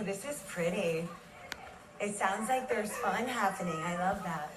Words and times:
Ooh, 0.00 0.04
this 0.04 0.24
is 0.24 0.42
pretty. 0.48 1.06
It 2.00 2.14
sounds 2.14 2.48
like 2.48 2.68
there's 2.68 2.92
fun 2.98 3.26
happening. 3.26 3.76
I 3.84 3.96
love 3.96 4.22
that. 4.22 4.52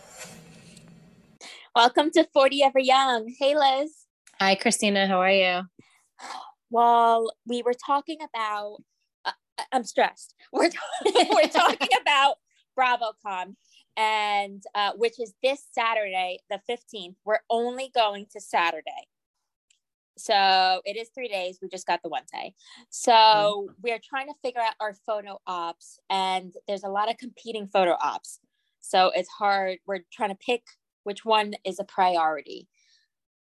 Welcome 1.75 2.11
to 2.11 2.27
40 2.33 2.63
Ever 2.63 2.79
Young. 2.79 3.33
Hey, 3.39 3.55
Liz. 3.57 3.91
Hi, 4.39 4.55
Christina. 4.55 5.07
How 5.07 5.19
are 5.21 5.31
you? 5.31 5.61
Well, 6.69 7.33
we 7.45 7.61
were 7.61 7.73
talking 7.73 8.19
about, 8.21 8.77
uh, 9.25 9.31
I'm 9.71 9.83
stressed. 9.83 10.35
We're, 10.53 10.69
we're 11.05 11.47
talking 11.49 11.89
about 11.99 12.35
BravoCon, 12.79 13.55
and 13.97 14.63
uh, 14.75 14.91
which 14.95 15.19
is 15.19 15.33
this 15.43 15.65
Saturday, 15.71 16.39
the 16.49 16.59
15th. 16.69 17.15
We're 17.25 17.39
only 17.49 17.91
going 17.93 18.27
to 18.33 18.39
Saturday. 18.39 19.07
So 20.17 20.81
it 20.85 20.95
is 20.97 21.09
three 21.13 21.27
days. 21.27 21.59
We 21.61 21.69
just 21.69 21.87
got 21.87 22.01
the 22.03 22.09
one 22.09 22.23
day. 22.31 22.53
So 22.89 23.11
mm-hmm. 23.11 23.73
we're 23.81 23.99
trying 24.03 24.27
to 24.27 24.33
figure 24.43 24.61
out 24.61 24.75
our 24.79 24.93
photo 25.05 25.39
ops, 25.47 25.99
and 26.09 26.53
there's 26.67 26.83
a 26.83 26.89
lot 26.89 27.09
of 27.09 27.17
competing 27.17 27.67
photo 27.67 27.95
ops. 28.01 28.39
So 28.79 29.11
it's 29.15 29.29
hard. 29.29 29.79
We're 29.87 30.03
trying 30.11 30.29
to 30.29 30.35
pick 30.35 30.63
which 31.03 31.25
one 31.25 31.53
is 31.65 31.79
a 31.79 31.83
priority. 31.83 32.67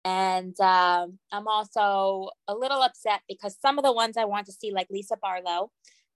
And 0.04 0.60
um, 0.62 1.20
I'm 1.32 1.48
also 1.48 2.30
a 2.48 2.56
little 2.56 2.82
upset 2.82 3.22
because 3.28 3.58
some 3.62 3.78
of 3.78 3.84
the 3.84 3.92
ones 3.92 4.16
I 4.18 4.26
want 4.26 4.46
to 4.46 4.52
see, 4.52 4.72
like 4.72 4.88
Lisa 4.90 5.18
Barlow 5.22 5.72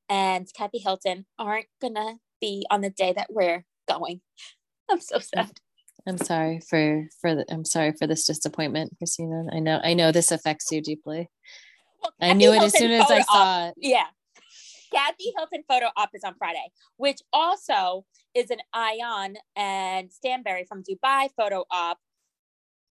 and 0.08 0.48
Kathy 0.56 0.78
Hilton, 0.78 1.26
aren't 1.38 1.68
going 1.82 1.96
to 1.96 2.16
be 2.40 2.66
on 2.72 2.82
the 2.82 2.90
day 2.90 3.14
that 3.14 3.28
we're 3.32 3.66
going. 3.88 4.22
I'm 4.90 5.02
so 5.02 5.20
sad. 5.20 5.60
I'm 6.08 6.18
sorry 6.18 6.62
for 6.68 7.08
for 7.20 7.36
the, 7.36 7.46
I'm 7.50 7.66
sorry 7.66 7.94
for 7.98 8.08
this 8.08 8.26
disappointment, 8.26 8.98
Christina. 8.98 9.46
I 9.54 9.60
know 9.60 9.80
I 9.84 9.94
know 9.94 10.12
this 10.12 10.32
affects 10.32 10.72
you 10.72 10.82
deeply. 10.82 11.30
Well, 12.02 12.14
I 12.22 12.34
knew 12.34 12.52
it 12.54 12.64
as 12.64 12.78
soon 12.78 12.92
as 12.92 13.10
I 13.10 13.22
saw 13.22 13.68
it. 13.68 13.76
Yeah. 13.78 14.08
Kathy 14.94 15.32
Hilton 15.38 15.64
photo 15.70 15.88
op 15.96 16.10
is 16.14 16.24
on 16.24 16.36
Friday, 16.38 16.70
which 16.98 17.20
also 17.32 18.06
is 18.36 18.50
an 18.50 18.58
Ayan 18.76 19.36
and 19.56 20.12
Stanbury 20.12 20.66
from 20.68 20.84
Dubai 20.84 21.30
photo 21.38 21.64
op. 21.72 21.98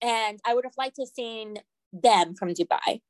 And 0.00 0.40
I 0.46 0.54
would 0.54 0.64
have 0.64 0.78
liked 0.78 0.96
to 0.96 1.02
have 1.02 1.10
seen 1.14 1.58
them 1.92 2.34
from 2.34 2.54
Dubai. 2.54 3.00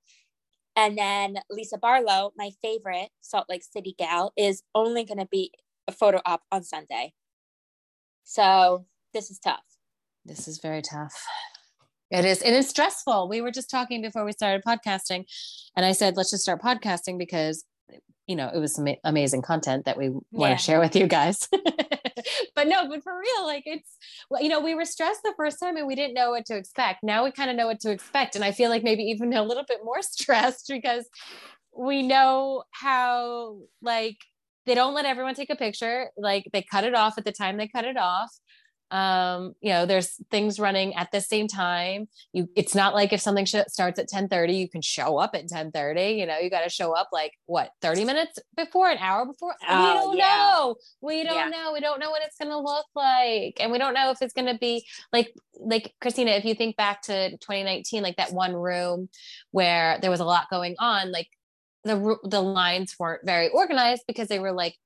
And 0.75 0.99
then 0.99 1.37
Lisa 1.51 1.79
Barlow, 1.79 2.33
my 2.37 2.51
favorite 2.63 3.11
Salt 3.21 3.47
Lake 3.49 3.63
City 3.63 3.95
gal, 3.97 4.33
is 4.37 4.63
only 4.75 5.05
going 5.05 5.19
to 5.19 5.29
be 5.31 5.53
a 5.87 5.93
photo 5.93 6.21
op 6.25 6.43
on 6.51 6.65
Sunday. 6.65 7.13
So 8.25 8.87
this 9.13 9.31
is 9.31 9.39
tough. 9.39 9.70
This 10.25 10.49
is 10.49 10.59
very 10.63 10.83
tough. 10.83 11.15
It 12.11 12.25
is. 12.25 12.43
It 12.43 12.53
is 12.53 12.69
stressful. 12.69 13.29
We 13.29 13.41
were 13.41 13.53
just 13.53 13.71
talking 13.71 14.03
before 14.03 14.25
we 14.25 14.33
started 14.33 14.63
podcasting, 14.67 15.25
and 15.77 15.87
I 15.87 15.93
said, 15.93 16.17
let's 16.17 16.31
just 16.31 16.43
start 16.43 16.61
podcasting 16.61 17.19
because, 17.19 17.65
you 18.27 18.35
know, 18.35 18.51
it 18.53 18.59
was 18.59 18.75
some 18.75 18.89
amazing 19.05 19.43
content 19.43 19.85
that 19.85 19.97
we 19.97 20.07
yeah. 20.07 20.21
want 20.31 20.59
to 20.59 20.63
share 20.63 20.81
with 20.81 20.97
you 20.97 21.07
guys. 21.07 21.49
but 22.55 22.67
no, 22.67 22.89
but 22.89 23.03
for 23.05 23.17
real, 23.17 23.47
like 23.47 23.63
it's, 23.65 23.97
well, 24.29 24.43
you 24.43 24.49
know, 24.49 24.61
we 24.61 24.75
were 24.75 24.85
stressed 24.85 25.23
the 25.23 25.35
first 25.37 25.61
time 25.61 25.77
and 25.77 25.87
we 25.87 25.95
didn't 25.95 26.15
know 26.15 26.31
what 26.31 26.47
to 26.47 26.57
expect. 26.57 27.05
Now 27.05 27.25
we 27.25 27.31
kind 27.31 27.49
of 27.49 27.57
know 27.57 27.67
what 27.67 27.81
to 27.81 27.91
expect. 27.93 28.35
And 28.35 28.45
I 28.45 28.51
feel 28.51 28.71
like 28.71 28.83
maybe 28.83 29.05
even 29.05 29.33
a 29.33 29.45
little 29.45 29.65
bit 29.67 29.79
more 29.85 30.03
stressed 30.03 30.67
because 30.69 31.09
we 31.77 32.03
know 32.03 32.65
how, 32.73 33.59
like, 33.83 34.17
they 34.67 34.75
don't 34.75 34.95
let 34.95 35.07
everyone 35.07 35.35
take 35.35 35.51
a 35.51 35.57
picture. 35.57 36.11
Like 36.17 36.45
they 36.53 36.63
cut 36.63 36.85
it 36.85 36.95
off 36.95 37.19
at 37.19 37.25
the 37.25 37.33
time 37.33 37.57
they 37.57 37.69
cut 37.69 37.85
it 37.85 37.97
off 37.97 38.31
um 38.91 39.55
you 39.61 39.71
know 39.71 39.87
there's 39.87 40.17
things 40.31 40.59
running 40.59 40.95
at 40.95 41.11
the 41.13 41.21
same 41.21 41.49
time. 41.49 42.09
You 42.33 42.49
it's 42.57 42.75
not 42.75 42.95
like 42.95 43.13
if 43.13 43.21
something 43.21 43.45
sh- 43.45 43.57
starts 43.69 43.99
at 43.99 44.09
10 44.09 44.29
30 44.29 44.55
you 44.55 44.69
can 44.69 44.83
show 44.83 45.19
up 45.19 45.35
at 45.35 45.49
10 45.49 45.73
30 45.73 46.03
you 46.03 46.27
know 46.27 46.39
you 46.39 46.51
got 46.51 46.63
to 46.63 46.71
show 46.71 46.93
up 46.93 47.09
like 47.13 47.33
what 47.47 47.71
30 47.83 48.05
minutes 48.05 48.39
before 48.57 48.89
an 48.89 48.99
hour 48.99 49.27
before? 49.27 49.55
Oh, 49.69 49.79
we 49.79 49.95
don't 49.95 50.17
yeah. 50.17 50.37
know. 50.37 50.77
We 51.01 51.25
don't 51.25 51.35
yeah. 51.35 51.49
know. 51.49 51.73
We 51.73 51.81
don't 51.81 52.01
know 52.01 52.11
what 52.11 52.23
it's 52.25 52.37
going 52.37 52.51
to 52.51 52.59
look 52.59 52.87
like 52.95 53.59
and 53.61 53.71
we 53.73 53.79
don't 53.79 53.95
know 53.95 54.11
if 54.11 54.23
it's 54.23 54.35
going 54.35 54.47
to 54.47 54.59
be 54.59 54.85
like 55.13 55.35
like 55.59 55.95
christina 56.01 56.33
if 56.33 56.45
you 56.45 56.55
think 56.55 56.77
back 56.77 57.03
to 57.03 57.31
2019 57.39 58.03
like 58.03 58.17
that 58.17 58.33
one 58.33 58.55
room 58.55 59.09
where 59.51 59.99
there 60.01 60.11
was 60.11 60.21
a 60.21 60.25
lot 60.25 60.51
going 60.51 60.75
on 60.79 61.13
like 61.13 61.29
the 61.85 62.17
the 62.25 62.41
lines 62.41 62.97
weren't 62.99 63.25
very 63.25 63.49
organized 63.49 64.03
because 64.07 64.29
they 64.29 64.39
were 64.39 64.53
like 64.53 64.77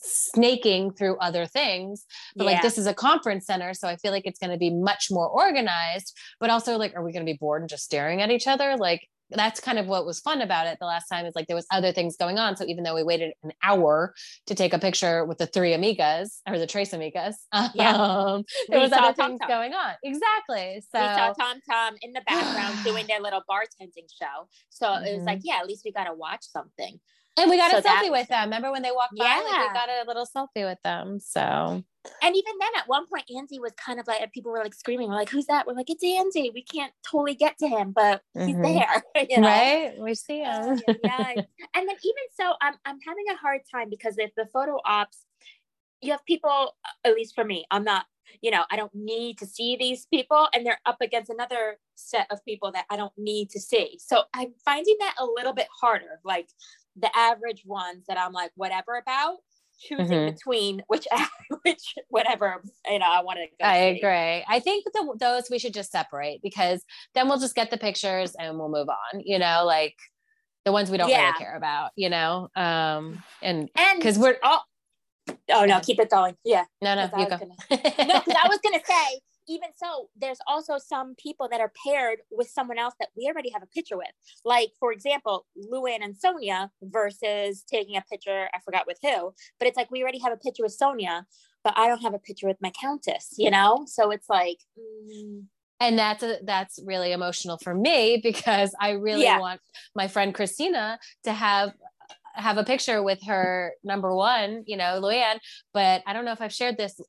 snaking 0.00 0.92
through 0.92 1.16
other 1.18 1.46
things 1.46 2.04
but 2.34 2.44
yeah. 2.44 2.52
like 2.52 2.62
this 2.62 2.76
is 2.76 2.86
a 2.86 2.94
conference 2.94 3.46
center 3.46 3.72
so 3.72 3.86
i 3.86 3.96
feel 3.96 4.10
like 4.10 4.26
it's 4.26 4.38
going 4.38 4.50
to 4.50 4.58
be 4.58 4.70
much 4.70 5.06
more 5.10 5.28
organized 5.28 6.16
but 6.40 6.50
also 6.50 6.76
like 6.76 6.94
are 6.96 7.04
we 7.04 7.12
going 7.12 7.24
to 7.24 7.32
be 7.32 7.38
bored 7.38 7.62
and 7.62 7.68
just 7.70 7.84
staring 7.84 8.20
at 8.20 8.30
each 8.30 8.46
other 8.46 8.76
like 8.76 9.06
that's 9.30 9.60
kind 9.60 9.78
of 9.78 9.86
what 9.86 10.04
was 10.04 10.20
fun 10.20 10.40
about 10.40 10.66
it 10.66 10.78
the 10.80 10.86
last 10.86 11.06
time 11.08 11.24
is 11.24 11.34
like 11.34 11.46
there 11.46 11.56
was 11.56 11.66
other 11.70 11.92
things 11.92 12.16
going 12.16 12.38
on 12.38 12.56
so 12.56 12.64
even 12.66 12.84
though 12.84 12.94
we 12.94 13.02
waited 13.02 13.32
an 13.42 13.52
hour 13.62 14.14
to 14.46 14.54
take 14.54 14.72
a 14.72 14.78
picture 14.78 15.24
with 15.24 15.38
the 15.38 15.46
three 15.46 15.72
amigas 15.72 16.40
or 16.48 16.58
the 16.58 16.66
tres 16.66 16.90
amigas 16.90 17.34
yeah. 17.74 17.94
um, 17.94 18.44
there 18.68 18.78
we 18.78 18.84
was 18.84 18.92
other 18.92 19.14
things 19.14 19.38
Tom. 19.40 19.48
going 19.48 19.72
on 19.72 19.94
exactly 20.02 20.82
so 20.92 21.00
we 21.00 21.06
saw 21.06 21.32
tom 21.32 21.60
tom 21.68 21.94
in 22.02 22.12
the 22.12 22.22
background 22.26 22.76
doing 22.84 23.06
their 23.08 23.20
little 23.20 23.42
bartending 23.48 24.08
show 24.20 24.48
so 24.68 24.86
mm-hmm. 24.86 25.06
it 25.06 25.16
was 25.16 25.24
like 25.24 25.38
mm-hmm. 25.38 25.48
yeah 25.48 25.58
at 25.60 25.66
least 25.66 25.82
we 25.84 25.92
got 25.92 26.04
to 26.04 26.14
watch 26.14 26.42
something 26.42 26.98
and 27.40 27.50
we 27.50 27.56
got 27.56 27.70
so 27.70 27.78
a 27.78 27.82
selfie 27.82 28.10
with 28.10 28.28
them. 28.28 28.44
Remember 28.44 28.70
when 28.70 28.82
they 28.82 28.90
walked 28.90 29.16
by? 29.16 29.24
Yeah. 29.24 29.42
Like 29.44 29.68
we 29.68 29.74
got 29.74 29.88
a 29.88 30.04
little 30.06 30.26
selfie 30.26 30.68
with 30.68 30.78
them. 30.82 31.18
So 31.20 31.84
and 32.22 32.36
even 32.36 32.52
then 32.58 32.70
at 32.78 32.88
one 32.88 33.06
point 33.06 33.24
Andy 33.36 33.58
was 33.58 33.72
kind 33.72 34.00
of 34.00 34.06
like 34.06 34.32
people 34.32 34.52
were 34.52 34.58
like 34.58 34.74
screaming, 34.74 35.08
we're 35.08 35.16
like, 35.16 35.28
who's 35.28 35.46
that? 35.46 35.66
We're 35.66 35.74
like, 35.74 35.90
it's 35.90 36.02
Andy. 36.02 36.50
We 36.54 36.62
can't 36.62 36.92
totally 37.08 37.34
get 37.34 37.58
to 37.58 37.68
him, 37.68 37.92
but 37.92 38.22
he's 38.34 38.54
mm-hmm. 38.54 38.62
there. 38.62 39.02
You 39.28 39.40
know? 39.40 39.48
Right? 39.48 39.94
We 39.98 40.14
see 40.14 40.38
him. 40.38 40.80
yeah, 40.88 40.94
yeah. 41.04 41.28
and 41.74 41.88
then 41.88 41.96
even 42.02 42.24
so, 42.38 42.54
I'm 42.60 42.74
I'm 42.84 42.98
having 43.06 43.24
a 43.30 43.36
hard 43.36 43.60
time 43.70 43.90
because 43.90 44.16
if 44.18 44.34
the 44.34 44.46
photo 44.46 44.78
ops, 44.84 45.18
you 46.00 46.12
have 46.12 46.24
people, 46.24 46.74
at 47.04 47.14
least 47.14 47.34
for 47.34 47.44
me, 47.44 47.66
I'm 47.70 47.84
not 47.84 48.06
you 48.42 48.50
know, 48.50 48.64
I 48.70 48.76
don't 48.76 48.94
need 48.94 49.38
to 49.38 49.46
see 49.46 49.76
these 49.76 50.06
people, 50.06 50.48
and 50.54 50.64
they're 50.64 50.80
up 50.86 50.98
against 51.00 51.30
another 51.30 51.78
set 51.96 52.26
of 52.30 52.44
people 52.44 52.70
that 52.72 52.86
I 52.88 52.96
don't 52.96 53.12
need 53.18 53.50
to 53.50 53.60
see. 53.60 53.98
So 54.00 54.22
I'm 54.32 54.54
finding 54.64 54.96
that 55.00 55.16
a 55.18 55.24
little 55.24 55.52
bit 55.52 55.66
harder. 55.80 56.20
Like 56.24 56.48
the 57.00 57.10
average 57.16 57.64
ones 57.66 58.04
that 58.08 58.18
I'm 58.18 58.32
like, 58.32 58.50
whatever 58.54 58.96
about, 58.96 59.36
choosing 59.80 60.06
mm-hmm. 60.06 60.34
between 60.34 60.82
which 60.86 61.06
which 61.62 61.94
whatever 62.08 62.62
you 62.88 62.98
know 62.98 63.06
I 63.10 63.22
want 63.22 63.38
to 63.38 63.46
go. 63.58 63.68
I 63.68 63.92
see. 63.92 63.98
agree. 63.98 64.44
I 64.48 64.60
think 64.60 64.84
the, 64.92 65.16
those 65.18 65.44
we 65.50 65.58
should 65.58 65.74
just 65.74 65.90
separate 65.90 66.40
because 66.42 66.84
then 67.14 67.28
we'll 67.28 67.38
just 67.38 67.54
get 67.54 67.70
the 67.70 67.78
pictures 67.78 68.34
and 68.38 68.58
we'll 68.58 68.68
move 68.68 68.88
on. 68.88 69.22
You 69.24 69.38
know, 69.38 69.64
like 69.64 69.96
the 70.64 70.72
ones 70.72 70.90
we 70.90 70.98
don't 70.98 71.08
yeah. 71.08 71.26
really 71.26 71.38
care 71.38 71.56
about. 71.56 71.90
You 71.96 72.10
know, 72.10 72.48
um, 72.56 73.22
and 73.42 73.70
and 73.76 73.98
because 73.98 74.18
we're 74.18 74.38
all. 74.42 74.64
Oh 75.52 75.64
no, 75.64 75.80
keep 75.80 76.00
it 76.00 76.10
going. 76.10 76.34
Yeah. 76.44 76.64
No, 76.82 76.94
no, 76.94 77.04
you 77.16 77.28
go. 77.28 77.38
Gonna, 77.38 77.54
no, 77.70 77.76
because 77.76 78.34
I 78.42 78.48
was 78.48 78.58
gonna 78.62 78.80
say 78.84 79.20
even 79.48 79.70
so, 79.76 80.08
there's 80.16 80.38
also 80.46 80.78
some 80.78 81.14
people 81.16 81.48
that 81.50 81.60
are 81.60 81.72
paired 81.84 82.18
with 82.30 82.48
someone 82.48 82.78
else 82.78 82.94
that 83.00 83.08
we 83.16 83.26
already 83.26 83.50
have 83.50 83.62
a 83.62 83.66
picture 83.66 83.96
with. 83.96 84.10
Like, 84.44 84.70
for 84.78 84.92
example, 84.92 85.46
Luann 85.72 86.02
and 86.02 86.14
Sonja 86.14 86.68
versus 86.82 87.64
taking 87.70 87.96
a 87.96 88.02
picture, 88.10 88.48
I 88.54 88.58
forgot 88.64 88.86
with 88.86 88.98
who, 89.02 89.32
but 89.58 89.68
it's 89.68 89.76
like 89.76 89.90
we 89.90 90.02
already 90.02 90.20
have 90.20 90.32
a 90.32 90.36
picture 90.36 90.62
with 90.62 90.76
Sonja, 90.78 91.24
but 91.64 91.74
I 91.76 91.88
don't 91.88 92.02
have 92.02 92.14
a 92.14 92.18
picture 92.18 92.46
with 92.46 92.58
my 92.60 92.72
countess, 92.80 93.34
you 93.36 93.50
know? 93.50 93.84
So 93.86 94.10
it's 94.10 94.28
like, 94.28 94.58
mm. 94.78 95.44
and 95.80 95.98
that's 95.98 96.22
a, 96.22 96.38
that's 96.44 96.78
really 96.84 97.12
emotional 97.12 97.58
for 97.62 97.74
me 97.74 98.20
because 98.22 98.74
I 98.80 98.90
really 98.90 99.24
yeah. 99.24 99.38
want 99.38 99.60
my 99.94 100.08
friend 100.08 100.34
Christina 100.34 100.98
to 101.24 101.32
have 101.32 101.72
have 102.34 102.58
a 102.58 102.64
picture 102.64 103.02
with 103.02 103.18
her 103.26 103.72
number 103.82 104.14
one, 104.14 104.62
you 104.66 104.76
know, 104.76 105.00
Luann. 105.02 105.38
But 105.74 106.02
I 106.06 106.12
don't 106.12 106.24
know 106.24 106.32
if 106.32 106.40
I've 106.40 106.52
shared 106.52 106.78
this 106.78 107.00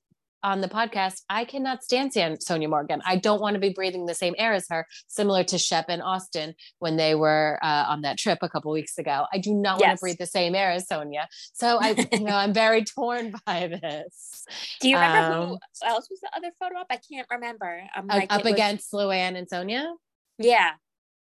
on 0.43 0.61
the 0.61 0.67
podcast, 0.67 1.21
I 1.29 1.45
cannot 1.45 1.83
stand 1.83 2.11
Sonja 2.11 2.69
Morgan. 2.69 3.01
I 3.05 3.15
don't 3.15 3.41
want 3.41 3.53
to 3.55 3.59
be 3.59 3.69
breathing 3.69 4.05
the 4.05 4.15
same 4.15 4.33
air 4.37 4.53
as 4.53 4.65
her, 4.69 4.87
similar 5.07 5.43
to 5.45 5.57
Shep 5.57 5.85
and 5.89 6.01
Austin 6.01 6.55
when 6.79 6.97
they 6.97 7.15
were 7.15 7.59
uh, 7.61 7.85
on 7.87 8.01
that 8.01 8.17
trip 8.17 8.39
a 8.41 8.49
couple 8.49 8.71
weeks 8.71 8.97
ago. 8.97 9.25
I 9.31 9.37
do 9.37 9.53
not 9.53 9.79
yes. 9.79 9.87
want 9.87 9.97
to 9.97 10.01
breathe 10.01 10.17
the 10.17 10.25
same 10.25 10.55
air 10.55 10.71
as 10.71 10.87
Sonja. 10.87 11.25
So 11.53 11.77
I, 11.79 12.07
you 12.11 12.21
know, 12.21 12.35
I'm 12.35 12.53
very 12.53 12.83
torn 12.83 13.33
by 13.45 13.67
this. 13.67 14.45
Do 14.79 14.89
you 14.89 14.95
remember 14.95 15.33
um, 15.33 15.49
who 15.49 15.59
else 15.85 16.07
was 16.09 16.19
the 16.21 16.29
other 16.35 16.51
photo 16.59 16.79
up? 16.79 16.87
I 16.89 16.97
can't 16.97 17.27
remember. 17.29 17.83
I'm 17.93 18.07
like, 18.07 18.33
up 18.33 18.45
against 18.45 18.91
was... 18.91 19.05
Luann 19.05 19.37
and 19.37 19.49
Sonja. 19.49 19.91
Yeah. 20.37 20.71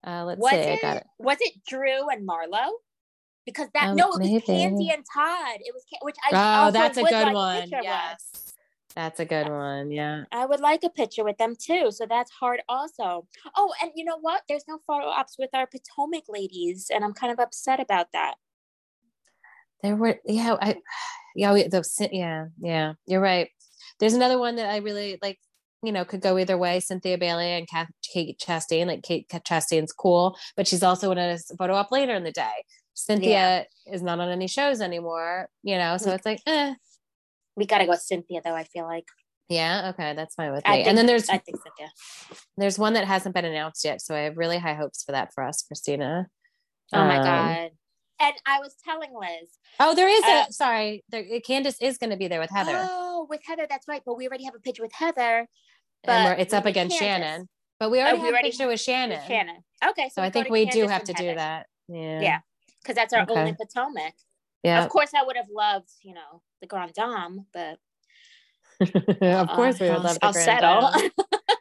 Uh, 0.07 0.25
let's 0.25 0.41
was 0.41 0.53
see. 0.53 0.57
It, 0.57 0.79
I 0.79 0.81
got 0.81 0.97
it. 0.99 1.07
Was 1.19 1.37
it 1.41 1.55
Drew 1.69 2.09
and 2.09 2.27
Marlo? 2.27 2.71
Because 3.47 3.69
that 3.75 3.91
um, 3.91 3.97
no, 3.97 4.13
it 4.13 4.19
was 4.19 4.19
maybe. 4.21 4.41
Kandi 4.41 4.95
and 4.95 5.05
Todd. 5.15 5.59
It 5.61 5.75
was 5.75 5.83
which 6.03 6.17
I 6.31 6.67
oh, 6.69 6.71
that's 6.71 6.99
a 6.99 7.03
good 7.03 7.33
one. 7.33 7.69
Yes. 7.71 8.31
With. 8.33 8.50
That's 8.95 9.21
a 9.21 9.25
good 9.25 9.49
one. 9.49 9.91
Yeah. 9.91 10.25
I 10.33 10.47
would 10.47 10.61
like 10.61 10.83
a 10.85 10.91
picture 10.91 11.25
with 11.25 11.39
them 11.39 11.55
too. 11.57 11.91
So 11.91 12.07
that's 12.09 12.31
hard 12.31 12.61
also. 12.69 13.27
Oh, 13.57 13.73
and 13.83 13.93
you 13.95 14.05
know 14.05 14.19
what? 14.21 14.43
There's 14.49 14.65
no 14.69 14.79
photo 14.87 15.07
ops 15.07 15.37
with 15.39 15.51
our 15.55 15.67
Potomac 15.67 16.25
ladies. 16.29 16.91
And 16.93 17.05
I'm 17.05 17.15
kind 17.15 17.33
of 17.33 17.39
upset 17.39 17.81
about 17.81 18.09
that. 18.13 18.35
There 19.83 19.97
were, 19.97 20.19
yeah, 20.25 20.57
I, 20.61 20.77
yeah, 21.37 21.53
we, 21.53 21.69
those, 21.69 21.95
yeah, 22.13 22.47
yeah, 22.61 22.95
you're 23.07 23.21
right. 23.21 23.49
There's 23.99 24.15
another 24.15 24.39
one 24.39 24.57
that 24.57 24.69
I 24.69 24.79
really 24.79 25.19
like. 25.23 25.39
you 25.83 25.93
know, 25.93 26.05
could 26.05 26.21
go 26.21 26.37
either 26.39 26.59
way. 26.59 26.81
Cynthia 26.81 27.17
Bailey 27.17 27.53
and 27.53 27.69
Kath, 27.69 27.89
Kate 28.13 28.39
Chastain. 28.39 28.87
Like 28.87 29.03
Kate 29.03 29.27
Chastain's 29.29 29.93
cool, 29.93 30.37
but 30.57 30.67
she's 30.67 30.83
also 30.83 31.11
in 31.13 31.19
a 31.19 31.39
photo 31.59 31.75
op 31.75 31.91
later 31.91 32.15
in 32.15 32.25
the 32.25 32.33
day. 32.33 32.65
Cynthia 32.95 33.65
is 33.91 34.03
not 34.03 34.21
on 34.21 34.29
any 34.29 34.47
shows 34.47 34.81
anymore, 34.83 35.49
you 35.63 35.79
know, 35.79 35.97
so 35.97 36.11
it's 36.11 36.27
like, 36.27 36.41
eh. 36.47 36.75
We 37.57 37.67
gotta 37.67 37.85
go 37.85 37.91
with 37.91 38.01
Cynthia 38.03 38.41
though, 38.45 38.55
I 38.55 38.65
feel 38.65 38.85
like. 38.85 39.07
Yeah, 39.49 39.91
okay, 39.95 40.15
that's 40.15 40.37
fine 40.37 40.53
with 40.53 40.65
me. 40.65 40.71
think, 40.73 40.87
and 40.87 40.97
then 40.97 41.07
there's 41.07 41.29
I 41.29 41.39
think 41.39 41.59
Cynthia. 41.63 41.91
there's 42.57 42.79
one 42.79 42.93
that 42.95 43.05
hasn't 43.05 43.35
been 43.35 43.45
announced 43.45 43.85
yet, 43.85 44.01
so 44.01 44.15
I 44.15 44.21
have 44.21 44.37
really 44.37 44.59
high 44.59 44.75
hopes 44.75 45.03
for 45.03 45.13
that 45.13 45.35
for 45.35 45.43
us, 45.43 45.63
Christina. 45.63 46.29
Oh 46.93 47.05
my 47.05 47.17
Um, 47.19 47.25
god. 47.25 47.71
And 48.23 48.35
I 48.47 48.59
was 48.61 48.75
telling 48.85 49.11
Liz. 49.19 49.49
Oh, 49.81 49.95
there 49.95 50.09
is 50.09 50.23
Uh, 50.25 50.45
a 50.49 50.53
sorry. 50.53 51.03
There, 51.09 51.25
Candiace 51.41 51.79
is 51.81 51.97
going 51.99 52.11
to 52.11 52.17
be 52.19 52.29
there 52.29 52.39
with 52.39 52.51
Heather, 52.51 52.75
Oh, 52.77 53.27
with 53.31 53.41
Heather, 53.45 53.67
that's 53.69 53.89
right. 53.89 54.03
But 54.05 54.17
we 54.19 54.29
already 54.29 54.45
have 54.45 54.55
a 54.55 54.59
picture 54.61 54.83
with 54.83 54.93
Heather. 54.93 55.49
and 56.05 56.41
it's 56.41 56.53
up 56.53 56.67
against 56.67 56.99
Candiace. 56.99 56.99
Shannon. 57.23 57.49
But 57.79 57.91
we 57.91 57.99
already 57.99 58.19
we 58.19 58.25
have 58.27 58.33
already 58.35 58.49
a 58.49 58.51
picture 58.53 58.67
with 58.69 58.79
Shannon. 58.81 59.19
With 59.19 59.27
Shannon. 59.27 59.65
Okay. 59.89 60.11
So 60.11 60.23
I 60.23 60.29
think 60.31 60.51
we 60.51 60.67
do 60.67 60.87
have 60.87 61.05
to 61.05 61.13
do 61.15 61.35
that. 61.35 61.67
Yeah. 61.89 62.21
Yeah. 62.21 62.39
Because 62.83 62.95
that's 62.95 63.13
our 63.15 63.23
Okay. 63.23 63.35
only 63.35 63.55
Potomac. 63.55 64.13
Yeah. 64.63 64.85
Of 64.85 64.91
course, 64.91 65.13
I 65.15 65.23
would 65.25 65.37
have 65.37 65.49
loved, 65.51 65.89
you 66.03 66.13
know, 66.15 66.43
the 66.61 66.67
Grand 66.67 66.93
Dame, 66.93 67.47
but 67.53 67.79
of 69.23 69.49
course, 69.49 69.79
we 69.81 69.87
would 69.89 69.97
I'll- 69.97 70.03
love 70.03 70.19
the 70.21 70.27
I'll 70.27 70.33
Grand 70.33 70.45
settle. 70.45 71.11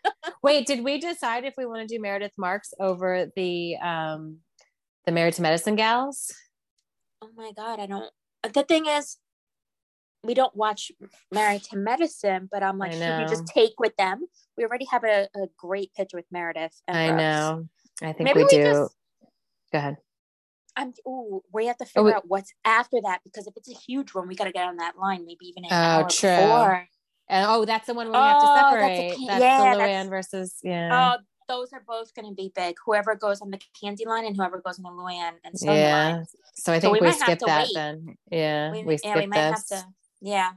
Wait, 0.44 0.66
did 0.66 0.84
we 0.84 1.00
decide 1.00 1.44
if 1.44 1.54
we 1.58 1.66
want 1.66 1.88
to 1.88 1.96
do 1.96 2.02
Meredith 2.02 2.32
Marks 2.38 2.74
over 2.80 3.28
the 3.36 3.76
um 3.78 4.38
the 5.06 5.12
Married 5.12 5.34
to 5.36 5.42
Medicine 5.42 5.76
gals? 5.76 6.34
oh 7.22 7.30
my 7.36 7.52
god, 7.56 7.80
I 7.80 7.86
don't. 7.86 8.10
The 8.54 8.64
thing 8.64 8.86
is, 8.88 9.18
we 10.24 10.34
don't 10.34 10.56
watch 10.56 10.92
Married 11.32 11.64
to 11.64 11.78
Medicine, 11.78 12.48
but 12.50 12.64
I'm 12.64 12.78
like, 12.78 12.94
should 12.94 13.20
we 13.20 13.26
just 13.26 13.46
take 13.48 13.74
with 13.80 13.94
them? 13.98 14.22
We 14.58 14.64
already 14.64 14.86
have 14.92 15.04
a, 15.04 15.28
a 15.36 15.48
great 15.58 15.94
picture 15.94 16.16
with 16.16 16.26
Meredith. 16.32 16.82
I 16.88 17.08
Brooks. 17.08 17.18
know. 17.22 17.68
I 18.02 18.14
think 18.14 18.22
Maybe 18.24 18.38
we, 18.40 18.44
we 18.46 18.50
do. 18.50 18.64
just- 18.64 18.96
Go 19.74 19.78
ahead. 19.80 19.98
I'm. 20.80 20.94
Ooh, 21.08 21.44
we 21.54 21.68
have 21.68 21.78
to 21.78 21.84
Oh, 21.84 21.88
figure 21.88 22.04
we- 22.06 22.14
out 22.14 22.28
what's 22.28 22.54
after 22.66 22.98
that 23.04 23.22
because 23.24 23.46
if 23.48 23.54
it's 23.58 23.70
a 23.70 23.74
huge 23.76 24.14
one, 24.14 24.28
we 24.28 24.36
got 24.36 24.46
to 24.46 24.52
get 24.52 24.68
on 24.68 24.78
that 24.78 24.98
line. 24.98 25.26
Maybe 25.26 25.46
even 25.48 25.66
an 25.66 25.72
Oh, 25.72 25.76
hour 25.76 26.08
true. 26.10 26.30
before. 26.30 26.88
And 27.28 27.46
oh, 27.48 27.66
that's 27.66 27.86
the 27.86 27.94
one 27.94 28.10
where 28.10 28.20
we 28.22 28.28
have 28.28 28.40
to 28.40 28.46
Oh, 28.50 28.54
that's 28.56 28.72
a 28.72 29.12
separate. 29.12 29.28
That's, 29.28 29.42
yeah, 29.42 29.76
the 29.76 29.80
Luann 29.82 30.10
versus 30.10 30.56
yeah. 30.64 31.16
Oh, 31.16 31.22
those 31.48 31.74
are 31.74 31.84
both 31.88 32.14
going 32.16 32.28
to 32.28 32.34
be 32.34 32.52
big. 32.56 32.76
Whoever 32.86 33.16
goes 33.16 33.42
on 33.42 33.52
the 33.52 33.60
Kandi 33.84 34.06
line 34.08 34.26
and 34.26 34.36
whoever 34.36 34.62
goes 34.62 34.80
on 34.80 34.84
the 34.84 34.90
Luann 34.90 35.34
and 35.44 35.54
Sonja 35.54 35.82
yeah. 35.82 36.08
line. 36.16 36.26
So 36.56 36.74
I 36.74 36.78
So 36.78 36.82
think 36.82 36.94
we 36.94 37.00
we, 37.02 37.08
might 37.08 37.22
have 37.22 37.38
to 37.38 37.46
that 37.46 37.64
wait. 37.64 37.72
then. 37.76 38.18
Yeah. 38.32 38.72
We, 38.72 38.84
We, 38.84 38.98
skipped 38.98 39.16
yeah, 39.16 39.20
we 39.22 39.28
might 39.28 39.36
this. 39.52 39.70
have 39.70 39.84
to. 39.84 39.88
Yeah. 40.22 40.52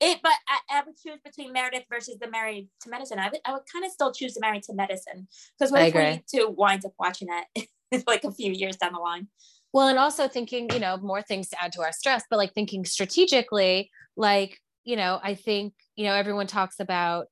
It, 0.00 0.18
but 0.22 0.32
I, 0.48 0.78
I 0.78 0.82
would 0.84 0.96
choose 0.98 1.20
between 1.24 1.52
Meredith 1.52 1.84
versus 1.88 2.18
the 2.20 2.28
Married 2.28 2.68
to 2.82 2.90
Medicine. 2.90 3.18
I 3.18 3.28
would, 3.30 3.40
I 3.44 3.52
would 3.52 3.62
kind 3.72 3.84
of 3.84 3.90
still 3.90 4.12
choose 4.12 4.34
the 4.34 4.40
Married 4.40 4.64
to 4.64 4.74
Medicine 4.74 5.28
because 5.58 5.72
what 5.72 5.82
I 5.82 5.86
if 5.86 5.94
we 5.94 6.00
agree. 6.00 6.22
two 6.32 6.48
winds 6.56 6.84
up 6.84 6.92
watching 6.98 7.28
it 7.54 7.68
like 8.06 8.24
a 8.24 8.32
few 8.32 8.52
years 8.52 8.76
down 8.76 8.92
the 8.92 8.98
line? 8.98 9.28
Well, 9.74 9.88
and 9.88 9.98
also 9.98 10.28
thinking, 10.28 10.70
you 10.72 10.78
know, 10.78 10.96
more 10.96 11.20
things 11.20 11.48
to 11.50 11.62
add 11.62 11.72
to 11.72 11.82
our 11.82 11.92
stress, 11.92 12.22
but 12.30 12.36
like 12.38 12.54
thinking 12.54 12.84
strategically, 12.86 13.90
like, 14.16 14.58
you 14.84 14.96
know, 14.96 15.20
I 15.22 15.34
think, 15.34 15.74
you 15.96 16.04
know, 16.06 16.14
everyone 16.14 16.46
talks 16.46 16.80
about 16.80 17.26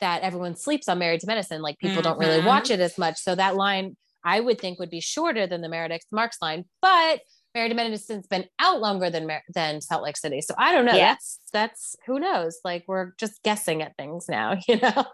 that 0.00 0.22
everyone 0.22 0.54
sleeps 0.54 0.88
on 0.88 0.98
Married 1.00 1.20
to 1.20 1.26
Medicine. 1.26 1.60
Like 1.60 1.76
people 1.80 2.00
don't 2.02 2.18
really 2.18 2.40
Mhm. 2.40 2.46
watch 2.46 2.70
it 2.70 2.78
as 2.78 2.96
much. 2.98 3.18
So 3.18 3.34
that 3.34 3.56
line 3.56 3.96
I 4.24 4.38
would 4.40 4.60
think 4.60 4.78
would 4.78 4.90
be 4.90 5.00
shorter 5.00 5.46
than 5.46 5.60
the 5.60 5.68
Meredith 5.68 6.04
Marks 6.12 6.38
line, 6.40 6.64
but 6.80 7.20
Married 7.54 7.70
to 7.70 7.74
Medicine's 7.74 8.26
been 8.28 8.44
out 8.60 8.80
longer 8.80 9.10
than 9.10 9.26
Mer- 9.26 9.42
than 9.52 9.80
Salt 9.80 10.02
Lake 10.04 10.16
City. 10.16 10.40
So 10.40 10.54
I 10.58 10.70
don't 10.72 10.84
know. 10.84 10.92
Yeah. 10.94 11.14
That's 11.14 11.40
that's 11.52 11.96
who 12.06 12.20
knows. 12.20 12.60
Like 12.64 12.84
we're 12.86 13.12
just 13.18 13.42
guessing 13.42 13.82
at 13.82 13.96
things 13.96 14.28
now, 14.28 14.54
you 14.68 14.76
know. 14.78 15.04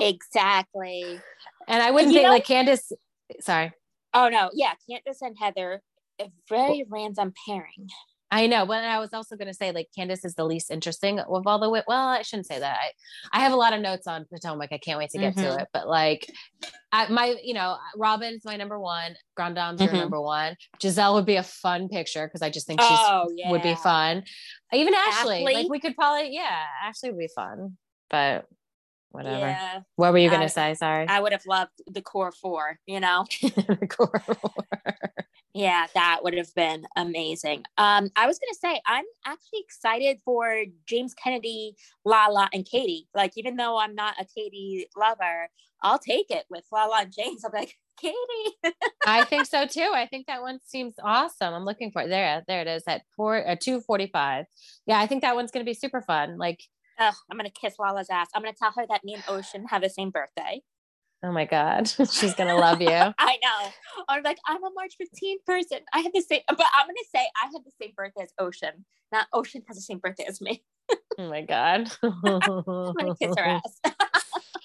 Exactly. 0.00 1.20
and 1.68 1.82
I 1.82 1.90
wouldn't 1.90 2.12
You 2.12 2.18
think 2.18 2.26
know- 2.26 2.32
like 2.32 2.46
Candiace. 2.46 2.90
Sorry. 3.40 3.72
Oh 4.12 4.28
no, 4.28 4.50
yeah, 4.54 4.72
Candiace 4.88 5.22
and 5.22 5.36
Heather, 5.38 5.80
a 6.20 6.30
very 6.48 6.84
random 6.88 7.32
pairing. 7.46 7.88
I 8.30 8.46
know, 8.48 8.66
but 8.66 8.82
I 8.82 8.98
was 8.98 9.12
also 9.12 9.36
going 9.36 9.46
to 9.48 9.54
say 9.54 9.70
like 9.70 9.88
Candiace 9.96 10.24
is 10.24 10.34
the 10.34 10.44
least 10.44 10.70
interesting 10.70 11.20
of 11.20 11.46
all 11.46 11.58
the. 11.60 11.66
wi- 11.66 11.84
Well, 11.86 12.08
I 12.08 12.22
shouldn't 12.22 12.46
say 12.46 12.58
that. 12.58 12.78
I, 12.80 13.38
I 13.38 13.40
have 13.42 13.52
a 13.52 13.56
lot 13.56 13.72
of 13.72 13.80
notes 13.80 14.06
on 14.08 14.24
Potomac. 14.32 14.70
I 14.72 14.78
can't 14.78 14.98
wait 14.98 15.10
to 15.10 15.18
get 15.18 15.36
to 15.36 15.42
Mhm. 15.42 15.60
it. 15.62 15.68
But 15.72 15.86
like, 15.86 16.28
I, 16.90 17.06
my 17.12 17.36
you 17.44 17.54
know, 17.54 17.76
Robin's 17.96 18.44
my 18.44 18.56
number 18.56 18.78
one. 18.80 19.14
Grand 19.36 19.54
Dame's 19.54 19.80
your 19.80 19.92
Mhm. 19.92 19.98
number 19.98 20.20
one. 20.20 20.56
Gizelle 20.82 21.14
would 21.14 21.26
be 21.26 21.36
a 21.36 21.44
fun 21.44 21.88
picture 21.88 22.26
because 22.26 22.42
I 22.42 22.50
just 22.50 22.66
think 22.66 22.80
she's 22.82 22.98
oh 23.04 23.30
yeah, 23.36 23.50
would 23.50 23.62
be 23.62 23.74
fun. 23.76 24.24
Even 24.72 24.94
Ashley, 24.94 25.36
Ashley? 25.44 25.54
like 25.54 25.68
we 25.68 25.78
could 25.78 25.94
probably 25.94 26.34
yeah, 26.34 26.64
Ashley 26.84 27.10
would 27.10 27.18
be 27.18 27.28
fun. 27.32 27.76
But 28.10 28.46
whatever. 29.10 29.46
Yeah, 29.46 29.80
What 29.94 30.12
were 30.12 30.18
you 30.18 30.28
going 30.28 30.40
to 30.42 30.48
say? 30.48 30.74
Sorry. 30.74 31.06
I 31.06 31.20
would 31.20 31.30
have 31.32 31.46
loved 31.46 31.70
the 31.86 32.02
core 32.02 32.32
four. 32.32 32.80
You 32.86 32.98
know. 32.98 33.26
Cool. 33.90 34.10
Yeah, 35.54 35.86
that 35.94 36.20
would 36.24 36.34
have 36.34 36.52
been 36.56 36.84
amazing. 36.96 37.62
Um, 37.78 38.10
I 38.16 38.26
was 38.26 38.40
gonna 38.40 38.74
say 38.74 38.80
I'm 38.86 39.04
actually 39.24 39.60
excited 39.60 40.18
for 40.24 40.64
James 40.86 41.14
Kennedy, 41.14 41.76
Lala, 42.04 42.48
and 42.52 42.66
Katie. 42.66 43.06
Like, 43.14 43.32
even 43.36 43.54
though 43.54 43.78
I'm 43.78 43.94
not 43.94 44.16
a 44.20 44.24
Katie 44.24 44.88
lover, 44.96 45.48
I'll 45.80 46.00
take 46.00 46.30
it 46.30 46.46
with 46.50 46.64
Lala 46.72 47.02
and 47.02 47.12
James. 47.16 47.44
I'm 47.44 47.52
like, 47.52 47.78
Katie. 48.00 48.16
I 49.06 49.22
think 49.24 49.46
so 49.46 49.64
too. 49.64 49.92
I 49.94 50.08
think 50.08 50.26
that 50.26 50.42
one 50.42 50.58
seems 50.64 50.94
awesome. 51.00 51.54
I'm 51.54 51.64
looking 51.64 51.92
for 51.92 52.02
it. 52.02 52.08
There, 52.08 52.42
there 52.48 52.62
it 52.62 52.66
is 52.66 52.82
at 52.88 53.02
four, 53.16 53.46
uh, 53.48 53.54
two 53.54 53.80
forty-five. 53.80 54.46
Yeah, 54.86 54.98
I 54.98 55.06
think 55.06 55.22
that 55.22 55.36
one's 55.36 55.52
gonna 55.52 55.64
be 55.64 55.74
super 55.74 56.02
fun. 56.02 56.36
Like, 56.36 56.64
I'm 56.98 57.36
gonna 57.36 57.50
kiss 57.50 57.78
Lala's 57.78 58.10
ass. 58.10 58.26
I'm 58.34 58.42
gonna 58.42 58.54
tell 58.58 58.72
her 58.72 58.86
that 58.88 59.04
me 59.04 59.14
and 59.14 59.22
Ocean 59.28 59.66
have 59.70 59.82
the 59.82 59.90
same 59.90 60.10
birthday. 60.10 60.62
Oh 61.24 61.32
my 61.32 61.44
god, 61.44 61.88
she's 62.10 62.34
gonna 62.34 62.56
love 62.56 62.80
you. 62.80 62.88
I 63.18 63.38
know. 63.42 63.72
Or 64.08 64.22
like, 64.22 64.38
I'm 64.46 64.62
a 64.62 64.70
March 64.74 64.94
15th 65.00 65.44
person. 65.46 65.78
I 65.92 66.00
have 66.00 66.12
the 66.12 66.20
same, 66.20 66.42
but 66.48 66.66
I'm 66.76 66.86
gonna 66.86 66.98
say 67.14 67.26
I 67.42 67.46
have 67.46 67.64
the 67.64 67.72
same 67.80 67.92
birthday 67.96 68.24
as 68.24 68.32
Ocean. 68.38 68.84
Not 69.10 69.26
Ocean 69.32 69.62
has 69.66 69.76
the 69.76 69.82
same 69.82 69.98
birthday 69.98 70.24
as 70.28 70.40
me. 70.40 70.62
Oh 71.18 71.28
my 71.28 71.42
god. 71.42 71.90
I'm 72.02 72.12
gonna 72.22 73.16
kiss 73.20 73.34
her 73.36 73.44
ass. 73.44 73.80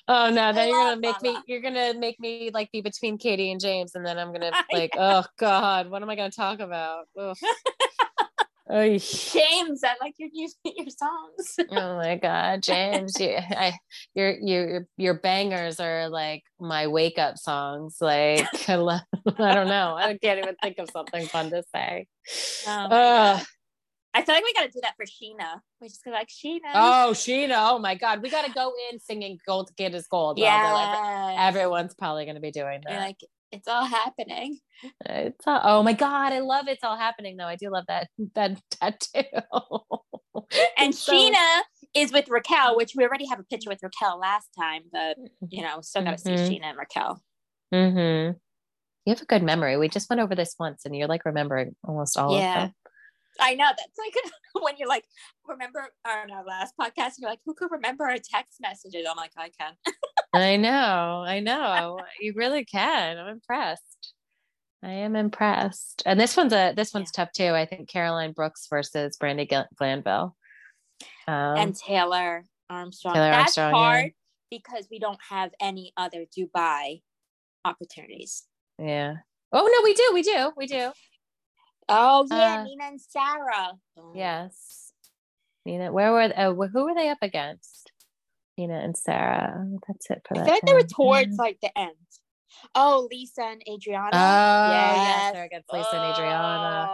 Oh 0.07 0.29
no, 0.29 0.51
then 0.51 0.69
you're 0.69 0.83
gonna 0.83 0.99
make 0.99 1.21
me. 1.21 1.37
You're 1.47 1.61
gonna 1.61 1.93
make 1.93 2.19
me 2.19 2.51
like 2.53 2.71
be 2.71 2.81
between 2.81 3.17
Katie 3.17 3.51
and 3.51 3.61
James, 3.61 3.95
and 3.95 4.05
then 4.05 4.17
I'm 4.17 4.33
gonna 4.33 4.51
like, 4.73 4.91
oh 4.97 5.23
god, 5.37 5.89
what 5.89 6.01
am 6.01 6.09
I 6.09 6.15
gonna 6.15 6.31
talk 6.31 6.59
about? 6.59 7.05
Oy. 8.71 8.99
James, 8.99 9.83
I 9.83 9.95
like 9.99 10.13
your 10.17 10.29
music, 10.31 10.57
your 10.63 10.87
songs. 10.89 11.69
Oh 11.71 11.97
my 11.97 12.17
God, 12.17 12.61
James, 12.61 13.19
you, 13.19 13.35
I, 13.35 13.73
your 14.13 14.37
your 14.39 14.87
your 14.97 15.13
bangers 15.15 15.79
are 15.79 16.07
like 16.07 16.43
my 16.59 16.87
wake 16.87 17.17
up 17.17 17.37
songs. 17.37 17.97
Like 17.99 18.47
I, 18.69 18.75
love, 18.75 19.01
I 19.37 19.55
don't 19.55 19.67
know, 19.67 19.95
I 19.97 20.17
can't 20.21 20.39
even 20.39 20.55
think 20.61 20.77
of 20.77 20.89
something 20.91 21.25
fun 21.27 21.49
to 21.49 21.63
say. 21.73 22.05
Oh 22.67 23.41
I 24.13 24.23
feel 24.23 24.35
like 24.35 24.43
we 24.43 24.53
gotta 24.53 24.71
do 24.71 24.81
that 24.81 24.95
for 24.97 25.05
Scheana. 25.05 25.61
We 25.81 25.87
just 25.87 26.03
go 26.03 26.11
like 26.11 26.27
Scheana. 26.27 26.59
Oh, 26.73 27.11
Scheana! 27.13 27.71
Oh 27.71 27.79
my 27.79 27.95
God, 27.95 28.21
we 28.21 28.29
got 28.29 28.45
to 28.45 28.51
go 28.51 28.73
in 28.91 28.99
singing 28.99 29.37
"Gold 29.47 29.69
Kid 29.77 29.93
is 29.93 30.07
Gold." 30.07 30.37
Yeah. 30.37 31.35
everyone's 31.37 31.93
probably 31.93 32.25
going 32.25 32.35
to 32.35 32.41
be 32.41 32.51
doing 32.51 32.81
You're 32.87 32.97
that. 32.97 33.05
like, 33.05 33.17
it's 33.51 33.67
all 33.67 33.85
happening. 33.85 34.59
It's 35.05 35.45
all, 35.47 35.59
oh 35.63 35.83
my 35.83 35.93
God, 35.93 36.33
I 36.33 36.39
love 36.39 36.67
it's 36.67 36.83
all 36.83 36.97
happening 36.97 37.37
though. 37.37 37.45
I 37.47 37.55
do 37.55 37.69
love 37.69 37.85
that 37.87 38.07
that 38.35 38.59
tattoo. 38.71 39.23
And 40.77 40.95
So- 40.95 41.13
Scheana 41.13 41.61
is 41.93 42.11
with 42.11 42.29
Raquel, 42.29 42.75
which 42.77 42.93
we 42.95 43.03
already 43.03 43.27
have 43.27 43.39
a 43.39 43.43
picture 43.43 43.69
with 43.69 43.79
Raquel 43.83 44.19
last 44.19 44.49
time, 44.57 44.83
but 44.91 45.17
you 45.49 45.61
know, 45.61 45.81
still 45.81 46.03
gotta 46.03 46.17
see 46.17 46.31
Mhm. 46.31 46.49
Scheana 46.49 46.63
and 46.65 46.77
Raquel. 46.77 47.21
Mm-hmm. 47.73 48.37
You 49.05 49.13
have 49.13 49.21
a 49.21 49.25
good 49.25 49.43
memory. 49.43 49.77
We 49.77 49.89
just 49.89 50.09
went 50.09 50.21
over 50.21 50.35
this 50.35 50.55
once, 50.59 50.85
and 50.85 50.95
you're 50.95 51.07
like 51.07 51.25
remembering 51.25 51.75
almost 51.87 52.17
all 52.17 52.33
of 52.33 52.39
Yeah. 52.41 52.59
them. 52.67 52.73
I 53.41 53.55
know 53.55 53.65
that's 53.67 53.97
like 53.97 54.13
when 54.63 54.75
you're 54.77 54.87
like, 54.89 55.05
remember 55.47 55.87
on 56.07 56.31
our 56.31 56.43
last 56.45 56.73
podcast, 56.79 57.13
you're 57.19 57.29
like, 57.29 57.39
who 57.45 57.53
could 57.53 57.71
remember 57.71 58.05
our 58.05 58.17
text 58.17 58.57
messages? 58.61 59.05
I'm 59.09 59.17
like, 59.17 59.31
I 59.37 59.49
can. 59.49 59.73
I 60.33 60.57
know, 60.57 61.23
I 61.25 61.39
know. 61.39 61.99
you 62.19 62.33
really 62.35 62.65
can. 62.65 63.17
I'm 63.17 63.27
impressed. 63.27 64.13
I 64.83 64.91
am 64.91 65.15
impressed. 65.15 66.03
And 66.05 66.19
this 66.19 66.37
one's 66.37 66.53
a 66.53 66.73
this 66.75 66.93
one's 66.93 67.11
tough 67.11 67.31
too. 67.31 67.49
I 67.53 67.65
think 67.65 67.89
Caroline 67.89 68.31
Brooks 68.31 68.67
versus 68.69 69.17
Brandi 69.21 69.49
Glanville. 69.75 70.35
Um, 71.27 71.57
and 71.57 71.75
Taylor 71.75 72.45
Armstrong. 72.69 73.13
Taylor 73.15 73.31
That's 73.31 73.57
Armstrong, 73.57 73.71
yeah. 73.71 73.77
hard 73.77 74.11
because 74.49 74.87
we 74.89 74.99
don't 74.99 75.19
have 75.29 75.51
any 75.59 75.91
other 75.97 76.25
Dubai 76.37 77.01
opportunities. 77.65 78.43
yeah. 78.77 79.15
Oh 79.51 79.67
no, 79.67 79.81
we 79.83 79.93
do, 79.95 80.11
we 80.13 80.21
do, 80.21 80.51
we 80.55 80.67
do. 80.67 80.91
Oh 81.89 82.25
yeah, 82.29 82.59
Uh, 82.61 82.63
Nina 82.63 82.83
and 82.85 83.01
Sarah. 83.01 83.71
Oh. 83.97 84.13
Yes. 84.15 84.93
Nina, 85.65 85.91
where 85.91 86.11
were 86.11 86.31
uh, 86.35 86.53
who 86.53 86.85
were 86.85 86.93
they 86.93 87.09
up 87.09 87.17
against? 87.21 87.88
Nina 88.59 88.79
and 88.79 88.95
Sarah. 88.97 89.65
That's 89.87 90.09
it 90.11 90.21
for 90.27 90.35
I 90.37 90.39
that. 90.41 90.45
feel 90.45 90.53
like 90.55 90.65
they 90.65 90.73
were 90.73 90.79
one. 90.79 90.87
towards 90.87 91.37
like 91.37 91.57
the 91.61 91.77
end. 91.77 91.95
Oh, 92.75 93.07
Lisa 93.09 93.41
and 93.43 93.61
Adriana. 93.71 94.09
Oh 94.13 94.71
yes, 94.71 94.97
Yes. 94.97 95.33
they're 95.33 95.45
against 95.45 95.71
Lisa 95.71 95.95
and 95.95 96.13
Adriana. 96.13 96.89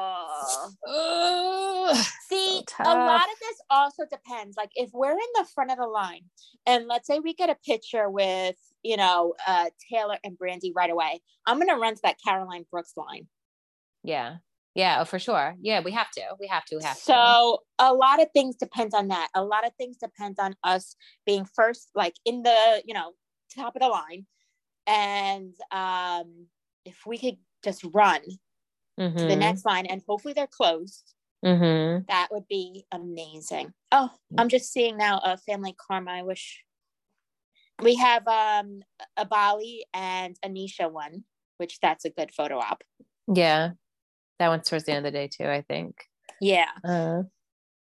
Oh. 0.85 2.03
See, 2.29 2.63
So 2.77 2.83
a 2.83 2.93
lot 2.93 3.21
of 3.21 3.39
this 3.39 3.57
also 3.69 4.03
depends. 4.09 4.57
Like 4.57 4.69
if 4.75 4.89
we're 4.93 5.11
in 5.11 5.17
the 5.35 5.45
front 5.55 5.71
of 5.71 5.77
the 5.77 5.87
line, 5.87 6.21
and 6.65 6.87
let's 6.87 7.07
say 7.07 7.19
we 7.19 7.33
get 7.33 7.49
a 7.49 7.55
picture 7.65 8.09
with 8.09 8.55
you 8.83 8.97
know 8.97 9.33
uh, 9.47 9.69
Taylor 9.91 10.17
and 10.23 10.37
Brandi 10.37 10.71
right 10.75 10.89
away, 10.91 11.21
I'm 11.47 11.57
gonna 11.59 11.79
run 11.79 11.95
to 11.95 12.01
that 12.03 12.17
Caroline 12.23 12.65
Brooks 12.71 12.93
line. 12.95 13.27
Yeah. 14.03 14.35
Yeah, 14.75 14.97
oh, 14.99 15.05
for 15.05 15.19
sure. 15.19 15.55
Yeah, 15.61 15.79
we 15.79 15.91
have 15.93 16.11
to. 16.11 16.21
We 16.37 16.47
have 16.47 16.65
to. 16.65 16.75
We 16.77 16.83
have 16.83 16.97
to. 16.97 17.01
So 17.03 17.59
a 17.79 17.93
lot 17.93 18.21
of 18.21 18.27
things 18.33 18.57
depends 18.57 18.93
on 18.93 19.07
that. 19.07 19.29
A 19.33 19.43
lot 19.43 19.65
of 19.65 19.71
things 19.77 19.95
depends 19.97 20.37
on 20.37 20.53
us 20.63 20.95
being 21.25 21.45
first, 21.45 21.89
like 21.95 22.13
in 22.25 22.43
the 22.43 22.83
you 22.85 22.93
know 22.93 23.13
top 23.55 23.75
of 23.75 23.81
the 23.81 23.87
line, 23.87 24.25
and 24.85 25.55
um, 25.71 26.47
if 26.83 27.05
we 27.05 27.17
could 27.17 27.37
just 27.63 27.83
run 27.93 28.21
Mhm. 28.99 29.17
to 29.17 29.25
the 29.25 29.35
next 29.35 29.65
line, 29.65 29.85
and 29.85 30.01
hopefully 30.07 30.33
they're 30.33 30.45
closed, 30.47 31.13
Mhm. 31.43 32.05
that 32.07 32.27
would 32.31 32.47
be 32.47 32.85
amazing. 32.91 33.73
Oh, 33.91 34.09
I'm 34.37 34.49
just 34.49 34.71
seeing 34.73 34.97
now 34.97 35.19
a 35.23 35.37
family 35.37 35.73
karma. 35.87 36.11
I 36.11 36.23
wish 36.23 36.65
we 37.81 37.95
have 37.95 38.27
um 38.27 38.81
a 39.15 39.25
Bali 39.25 39.85
and 39.93 40.37
Anisha 40.43 40.91
one, 40.91 41.23
which 41.57 41.79
that's 41.79 42.03
a 42.03 42.09
good 42.09 42.33
photo 42.33 42.59
op. 42.59 42.83
Yeah. 43.33 43.71
That 44.39 44.49
one's 44.49 44.67
towards 44.67 44.85
the 44.85 44.91
end 44.91 45.05
of 45.05 45.11
the 45.13 45.17
day 45.17 45.27
too, 45.27 45.47
I 45.47 45.61
think. 45.61 45.95
Yeah. 46.41 46.69
Uh, 46.83 47.23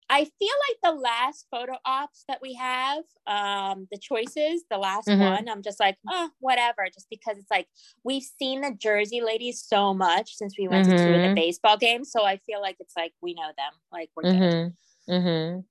I 0.09 0.25
feel 0.25 0.55
like 0.69 0.79
the 0.85 0.93
last 0.93 1.49
photo 1.51 1.79
ops 1.85 2.23
that 2.29 2.41
we 2.41 2.55
have, 2.55 3.03
um, 3.27 3.89
the 3.91 3.99
choices, 3.99 4.63
the 4.71 4.79
last 4.79 5.09
Mhm. 5.09 5.19
one, 5.19 5.49
I'm 5.49 5.63
just 5.63 5.81
like, 5.81 5.99
oh, 6.09 6.31
whatever, 6.39 6.87
just 6.95 7.11
because 7.11 7.39
it's 7.39 7.51
like 7.51 7.67
we've 8.05 8.23
seen 8.23 8.61
the 8.61 8.71
Jersey 8.73 9.21
ladies 9.21 9.61
so 9.61 9.93
much 9.93 10.37
since 10.37 10.57
we 10.57 10.69
went 10.69 10.85
to 10.85 10.91
two 11.05 11.15
of 11.15 11.23
the 11.23 11.29
Mhm. 11.31 11.35
baseball 11.35 11.77
games. 11.77 12.13
So 12.13 12.25
I 12.25 12.37
feel 12.37 12.61
like 12.61 12.77
it's 12.79 12.97
like 12.97 13.15
we 13.21 13.35
know 13.35 13.49
them. 13.57 13.73
Like 13.91 14.11
we're 14.15 14.23
good. 14.23 14.33
mhm. 14.33 14.77
Mhm. 15.09 15.65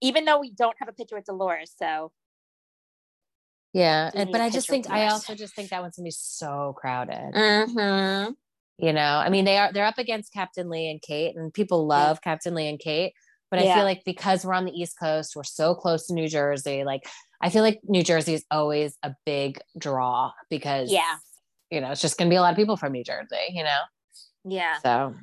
Even 0.00 0.24
though 0.24 0.40
we 0.40 0.50
don't 0.50 0.76
have 0.80 0.88
a 0.88 0.92
picture 0.92 1.14
with 1.14 1.26
Dolores. 1.26 1.72
So 1.76 2.10
Yeah, 3.72 4.10
but 4.12 4.40
I 4.40 4.50
just 4.50 4.68
think 4.68 4.90
I 4.90 5.06
also 5.06 5.36
just 5.36 5.54
think 5.54 5.70
that 5.70 5.80
one's 5.80 5.94
gonna 5.94 6.06
be 6.06 6.10
so 6.10 6.72
crowded. 6.76 7.36
Mm-hmm. 8.80 8.86
You 8.86 8.92
know, 8.92 9.00
I 9.24 9.28
mean, 9.28 9.44
they 9.44 9.56
are 9.58 9.72
they're 9.72 9.84
up 9.86 9.98
against 9.98 10.32
Captain 10.32 10.68
Lee 10.68 10.90
and 10.90 11.00
Kate, 11.02 11.36
and 11.36 11.52
people 11.52 11.80
Yeah. 11.88 11.96
love 12.06 12.20
Captain 12.22 12.54
Lee 12.54 12.68
and 12.68 12.78
Kate. 12.78 13.12
But 13.50 13.60
I 13.60 13.64
Yeah. 13.64 13.74
feel 13.76 13.84
like 13.84 14.02
because 14.04 14.44
we're 14.44 14.54
on 14.54 14.64
the 14.64 14.72
East 14.72 14.96
Coast, 14.98 15.34
we're 15.34 15.42
so 15.44 15.74
close 15.74 16.06
to 16.06 16.14
New 16.14 16.28
Jersey. 16.28 16.84
Like, 16.84 17.02
I 17.40 17.50
feel 17.50 17.62
like 17.62 17.80
New 17.84 18.02
Jersey 18.04 18.34
is 18.34 18.44
always 18.50 18.96
a 19.02 19.12
big 19.26 19.60
draw 19.78 20.32
because 20.50 20.90
Yeah. 20.90 21.16
you 21.70 21.80
know, 21.80 21.90
it's 21.90 22.00
just 22.00 22.16
gonna 22.18 22.30
be 22.30 22.36
a 22.36 22.40
lot 22.42 22.52
of 22.52 22.56
people 22.56 22.76
from 22.76 22.92
New 22.92 23.04
Jersey. 23.04 23.48
You 23.50 23.64
know, 23.64 23.78
yeah. 24.44 24.78
so 24.78 25.14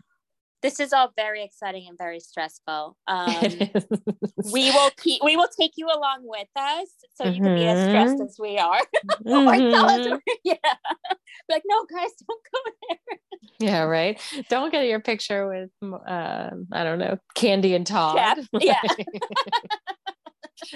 This 0.64 0.80
is 0.80 0.92
all 0.92 1.12
very 1.16 1.44
exciting 1.44 1.86
and 1.88 1.98
very 1.98 2.20
stressful. 2.20 2.98
Um, 3.08 3.44
we 4.52 4.72
will 4.72 4.90
keep 4.98 5.24
we 5.24 5.38
will 5.38 5.48
take 5.58 5.74
you 5.78 5.88
along 5.88 6.22
with 6.24 6.48
us 6.56 6.88
so 7.14 7.26
you 7.30 7.42
can 7.42 7.56
be 7.56 7.66
as 7.68 7.88
stressed 7.88 8.18
Mhm. 8.18 8.26
as 8.26 8.38
we 8.40 8.58
are. 8.58 8.82
or 9.26 9.56
tell 9.56 9.86
us 9.90 10.06
Mhm. 10.08 10.20
yeah. 10.44 10.56
Like, 11.48 11.64
no, 11.66 11.86
guys, 11.86 12.10
don't 12.28 12.42
go 12.52 12.72
there. 12.90 13.20
Yeah, 13.60 13.82
right. 13.84 14.20
Don't 14.50 14.72
get 14.72 14.88
your 14.88 15.00
picture 15.00 15.48
with, 15.48 15.70
uh, 15.84 16.50
I 16.72 16.84
don't 16.84 17.00
know, 17.00 17.18
Kandi 17.36 17.76
and 17.76 17.86
Todd. 17.86 18.40
Yeah. 18.60 18.82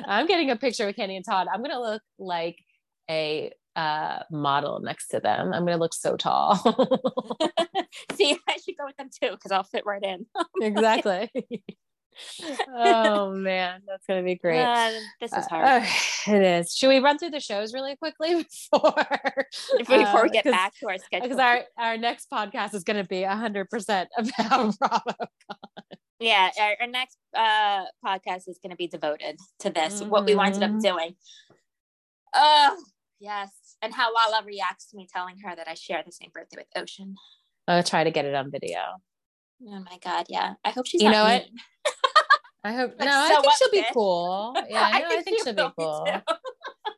I'm 0.06 0.28
getting 0.28 0.52
a 0.52 0.56
picture 0.56 0.86
with 0.86 0.96
Kandi 0.96 1.16
and 1.16 1.26
Todd. 1.26 1.48
I'm 1.52 1.62
gonna 1.62 1.80
look 1.80 2.02
like 2.20 2.58
a 3.10 3.52
uh, 3.76 4.20
model 4.32 4.80
next 4.82 5.10
to 5.10 5.20
them. 5.20 5.54
I'm 5.54 5.66
gonna 5.66 5.78
look 5.78 5.94
so 5.94 6.18
tall. 6.18 6.56
See, 8.14 8.38
I 8.48 8.58
should 8.58 8.78
go 8.78 8.86
with 8.86 8.98
them 8.98 9.10
too 9.10 9.32
because 9.32 9.52
I'll 9.52 9.64
fit 9.64 9.86
right 9.86 10.04
in. 10.04 10.26
exactly. 10.62 11.30
oh 12.76 13.32
man, 13.32 13.82
that's 13.88 14.06
gonna 14.06 14.24
be 14.24 14.36
great. 14.36 14.62
Uh, 14.62 14.92
this 15.20 15.32
is 15.34 15.46
hard. 15.48 15.66
Uh, 15.84 15.86
it 16.28 16.42
is. 16.44 16.76
Should 16.76 16.90
we 16.90 17.00
run 17.00 17.18
through 17.18 17.30
the 17.32 17.40
shows 17.40 17.74
really 17.74 17.96
quickly 17.96 18.46
before 18.72 18.94
Before 19.78 20.24
we 20.24 20.30
get 20.30 20.46
back 20.46 20.74
to 20.80 20.88
our 20.90 20.98
schedule. 20.98 21.28
Because 21.28 21.40
our, 21.40 21.62
our 21.78 21.98
next 21.98 22.28
podcast 22.32 22.74
is 22.74 22.84
going 22.84 22.98
to 23.02 23.08
be 23.08 23.22
100% 23.22 24.06
about 24.18 24.78
Bravo. 24.78 25.16
yeah, 26.20 26.50
our, 26.60 26.76
our 26.82 26.88
next 26.88 27.18
uh, 27.36 27.86
podcast 28.06 28.48
is 28.48 28.60
going 28.62 28.72
to 28.72 28.76
be 28.78 28.88
devoted 28.88 29.38
to 29.60 29.70
this, 29.70 30.02
what 30.02 30.26
we 30.26 30.38
ended 30.38 30.64
up 30.64 30.72
Mhm. 30.72 30.82
doing. 30.82 31.16
Oh, 32.36 32.78
yes. 33.20 33.50
And 33.82 33.94
how 33.94 34.14
Lala 34.14 34.44
reacts 34.46 34.86
to 34.92 34.98
me 34.98 35.08
telling 35.12 35.38
her 35.44 35.56
that 35.56 35.68
I 35.68 35.74
share 35.74 36.04
the 36.06 36.12
same 36.12 36.30
birthday 36.34 36.58
with 36.58 36.68
Ocean. 36.76 37.16
I'll 37.68 37.84
try 37.84 38.04
to 38.04 38.12
get 38.12 38.26
it 38.26 38.36
on 38.36 38.52
video. 38.52 38.80
Oh 39.64 39.80
my 39.80 39.98
God, 40.04 40.26
yeah. 40.30 40.54
I 40.66 40.72
hope 40.72 40.88
she's 40.88 41.02
You 41.02 41.12
know 41.12 41.24
what? 41.24 41.46
I 42.64 42.74
hope. 42.74 42.94
No, 43.00 43.08
I 43.08 43.40
think 43.42 43.54
she'll 43.58 43.72
be 43.72 43.86
cool. 43.94 44.54
Yeah, 44.70 45.00
no, 45.00 45.18
I 45.18 45.22
think, 45.22 45.40
she 45.40 45.44
she'll 45.44 45.56
be 45.56 45.74
cool. 45.78 46.22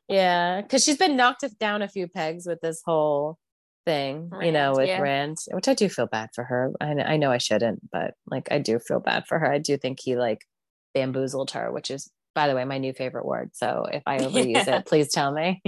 Yeah, 0.09 0.61
because 0.61 0.83
she's 0.83 0.97
been 0.97 1.15
knocked 1.15 1.45
down 1.59 1.81
a 1.81 1.87
few 1.87 2.07
pegs 2.07 2.45
with 2.45 2.59
this 2.61 2.81
whole 2.85 3.39
thing, 3.85 4.29
you 4.41 4.51
know, 4.51 4.73
with 4.75 4.89
yeah. 4.89 5.01
Rand, 5.01 5.37
which 5.51 5.67
I 5.67 5.73
do 5.73 5.87
feel 5.87 6.07
bad 6.07 6.29
for 6.35 6.43
her. 6.43 6.71
I 6.81 6.93
know, 6.93 7.03
I 7.03 7.17
know 7.17 7.31
I 7.31 7.37
shouldn't, 7.37 7.89
but 7.89 8.13
like 8.27 8.49
I 8.51 8.59
do 8.59 8.79
feel 8.79 8.99
bad 8.99 9.25
for 9.27 9.39
her. 9.39 9.51
I 9.51 9.59
do 9.59 9.77
think 9.77 9.99
he 10.01 10.15
like 10.17 10.45
bamboozled 10.93 11.51
her, 11.51 11.71
which 11.71 11.89
is, 11.89 12.11
by 12.35 12.47
the 12.47 12.55
way, 12.55 12.65
my 12.65 12.77
new 12.79 12.93
favorite 12.93 13.25
word. 13.25 13.51
So 13.53 13.85
if 13.91 14.03
I 14.05 14.17
overuse 14.19 14.67
Yeah. 14.67 14.77
it, 14.77 14.85
please 14.85 15.09
tell 15.11 15.31
me. 15.31 15.61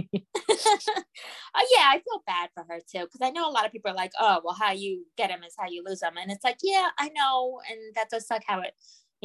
Uh, 1.55 1.61
yeah, 1.73 1.85
I 1.87 2.01
feel 2.03 2.21
bad 2.27 2.49
for 2.53 2.65
her 2.67 2.79
too 2.79 3.05
because 3.05 3.21
I 3.21 3.29
know 3.29 3.49
a 3.49 3.51
lot 3.51 3.65
of 3.65 3.71
people 3.71 3.89
are 3.89 3.95
like, 3.95 4.11
"Oh, 4.19 4.41
well, 4.43 4.55
how 4.59 4.73
you 4.73 5.05
get 5.15 5.29
him 5.31 5.41
is 5.43 5.55
how 5.57 5.69
you 5.69 5.83
lose 5.85 6.03
him," 6.03 6.17
and 6.21 6.29
it's 6.29 6.43
like, 6.43 6.57
yeah, 6.61 6.89
I 6.99 7.09
know, 7.15 7.61
and 7.69 7.79
that 7.95 8.09
does 8.09 8.27
suck 8.27 8.43
how 8.45 8.59
it, 8.59 8.73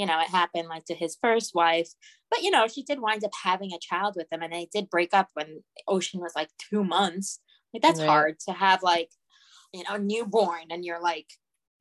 you 0.01 0.07
know, 0.07 0.19
it 0.19 0.29
happened 0.29 0.67
like 0.67 0.87
to 0.87 0.95
his 0.95 1.19
first 1.21 1.55
wife, 1.55 1.91
but 2.31 2.41
you 2.41 2.51
know, 2.51 2.67
she 2.67 2.83
did 2.83 3.03
wind 3.03 3.23
up 3.23 3.33
having 3.45 3.75
a 3.75 3.79
child 3.79 4.15
with 4.17 4.29
him, 4.33 4.41
and 4.41 4.51
they 4.51 4.67
did 4.73 4.89
break 4.89 5.13
up 5.13 5.29
when 5.35 5.63
Ocean 5.87 6.21
was 6.21 6.33
like 6.35 6.49
two 6.71 6.83
months. 6.83 7.39
Like 7.75 7.83
that's 7.83 8.01
Right. 8.01 8.09
hard 8.09 8.41
to 8.49 8.53
have 8.55 8.83
like, 8.83 9.11
you 9.75 9.85
know, 9.87 9.99
newborn, 9.99 10.69
and 10.71 10.87
you're 10.87 11.03
like 11.03 11.27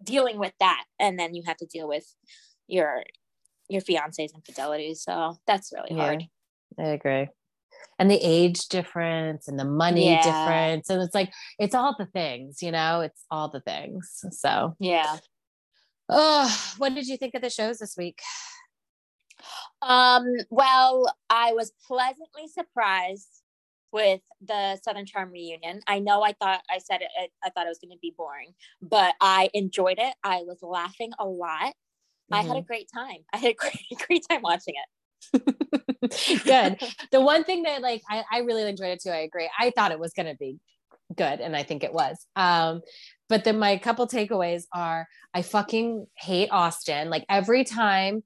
dealing 0.04 0.38
with 0.38 0.52
that, 0.60 0.84
and 1.00 1.18
then 1.18 1.34
you 1.34 1.44
have 1.46 1.56
to 1.58 1.66
deal 1.66 1.88
with 1.88 2.14
your 2.68 3.04
your 3.70 3.80
fiance's 3.80 4.34
infidelities. 4.36 5.02
So 5.02 5.38
that's 5.48 5.72
really 5.74 5.96
Yeah. 5.96 6.04
hard. 6.04 6.26
I 6.78 6.88
agree. 6.90 7.30
And 8.00 8.12
the 8.12 8.20
age 8.22 8.68
difference 8.68 9.48
and 9.48 9.58
the 9.58 9.64
money 9.64 10.10
Yeah. 10.10 10.22
difference. 10.22 10.90
And 10.90 11.02
it's 11.02 11.16
like, 11.16 11.32
it's 11.58 11.76
all 11.76 11.96
the 11.98 12.08
things, 12.08 12.62
you 12.62 12.72
know, 12.72 13.00
it's 13.00 13.24
all 13.32 13.48
the 13.50 13.62
things. 13.62 14.26
So, 14.32 14.76
Yeah. 14.80 15.20
Oh, 16.10 16.74
what 16.78 16.96
did 16.96 17.08
you 17.08 17.18
think 17.18 17.36
of 17.36 17.42
the 17.42 17.50
shows 17.50 17.78
this 17.80 17.96
week? 17.98 18.20
Um, 19.82 20.25
well, 20.50 21.13
I 21.30 21.54
was 21.54 21.72
pleasantly 21.88 22.48
surprised 22.48 23.30
with 23.92 24.22
the 24.42 24.78
Southern 24.84 25.06
Charm 25.06 25.32
reunion. 25.32 25.82
I 25.88 26.00
know 26.00 26.22
I 26.22 26.34
thought 26.34 26.62
I 26.70 26.78
said 26.80 27.01
it, 27.01 27.10
I- 27.18 27.30
I 27.48 27.50
thought 27.50 27.66
it 27.66 27.70
was 27.70 27.80
going 27.80 27.92
to 27.92 28.00
be 28.01 28.13
boring, 28.16 28.54
but 28.82 29.16
I 29.22 29.50
enjoyed 29.54 29.98
it. 30.00 30.13
I 30.24 30.42
was 30.44 30.60
laughing 30.62 31.12
a 31.20 31.25
lot. 31.25 31.74
I 32.32 32.44
had 32.44 32.58
a 32.58 32.62
great 32.62 32.88
time. 32.94 33.18
I 33.34 33.38
had 33.38 33.51
a 33.51 33.54
great, 33.60 34.08
great 34.08 34.24
time 34.30 34.42
watching 34.44 34.75
it. 34.75 34.86
good. 36.44 36.78
The 37.12 37.22
one 37.22 37.44
thing 37.44 37.63
that 37.63 37.82
like 37.82 38.04
I, 38.10 38.24
I 38.32 38.39
really 38.39 38.68
enjoyed 38.70 38.89
it 38.89 39.01
too. 39.01 39.10
I 39.10 39.22
agree. 39.22 39.50
I 39.60 39.72
thought 39.72 39.92
it 39.92 40.00
was 40.00 40.13
gonna 40.13 40.36
be 40.36 40.60
good, 41.16 41.39
and 41.39 41.56
I 41.56 41.63
think 41.63 41.84
it 41.84 41.92
was. 41.92 42.24
Um, 42.36 42.82
but 43.30 43.44
then 43.44 43.60
my 43.60 43.78
couple 43.78 44.08
takeaways 44.08 44.64
are 44.74 45.08
I 45.34 45.44
fucking 45.44 46.08
hate 46.16 46.50
Austin. 46.52 47.10
Like 47.10 47.26
every 47.30 47.64
time 47.64 48.24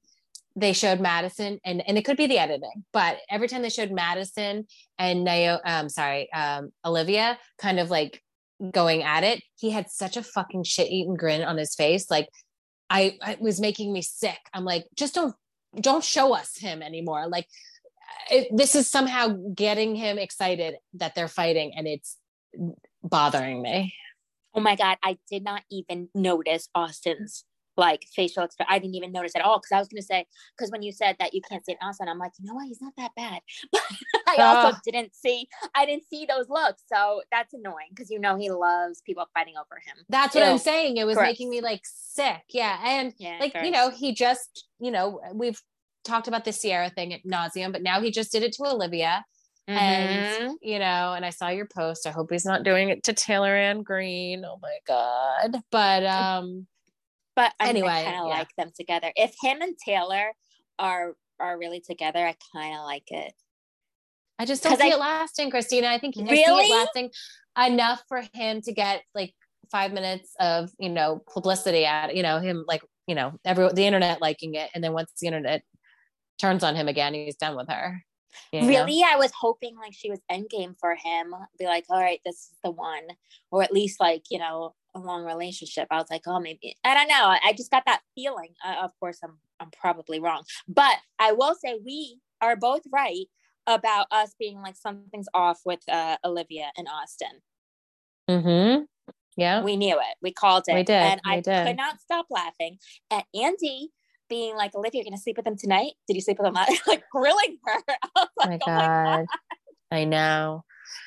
they 0.55 0.73
showed 0.73 0.99
Madison, 0.99 1.59
and 1.65 1.83
and 1.87 1.97
it 1.97 2.05
could 2.05 2.17
be 2.17 2.27
the 2.27 2.39
editing, 2.39 2.85
but 2.93 3.17
every 3.29 3.47
time 3.47 3.61
they 3.61 3.69
showed 3.69 3.91
Madison 3.91 4.65
and 4.97 5.27
Nayo, 5.27 5.59
um, 5.65 5.89
sorry, 5.89 6.31
um, 6.31 6.71
Olivia, 6.85 7.37
kind 7.57 7.79
of 7.79 7.89
like 7.89 8.23
going 8.71 9.03
at 9.03 9.23
it, 9.23 9.41
he 9.55 9.71
had 9.71 9.89
such 9.89 10.15
a 10.15 10.23
fucking 10.23 10.63
shit 10.63 10.89
eating 10.89 11.15
grin 11.15 11.43
on 11.43 11.57
his 11.57 11.75
face. 11.75 12.09
Like 12.09 12.29
I, 12.89 13.17
I 13.21 13.33
it 13.33 13.41
was 13.41 13.59
making 13.59 13.91
me 13.91 14.01
sick. 14.01 14.39
I'm 14.53 14.63
like, 14.63 14.85
just 14.95 15.15
don't 15.15 15.35
don't 15.75 16.03
show 16.03 16.33
us 16.33 16.57
him 16.57 16.81
anymore. 16.81 17.27
Like 17.27 17.47
it, 18.31 18.47
this 18.55 18.75
is 18.75 18.89
somehow 18.89 19.35
getting 19.55 19.95
him 19.95 20.17
excited 20.17 20.75
that 20.93 21.15
they're 21.15 21.27
fighting, 21.27 21.73
and 21.75 21.87
it's 21.87 22.15
bothering 23.03 23.61
me. 23.61 23.95
Oh 24.53 24.61
my 24.61 24.75
God. 24.75 24.97
I 25.03 25.17
did 25.29 25.43
not 25.43 25.63
even 25.71 26.09
notice 26.15 26.69
Austin's 26.75 27.45
like 27.75 28.05
facial 28.15 28.43
expression. 28.43 28.71
I 28.71 28.77
didn't 28.77 28.93
even 28.95 29.11
notice 29.11 29.31
at 29.35 29.41
all 29.41 29.57
because 29.57 29.71
I 29.75 29.79
was 29.79 29.87
going 29.87 29.99
to 30.01 30.05
say, 30.05 30.27
because 30.55 30.69
when 30.71 30.83
you 30.83 30.91
said 30.91 31.15
that 31.19 31.33
you 31.33 31.41
can't 31.41 31.65
see 31.65 31.75
Austin, 31.81 32.07
I'm 32.07 32.19
like, 32.19 32.31
you 32.39 32.45
know 32.47 32.53
what? 32.53 32.67
He's 32.67 32.81
not 32.81 32.93
that 32.97 33.11
bad. 33.15 33.39
But 33.71 33.81
I 34.27 34.43
also 34.43 34.67
Ah. 34.75 34.79
didn't 34.85 35.15
see, 35.15 35.47
I 35.75 35.85
didn't 35.87 36.03
see 36.07 36.25
those 36.27 36.47
looks. 36.49 36.83
So 36.91 37.23
that's 37.31 37.53
annoying 37.53 37.87
because 37.89 38.11
you 38.11 38.19
know 38.19 38.37
he 38.37 38.51
loves 38.51 39.01
people 39.01 39.25
fighting 39.33 39.55
over 39.57 39.81
him. 39.85 40.05
That's 40.09 40.35
what 40.35 40.43
I'm 40.43 40.59
saying. 40.59 40.97
It 40.97 41.05
was 41.05 41.15
Gross. 41.17 41.27
making 41.27 41.49
me 41.49 41.61
like 41.61 41.81
sick. 41.83 42.43
Yeah, 42.49 42.79
and 42.83 43.13
Yeah. 43.17 43.37
like 43.39 43.55
you 43.63 43.71
know, 43.71 43.89
he 43.89 44.13
just 44.13 44.67
you 44.79 44.91
know 44.91 45.19
we've 45.33 45.59
talked 46.05 46.27
about 46.27 46.45
the 46.45 46.53
Ciara 46.53 46.89
thing 46.91 47.11
at 47.13 47.23
nauseum, 47.25 47.71
but 47.71 47.81
now 47.81 48.01
he 48.01 48.11
just 48.11 48.31
did 48.31 48.43
it 48.43 48.53
to 48.53 48.63
Olivia. 48.65 49.25
Mhm. 49.69 49.77
and 49.77 50.57
you 50.61 50.77
know 50.77 51.13
and 51.13 51.25
i 51.25 51.29
saw 51.29 51.47
your 51.47 51.65
post 51.67 52.05
i 52.05 52.11
hope 52.11 52.29
he's 52.29 52.43
not 52.45 52.63
doing 52.63 52.89
it 52.89 53.01
to 53.03 53.13
taylor 53.13 53.55
ann 53.55 53.81
green 53.81 54.43
oh 54.43 54.59
my 54.61 54.77
god 54.85 55.55
but 55.71 56.05
um 56.05 56.67
but 57.35 57.51
I 57.59 57.69
Anyway, 57.69 57.87
I 57.89 58.03
kind 58.03 58.19
of 58.21 58.27
yeah. 58.27 58.37
like 58.39 58.55
them 58.57 58.71
together. 58.77 59.11
If 59.15 59.33
him 59.41 59.61
and 59.63 59.75
Taylor 59.83 60.33
are 60.77 61.15
are 61.39 61.57
really 61.57 61.79
together, 61.81 62.19
I 62.19 62.35
kind 62.55 62.75
of 62.77 62.83
like 62.83 63.05
it. 63.07 63.33
I 64.37 64.45
just 64.45 64.61
don't 64.61 64.77
see 64.79 64.91
I- 64.91 64.93
it 64.93 64.99
lasting, 64.99 65.49
Christina. 65.49 65.87
I 65.87 65.97
think 65.97 66.15
I 66.15 66.25
see 66.25 66.29
Really? 66.31 66.65
it 66.65 66.71
lasting 66.71 67.09
enough 67.57 68.03
for 68.07 68.21
him 68.33 68.61
to 68.61 68.71
get 68.71 69.01
like 69.15 69.33
five 69.71 69.91
minutes 69.93 70.35
of 70.39 70.69
you 70.77 70.89
know 70.89 71.23
publicity 71.33 71.85
at 71.85 72.15
you 72.15 72.21
know 72.21 72.37
him 72.39 72.65
like 72.67 72.83
you 73.07 73.15
know 73.15 73.33
every 73.43 73.67
the 73.73 73.87
internet 73.87 74.21
liking 74.21 74.53
it, 74.53 74.69
and 74.75 74.83
then 74.83 74.93
once 74.93 75.11
the 75.19 75.25
internet 75.25 75.63
turns 76.37 76.63
on 76.63 76.75
him 76.75 76.87
again, 76.87 77.15
he's 77.15 77.35
done 77.37 77.55
with 77.55 77.69
her. 77.69 78.03
Know? 78.53 78.67
Really, 78.67 79.03
I 79.03 79.15
was 79.15 79.31
hoping 79.31 79.75
like 79.77 79.93
she 79.93 80.09
was 80.09 80.19
endgame 80.31 80.75
for 80.79 80.95
him. 80.95 81.33
Be 81.57 81.65
like, 81.65 81.85
all 81.89 81.99
right, 82.01 82.19
this 82.25 82.35
is 82.35 82.51
the 82.63 82.71
one, 82.71 83.07
or 83.51 83.63
at 83.63 83.73
least 83.73 83.99
like 83.99 84.23
you 84.29 84.39
know 84.39 84.75
a 84.95 84.99
long 84.99 85.23
relationship. 85.23 85.87
I 85.91 85.97
was 85.97 86.09
like, 86.11 86.23
oh, 86.27 86.39
maybe 86.39 86.75
I 86.83 86.93
don't 86.93 87.07
know. 87.07 87.35
I 87.43 87.53
just 87.55 87.71
got 87.71 87.83
that 87.85 88.01
feeling. 88.15 88.53
Uh, 88.65 88.83
of 88.83 88.91
course, 88.99 89.19
I'm 89.23 89.37
I'm 89.59 89.71
probably 89.71 90.19
wrong, 90.19 90.43
but 90.67 90.97
I 91.19 91.31
will 91.31 91.55
say 91.55 91.79
we 91.83 92.19
are 92.41 92.55
both 92.55 92.81
right 92.91 93.25
about 93.65 94.07
us 94.11 94.35
being 94.37 94.61
like 94.61 94.75
something's 94.75 95.29
off 95.33 95.61
with 95.65 95.79
uh, 95.89 96.17
Olivia 96.25 96.71
and 96.77 96.87
Austin. 96.87 97.41
Mm-hmm. 98.29 98.83
Yeah. 99.37 99.63
We 99.63 99.77
knew 99.77 99.95
it. 99.95 100.17
We 100.21 100.31
called 100.31 100.65
it. 100.67 100.75
We 100.75 100.83
did. 100.83 100.93
And 100.95 101.21
We 101.25 101.31
I 101.31 101.39
did. 101.39 101.67
could 101.67 101.77
not 101.77 102.01
stop 102.01 102.27
laughing 102.29 102.77
at 103.09 103.25
Andy 103.33 103.89
being 104.33 104.55
like, 104.55 104.73
Olivia, 104.73 104.99
you're 105.01 105.05
gonna 105.11 105.17
sleep 105.21 105.37
with 105.37 105.45
him 105.45 105.55
tonight? 105.55 105.91
Did 106.07 106.15
you 106.15 106.21
sleep 106.21 106.39
with 106.39 106.47
him 106.47 106.55
last 106.55 106.81
like 106.87 107.03
grilling 107.11 107.57
her? 107.65 107.83
I 107.87 108.07
was 108.15 108.27
Oh 108.39 108.45
my 108.45 108.49
like, 108.49 108.61
oh 108.65 108.71
my 108.71 108.79
God. 108.79 109.17
god. 109.19 109.25
I 109.91 110.05
know. 110.05 110.63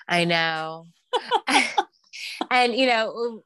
I 0.08 0.24
know. 0.24 0.86
and 2.50 2.72
you 2.74 2.86
know, 2.86 3.42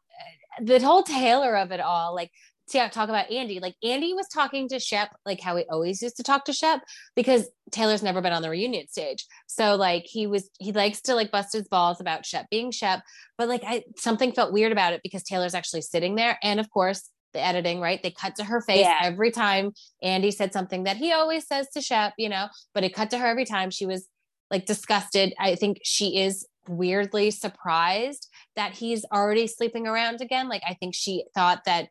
the 0.61 0.81
whole 0.81 1.03
Taylor 1.03 1.57
of 1.57 1.73
it 1.73 1.81
all, 1.81 2.15
like 2.15 2.31
to 2.73 2.89
talk 2.91 3.09
about 3.09 3.31
Andy, 3.31 3.59
like 3.59 3.75
Andy 3.83 4.13
was 4.13 4.29
talking 4.29 4.69
to 4.69 4.79
Shep 4.79 5.17
like 5.25 5.41
how 5.41 5.57
he 5.57 5.65
always 5.71 6.03
used 6.03 6.19
to 6.19 6.23
talk 6.23 6.45
to 6.45 6.53
Shep 6.53 6.83
because 7.17 7.49
Taylor's 7.73 8.03
never 8.03 8.21
been 8.21 8.35
on 8.35 8.43
the 8.43 8.51
reunion 8.51 8.87
stage. 8.87 9.27
So 9.47 9.77
like 9.77 10.05
he 10.05 10.27
was 10.27 10.51
he 10.59 10.73
likes 10.73 11.01
to 11.03 11.15
like 11.15 11.31
bust 11.33 11.55
his 11.55 11.67
balls 11.69 12.01
about 12.03 12.27
Shep 12.27 12.51
being 12.51 12.71
Shep, 12.71 13.03
but 13.39 13.49
like 13.49 13.63
I 13.67 13.85
something 13.97 14.33
felt 14.33 14.53
weird 14.53 14.73
about 14.73 14.93
it 14.93 15.01
because 15.03 15.23
Taylor's 15.23 15.55
actually 15.55 15.83
sitting 15.83 16.17
there. 16.17 16.39
And 16.43 16.61
of 16.61 16.69
course, 16.71 17.09
the 17.33 17.41
editing, 17.45 17.81
right? 17.81 18.03
They 18.03 18.11
cut 18.11 18.37
to 18.37 18.45
her 18.45 18.61
face 18.61 18.81
Yeah. 18.81 18.99
every 19.03 19.31
time 19.31 19.73
Andy 20.03 20.31
said 20.31 20.53
something 20.53 20.85
that 20.85 20.97
he 20.97 21.13
always 21.13 21.47
says 21.47 21.69
to 21.75 21.81
Shep, 21.81 22.15
you 22.19 22.29
know, 22.29 22.49
but 22.75 22.85
it 22.85 22.95
cut 22.95 23.11
to 23.11 23.19
her 23.19 23.27
every 23.27 23.45
time. 23.45 23.71
She 23.71 23.87
was 23.87 24.09
like 24.51 24.67
disgusted. 24.67 25.33
I 25.39 25.55
think 25.55 25.79
she 25.85 26.19
is 26.19 26.47
weirdly 26.69 27.31
surprised 27.31 28.29
that 28.57 28.73
he's 28.73 29.05
already 29.13 29.47
sleeping 29.47 29.87
around 29.87 30.21
again. 30.21 30.49
Like 30.49 30.63
I 30.67 30.75
think 30.75 30.95
she 30.95 31.25
thought 31.35 31.65
that 31.67 31.89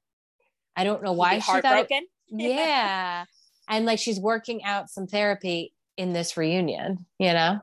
I 0.75 0.83
don't 0.83 1.03
know 1.03 1.13
why 1.13 1.39
she 1.39 1.51
thought 1.61 1.87
it- 1.89 2.03
yeah. 2.29 3.25
And 3.67 3.85
like 3.85 3.99
she's 3.99 4.19
working 4.19 4.63
out 4.63 4.89
some 4.89 5.07
therapy 5.07 5.73
in 5.97 6.13
this 6.13 6.37
reunion, 6.37 7.05
you 7.17 7.33
know? 7.33 7.59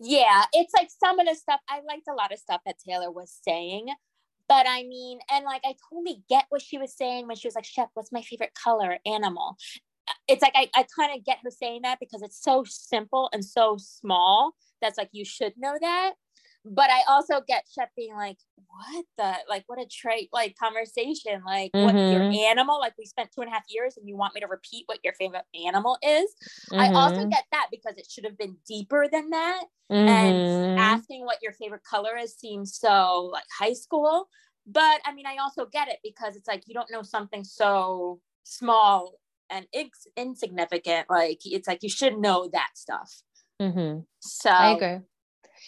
Yeah, 0.00 0.44
it's 0.52 0.72
like 0.76 0.88
some 1.02 1.18
of 1.20 1.26
the 1.26 1.34
stuff 1.34 1.60
I 1.68 1.80
liked 1.86 2.08
a 2.08 2.14
lot 2.14 2.32
of 2.32 2.38
stuff 2.38 2.62
that 2.64 2.76
Taylor 2.86 3.10
was 3.10 3.36
saying. 3.46 3.86
But 4.50 4.66
I 4.68 4.82
mean, 4.82 5.20
and 5.30 5.44
like 5.44 5.62
I 5.64 5.76
totally 5.88 6.24
get 6.28 6.46
what 6.48 6.60
she 6.60 6.76
was 6.76 6.92
saying 6.92 7.28
when 7.28 7.36
she 7.36 7.46
was 7.46 7.54
like, 7.54 7.64
Shep, 7.64 7.90
what's 7.94 8.10
my 8.10 8.20
favorite 8.20 8.50
color 8.52 8.98
animal? 9.06 9.56
Uh, 10.08 10.12
it's 10.26 10.42
like 10.42 10.54
I, 10.56 10.68
I 10.74 10.84
kind 10.98 11.16
of 11.16 11.24
get 11.24 11.38
her 11.44 11.52
saying 11.52 11.82
that 11.82 12.00
because 12.00 12.20
it's 12.20 12.42
so 12.42 12.64
simple 12.66 13.30
and 13.32 13.44
so 13.44 13.76
small 13.78 14.56
that's 14.82 14.98
like 14.98 15.10
you 15.12 15.24
should 15.24 15.52
know 15.56 15.78
that. 15.80 16.14
But 16.64 16.90
I 16.90 17.02
also 17.08 17.40
get 17.46 17.64
Shep 17.74 17.90
being 17.96 18.14
like, 18.14 18.38
what 18.56 19.04
the 19.16 19.34
like 19.48 19.64
what 19.66 19.80
a 19.80 19.86
trait 19.86 20.28
like 20.32 20.56
conversation. 20.58 21.42
Like 21.44 21.72
what 21.74 21.96
your 22.10 22.22
animal, 22.50 22.78
like 22.78 22.94
we 22.98 23.06
spent 23.06 23.30
two 23.32 23.40
and 23.40 23.50
a 23.50 23.52
half 23.54 23.64
years 23.68 23.96
and 23.96 24.08
you 24.08 24.16
want 24.16 24.34
me 24.34 24.40
to 24.40 24.46
repeat 24.46 24.84
what 24.86 24.98
your 25.02 25.14
favorite 25.14 25.44
animal 25.66 25.96
is. 26.02 26.34
I 26.72 26.88
also 26.94 27.22
Mhm. 27.22 27.30
get 27.30 27.44
that 27.52 27.68
because 27.70 27.94
it 27.96 28.06
should 28.10 28.24
have 28.24 28.36
been 28.38 28.56
deeper 28.66 29.08
than 29.10 29.30
that 29.30 29.64
Mhm. 29.90 30.08
and 30.08 30.78
asking 30.78 31.24
what 31.24 31.38
your 31.42 31.52
favorite 31.52 31.82
color 31.84 32.16
is 32.16 32.34
seems 32.36 32.76
so 32.76 33.30
like 33.32 33.44
high 33.58 33.72
school 33.72 34.28
but 34.66 35.00
i 35.04 35.12
mean 35.12 35.26
i 35.26 35.36
also 35.38 35.66
get 35.66 35.88
it 35.88 35.98
because 36.04 36.36
it's 36.36 36.46
like 36.46 36.62
you 36.66 36.74
don't 36.74 36.90
know 36.90 37.02
something 37.02 37.42
so 37.44 38.20
small 38.44 39.14
and 39.50 39.66
ins- 39.72 40.06
insignificant 40.16 41.08
like 41.10 41.40
it's 41.44 41.66
like 41.66 41.82
you 41.82 41.88
should 41.88 42.18
know 42.18 42.48
that 42.52 42.70
stuff 42.74 43.22
Mhm. 43.60 44.06
so 44.20 44.50
I 44.50 44.68
agree. 44.72 45.06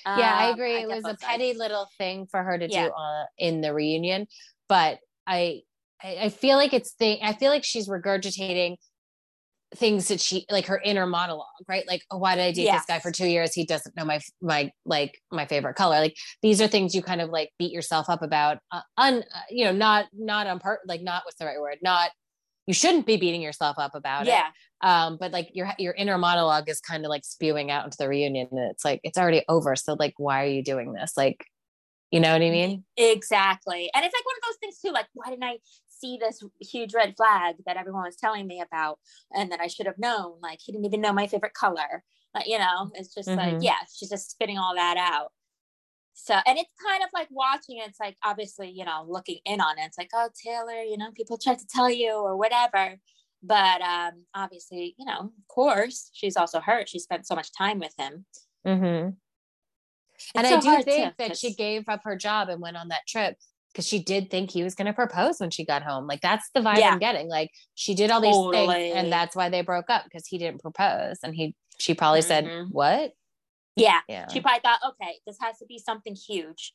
Yeah, 0.05 0.35
I 0.37 0.49
um, 0.49 0.55
agree. 0.55 0.77
it 0.77 0.89
was 0.89 1.05
a 1.05 1.17
petty 1.17 1.51
sides. 1.51 1.59
little 1.59 1.87
thing 1.99 2.27
for 2.31 2.43
her 2.43 2.59
to 2.59 2.69
Yeah. 2.71 2.87
do 2.87 2.93
uh, 2.93 3.25
in 3.39 3.61
the 3.61 3.73
reunion, 3.75 4.27
but 4.69 4.99
I, 5.27 5.63
I 6.03 6.17
I 6.23 6.29
feel 6.29 6.57
like 6.57 6.73
it's 6.73 6.93
thing. 6.93 7.19
I 7.23 7.33
feel 7.33 7.51
like 7.51 7.65
she's 7.65 7.89
regurgitating 7.89 8.77
things 9.75 10.09
that 10.09 10.21
she 10.21 10.45
like 10.51 10.67
her 10.67 10.79
inner 10.85 11.07
monologue, 11.07 11.47
right? 11.67 11.87
Like, 11.89 12.03
oh, 12.11 12.19
why 12.19 12.35
did 12.37 12.43
I 12.43 12.53
date 12.53 12.71
this 12.71 12.85
guy 12.87 12.99
for 12.99 13.11
two 13.11 13.27
years? 13.27 13.55
He 13.55 13.65
doesn't 13.65 13.97
know 13.97 14.05
my 14.05 14.21
my 14.41 14.71
like 14.85 15.19
my 15.31 15.47
favorite 15.47 15.75
color. 15.75 15.99
Like 16.01 16.17
these 16.43 16.61
are 16.61 16.69
things 16.69 16.95
you 16.95 17.03
kind 17.03 17.21
of 17.21 17.31
like 17.31 17.51
beat 17.59 17.73
yourself 17.73 18.11
up 18.11 18.23
about. 18.23 18.59
Uh, 18.71 18.81
un, 18.99 19.25
uh, 19.35 19.41
you 19.51 19.65
know, 19.65 19.73
not 19.73 20.07
not 20.13 20.47
on 20.47 20.59
part. 20.59 20.81
Like 20.87 21.03
not 21.03 21.23
what's 21.25 21.39
the 21.39 21.47
right 21.47 21.61
word? 21.61 21.79
Not 21.83 22.11
you 22.67 22.75
shouldn't 22.75 23.07
be 23.07 23.17
beating 23.17 23.43
yourself 23.43 23.77
up 23.79 23.95
about 23.95 24.27
it. 24.27 24.31
Yeah. 24.31 24.49
Um 24.83 25.17
but 25.21 25.33
like 25.33 25.51
your 25.53 25.71
your 25.79 25.95
inner 25.95 26.19
monologue 26.19 26.69
is 26.69 26.81
kind 26.81 27.05
of 27.05 27.09
like 27.11 27.25
spewing 27.25 27.71
out 27.71 27.85
into 27.85 27.97
the 27.99 28.09
reunion 28.09 28.49
and 28.53 28.71
it's 28.71 28.85
like 28.85 29.01
it's 29.03 29.19
already 29.19 29.43
over. 29.49 29.75
So 29.77 29.97
like 29.99 30.15
why 30.17 30.43
are 30.45 30.49
you 30.49 30.63
doing 30.63 30.93
this? 30.93 31.13
Like 31.17 31.45
you 32.11 32.21
know 32.21 32.33
what 32.33 32.43
i 32.43 32.51
mean? 32.51 32.85
Exactly. 32.99 33.91
And 33.95 34.05
it's 34.05 34.15
like 34.15 34.25
one 34.27 34.37
of 34.37 34.43
those 34.47 34.57
things 34.61 34.79
too 34.81 34.91
like 34.93 35.07
why 35.15 35.31
didn't 35.31 35.45
i 35.45 35.59
see 35.89 36.19
this 36.21 36.43
huge 36.61 36.95
red 36.95 37.15
flag 37.17 37.55
that 37.65 37.77
everyone 37.77 38.03
was 38.03 38.17
telling 38.17 38.47
me 38.47 38.61
about 38.61 38.99
and 39.33 39.51
that 39.53 39.61
i 39.61 39.67
should 39.67 39.87
have 39.87 39.99
known? 39.99 40.35
Like 40.43 40.59
he 40.63 40.73
didn't 40.73 40.85
even 40.87 41.01
know 41.01 41.13
my 41.13 41.27
favorite 41.27 41.55
color. 41.55 42.03
Like 42.35 42.47
you 42.47 42.59
know 42.59 42.91
it's 42.95 43.15
just 43.15 43.29
like 43.29 43.55
Mhm. 43.55 43.63
yeah 43.65 43.79
she's 43.93 44.09
just 44.11 44.31
spitting 44.31 44.59
all 44.59 44.75
that 44.75 44.97
out 44.97 45.33
so 46.15 46.35
and 46.47 46.59
it's 46.59 46.71
kind 46.87 47.03
of 47.03 47.09
like 47.15 47.29
watching 47.31 47.79
it's 47.79 47.99
like 48.01 48.17
obviously 48.25 48.71
you 48.71 48.85
know 48.85 49.05
looking 49.09 49.39
in 49.45 49.61
on 49.61 49.79
it 49.79 49.83
it's 49.85 49.99
like 49.99 50.11
oh 50.15 50.29
taylor 50.45 50.83
you 50.83 50.97
know 50.97 51.11
people 51.15 51.39
try 51.39 51.55
to 51.55 51.67
tell 51.67 51.91
you 51.91 52.13
or 52.13 52.37
whatever 52.37 52.97
but 53.43 53.81
um 53.83 54.25
obviously 54.35 54.95
you 54.99 55.05
know 55.05 55.19
of 55.21 55.49
course 55.49 56.11
she's 56.13 56.37
also 56.37 56.61
hurt 56.61 56.89
she 56.89 56.99
spent 56.99 57.27
so 57.27 57.35
much 57.35 57.49
time 57.57 57.79
with 57.79 57.95
him 57.99 58.25
mm-hmm. 58.67 58.85
and 58.85 59.17
It's 60.47 60.67
i 60.67 60.77
do 60.79 60.83
think 60.83 61.17
that 61.17 61.37
she 61.37 61.55
gave 61.55 61.89
up 61.89 62.03
her 62.05 62.17
job 62.17 62.49
and 62.49 62.61
went 62.61 62.77
on 62.77 62.89
that 62.89 63.07
trip 63.09 63.37
because 63.73 63.89
she 63.89 64.03
did 64.03 64.31
think 64.31 64.51
he 64.51 64.63
was 64.63 64.75
going 64.75 64.87
to 64.87 64.93
propose 64.93 65.41
when 65.41 65.51
she 65.51 65.65
got 65.65 65.83
home 65.83 66.07
like 66.07 66.21
that's 66.21 66.51
the 66.55 66.61
vibe 66.61 66.79
Yeah. 66.79 66.91
i'm 66.93 66.99
getting 66.99 67.29
like 67.29 67.51
she 67.75 67.95
did 67.95 68.11
all 68.11 68.21
these 68.21 68.35
Totally. 68.37 68.67
things 68.67 68.97
and 68.97 69.13
that's 69.13 69.35
why 69.35 69.49
they 69.49 69.63
broke 69.63 69.89
up 69.89 70.05
because 70.05 70.27
he 70.27 70.37
didn't 70.39 70.61
propose 70.61 71.19
and 71.23 71.35
he 71.35 71.55
she 71.79 71.95
probably 71.95 72.23
said 72.23 72.45
Mhm. 72.45 72.69
what 72.71 73.13
yeah 73.77 74.01
yeah 74.09 74.29
She 74.29 74.41
probably 74.41 74.61
thought, 74.61 74.81
okay, 74.87 75.19
this 75.27 75.37
has 75.41 75.59
to 75.59 75.67
be 75.67 75.79
something 75.79 76.15
huge. 76.15 76.75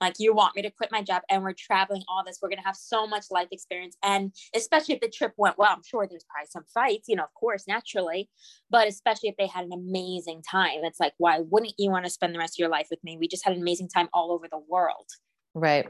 Like 0.00 0.14
you 0.18 0.32
want 0.32 0.54
me 0.54 0.62
to 0.62 0.70
quit 0.70 0.92
my 0.92 1.02
job 1.02 1.22
and 1.28 1.42
we're 1.42 1.54
traveling 1.58 2.02
all 2.08 2.22
this. 2.24 2.38
We're 2.40 2.50
gonna 2.50 2.64
have 2.64 2.76
so 2.76 3.06
much 3.06 3.24
life 3.30 3.48
experience. 3.50 3.96
And 4.02 4.32
especially 4.54 4.94
if 4.94 5.00
the 5.00 5.08
trip 5.08 5.32
went 5.36 5.58
well, 5.58 5.70
I'm 5.72 5.82
sure 5.84 6.06
there's 6.08 6.24
probably 6.30 6.46
some 6.50 6.64
fights, 6.72 7.08
you 7.08 7.16
know, 7.16 7.24
of 7.24 7.34
course, 7.34 7.64
naturally. 7.66 8.30
But 8.70 8.86
especially 8.86 9.28
if 9.28 9.36
they 9.36 9.48
had 9.48 9.64
an 9.64 9.72
amazing 9.72 10.42
time. 10.48 10.84
It's 10.84 11.00
like, 11.00 11.14
why 11.18 11.40
wouldn't 11.40 11.74
you 11.78 11.90
want 11.90 12.04
to 12.04 12.10
spend 12.10 12.34
the 12.34 12.38
rest 12.38 12.54
of 12.54 12.58
your 12.60 12.68
life 12.68 12.86
with 12.90 13.02
me? 13.02 13.16
We 13.18 13.26
just 13.26 13.44
had 13.44 13.54
an 13.54 13.60
amazing 13.60 13.88
time 13.88 14.08
all 14.12 14.30
over 14.30 14.46
the 14.50 14.60
world. 14.68 15.08
right 15.54 15.88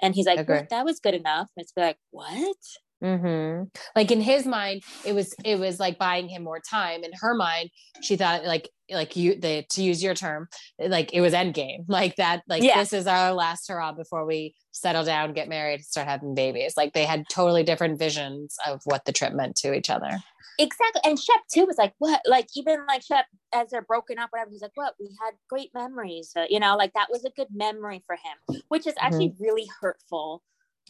And 0.00 0.14
he's 0.14 0.26
like, 0.26 0.48
well, 0.48 0.66
that 0.70 0.84
was 0.86 0.98
good 1.00 1.14
enough. 1.14 1.50
And 1.56 1.64
it's 1.64 1.72
like, 1.76 1.98
what? 2.10 2.56
Hmm 3.02 3.62
Like 3.96 4.10
in 4.10 4.20
his 4.20 4.46
mind, 4.46 4.82
it 5.04 5.14
was 5.14 5.34
it 5.44 5.58
was 5.58 5.80
like 5.80 5.98
buying 5.98 6.28
him 6.28 6.44
more 6.44 6.60
time. 6.60 7.02
In 7.04 7.12
her 7.20 7.34
mind, 7.34 7.70
she 8.02 8.16
thought 8.16 8.44
like 8.44 8.68
like 8.90 9.16
you 9.16 9.36
the 9.36 9.64
to 9.70 9.82
use 9.82 10.02
your 10.02 10.14
term, 10.14 10.48
like 10.78 11.12
it 11.12 11.20
was 11.20 11.32
end 11.32 11.54
game. 11.54 11.84
Like 11.88 12.16
that, 12.16 12.42
like 12.48 12.62
Yeah. 12.62 12.78
this 12.78 12.92
is 12.92 13.06
our 13.06 13.32
last 13.32 13.68
hurrah 13.68 13.92
before 13.92 14.26
we 14.26 14.54
settle 14.72 15.04
down, 15.04 15.32
get 15.32 15.48
married, 15.48 15.84
start 15.84 16.08
having 16.08 16.34
babies. 16.34 16.74
Like 16.76 16.92
they 16.92 17.04
had 17.04 17.28
totally 17.28 17.62
different 17.62 17.98
visions 17.98 18.56
of 18.66 18.80
what 18.84 19.04
the 19.04 19.12
trip 19.12 19.32
meant 19.32 19.56
to 19.56 19.72
each 19.74 19.90
other. 19.90 20.18
Exactly. 20.58 21.00
And 21.04 21.18
Shep 21.18 21.40
too 21.52 21.64
was 21.64 21.78
like, 21.78 21.94
what? 21.98 22.20
Like 22.26 22.48
even 22.54 22.84
like 22.86 23.02
Shep, 23.02 23.24
as 23.54 23.70
they're 23.70 23.80
broken 23.80 24.18
up, 24.18 24.28
whatever, 24.30 24.50
he's 24.50 24.60
like, 24.60 24.72
what? 24.74 24.94
We 25.00 25.08
had 25.24 25.32
great 25.48 25.70
memories. 25.74 26.32
Uh, 26.36 26.44
you 26.50 26.60
know, 26.60 26.76
like 26.76 26.92
that 26.92 27.08
was 27.10 27.24
a 27.24 27.30
good 27.30 27.48
memory 27.50 28.02
for 28.06 28.16
him, 28.16 28.60
which 28.68 28.86
is 28.86 28.94
actually 29.00 29.34
really 29.38 29.68
hurtful 29.80 30.42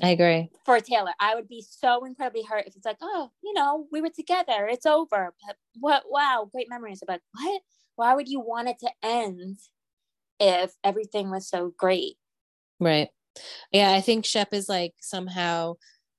I 0.03 0.11
agree. 0.11 0.50
for 0.64 0.81
Taylor. 0.81 1.12
I 1.20 1.35
would 1.35 1.48
be 1.48 1.62
so 1.68 2.05
incredibly 2.05 2.42
hurt 2.42 2.66
if 2.66 2.74
it's 2.76 2.87
like, 2.87 2.96
oh, 3.03 3.31
you 3.42 3.53
know, 3.53 3.87
we 3.92 4.00
were 4.00 4.11
together, 4.11 4.66
it's 4.66 4.87
over. 4.87 5.35
But 5.46 5.57
what? 5.79 6.05
Wow, 6.09 6.48
great 6.50 6.68
memories. 6.70 7.03
But 7.07 7.20
what? 7.35 7.62
Why 7.96 8.14
would 8.14 8.29
you 8.29 8.40
want 8.40 8.68
it 8.68 8.79
to 8.81 8.90
end 9.03 9.59
if 10.38 10.72
everything 10.83 11.31
was 11.31 11.48
so 11.48 11.74
great? 11.76 12.14
Right. 12.79 13.09
Yeah, 13.72 13.92
I 13.92 14.00
think 14.00 14.24
Shep 14.24 14.55
is 14.55 14.68
like 14.68 14.94
somehow 15.00 15.74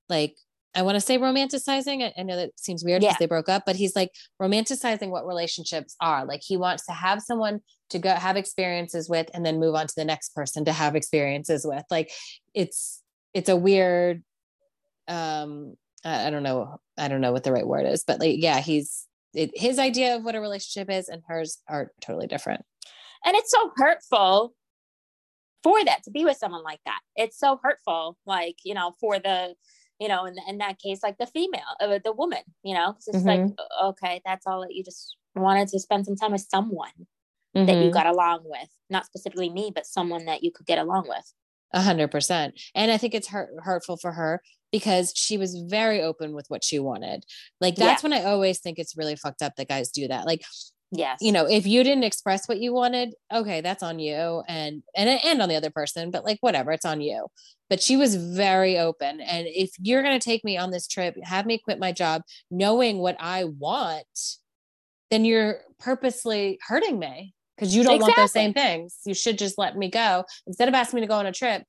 like 0.10 0.36
I 0.74 0.84
want 0.84 0.96
to 0.96 1.02
say 1.02 1.18
romanticizing. 1.18 2.02
I, 2.02 2.14
I 2.18 2.24
know 2.24 2.38
that 2.38 2.58
seems 2.58 2.84
weird 2.86 3.02
because 3.02 3.16
Yeah. 3.16 3.18
they 3.20 3.26
broke 3.26 3.50
up, 3.50 3.64
but 3.66 3.76
he's 3.76 3.96
like 3.96 4.12
romanticizing 4.42 5.10
what 5.10 5.26
relationships 5.28 5.96
are. 6.00 6.24
Like 6.26 6.42
he 6.44 6.56
wants 6.56 6.86
to 6.86 6.94
have 6.94 7.22
someone 7.22 7.60
to 7.90 8.00
go 8.00 8.12
have 8.12 8.38
experiences 8.38 9.10
with 9.10 9.30
and 9.34 9.46
then 9.46 9.60
move 9.60 9.76
on 9.76 9.88
to 9.88 9.94
the 9.98 10.06
next 10.06 10.34
person 10.36 10.64
to 10.66 10.72
have 10.72 10.96
experiences 10.96 11.66
with. 11.66 11.84
Like 11.90 12.10
it's 12.54 13.02
it's 13.34 13.50
a 13.50 13.56
weird 13.56 14.24
um 15.08 15.76
I, 16.04 16.28
I 16.28 16.30
don't 16.30 16.44
know 16.44 16.80
I 16.98 17.08
don't 17.08 17.22
know 17.22 17.32
what 17.32 17.44
the 17.44 17.52
right 17.52 17.66
word 17.68 17.86
is, 17.86 18.04
but 18.04 18.20
like 18.20 18.36
yeah, 18.42 18.60
he's 18.60 19.08
it, 19.34 19.52
his 19.56 19.80
idea 19.80 20.16
of 20.18 20.24
what 20.24 20.36
a 20.36 20.42
relationship 20.42 20.90
is 20.90 21.08
and 21.08 21.22
hers 21.28 21.60
are 21.68 21.92
totally 22.02 22.28
different. 22.28 22.66
And 23.26 23.36
it's 23.36 23.52
so 23.52 23.72
hurtful 23.76 24.54
for 25.64 25.84
that 25.86 26.04
to 26.04 26.12
be 26.12 26.26
with 26.26 26.38
someone 26.38 26.64
like 26.64 26.80
that. 26.86 27.00
It's 27.16 27.38
so 27.38 27.60
hurtful, 27.64 28.18
like, 28.26 28.58
you 28.64 28.74
know, 28.74 28.94
for 29.00 29.20
the, 29.20 29.54
you 30.00 30.08
know, 30.08 30.26
in, 30.26 30.36
in 30.48 30.58
that 30.58 30.80
case, 30.80 31.02
like 31.04 31.18
the 31.18 31.28
female, 31.28 31.62
uh, 31.80 32.00
the 32.04 32.12
woman, 32.12 32.42
you 32.64 32.74
know, 32.74 32.96
it's 33.08 33.24
like, 33.26 33.42
okay, 33.84 34.22
that's 34.26 34.48
all 34.48 34.62
that 34.62 34.74
you 34.74 34.84
just 34.84 35.16
wanted 35.36 35.68
to 35.70 35.80
spend 35.80 36.06
some 36.06 36.16
time 36.16 36.32
with 36.32 36.48
someone 36.50 36.90
that 37.54 37.80
you 37.80 37.90
Mhm. 37.90 37.94
got 37.94 38.08
along 38.08 38.40
with, 38.44 38.70
not 38.90 39.06
specifically 39.06 39.50
me, 39.50 39.72
but 39.74 39.86
someone 39.86 40.26
that 40.26 40.44
you 40.44 40.52
could 40.52 40.66
get 40.66 40.80
along 40.80 41.08
with. 41.08 41.32
A 41.74 41.82
hundred 41.82 42.12
percent. 42.12 42.60
And 42.76 42.92
I 42.92 42.98
think 42.98 43.14
it's 43.14 43.28
hurt, 43.30 43.50
hurtful 43.64 43.98
for 43.98 44.12
her 44.12 44.42
because 44.72 45.14
she 45.16 45.38
was 45.38 45.56
very 45.68 46.02
open 46.02 46.34
with 46.34 46.46
what 46.50 46.64
she 46.64 46.80
wanted. 46.80 47.24
Like 47.60 47.76
that's 47.76 48.04
when 48.04 48.14
I 48.14 48.24
always 48.24 48.60
think 48.60 48.80
it's 48.80 48.98
really 48.98 49.16
fucked 49.16 49.42
up 49.42 49.56
that 49.56 49.68
guys 49.68 49.90
do 49.92 50.08
that. 50.08 50.26
Like, 50.26 50.44
Yes. 50.94 51.20
you 51.22 51.32
know, 51.32 51.48
if 51.48 51.66
you 51.66 51.84
didn't 51.84 52.04
express 52.04 52.48
what 52.48 52.60
you 52.60 52.74
wanted, 52.74 53.14
okay, 53.34 53.62
that's 53.62 53.84
on 53.84 54.00
you 54.00 54.44
and 54.48 54.84
and 54.96 55.10
and 55.24 55.42
on 55.42 55.48
the 55.48 55.56
other 55.56 55.70
person, 55.70 56.12
but 56.12 56.26
like 56.26 56.38
whatever, 56.42 56.72
it's 56.74 56.86
on 56.86 57.00
you. 57.00 57.28
But 57.70 57.82
she 57.82 57.96
was 57.96 58.16
very 58.16 58.78
open. 58.78 59.22
And 59.22 59.48
if 59.48 59.72
you're 59.80 60.04
gonna 60.04 60.20
take 60.20 60.44
me 60.44 60.58
on 60.58 60.72
this 60.72 60.88
trip, 60.88 61.16
have 61.24 61.46
me 61.46 61.58
quit 61.58 61.80
my 61.80 61.94
job, 61.94 62.24
knowing 62.50 62.98
what 62.98 63.16
I 63.20 63.46
want, 63.46 64.06
then 65.10 65.24
you're 65.24 65.62
purposely 65.80 66.60
hurting 66.68 67.00
me 67.00 67.34
because 67.62 67.76
you 67.76 67.84
don't 67.84 68.02
want 68.02 68.16
those 68.16 68.32
same 68.32 68.54
things. 68.54 68.98
You 69.06 69.14
should 69.14 69.38
just 69.38 69.60
let 69.60 69.78
me 69.78 69.88
go. 69.88 70.26
Instead 70.48 70.68
of 70.68 70.74
asking 70.74 70.98
me 70.98 71.02
to 71.02 71.08
go 71.08 71.14
on 71.14 71.28
a 71.28 71.32
trip, 71.32 71.64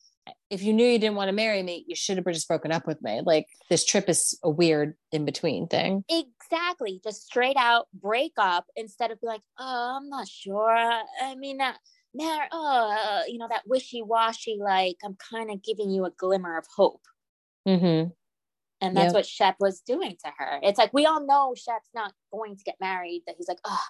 if 0.49 0.63
you 0.63 0.73
knew 0.73 0.87
you 0.87 0.99
didn't 0.99 1.17
want 1.17 1.29
to 1.29 1.33
marry 1.35 1.63
me, 1.63 1.85
you 1.87 1.95
should 1.95 2.17
have 2.17 2.25
just 2.27 2.49
broken 2.49 2.73
up 2.73 2.87
with 2.87 3.03
me. 3.03 3.21
Like 3.23 3.47
this 3.69 3.85
trip 3.85 4.09
is 4.09 4.39
a 4.43 4.49
weird 4.49 4.95
in 5.11 5.27
between 5.27 5.67
thing. 5.67 6.03
exactly. 6.09 6.99
Just 7.05 7.27
straight 7.27 7.57
out 7.59 7.89
break 7.93 8.33
up 8.39 8.65
instead 8.75 9.11
of 9.11 9.21
be 9.21 9.27
like, 9.27 9.43
oh, 9.59 9.99
I'm 10.01 10.09
not 10.09 10.27
sure. 10.29 10.71
I 10.71 11.35
mean, 11.37 11.59
that, 11.59 11.77
mar- 12.15 12.49
oh, 12.53 13.23
you 13.29 13.37
know, 13.37 13.49
that 13.49 13.65
wishy 13.67 14.01
washy, 14.01 14.57
like, 14.59 14.97
I'm 15.05 15.17
kind 15.31 15.51
of 15.51 15.63
giving 15.63 15.91
you 15.91 16.07
a 16.07 16.11
glimmer 16.11 16.57
of 16.57 16.65
hope. 16.75 17.03
Mm-hmm. 17.69 18.11
And 18.81 18.97
that's 18.97 19.07
Yep. 19.09 19.15
what 19.15 19.27
Shep 19.27 19.57
was 19.61 19.81
doing 19.81 20.17
to 20.25 20.33
her. 20.39 20.59
It's 20.63 20.79
like 20.79 20.93
we 20.95 21.05
all 21.05 21.25
know 21.25 21.55
Shep's 21.55 21.91
not 21.95 22.13
going 22.33 22.57
to 22.57 22.65
get 22.65 22.77
married, 22.81 23.23
that 23.27 23.37
he's 23.37 23.49
like, 23.49 23.61
oh, 23.65 23.85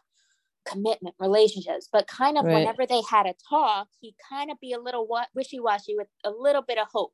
commitment, 0.65 1.15
relationships. 1.19 1.89
But 1.93 2.07
kind 2.07 2.39
of 2.39 2.45
Right. 2.45 2.55
whenever 2.55 2.87
they 2.87 3.03
had 3.11 3.27
a 3.27 3.35
talk, 3.49 3.89
he 4.01 4.15
kind 4.29 4.51
of 4.51 4.59
be 4.61 4.73
a 4.73 4.79
little 4.81 5.07
wa- 5.07 5.27
wishy 5.35 5.61
washy 5.61 5.97
with 5.97 6.09
a 6.25 6.31
little 6.31 6.63
bit 6.63 6.79
of 6.79 6.87
hope. 6.93 7.13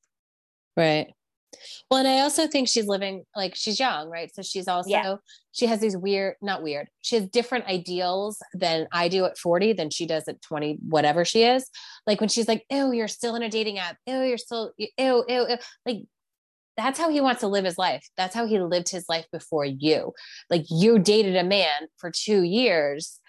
Right. 0.77 1.13
Well, 1.91 1.99
and 1.99 2.07
I 2.09 2.21
also 2.21 2.47
think 2.47 2.69
she's 2.69 2.87
living 2.87 3.25
like 3.35 3.55
she's 3.55 3.81
young, 3.81 4.11
right? 4.11 4.33
So 4.35 4.43
she's 4.43 4.69
also 4.69 4.91
Yeah. 4.91 5.17
she 5.53 5.67
has 5.67 5.81
these 5.81 5.97
weird, 5.97 6.37
not 6.43 6.63
weird. 6.63 6.89
She 7.01 7.17
has 7.17 7.27
different 7.27 7.65
ideals 7.67 8.39
than 8.53 8.87
I 8.93 9.09
do 9.09 9.25
at 9.25 9.39
40 9.39 9.73
than 9.73 9.89
she 9.89 10.05
does 10.07 10.29
at 10.29 10.43
20, 10.43 10.75
whatever 10.89 11.25
she 11.25 11.45
is. 11.45 11.69
Like 12.07 12.21
when 12.21 12.29
she's 12.29 12.49
like, 12.49 12.67
"Ew, 12.71 12.93
you're 12.93 13.09
still 13.09 13.35
in 13.35 13.43
a 13.43 13.49
dating 13.49 13.79
app. 13.79 13.97
Ew, 14.07 14.21
you're 14.23 14.37
still 14.39 14.73
ew, 14.77 14.89
ew, 14.99 15.25
ew." 15.29 15.57
Like 15.87 16.03
that's 16.77 16.99
how 16.99 17.09
he 17.09 17.21
wants 17.23 17.41
to 17.41 17.49
live 17.49 17.65
his 17.65 17.79
life. 17.79 18.07
That's 18.17 18.35
how 18.35 18.47
he 18.47 18.61
lived 18.61 18.91
his 18.91 19.09
life 19.09 19.27
before 19.33 19.65
you. 19.65 20.13
Like 20.51 20.67
you 20.69 20.99
dated 20.99 21.35
a 21.35 21.43
man 21.45 21.89
for 21.97 22.11
2 22.11 22.43
years 22.43 23.21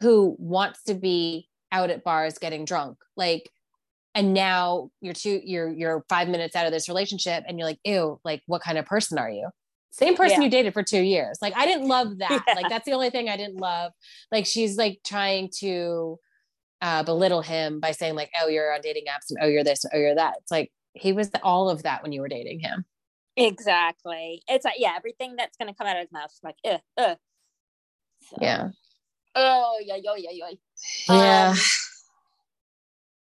who 0.00 0.36
wants 0.38 0.82
to 0.84 0.94
be 0.94 1.48
out 1.72 1.90
at 1.90 2.04
bars 2.04 2.38
getting 2.38 2.64
drunk. 2.64 2.98
Like 3.16 3.50
and 4.14 4.32
now 4.32 4.90
you're 5.00 5.12
two 5.14 5.40
you're 5.44 5.68
you're 5.72 6.04
five 6.08 6.28
minutes 6.28 6.56
out 6.56 6.64
of 6.66 6.72
this 6.72 6.88
relationship 6.88 7.44
and 7.46 7.58
you're 7.58 7.68
like 7.68 7.78
ew 7.84 8.18
like 8.24 8.42
what 8.46 8.62
kind 8.62 8.78
of 8.78 8.86
person 8.86 9.18
are 9.18 9.28
you 9.28 9.48
same 9.90 10.16
person 10.16 10.38
Yeah. 10.40 10.44
you 10.46 10.50
dated 10.50 10.72
for 10.72 10.82
two 10.82 11.02
years 11.02 11.36
like 11.42 11.54
i 11.54 11.66
didn't 11.66 11.86
love 11.86 12.16
that 12.20 12.42
Yeah. 12.48 12.54
like 12.54 12.70
that's 12.70 12.86
the 12.86 12.92
only 12.92 13.10
thing 13.10 13.28
i 13.28 13.36
didn't 13.36 13.56
love 13.60 13.92
like 14.32 14.46
she's 14.46 14.78
like 14.78 15.00
trying 15.04 15.50
to 15.58 16.18
uh 16.80 17.02
belittle 17.02 17.42
him 17.42 17.78
by 17.78 17.90
saying 17.92 18.14
like 18.14 18.30
oh 18.40 18.48
you're 18.48 18.72
on 18.72 18.80
dating 18.80 19.04
apps 19.04 19.28
and 19.28 19.38
oh 19.42 19.46
you're 19.46 19.62
this 19.64 19.84
oh 19.92 19.98
you're 19.98 20.14
that 20.14 20.36
it's 20.40 20.50
like 20.50 20.72
he 20.94 21.12
was 21.12 21.30
all 21.42 21.68
of 21.68 21.82
that 21.82 22.02
when 22.02 22.10
you 22.12 22.22
were 22.22 22.28
dating 22.28 22.60
him 22.60 22.86
Exactly. 23.38 24.42
It's 24.48 24.64
like, 24.64 24.76
yeah, 24.78 24.94
everything 24.96 25.36
that's 25.36 25.58
going 25.58 25.68
to 25.70 25.76
come 25.76 25.86
out 25.86 25.96
of 25.96 26.00
his 26.04 26.10
mouth 26.12 26.30
is 26.32 26.40
like, 26.42 26.56
uh, 26.64 26.78
uh. 26.96 27.14
So- 28.30 28.38
yeah 28.40 28.68
Oh, 29.38 29.78
yeah, 29.84 29.96
yeah, 30.02 30.14
yeah, 30.16 30.30
yeah. 30.32 30.50
yeah 31.08 31.50
Um, 31.50 31.56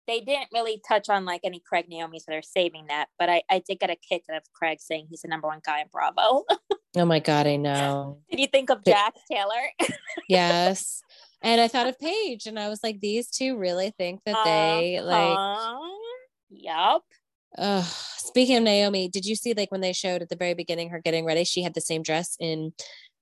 they 0.06 0.20
didn't 0.20 0.48
really 0.52 0.80
touch 0.88 1.08
on 1.08 1.24
like 1.24 1.40
any 1.42 1.60
Craig 1.60 1.86
Naomi, 1.88 2.20
so 2.20 2.26
they're 2.28 2.42
saving 2.42 2.86
that. 2.88 3.08
But 3.18 3.28
I, 3.28 3.42
I 3.50 3.58
did 3.66 3.80
get 3.80 3.90
a 3.90 3.96
kick 3.96 4.22
out 4.30 4.36
of 4.36 4.44
Craig 4.54 4.78
saying 4.80 5.08
he's 5.10 5.22
the 5.22 5.28
number 5.28 5.48
one 5.48 5.60
guy 5.66 5.80
in 5.80 5.88
Bravo. 5.90 6.44
oh 6.96 7.04
my 7.04 7.18
god 7.18 7.46
i 7.46 7.56
know 7.66 8.18
did 8.30 8.40
you 8.40 8.46
think 8.46 8.70
of 8.70 8.82
Jax 8.84 9.20
Taylor? 9.30 9.70
yes 10.28 11.02
and 11.42 11.60
i 11.60 11.68
thought 11.68 11.86
of 11.86 11.98
paige 11.98 12.46
and 12.46 12.58
i 12.58 12.68
was 12.70 12.80
like 12.82 13.00
these 13.00 13.28
two 13.28 13.58
really 13.58 13.92
think 13.98 14.20
that 14.24 14.36
they 14.44 15.00
like 15.02 15.36
Uh-huh. 15.36 15.92
Yup. 16.48 17.02
Uh, 17.58 17.82
speaking 17.82 18.56
of 18.56 18.62
Naomi, 18.62 19.08
did 19.08 19.24
you 19.24 19.34
see 19.34 19.52
like 19.54 19.72
when 19.72 19.80
they 19.80 19.92
showed 19.92 20.22
at 20.22 20.28
the 20.28 20.36
very 20.36 20.54
beginning 20.54 20.90
her 20.90 21.00
getting 21.00 21.24
ready? 21.24 21.42
She 21.44 21.62
had 21.62 21.74
the 21.74 21.80
same 21.80 22.02
dress 22.02 22.36
in 22.38 22.72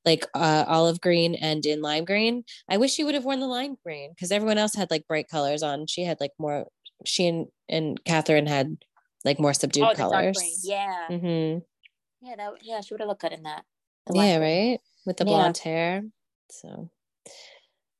like 0.05 0.27
uh, 0.35 0.65
olive 0.67 1.01
green 1.01 1.35
and 1.35 1.65
in 1.65 1.81
lime 1.81 2.05
green. 2.05 2.45
I 2.69 2.77
wish 2.77 2.93
she 2.93 3.05
would 3.05 3.15
have 3.15 3.25
worn 3.25 3.41
the 3.41 3.47
lime 3.47 3.77
green 3.85 4.11
because 4.11 4.31
everyone 4.31 4.59
else 4.59 4.75
had 4.75 4.91
like 4.91 5.07
bright 5.07 5.29
colors 5.29 5.63
on. 5.63 5.87
She 5.87 6.05
had 6.05 6.19
like 6.21 6.33
more. 6.39 6.67
She 7.05 7.27
and, 7.27 7.47
and 7.69 8.03
Catherine 8.05 8.47
had 8.47 8.77
like 9.25 9.41
more 9.41 9.55
subdued 9.55 9.89
oh, 9.89 9.95
colors. 9.95 10.63
Yeah. 10.65 11.07
hmm 11.09 11.59
Yeah, 12.21 12.37
that 12.37 12.53
yeah, 12.63 12.81
she 12.81 12.95
would 12.95 13.01
have 13.01 13.09
looked 13.09 13.23
good 13.23 13.33
in 13.33 13.43
that. 13.45 13.65
Yeah, 14.13 14.39
green. 14.39 14.71
right. 14.71 14.81
With 15.07 15.17
the 15.17 15.25
Yeah. 15.25 15.31
blonde 15.31 15.59
hair. 15.59 16.03
So 16.51 16.91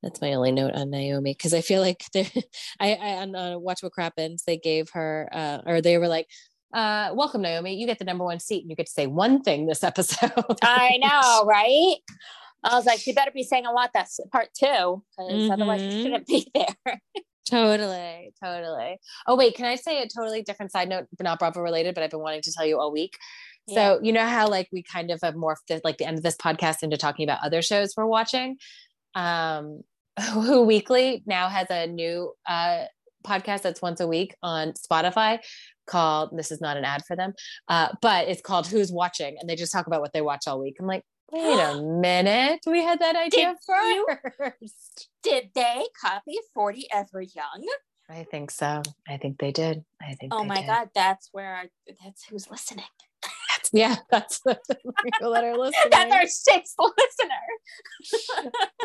that's 0.03 0.21
my 0.21 0.35
only 0.35 0.53
note 0.53 0.75
on 0.75 0.91
Naomi 0.91 1.33
because 1.33 1.55
I 1.55 1.63
feel 1.63 1.81
like 1.81 2.05
I, 2.15 2.95
I 2.95 3.09
on 3.23 3.35
uh, 3.35 3.59
Watch 3.59 3.83
What 3.83 3.93
Crappens 3.93 4.45
they 4.47 4.59
gave 4.59 4.91
her 4.93 5.29
uh, 5.33 5.59
or 5.65 5.81
they 5.81 5.97
were 5.97 6.09
like, 6.09 6.27
uh, 6.75 7.11
"Welcome, 7.15 7.41
Naomi. 7.43 7.75
You 7.75 7.87
get 7.87 7.99
the 7.99 8.05
number 8.05 8.25
one 8.25 8.41
seat, 8.41 8.63
and 8.63 8.71
you 8.71 8.77
get 8.77 8.87
to 8.87 8.93
say 8.93 9.07
one 9.07 9.41
thing 9.43 9.67
this 9.67 9.83
episode." 9.85 10.33
I 10.63 10.99
know, 11.01 11.45
right? 11.47 11.97
I 12.65 12.75
was 12.77 12.85
like, 12.87 12.99
she 12.99 13.13
better 13.13 13.31
be 13.31 13.43
saying 13.43 13.67
a 13.67 13.73
lot 13.73 13.91
that 13.95 14.05
s- 14.07 14.21
part 14.33 14.49
two, 14.59 15.03
because 15.17 15.51
otherwise 15.51 15.81
she 15.81 15.87
Mhm. 15.89 16.03
shouldn't 16.03 16.27
be 16.27 16.51
there. 16.55 17.01
totally, 17.49 18.33
totally. 18.43 18.99
Oh 19.27 19.37
wait, 19.37 19.55
can 19.55 19.67
I 19.67 19.77
say 19.77 20.03
a 20.03 20.09
totally 20.09 20.43
different 20.43 20.73
side 20.73 20.89
note, 20.89 21.07
but 21.17 21.25
not 21.25 21.39
Bravo 21.39 21.61
related? 21.61 21.95
But 21.95 22.05
I've 22.05 22.11
been 22.11 22.21
wanting 22.21 22.43
to 22.43 22.53
tell 22.53 22.67
you 22.67 22.79
all 22.81 22.91
week. 22.93 23.17
Yeah. 23.67 23.75
So 23.97 24.01
you 24.03 24.13
know 24.13 24.25
how 24.27 24.49
like 24.49 24.69
we 24.73 24.83
kind 24.83 25.11
of 25.11 25.21
have 25.23 25.35
morphed 25.35 25.71
at, 25.71 25.85
like 25.85 25.99
the 25.99 26.07
end 26.07 26.17
of 26.19 26.23
this 26.23 26.37
podcast 26.37 26.83
into 26.83 26.97
talking 26.97 27.25
about 27.29 27.41
other 27.45 27.63
shows 27.63 27.95
we're 27.97 28.07
watching. 28.07 28.57
Um, 29.15 29.83
Who 30.33 30.63
Weekly 30.63 31.23
now 31.27 31.49
has 31.49 31.69
a 31.71 31.87
new 31.87 32.33
uh, 32.49 32.85
podcast 33.27 33.63
that's 33.63 33.83
once 33.83 34.01
a 34.01 34.07
week 34.07 34.35
on 34.43 34.73
Spotify 34.73 35.39
called. 35.87 36.31
This 36.37 36.51
is 36.51 36.61
not 36.61 36.77
an 36.77 36.85
ad 36.85 37.05
for 37.07 37.17
them, 37.17 37.33
uh, 37.69 37.89
but 38.03 38.29
it's 38.29 38.41
called 38.41 38.67
Who's 38.67 38.93
Watching, 38.93 39.37
and 39.39 39.49
they 39.49 39.57
just 39.57 39.73
talk 39.73 39.87
about 39.87 40.01
what 40.01 40.13
they 40.13 40.21
watch 40.23 40.45
all 40.47 40.61
week. 40.61 40.77
I'm 40.81 40.87
like, 40.87 41.05
wait 41.33 41.59
a 41.59 41.81
minute, 42.01 42.61
we 42.67 42.83
had 42.83 43.01
that 43.01 43.17
idea 43.17 43.55
Did 43.67 43.77
you? 43.97 44.07
first. 44.39 45.09
Did 45.23 45.51
they 45.55 45.87
copy 46.01 46.37
40 46.55 46.87
Ever 46.93 47.23
Young? 47.23 47.67
I 48.11 48.25
think 48.25 48.51
so. 48.51 48.83
I 49.09 49.17
think 49.17 49.39
they 49.39 49.51
did. 49.51 49.83
I 50.03 50.13
think. 50.15 50.35
Oh 50.35 50.45
my 50.45 50.57
did. 50.57 50.67
God, 50.67 50.91
that's 50.95 51.31
where 51.33 51.57
I, 51.57 51.69
that's 52.05 52.25
who's 52.27 52.51
listening. 52.51 52.85
Yeah, 53.75 53.97
that's 54.11 54.41
the 54.41 54.59
people 55.03 55.33
that 55.33 55.45
are 55.45 55.57
listening. 55.59 55.91
That's 55.91 56.13
our 56.15 56.27
sixth 56.27 56.77
listener. 56.79 58.31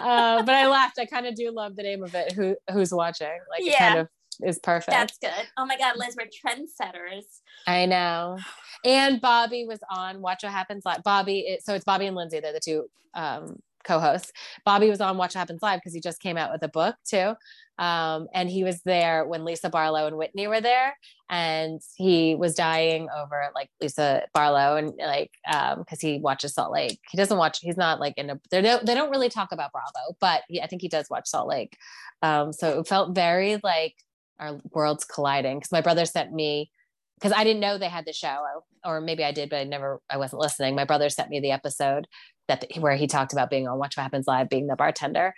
uh, 0.01 0.43
but 0.43 0.55
I 0.55 0.67
laughed. 0.67 0.99
I 0.99 1.05
kind 1.05 1.27
of 1.27 1.35
do 1.35 1.51
love 1.51 1.75
the 1.75 1.83
name 1.83 2.03
of 2.03 2.15
it. 2.15 2.33
Who 2.33 2.55
who's 2.71 2.91
watching? 2.91 3.27
Like 3.49 3.61
it 3.61 3.77
kind 3.77 3.99
of 3.99 4.07
is 4.43 4.59
perfect. 4.59 4.91
That's 4.91 5.17
good. 5.17 5.47
Oh 5.57 5.65
my 5.65 5.77
God, 5.77 5.95
Liz, 5.97 6.15
we're 6.17 6.27
trendsetters. 6.27 7.41
I 7.67 7.85
know. 7.85 8.37
And 8.85 9.19
Bobby 9.19 9.65
was 9.65 9.79
on 9.89 10.21
Watch 10.21 10.43
What 10.43 10.51
Happens 10.51 10.85
Live. 10.85 11.03
Bobby, 11.03 11.39
it, 11.39 11.63
so 11.63 11.75
it's 11.75 11.85
Bobby 11.85 12.05
and 12.05 12.15
Lindsay. 12.15 12.39
They're 12.39 12.53
the 12.53 12.59
two 12.59 12.89
um, 13.13 13.59
co-hosts. 13.83 14.31
Bobby 14.65 14.89
was 14.89 15.01
on 15.01 15.17
Watch 15.17 15.35
What 15.35 15.39
Happens 15.39 15.61
Live 15.61 15.79
because 15.79 15.93
he 15.93 15.99
just 15.99 16.21
came 16.21 16.37
out 16.37 16.51
with 16.51 16.63
a 16.63 16.69
book 16.69 16.95
too. 17.05 17.33
Um, 17.77 18.27
and 18.33 18.49
he 18.49 18.65
was 18.65 18.81
there 18.83 19.25
when 19.25 19.45
Lisa 19.45 19.69
Barlow 19.69 20.05
and 20.05 20.17
Whitney 20.17 20.47
were 20.47 20.59
there, 20.59 20.97
and 21.29 21.79
he 21.95 22.35
was 22.35 22.53
dying 22.53 23.07
over 23.17 23.51
like 23.55 23.69
Lisa 23.79 24.23
Barlow 24.33 24.75
and 24.75 24.91
like 24.97 25.31
um 25.49 25.79
because 25.79 26.01
he 26.01 26.19
watches 26.19 26.53
Salt 26.53 26.73
Lake. 26.73 26.99
He 27.09 27.17
doesn't 27.17 27.37
watch. 27.37 27.59
He's 27.61 27.77
not 27.77 28.01
like 28.01 28.17
in 28.17 28.31
a. 28.31 28.39
They 28.51 28.61
don't. 28.61 28.85
They 28.85 28.95
don't 28.95 29.11
really 29.11 29.29
talk 29.29 29.53
about 29.53 29.71
Bravo, 29.71 30.17
but 30.19 30.41
he, 30.49 30.61
I 30.61 30.67
think 30.67 30.81
he 30.81 30.89
does 30.89 31.09
watch 31.09 31.29
Salt 31.29 31.47
Lake. 31.47 31.77
Um, 32.21 32.51
so 32.51 32.79
it 32.79 32.87
felt 32.87 33.15
very 33.15 33.61
like 33.63 33.95
our 34.39 34.59
worlds 34.71 35.05
colliding 35.05 35.57
because 35.57 35.71
my 35.71 35.81
brother 35.81 36.05
sent 36.05 36.31
me 36.31 36.71
because 37.19 37.35
I 37.37 37.43
didn't 37.43 37.59
know 37.59 37.77
they 37.77 37.89
had 37.89 38.05
the 38.05 38.13
show, 38.13 38.37
or 38.85 39.01
maybe 39.01 39.25
I 39.25 39.33
did, 39.33 39.49
but 39.49 39.59
I 39.59 39.65
never, 39.65 39.99
I 40.09 40.15
wasn't 40.17 40.41
listening. 40.41 40.73
My 40.75 40.85
brother 40.85 41.09
sent 41.09 41.29
me 41.29 41.41
the 41.41 41.51
episode 41.51 42.07
that 42.47 42.65
where 42.79 42.95
he 42.95 43.07
talked 43.07 43.33
about 43.33 43.49
being 43.49 43.67
on 43.67 43.77
Watch 43.77 43.97
What 43.97 44.03
Happens 44.03 44.27
Live, 44.27 44.47
being 44.49 44.67
the 44.67 44.75
bartender. 44.75 45.33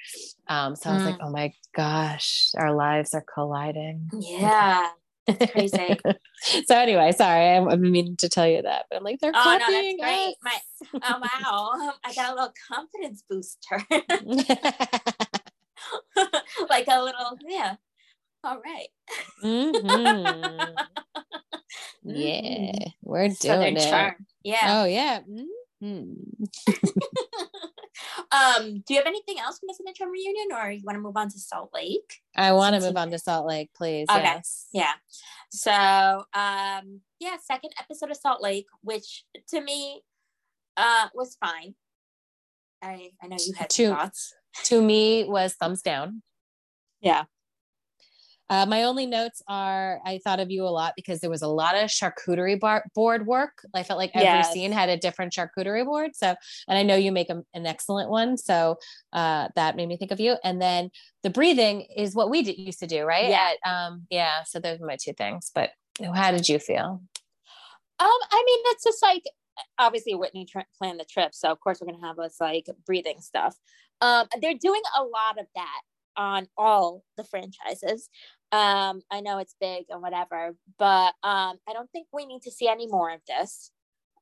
Um, 0.48 0.76
so 0.76 0.92
I 0.92 0.94
was 0.94 1.04
like, 1.04 1.18
oh 1.22 1.32
my 1.32 1.52
gosh, 1.76 2.52
our 2.56 2.74
lives 2.74 3.14
are 3.14 3.26
colliding. 3.34 4.10
Yeah. 4.20 4.90
crazy. 5.52 5.98
so 6.66 6.78
anyway, 6.78 7.12
sorry, 7.12 7.50
I'm, 7.50 7.68
I'm 7.68 7.82
meaning 7.82 8.16
to 8.18 8.30
tell 8.30 8.48
you 8.48 8.62
that, 8.62 8.86
but 8.90 8.96
I'm 8.98 9.04
like, 9.04 9.20
they're 9.20 9.34
Oh 9.34 9.44
no, 9.44 9.58
that's 9.58 9.66
copying 9.66 9.98
us. 10.02 10.36
My 10.44 10.58
oh 11.04 11.20
wow, 11.20 11.94
I 12.04 12.14
got 12.14 12.32
a 12.32 12.36
little 12.36 12.54
confidence 12.72 13.24
booster, 13.30 13.84
like 16.70 16.86
a 16.88 17.04
little 17.04 17.38
yeah. 17.48 17.76
All 18.44 18.60
right. 18.62 18.88
Mhm. 19.44 20.76
Yeah, 22.04 22.72
we're 23.04 23.30
Southern 23.30 23.76
doing 23.76 23.78
it. 23.78 23.90
charm. 23.92 24.26
Yeah. 24.44 24.82
Oh 24.82 24.86
yeah. 24.86 25.20
Mhm. 25.82 26.16
Um, 28.32 28.82
do 28.88 28.94
you 28.94 28.98
have 29.00 29.08
anything 29.08 29.40
else 29.40 29.60
from 29.60 29.68
the 29.68 29.74
Southern 29.74 29.94
Charm 29.94 30.10
reunion, 30.10 30.48
or 30.58 30.72
you 30.72 30.82
want 30.86 30.96
to 30.96 31.02
move 31.02 31.18
on 31.18 31.30
to 31.30 31.38
Salt 31.38 31.72
Lake? 31.74 32.22
I 32.36 32.54
want 32.54 32.76
to 32.76 32.82
move 32.82 32.96
on 32.96 33.12
to 33.12 33.20
Salt 33.20 33.46
Lake, 33.46 33.70
please. 33.76 34.08
Okay. 34.10 34.22
Yes. 34.24 34.68
Yeah. 34.72 34.94
So, 35.52 35.72
um, 36.34 37.02
yeah, 37.20 37.36
second 37.44 37.72
episode 37.78 38.10
of 38.10 38.16
Salt 38.18 38.42
Lake, 38.42 38.68
which 38.82 39.26
to 39.50 39.60
me, 39.62 40.02
uh, 40.78 41.10
was 41.14 41.36
fine. 41.44 41.76
I 42.82 43.12
I 43.22 43.28
know 43.28 43.36
you 43.46 43.54
had 43.58 43.70
Two. 43.70 43.90
thoughts. 43.90 44.34
To 44.66 44.82
me, 44.82 45.26
was 45.26 45.54
thumbs 45.56 45.82
down. 45.82 46.24
Yeah. 47.02 47.26
Uh, 48.52 48.66
my 48.66 48.84
only 48.84 49.06
notes 49.06 49.42
are 49.48 50.02
I 50.06 50.20
thought 50.22 50.42
of 50.42 50.52
you 50.52 50.66
a 50.66 50.68
lot 50.68 50.92
because 50.98 51.22
there 51.22 51.30
was 51.30 51.42
a 51.42 51.48
lot 51.48 51.74
of 51.74 51.90
charcuterie 51.90 52.60
bar- 52.60 52.84
board 52.94 53.26
work. 53.26 53.66
I 53.74 53.84
felt 53.84 53.98
like 53.98 54.12
every 54.14 54.26
Yes. 54.26 54.52
scene 54.52 54.74
had 54.74 54.90
a 54.90 54.98
different 54.98 55.32
charcuterie 55.32 55.86
board. 55.86 56.12
So, 56.16 56.36
and 56.68 56.78
I 56.78 56.84
know 56.84 56.96
you 56.98 57.14
make 57.14 57.30
a, 57.30 57.44
an 57.54 57.66
excellent 57.66 58.10
one. 58.10 58.36
So 58.36 58.76
uh, 59.14 59.48
that 59.56 59.78
made 59.78 59.88
me 59.88 59.96
think 59.96 60.12
of 60.12 60.20
you. 60.20 60.36
And 60.44 60.62
then 60.62 60.90
the 61.24 61.30
breathing 61.30 61.88
is 61.96 62.14
what 62.14 62.30
we 62.30 62.44
did, 62.44 62.60
used 62.60 62.80
to 62.80 62.88
do, 62.88 63.06
right? 63.06 63.30
Yeah. 63.30 63.52
At, 63.64 63.72
um, 63.72 64.06
yeah. 64.10 64.44
So 64.46 64.60
those 64.60 64.82
are 64.82 64.86
my 64.86 64.98
two 65.02 65.14
things. 65.14 65.50
But 65.56 65.70
how 66.14 66.32
did 66.32 66.50
you 66.50 66.60
feel? 66.60 67.02
Um, 68.00 68.08
I 68.32 68.44
mean, 68.46 68.60
it's 68.66 68.84
just 68.84 69.02
like 69.02 69.24
obviously 69.80 70.14
Whitney 70.14 70.46
tri- 70.46 70.66
planned 70.78 71.00
the 71.00 71.06
trip, 71.06 71.34
so 71.34 71.52
of 71.52 71.60
course 71.62 71.80
we're 71.80 71.92
gonna 71.92 72.06
have 72.06 72.20
us 72.20 72.36
like 72.42 72.66
breathing 72.86 73.22
stuff. 73.22 73.56
Um, 74.02 74.28
they're 74.42 74.58
doing 74.60 74.82
a 74.98 75.04
lot 75.04 75.40
of 75.40 75.46
that 75.56 75.82
on 76.18 76.48
all 76.58 77.04
the 77.18 77.24
franchises. 77.24 78.10
Um, 78.52 79.02
I 79.10 79.22
know 79.22 79.38
it's 79.38 79.56
big 79.62 79.86
and 79.90 80.02
whatever, 80.02 80.56
but 80.78 81.14
um, 81.24 81.58
I 81.68 81.74
don't 81.74 81.90
think 81.92 82.08
we 82.14 82.26
need 82.26 82.42
to 82.44 82.52
see 82.52 82.68
any 82.68 82.88
more 82.88 83.12
of 83.12 83.22
this. 83.28 83.72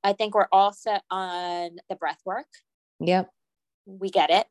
I 0.03 0.13
think 0.13 0.35
we're 0.35 0.47
all 0.51 0.71
set 0.71 1.03
on 1.09 1.77
the 1.89 1.95
breath 1.95 2.21
work. 2.25 2.47
Yep. 2.99 3.29
we 3.85 4.09
get 4.09 4.29
it 4.29 4.45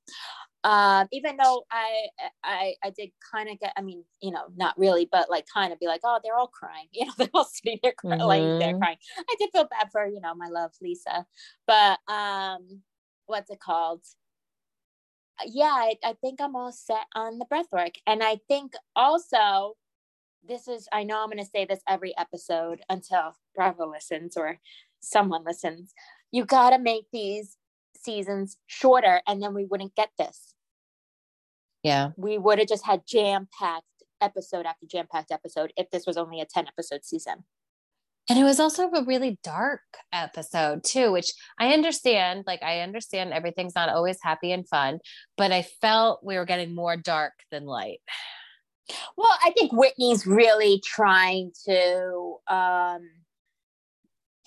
um 0.65 1.07
even 1.13 1.37
though 1.37 1.63
i 1.71 2.07
i 2.43 2.75
i 2.83 2.91
did 2.91 3.11
kind 3.33 3.49
of 3.49 3.59
get 3.61 3.73
i 3.77 3.83
mean 3.83 4.03
you 4.21 4.33
know 4.33 4.47
not 4.57 4.77
really 4.77 5.09
but 5.11 5.31
like 5.31 5.45
kind 5.53 5.73
of 5.73 5.79
be 5.79 5.87
like 5.87 6.01
oh 6.03 6.19
they're 6.25 6.37
all 6.37 6.49
crying 6.49 6.89
you 6.93 7.07
know 7.07 7.13
they're 7.17 7.29
all 7.33 7.45
sitting 7.45 7.79
there 7.83 7.93
cry- 7.97 8.17
like 8.17 8.43
they're 8.59 8.79
crying 8.79 8.97
i 9.19 9.35
did 9.39 9.51
feel 9.53 9.69
bad 9.71 9.89
for 9.93 10.07
you 10.07 10.21
know 10.21 10.35
my 10.35 10.49
love 10.49 10.73
lisa 10.83 11.25
but 11.67 11.99
um 12.13 12.83
what's 13.27 13.51
it 13.51 13.61
called 13.61 14.01
yeah 15.47 15.75
I, 15.75 15.95
I 16.05 16.15
think 16.21 16.41
i'm 16.41 16.57
all 16.57 16.73
set 16.73 17.07
on 17.15 17.39
the 17.39 17.45
breath 17.45 17.69
work 17.73 17.93
and 18.07 18.23
i 18.23 18.39
think 18.49 18.73
also 18.97 19.77
this 20.47 20.69
is 20.69 20.89
i 20.93 21.03
know 21.05 21.23
i'm 21.23 21.29
going 21.29 21.39
to 21.39 21.45
say 21.45 21.65
this 21.65 21.81
every 21.89 22.17
episode 22.17 22.81
until 22.89 23.35
bravo 23.55 23.91
listens 23.91 24.37
or 24.37 24.59
someone 25.01 25.45
listens. 25.45 25.95
You 26.31 26.45
got 26.45 26.71
to 26.71 26.79
make 26.79 27.07
these 27.13 27.57
seasons 27.97 28.57
shorter 28.67 29.23
and 29.27 29.43
then 29.43 29.55
we 29.55 29.65
wouldn't 29.65 29.95
get 29.95 30.11
this. 30.19 30.55
Yeah. 31.85 32.11
we 32.17 32.39
would 32.39 32.59
have 32.59 32.69
just 32.69 32.85
had 32.85 33.07
jam 33.07 33.49
packed 33.57 33.85
episode 34.21 34.67
after 34.67 34.85
jam 34.85 35.07
packed 35.11 35.31
episode 35.31 35.73
if 35.77 35.89
this 35.91 36.07
was 36.07 36.17
only 36.17 36.41
a 36.41 36.45
10 36.45 36.67
episode 36.67 37.05
season 37.05 37.45
And 38.29 38.39
it 38.39 38.45
was 38.45 38.61
also 38.61 38.91
a 38.91 39.05
really 39.05 39.39
dark 39.43 39.81
episode 40.13 40.85
too, 40.85 41.11
which 41.13 41.33
I 41.59 41.73
understand. 41.73 42.45
Like, 42.47 42.63
I 42.63 42.81
understand 42.81 43.33
everything's 43.33 43.75
not 43.75 43.89
always 43.89 44.19
happy 44.23 44.53
and 44.53 44.69
fun, 44.69 44.99
but 45.37 45.51
I 45.51 45.63
felt 45.81 46.23
we 46.23 46.37
were 46.37 46.45
getting 46.45 46.75
more 46.75 46.97
dark 46.97 47.33
than 47.51 47.65
light. 47.65 48.01
well 49.19 49.37
i 49.45 49.51
think 49.51 49.71
whitney's 49.71 50.27
really 50.27 50.81
trying 50.83 51.53
to 51.67 52.37
um 52.49 53.03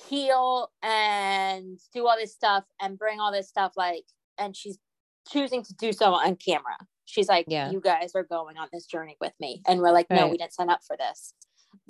heal 0.09 0.71
and 0.81 1.79
do 1.93 2.07
all 2.07 2.17
this 2.17 2.33
stuff 2.33 2.63
and 2.81 2.97
bring 2.97 3.19
all 3.19 3.31
this 3.31 3.47
stuff 3.47 3.73
like 3.77 4.03
and 4.39 4.55
she's 4.55 4.79
choosing 5.31 5.63
to 5.63 5.73
do 5.75 5.93
so 5.93 6.13
on 6.13 6.35
camera 6.35 6.75
she's 7.05 7.27
like 7.29 7.45
Yeah. 7.47 7.69
you 7.69 7.79
guys 7.79 8.13
are 8.15 8.23
going 8.23 8.57
on 8.57 8.67
this 8.73 8.87
journey 8.87 9.15
with 9.21 9.33
me 9.39 9.61
and 9.67 9.79
we're 9.79 9.91
like 9.91 10.09
no 10.09 10.23
Right. 10.23 10.31
we 10.31 10.37
didn't 10.37 10.53
sign 10.53 10.71
up 10.71 10.81
for 10.87 10.97
this 10.97 11.33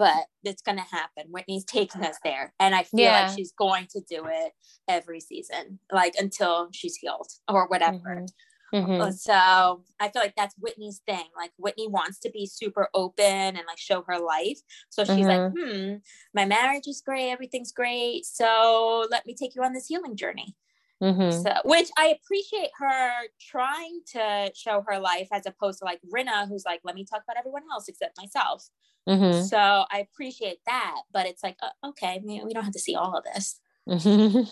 but 0.02 0.26
it's 0.44 0.64
going 0.64 0.78
to 0.78 0.84
happen 1.00 1.24
whitney's 1.30 1.64
taking 1.64 2.04
us 2.04 2.18
there 2.24 2.54
and 2.60 2.74
i 2.74 2.84
feel 2.84 3.02
Yeah. 3.04 3.22
like 3.22 3.30
she's 3.36 3.52
going 3.52 3.86
to 3.92 4.02
do 4.10 4.24
it 4.26 4.52
every 4.88 5.20
season 5.20 5.78
like 5.92 6.16
until 6.18 6.70
she's 6.74 6.96
healed 6.96 7.30
or 7.48 7.68
whatever 7.68 8.26
Mhm. 8.74 9.02
Uh, 9.02 9.12
So 9.12 9.84
I 10.00 10.08
feel 10.10 10.22
like 10.22 10.36
that's 10.38 10.56
Whitney's 10.58 11.02
thing. 11.06 11.26
Like 11.36 11.52
Whitney 11.58 11.90
wants 11.90 12.20
to 12.20 12.30
be 12.32 12.46
super 12.46 12.88
open 12.94 13.26
and 13.58 13.66
like 13.68 13.78
show 13.78 14.02
her 14.08 14.18
life. 14.18 14.60
So 14.90 15.04
she's 15.04 15.28
like, 15.28 15.42
hmm, 15.58 15.96
my 16.34 16.46
marriage 16.46 16.88
is 16.88 17.02
great, 17.06 17.32
everything's 17.32 17.74
great. 17.74 18.26
So 18.26 19.06
let 19.12 19.26
me 19.26 19.36
take 19.36 19.56
you 19.56 19.64
on 19.64 19.74
this 19.74 19.88
healing 19.88 20.16
journey. 20.16 20.56
Mhm. 21.02 21.44
So 21.44 21.54
which 21.66 21.90
I 21.98 22.08
appreciate 22.08 22.70
her 22.78 23.12
trying 23.40 24.02
to 24.14 24.52
show 24.56 24.84
her 24.88 25.00
life 25.00 25.28
as 25.32 25.46
opposed 25.46 25.80
to 25.80 25.86
like 25.86 26.00
Rinna, 26.14 26.48
who's 26.48 26.64
like, 26.66 26.82
let 26.84 26.96
me 26.96 27.06
talk 27.06 27.24
about 27.24 27.38
everyone 27.38 27.64
else 27.72 27.88
except 27.88 28.18
myself. 28.18 28.68
Mhm. 29.10 29.48
So 29.50 29.58
I 29.58 30.00
appreciate 30.00 30.60
that. 30.68 31.02
But 31.12 31.26
it's 31.26 31.44
like, 31.44 31.58
uh, 31.62 31.88
okay, 31.90 32.22
we 32.24 32.44
we 32.44 32.54
don't 32.54 32.64
have 32.64 32.74
to 32.74 32.80
see 32.80 32.96
all 32.96 33.16
of 33.18 33.24
this. 33.24 33.60
Mhm. 33.88 34.48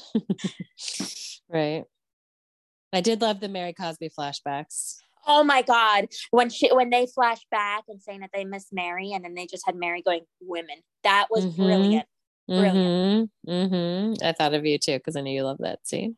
right. 1.49 1.85
I 2.91 3.01
did 3.01 3.21
love 3.21 3.39
the 3.39 3.49
Mary 3.49 3.73
Cosby 3.73 4.09
flashbacks. 4.17 4.95
Oh 5.27 5.43
my 5.43 5.62
god! 5.62 6.07
When 6.31 6.49
she 6.49 6.73
when 6.73 6.89
they 6.89 7.05
flash 7.05 7.45
back 7.51 7.83
and 7.88 8.01
saying 8.01 8.21
that 8.21 8.31
they 8.33 8.45
miss 8.45 8.67
Mary, 8.71 9.12
and 9.12 9.23
then 9.23 9.35
they 9.35 9.45
just 9.45 9.63
had 9.65 9.75
Mary 9.75 10.01
going 10.01 10.25
women. 10.41 10.77
That 11.03 11.27
was 11.29 11.45
Mhm. 11.45 11.55
brilliant. 11.55 12.07
Brilliant. 12.49 13.31
Mhm. 13.47 13.71
Mhm. 13.71 14.23
I 14.23 14.31
thought 14.33 14.53
of 14.53 14.65
you 14.65 14.77
too 14.77 14.97
because 14.97 15.15
I 15.15 15.21
knew 15.21 15.33
you 15.33 15.43
love 15.43 15.57
that 15.59 15.85
scene. 15.88 16.17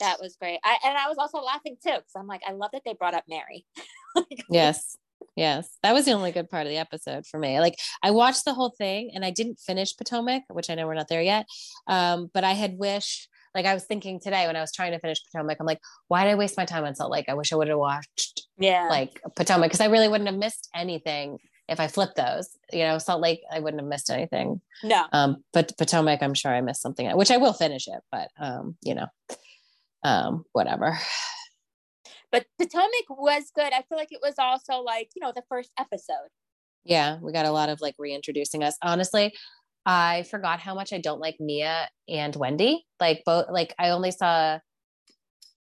That 0.00 0.18
was 0.20 0.36
great. 0.40 0.58
I 0.64 0.78
and 0.84 0.96
I 0.98 1.08
was 1.08 1.16
also 1.18 1.38
laughing 1.38 1.76
too 1.82 1.92
because 1.92 2.12
I'm 2.16 2.26
like, 2.26 2.42
I 2.46 2.52
love 2.52 2.70
that 2.72 2.82
they 2.84 2.94
brought 2.94 3.14
up 3.14 3.24
Mary. 3.28 3.64
Like, 4.14 4.44
Yes. 4.50 4.96
Yes. 5.36 5.78
That 5.82 5.94
was 5.94 6.04
the 6.04 6.12
only 6.12 6.32
good 6.32 6.50
part 6.50 6.66
of 6.66 6.70
the 6.70 6.76
episode 6.76 7.26
for 7.26 7.38
me. 7.38 7.58
Like 7.60 7.76
I 8.02 8.10
watched 8.10 8.44
the 8.44 8.52
whole 8.52 8.74
thing 8.76 9.12
and 9.14 9.24
I 9.24 9.30
didn't 9.30 9.58
finish 9.58 9.96
Potomac, 9.96 10.42
which 10.50 10.68
I 10.68 10.74
know 10.74 10.86
we're 10.86 10.94
not 10.94 11.08
there 11.08 11.22
yet. 11.22 11.46
Um, 11.86 12.28
but 12.34 12.44
I 12.44 12.52
had 12.52 12.76
wished, 12.76 13.28
like 13.54 13.64
I 13.64 13.72
was 13.72 13.84
thinking 13.84 14.20
today 14.20 14.46
when 14.46 14.56
I 14.56 14.60
was 14.60 14.72
trying 14.72 14.92
to 14.92 14.98
finish 14.98 15.18
Potomac, 15.32 15.56
I'm 15.60 15.66
like, 15.66 15.80
why 16.08 16.24
did 16.24 16.30
I 16.32 16.34
waste 16.34 16.58
my 16.58 16.66
time 16.66 16.84
on 16.84 16.94
Salt 16.94 17.10
Lake? 17.10 17.26
I 17.28 17.34
wish 17.34 17.52
I 17.52 17.56
would 17.56 17.68
have 17.68 17.78
watched 17.78 18.42
Yeah. 18.58 18.88
like 18.90 19.18
Potomac 19.36 19.70
because 19.70 19.80
I 19.80 19.86
really 19.86 20.08
wouldn't 20.08 20.28
have 20.28 20.38
missed 20.38 20.68
anything 20.74 21.38
if 21.68 21.80
I 21.80 21.86
flipped 21.88 22.16
those. 22.16 22.48
You 22.72 22.84
know, 22.84 22.98
Salt 22.98 23.20
Lake, 23.20 23.40
I 23.52 23.60
wouldn't 23.60 23.80
have 23.80 23.88
missed 23.88 24.10
anything. 24.10 24.60
no. 24.82 25.06
Um, 25.12 25.44
but 25.52 25.76
Potomac, 25.78 26.22
I'm 26.22 26.34
sure 26.34 26.52
I 26.52 26.60
missed 26.60 26.82
something, 26.82 27.10
which 27.16 27.30
I 27.30 27.36
will 27.38 27.52
finish 27.52 27.86
it, 27.88 28.00
but 28.10 28.28
um, 28.38 28.76
you 28.82 28.94
know, 28.94 29.06
um, 30.02 30.44
whatever. 30.52 30.98
But 32.30 32.46
Potomac 32.58 33.10
was 33.10 33.50
good. 33.54 33.72
I 33.74 33.82
feel 33.82 33.98
like 33.98 34.10
it 34.10 34.20
was 34.22 34.36
also 34.38 34.80
like, 34.80 35.10
you 35.14 35.20
know, 35.20 35.32
the 35.34 35.42
first 35.50 35.70
episode. 35.78 36.28
Yeah, 36.84 37.18
we 37.20 37.30
got 37.32 37.44
a 37.46 37.50
lot 37.52 37.68
of 37.68 37.80
like 37.82 37.94
reintroducing 37.98 38.64
us. 38.64 38.74
Honestly, 38.82 39.34
I 39.84 40.24
forgot 40.30 40.58
how 40.58 40.74
much 40.74 40.92
I 40.92 40.98
don't 40.98 41.20
like 41.20 41.36
Mia 41.40 41.88
and 42.08 42.34
Wendy. 42.34 42.86
Like 42.98 43.22
both 43.26 43.46
like 43.50 43.74
I 43.78 43.90
only 43.90 44.10
saw 44.12 44.58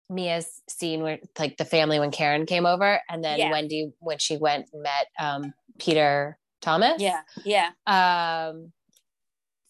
Mia's 0.09 0.63
scene 0.69 1.03
where 1.03 1.19
like 1.39 1.57
the 1.57 1.65
family 1.65 1.99
when 1.99 2.11
Karen 2.11 2.47
came 2.47 2.67
over 2.67 3.01
and 3.09 3.23
then 3.23 3.39
Yeah. 3.39 3.51
Wendy 3.51 3.93
when 3.99 4.19
she 4.19 4.37
went 4.37 4.69
and 4.73 4.83
met 4.83 5.07
um 5.19 5.53
Peter 5.79 6.39
Thomas. 6.61 7.01
Yeah. 7.01 7.21
Yeah. 7.45 7.71
Um 7.87 8.73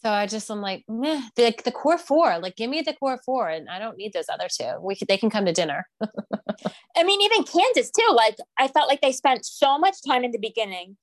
so 0.02 0.10
I 0.10 0.26
just 0.26 0.50
I'm 0.50 0.62
like, 0.62 0.84
meh, 0.88 1.20
the, 1.36 1.44
like 1.44 1.64
the 1.64 1.72
core 1.72 1.98
four, 1.98 2.38
like 2.38 2.56
give 2.56 2.70
me 2.70 2.80
the 2.80 2.94
core 2.94 3.20
four, 3.24 3.48
and 3.48 3.68
I 3.68 3.78
don't 3.78 3.98
need 3.98 4.14
those 4.14 4.30
other 4.32 4.48
two. 4.50 4.72
We 4.80 4.96
could, 4.96 5.08
they 5.08 5.18
can 5.18 5.28
come 5.28 5.44
to 5.44 5.52
dinner. 5.52 5.86
I 6.96 7.04
mean, 7.04 7.20
even 7.20 7.44
Candiace 7.44 7.90
too. 7.90 8.12
Like, 8.14 8.36
I 8.58 8.68
felt 8.68 8.88
like 8.88 9.02
they 9.02 9.12
spent 9.12 9.44
so 9.44 9.78
much 9.78 9.96
time 10.06 10.24
in 10.24 10.30
the 10.30 10.38
beginning 10.38 10.96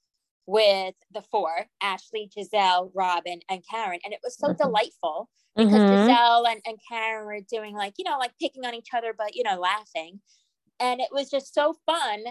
with 0.48 0.96
the 1.14 1.22
four 1.22 1.68
Ashley, 1.82 2.30
Gizelle, 2.36 2.90
Robin, 2.96 3.40
and 3.50 3.62
Karen. 3.70 4.00
And 4.04 4.14
it 4.14 4.20
was 4.24 4.36
so 4.38 4.48
Mhm. 4.48 4.58
delightful 4.58 5.30
because 5.56 5.84
Mhm. 5.84 5.90
Gizelle 6.08 6.50
and, 6.50 6.62
and 6.66 6.80
Karen 6.90 7.26
were 7.26 7.42
doing 7.42 7.76
like, 7.76 7.94
you 7.98 8.06
know, 8.06 8.18
like 8.18 8.32
picking 8.40 8.66
on 8.66 8.74
each 8.74 8.90
other, 8.96 9.14
but, 9.16 9.36
you 9.36 9.44
know, 9.44 9.60
laughing. 9.60 10.22
And 10.80 11.02
it 11.02 11.10
was 11.12 11.30
just 11.30 11.54
so 11.54 11.76
fun 11.86 12.24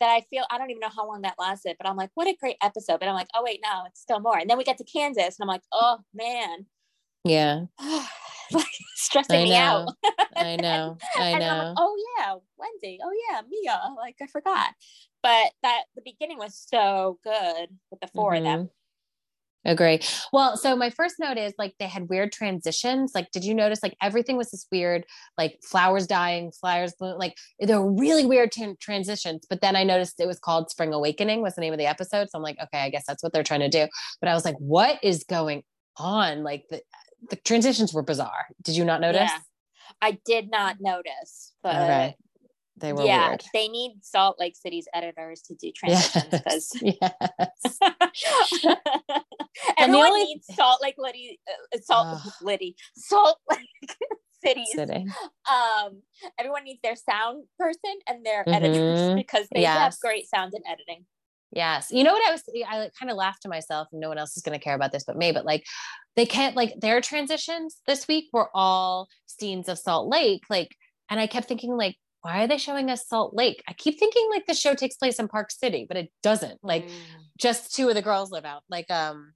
that 0.00 0.08
I 0.08 0.22
feel, 0.30 0.44
I 0.50 0.58
don't 0.58 0.70
even 0.70 0.80
know 0.80 0.90
how 0.94 1.06
long 1.08 1.22
that 1.22 1.34
lasted, 1.38 1.76
but 1.78 1.88
I'm 1.88 1.96
like, 1.96 2.10
what 2.14 2.26
a 2.28 2.36
great 2.38 2.56
episode. 2.62 3.00
But 3.00 3.08
I'm 3.08 3.14
like, 3.14 3.28
oh, 3.34 3.42
wait, 3.44 3.60
no, 3.64 3.84
it's 3.86 4.00
still 4.00 4.20
more. 4.20 4.38
And 4.38 4.48
then 4.48 4.58
we 4.58 4.64
get 4.64 4.78
to 4.78 4.84
Candiace 4.84 5.38
and 5.38 5.44
I'm 5.44 5.48
like, 5.48 5.62
oh, 5.72 5.98
man, 6.14 6.66
Yeah, 7.24 7.62
like 8.52 8.66
stressing 8.94 9.44
me 9.44 9.56
out. 9.56 9.88
I 10.36 10.56
know. 10.56 10.96
I 11.16 11.30
and 11.30 11.42
then 11.42 11.50
I'm 11.50 11.58
know. 11.58 11.64
like, 11.64 11.74
oh 11.78 11.96
yeah, 12.18 12.34
Wendy. 12.56 12.98
Oh 13.02 13.12
yeah, 13.30 13.40
Mia. 13.48 13.80
Like 13.96 14.16
I 14.22 14.26
forgot. 14.28 14.68
But 15.22 15.52
that 15.62 15.84
the 15.96 16.02
beginning 16.04 16.38
was 16.38 16.54
so 16.56 17.18
good 17.24 17.68
with 17.90 18.00
the 18.00 18.08
4 18.14 18.34
of 18.36 18.42
them. 18.44 18.58
Mm-hmm. 18.60 18.66
Agree. 19.66 20.00
Well, 20.32 20.56
so 20.56 20.76
my 20.76 20.90
first 20.90 21.16
note 21.18 21.36
is 21.36 21.52
like 21.58 21.74
they 21.78 21.88
had 21.88 22.08
weird 22.08 22.30
transitions. 22.30 23.12
Like, 23.14 23.30
did 23.32 23.44
you 23.44 23.52
notice 23.52 23.82
like 23.82 23.96
everything 24.00 24.36
was 24.36 24.50
this 24.52 24.66
weird, 24.70 25.04
like 25.36 25.58
flowers 25.62 26.06
dying, 26.06 26.52
flowers 26.52 26.94
bloom, 26.98 27.18
like 27.18 27.34
there 27.58 27.80
were 27.80 27.92
really 27.92 28.24
weird 28.24 28.52
t- 28.52 28.74
transitions. 28.80 29.44
But 29.50 29.60
then 29.60 29.74
I 29.74 29.82
noticed 29.82 30.20
it 30.20 30.28
was 30.28 30.38
called 30.38 30.70
Spring 30.70 30.92
Awakening 30.92 31.42
was 31.42 31.56
the 31.56 31.60
name 31.60 31.72
of 31.72 31.78
the 31.80 31.86
episode. 31.86 32.30
So 32.30 32.38
I'm 32.38 32.42
like, 32.42 32.58
okay, 32.62 32.78
I 32.78 32.90
guess 32.90 33.04
that's 33.06 33.22
what 33.22 33.32
they're 33.32 33.42
trying 33.42 33.60
to 33.60 33.68
do. 33.68 33.88
But 34.20 34.28
I 34.28 34.34
was 34.34 34.44
like, 34.44 34.56
what 34.58 35.02
is 35.02 35.24
going 35.24 35.64
on? 35.96 36.44
Like 36.44 36.64
the 36.70 36.80
the 37.30 37.36
transitions 37.36 37.92
were 37.92 38.02
bizarre. 38.02 38.46
Did 38.62 38.76
you 38.76 38.84
not 38.84 39.00
notice? 39.00 39.30
Yeah. 39.32 39.38
I 40.00 40.18
did 40.24 40.50
not 40.50 40.76
notice, 40.80 41.52
but 41.62 41.74
Okay. 41.74 42.16
They 42.78 42.92
were 42.92 43.04
yeah, 43.04 43.28
weird. 43.30 43.44
they 43.54 43.68
need 43.68 43.98
Salt 44.02 44.36
Lake 44.38 44.54
City's 44.56 44.86
editors 44.92 45.40
to 45.42 45.54
do 45.54 45.72
transitions 45.74 46.24
because 46.30 46.72
yes. 46.82 47.78
everyone 49.78 50.08
only- 50.08 50.24
needs 50.24 50.46
Salt 50.54 50.82
Lake 50.82 50.96
Liddy, 50.98 51.38
uh, 51.48 51.78
Salt. 51.82 52.20
Liddy, 52.42 52.76
Salt 52.96 53.38
Lake 53.50 53.96
City's. 54.44 54.72
City. 54.74 55.06
Um, 55.50 56.02
everyone 56.38 56.64
needs 56.64 56.80
their 56.82 56.96
sound 56.96 57.44
person 57.58 57.94
and 58.06 58.24
their 58.24 58.44
editors 58.46 59.00
Mhm. 59.00 59.16
because 59.16 59.46
they 59.52 59.62
have 59.62 59.98
great 60.00 60.28
sound 60.28 60.52
and 60.54 60.64
editing. 60.70 61.06
Yes. 61.52 61.88
You 61.90 62.04
know 62.04 62.12
what 62.12 62.28
I 62.28 62.32
was 62.32 62.42
I 62.68 62.90
kind 62.98 63.10
of 63.10 63.16
laughed 63.16 63.42
to 63.42 63.48
myself 63.48 63.88
and 63.92 64.00
no 64.00 64.08
one 64.08 64.18
else 64.18 64.36
is 64.36 64.42
going 64.42 64.58
to 64.58 64.62
care 64.62 64.74
about 64.74 64.92
this 64.92 65.04
but 65.04 65.16
me 65.16 65.32
but 65.32 65.46
like 65.46 65.64
they 66.16 66.26
can't 66.26 66.54
like 66.56 66.74
their 66.80 67.00
transitions 67.00 67.78
this 67.86 68.06
week 68.08 68.26
were 68.32 68.50
all 68.52 69.08
scenes 69.26 69.68
of 69.68 69.78
Salt 69.78 70.08
Lake 70.08 70.42
like 70.50 70.76
and 71.08 71.18
I 71.20 71.26
kept 71.28 71.48
thinking 71.48 71.70
like 71.76 71.96
why 72.26 72.42
are 72.42 72.46
they 72.48 72.58
showing 72.58 72.90
us 72.90 73.06
Salt 73.08 73.34
Lake? 73.34 73.62
I 73.68 73.72
keep 73.72 73.98
thinking 73.98 74.26
like 74.30 74.46
the 74.46 74.54
show 74.54 74.74
takes 74.74 74.96
place 74.96 75.18
in 75.18 75.28
Park 75.28 75.50
City 75.50 75.86
but 75.88 75.96
it 75.96 76.10
doesn't. 76.22 76.58
Like 76.62 76.84
Mm. 76.86 76.90
just 77.38 77.74
two 77.74 77.88
of 77.88 77.94
the 77.94 78.02
girls 78.02 78.30
live 78.30 78.44
out. 78.44 78.62
Like 78.68 78.90
um 78.90 79.32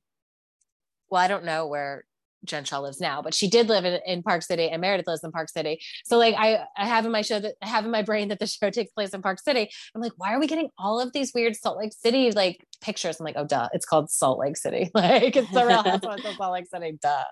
well 1.11 1.23
I 1.23 1.29
don't 1.29 1.45
know 1.45 1.67
where 1.67 2.05
Jen 2.47 2.65
Shah 2.65 2.81
lives 2.81 3.01
now, 3.03 3.21
but 3.21 3.35
she 3.35 3.51
did 3.51 3.69
live 3.69 3.85
in, 3.85 4.01
in 4.07 4.23
Park 4.23 4.43
City 4.43 4.71
and 4.71 4.81
Meredith 4.81 5.07
lives 5.07 5.23
in 5.23 5.31
Park 5.31 5.51
City. 5.51 5.79
So 6.07 6.17
like 6.17 6.35
I, 6.39 6.65
I 6.75 6.87
have 6.87 7.05
in 7.05 7.13
my 7.13 7.21
show 7.21 7.39
that 7.39 7.53
I 7.63 7.69
have 7.69 7.85
in 7.85 7.91
my 7.91 8.01
brain 8.01 8.29
that 8.29 8.39
the 8.39 8.47
show 8.59 8.71
takes 8.71 8.91
place 8.93 9.11
in 9.11 9.21
Park 9.21 9.41
City. 9.41 9.69
I'm 9.95 10.01
like, 10.01 10.13
why 10.17 10.33
are 10.33 10.41
we 10.41 10.47
getting 10.47 10.71
all 10.79 11.01
of 11.01 11.13
these 11.13 11.33
weird 11.35 11.55
Salt 11.55 11.77
Lake 11.77 11.93
City 11.93 12.31
like 12.31 12.65
pictures? 12.81 13.21
I'm 13.21 13.25
like, 13.25 13.37
oh 13.37 13.45
duh, 13.45 13.69
it's 13.75 13.85
called 13.85 14.11
Salt 14.11 14.39
Lake 14.39 14.57
City. 14.57 14.91
Like 14.95 15.37
it's 15.37 15.51
the 15.51 15.67
real 15.67 15.83
housewives 15.83 16.25
of 16.25 16.35
Salt 16.37 16.53
Lake 16.55 16.67
City, 16.73 16.99
duh. 17.03 17.25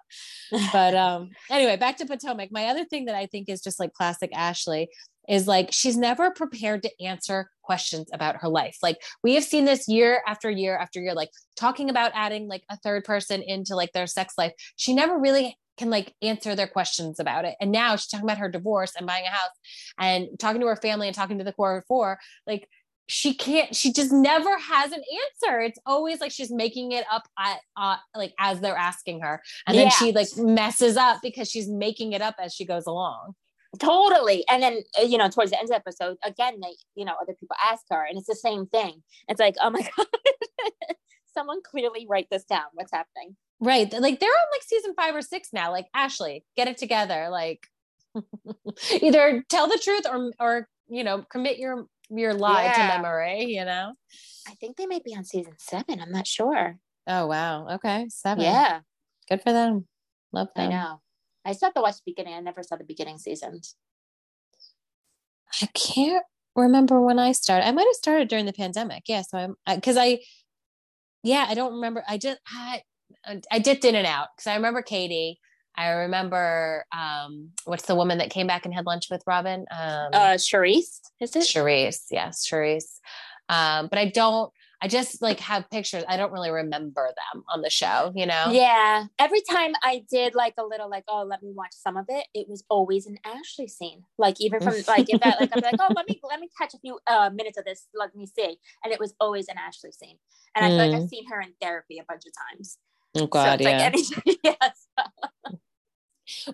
But 0.75 0.95
um 0.95 1.31
anyway, 1.51 1.77
back 1.79 1.97
to 1.99 2.07
Potomac. 2.07 2.51
My 2.53 2.67
other 2.67 2.85
thing 2.85 3.07
that 3.07 3.15
I 3.15 3.27
think 3.27 3.49
is 3.49 3.63
just 3.63 3.81
like 3.81 3.95
classic 3.95 4.31
Ashley 4.35 4.89
is 5.29 5.47
like 5.47 5.69
she's 5.73 5.97
never 5.97 6.31
prepared 6.31 6.83
to 6.83 7.03
answer 7.05 7.51
questions 7.63 8.09
about 8.13 8.37
her 8.37 8.49
life. 8.49 8.79
Like 8.83 8.97
we 9.23 9.35
have 9.35 9.45
seen 9.45 9.65
this 9.67 9.87
year 9.89 10.23
after 10.27 10.51
year 10.51 10.77
after 10.77 11.01
year, 11.01 11.15
like 11.15 11.31
talking 11.57 11.91
about 11.91 12.13
adding 12.15 12.49
like 12.49 12.63
a 12.71 12.77
third 12.79 13.05
person 13.05 13.43
into 13.43 13.77
like 13.77 13.93
their 13.93 14.07
sex 14.07 14.35
life. 14.39 14.53
She 14.77 14.95
never 14.95 15.19
really 15.19 15.57
can 15.77 15.91
like 15.91 16.15
answer 16.23 16.57
their 16.57 16.67
questions 16.67 17.21
about 17.21 17.45
it. 17.45 17.55
And 17.61 17.71
now 17.71 17.95
she's 17.97 18.09
talking 18.09 18.25
about 18.27 18.39
her 18.39 18.49
divorce 18.49 18.95
and 18.97 19.07
buying 19.07 19.25
a 19.27 19.31
house 19.31 19.51
and 19.99 20.27
talking 20.39 20.61
to 20.61 20.67
her 20.67 20.77
family 20.77 21.07
and 21.07 21.15
talking 21.15 21.39
to 21.39 21.45
the 21.45 21.53
core 21.53 21.85
four. 21.87 22.19
Like 22.47 22.69
she 23.07 23.33
can't, 23.33 23.75
she 23.75 23.93
just 23.93 24.13
never 24.13 24.59
has 24.59 24.93
an 24.93 25.01
answer. 25.45 25.61
It's 25.61 25.79
always 25.87 26.21
like 26.21 26.33
she's 26.33 26.51
making 26.51 26.93
it 26.93 27.05
up 27.11 27.23
at, 27.39 27.59
uh, 27.77 27.97
like 28.15 28.35
as 28.39 28.61
they're 28.61 28.77
asking 28.77 29.21
her. 29.21 29.41
And 29.67 29.77
then 29.79 29.87
Yeah. 29.87 29.91
she 29.91 30.13
like 30.13 30.29
messes 30.37 30.97
up 30.97 31.21
because 31.23 31.49
she's 31.51 31.69
making 31.69 32.13
it 32.13 32.23
up 32.23 32.35
as 32.39 32.53
she 32.55 32.67
goes 32.67 32.87
along. 32.87 33.35
Totally. 33.79 34.45
And 34.49 34.63
then, 34.63 34.83
uh, 34.99 35.03
you 35.05 35.19
know, 35.19 35.29
towards 35.29 35.51
the 35.51 35.59
end 35.59 35.65
of 35.67 35.71
the 35.71 35.77
episode, 35.77 36.17
again, 36.25 36.61
they, 36.63 36.75
you 36.95 37.05
know, 37.05 37.15
other 37.21 37.35
people 37.39 37.57
ask 37.65 37.85
her 37.91 38.05
and 38.05 38.19
it's 38.19 38.27
the 38.27 38.35
same 38.35 38.67
thing. 38.67 39.03
It's 39.29 39.41
like, 39.41 39.55
oh 39.63 39.71
my 39.71 39.81
God, 39.97 40.07
someone 41.35 41.61
clearly 41.63 42.07
write 42.09 42.29
this 42.31 42.45
down. 42.45 42.65
What's 42.75 42.93
happening? 42.93 43.37
Right. 43.61 43.93
Like 43.93 44.21
they're 44.21 44.29
on 44.29 44.47
like 44.53 44.63
season 44.63 44.95
five 44.95 45.15
or 45.15 45.23
six 45.23 45.49
now. 45.53 45.71
Like 45.73 45.87
Ashley, 45.95 46.45
get 46.57 46.69
it 46.69 46.79
together. 46.79 47.29
Like 47.31 47.67
either 49.03 49.45
tell 49.49 49.69
the 49.69 49.81
truth 49.83 50.07
or 50.11 50.31
or 50.41 50.69
you 50.89 51.05
know, 51.05 51.23
commit 51.31 51.59
your 51.59 51.87
your 52.11 52.35
lie 52.35 52.65
Yeah. 52.65 52.73
to 52.73 52.97
memory, 53.03 53.45
you 53.47 53.65
know? 53.65 53.93
I 54.49 54.55
think 54.55 54.77
they 54.77 54.87
might 54.87 55.05
be 55.05 55.15
on 55.15 55.25
season 55.25 55.55
seven. 55.59 56.01
I'm 56.01 56.13
not 56.13 56.27
sure. 56.27 56.79
Oh 57.07 57.27
wow. 57.27 57.69
Okay. 57.75 58.07
Seven. 58.09 58.45
Yeah, 58.45 58.81
Good 59.29 59.43
for 59.43 59.53
them. 59.53 59.87
Love 60.33 60.49
them. 60.57 60.69
I 60.69 60.71
know. 60.71 61.01
I 61.49 61.53
still 61.53 61.69
have 61.69 61.75
to 61.75 61.81
watch 61.81 61.97
the 61.97 62.03
beginning. 62.13 62.35
I 62.35 62.41
never 62.41 62.63
saw 62.63 62.77
the 62.77 62.85
beginning 62.85 63.17
seasons. 63.17 63.75
I 65.63 65.67
can't 65.73 66.25
remember 66.55 67.01
when 67.01 67.19
I 67.19 67.33
started. 67.33 67.67
I 67.67 67.73
might 67.73 67.87
have 67.87 67.95
started 67.95 68.29
during 68.29 68.45
the 68.45 68.53
pandemic. 68.53 69.05
Yeah. 69.07 69.23
So 69.23 69.39
I'm 69.39 69.57
because 69.77 69.97
I, 69.97 70.21
yeah, 71.23 71.47
I 71.49 71.55
don't 71.55 71.73
remember. 71.77 72.05
I 72.07 72.19
just 72.19 72.39
I 72.47 72.83
I 73.51 73.59
dipped 73.61 73.87
in 73.87 73.95
and 73.95 74.07
out 74.07 74.29
because 74.37 74.47
I 74.47 74.57
remember 74.57 74.83
Katie. 74.83 75.41
I 75.75 75.89
remember 75.89 76.85
um 76.93 77.53
what's 77.65 77.87
the 77.87 77.95
woman 77.95 78.19
that 78.19 78.29
came 78.31 78.47
back 78.47 78.67
and 78.67 78.75
had 78.75 78.85
lunch 78.85 79.07
with 79.11 79.23
Robin? 79.27 79.65
Um 79.71 80.11
Uh, 80.13 80.37
Charrisse, 80.37 81.01
is 81.21 81.35
it? 81.35 81.45
Charrisse, 81.45 82.07
yes, 82.11 82.47
Charrisse. 82.47 82.99
Um, 83.49 83.89
but 83.89 83.99
I 83.99 84.11
don't. 84.11 84.53
I 84.81 84.89
just 84.89 85.21
like 85.21 85.41
have 85.41 85.69
pictures. 85.71 86.05
I 86.09 86.17
don't 86.17 86.33
really 86.33 86.51
remember 86.51 87.09
them 87.09 87.45
on 87.49 87.63
the 87.63 87.71
show. 87.71 88.13
You 88.15 88.27
know. 88.27 88.47
Yeah. 88.51 89.07
Every 89.19 89.41
time 89.41 89.73
I 89.83 90.05
did 90.11 90.35
like 90.35 90.55
a 90.59 90.65
little 90.65 90.89
like, 90.89 91.05
oh, 91.09 91.25
let 91.25 91.43
me 91.43 91.53
watch 91.53 91.73
some 91.73 91.97
of 91.97 92.07
it, 92.09 92.27
it 92.35 92.49
was 92.49 92.65
always 92.69 93.07
an 93.07 93.19
Ashley 93.25 93.69
scene. 93.69 94.05
Like 94.19 94.41
even 94.41 94.61
from 94.61 94.75
like 94.87 95.09
if 95.09 95.21
that 95.21 95.41
like 95.41 95.51
I'm 95.55 95.63
like, 95.63 95.75
oh, 95.81 95.93
let 95.95 96.09
me 96.09 96.21
let 96.23 96.41
me 96.41 96.49
catch 96.57 96.75
a 96.75 96.79
few 96.79 96.99
uh 97.07 97.31
minutes 97.35 97.59
of 97.59 97.65
this. 97.65 97.87
Let 97.95 98.15
me 98.15 98.27
see. 98.27 98.59
And 98.85 98.93
it 98.93 99.01
was 99.01 99.15
always 99.21 99.49
an 99.49 99.57
Ashley 99.59 99.93
scene. 99.93 100.19
And 100.55 100.65
I 100.65 100.69
feel 100.69 100.79
like 100.79 101.03
I've 101.03 101.09
seen 101.09 101.29
her 101.29 101.41
in 101.41 101.53
therapy 101.61 101.99
a 101.99 102.05
bunch 102.09 102.23
of 102.27 102.33
times. 102.51 102.79
Oh 103.15 103.21
so 103.21 103.27
God, 103.27 103.61
it's 103.61 103.69
yeah. 103.69 103.77
like 103.77 103.87
anything. 103.87 104.37
yes. 104.45 104.87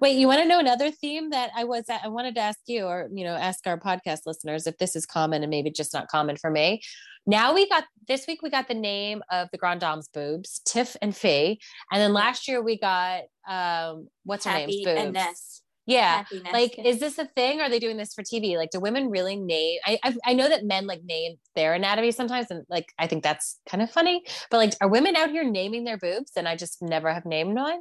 Wait, 0.00 0.16
you 0.16 0.26
want 0.26 0.40
to 0.40 0.48
know 0.48 0.58
another 0.58 0.90
theme 0.90 1.30
that 1.30 1.50
I 1.56 1.64
was 1.64 1.84
I 1.88 2.08
wanted 2.08 2.34
to 2.36 2.40
ask 2.40 2.60
you, 2.66 2.84
or 2.84 3.08
you 3.12 3.24
know, 3.24 3.34
ask 3.34 3.66
our 3.66 3.78
podcast 3.78 4.20
listeners 4.26 4.66
if 4.66 4.78
this 4.78 4.96
is 4.96 5.06
common 5.06 5.42
and 5.42 5.50
maybe 5.50 5.70
just 5.70 5.92
not 5.92 6.08
common 6.08 6.36
for 6.36 6.50
me. 6.50 6.82
Now 7.26 7.54
we 7.54 7.68
got 7.68 7.84
this 8.06 8.26
week 8.26 8.42
we 8.42 8.50
got 8.50 8.68
the 8.68 8.74
name 8.74 9.22
of 9.30 9.48
the 9.50 9.58
Grand 9.58 9.80
Dame's 9.80 10.08
boobs, 10.08 10.60
Tiff 10.64 10.96
and 11.00 11.16
Fee, 11.16 11.60
and 11.90 12.00
then 12.00 12.12
last 12.12 12.48
year 12.48 12.62
we 12.62 12.78
got 12.78 13.22
um 13.48 14.08
what's 14.24 14.44
her 14.44 14.52
name's 14.52 14.76
boobs. 14.76 14.98
Happiness. 14.98 15.62
Yeah, 15.86 16.18
Happiness. 16.18 16.52
like 16.52 16.78
is 16.78 16.98
this 16.98 17.18
a 17.18 17.26
thing? 17.26 17.60
Or 17.60 17.64
are 17.64 17.70
they 17.70 17.78
doing 17.78 17.96
this 17.96 18.14
for 18.14 18.22
TV? 18.22 18.56
Like, 18.56 18.70
do 18.70 18.80
women 18.80 19.10
really 19.10 19.36
name? 19.36 19.80
I 19.84 19.98
I, 20.02 20.16
I 20.26 20.32
know 20.34 20.48
that 20.48 20.64
men 20.64 20.86
like 20.86 21.02
name 21.04 21.36
their 21.54 21.74
anatomy 21.74 22.10
sometimes, 22.10 22.50
and 22.50 22.64
like 22.68 22.92
I 22.98 23.06
think 23.06 23.22
that's 23.22 23.58
kind 23.68 23.82
of 23.82 23.90
funny. 23.90 24.24
But 24.50 24.58
like, 24.58 24.74
are 24.80 24.88
women 24.88 25.16
out 25.16 25.30
here 25.30 25.44
naming 25.44 25.84
their 25.84 25.98
boobs? 25.98 26.32
And 26.36 26.48
I 26.48 26.56
just 26.56 26.80
never 26.82 27.12
have 27.12 27.26
named 27.26 27.54
mine. 27.54 27.80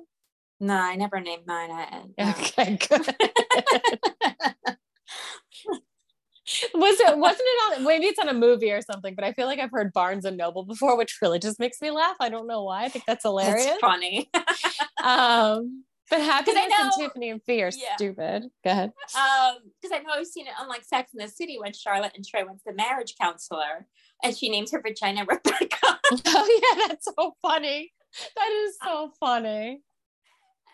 No, 0.63 0.73
I 0.75 0.95
never 0.95 1.19
named 1.19 1.43
mine. 1.45 1.69
I, 1.71 2.03
no. 2.17 2.29
Okay, 2.31 2.77
good. 2.89 3.15
Was 6.73 6.99
it 6.99 7.17
wasn't 7.17 7.41
it 7.41 7.79
on 7.79 7.85
maybe 7.85 8.05
it's 8.05 8.19
on 8.19 8.27
a 8.27 8.33
movie 8.33 8.71
or 8.71 8.81
something, 8.81 9.15
but 9.15 9.23
I 9.23 9.31
feel 9.33 9.47
like 9.47 9.59
I've 9.59 9.71
heard 9.71 9.93
Barnes 9.93 10.25
and 10.25 10.35
Noble 10.37 10.65
before, 10.65 10.97
which 10.97 11.17
really 11.21 11.39
just 11.39 11.57
makes 11.59 11.81
me 11.81 11.89
laugh. 11.89 12.17
I 12.19 12.27
don't 12.29 12.47
know 12.47 12.63
why. 12.63 12.83
I 12.83 12.89
think 12.89 13.05
that's 13.05 13.23
hilarious. 13.23 13.65
That's 13.65 13.79
funny. 13.79 14.29
Um 15.03 15.83
but 16.09 16.21
happiness 16.33 16.63
and 16.79 16.89
know- 16.89 16.91
Tiffany 17.07 17.29
and 17.29 17.41
Fee 17.43 17.63
are 17.63 17.71
Yeah. 17.75 17.95
stupid. 17.95 18.43
Go 18.63 18.69
ahead. 18.71 18.91
um, 19.17 19.55
because 19.81 19.97
I 19.97 19.99
know 20.03 20.11
I've 20.13 20.27
seen 20.27 20.47
it 20.47 20.53
on 20.59 20.67
like 20.69 20.83
Sex 20.83 21.11
in 21.13 21.19
the 21.23 21.27
City 21.29 21.57
when 21.59 21.73
Charlotte 21.73 22.11
and 22.15 22.25
Trey 22.25 22.43
went 22.43 22.57
to 22.59 22.63
the 22.67 22.73
marriage 22.73 23.15
counselor 23.19 23.87
and 24.23 24.35
she 24.37 24.49
names 24.49 24.71
her 24.71 24.81
vagina 24.81 25.21
Rebecca. 25.27 25.99
Oh 26.27 26.61
yeah, 26.77 26.87
that's 26.87 27.05
so 27.05 27.35
funny. 27.41 27.91
That 28.35 28.49
is 28.65 28.77
so 28.83 29.11
funny. 29.19 29.81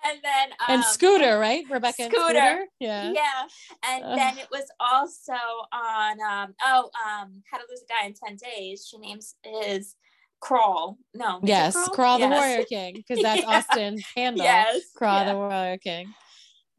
And 0.06 0.20
then 0.24 0.50
um, 0.52 0.76
And 0.76 0.84
Scooter, 0.84 1.38
right? 1.40 1.64
Rebecca 1.70 2.04
Scooter. 2.04 2.16
Scooter. 2.16 2.66
Yeah. 2.80 3.12
Yeah. 3.12 3.44
And 3.86 4.18
then 4.18 4.38
it 4.38 4.48
was 4.52 4.66
also 4.80 5.34
on 5.74 6.22
um 6.22 6.54
oh 6.64 6.90
um 7.06 7.42
How 7.52 7.58
to 7.58 7.64
Lose 7.70 7.82
a 7.82 7.88
Guy 7.88 8.08
in 8.08 8.14
10 8.14 8.38
Days. 8.38 8.88
She 8.90 8.98
names 8.98 9.36
his 9.44 9.96
Krull. 10.42 10.98
No. 11.14 11.40
Yes, 11.44 11.76
Krull 11.90 12.18
the 12.18 12.28
Yes. 12.28 12.40
Warrior 12.40 12.66
King, 12.66 12.94
because 12.96 13.22
that's 13.22 13.42
Yeah. 13.48 13.58
Austin's 13.58 14.06
handle. 14.16 14.46
Yes. 14.46 14.82
Krull 15.00 15.26
yeah. 15.26 15.32
the 15.32 15.38
Warrior 15.38 15.78
King. 15.78 16.14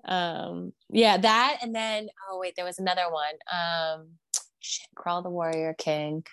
Um, 0.04 0.72
yeah, 0.88 1.18
that 1.18 1.58
and 1.62 1.74
then 1.74 2.08
oh 2.30 2.38
wait, 2.38 2.54
there 2.56 2.64
was 2.64 2.78
another 2.78 3.10
one. 3.10 3.34
Um 3.52 4.08
shit, 4.60 4.86
Krull 4.96 5.22
the 5.22 5.30
Warrior 5.30 5.74
King. 5.76 6.24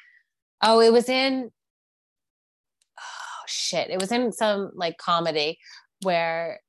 Oh, 0.62 0.80
it 0.80 0.94
was 0.94 1.10
in 1.10 1.52
oh 3.00 3.44
shit. 3.46 3.90
It 3.90 4.00
was 4.00 4.12
in 4.12 4.32
some 4.32 4.72
like 4.74 4.98
comedy 4.98 5.60
where 6.04 6.62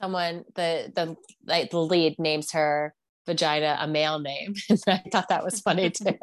someone 0.00 0.44
the 0.54 0.92
the 0.94 1.16
like 1.46 1.70
the 1.70 1.78
lead 1.80 2.18
names 2.18 2.52
her 2.52 2.94
vagina 3.26 3.76
a 3.80 3.86
male 3.86 4.18
name. 4.18 4.54
And 4.70 4.80
I 4.86 5.02
thought 5.10 5.28
that 5.28 5.44
was 5.44 5.60
funny 5.60 5.90
too. 5.90 6.18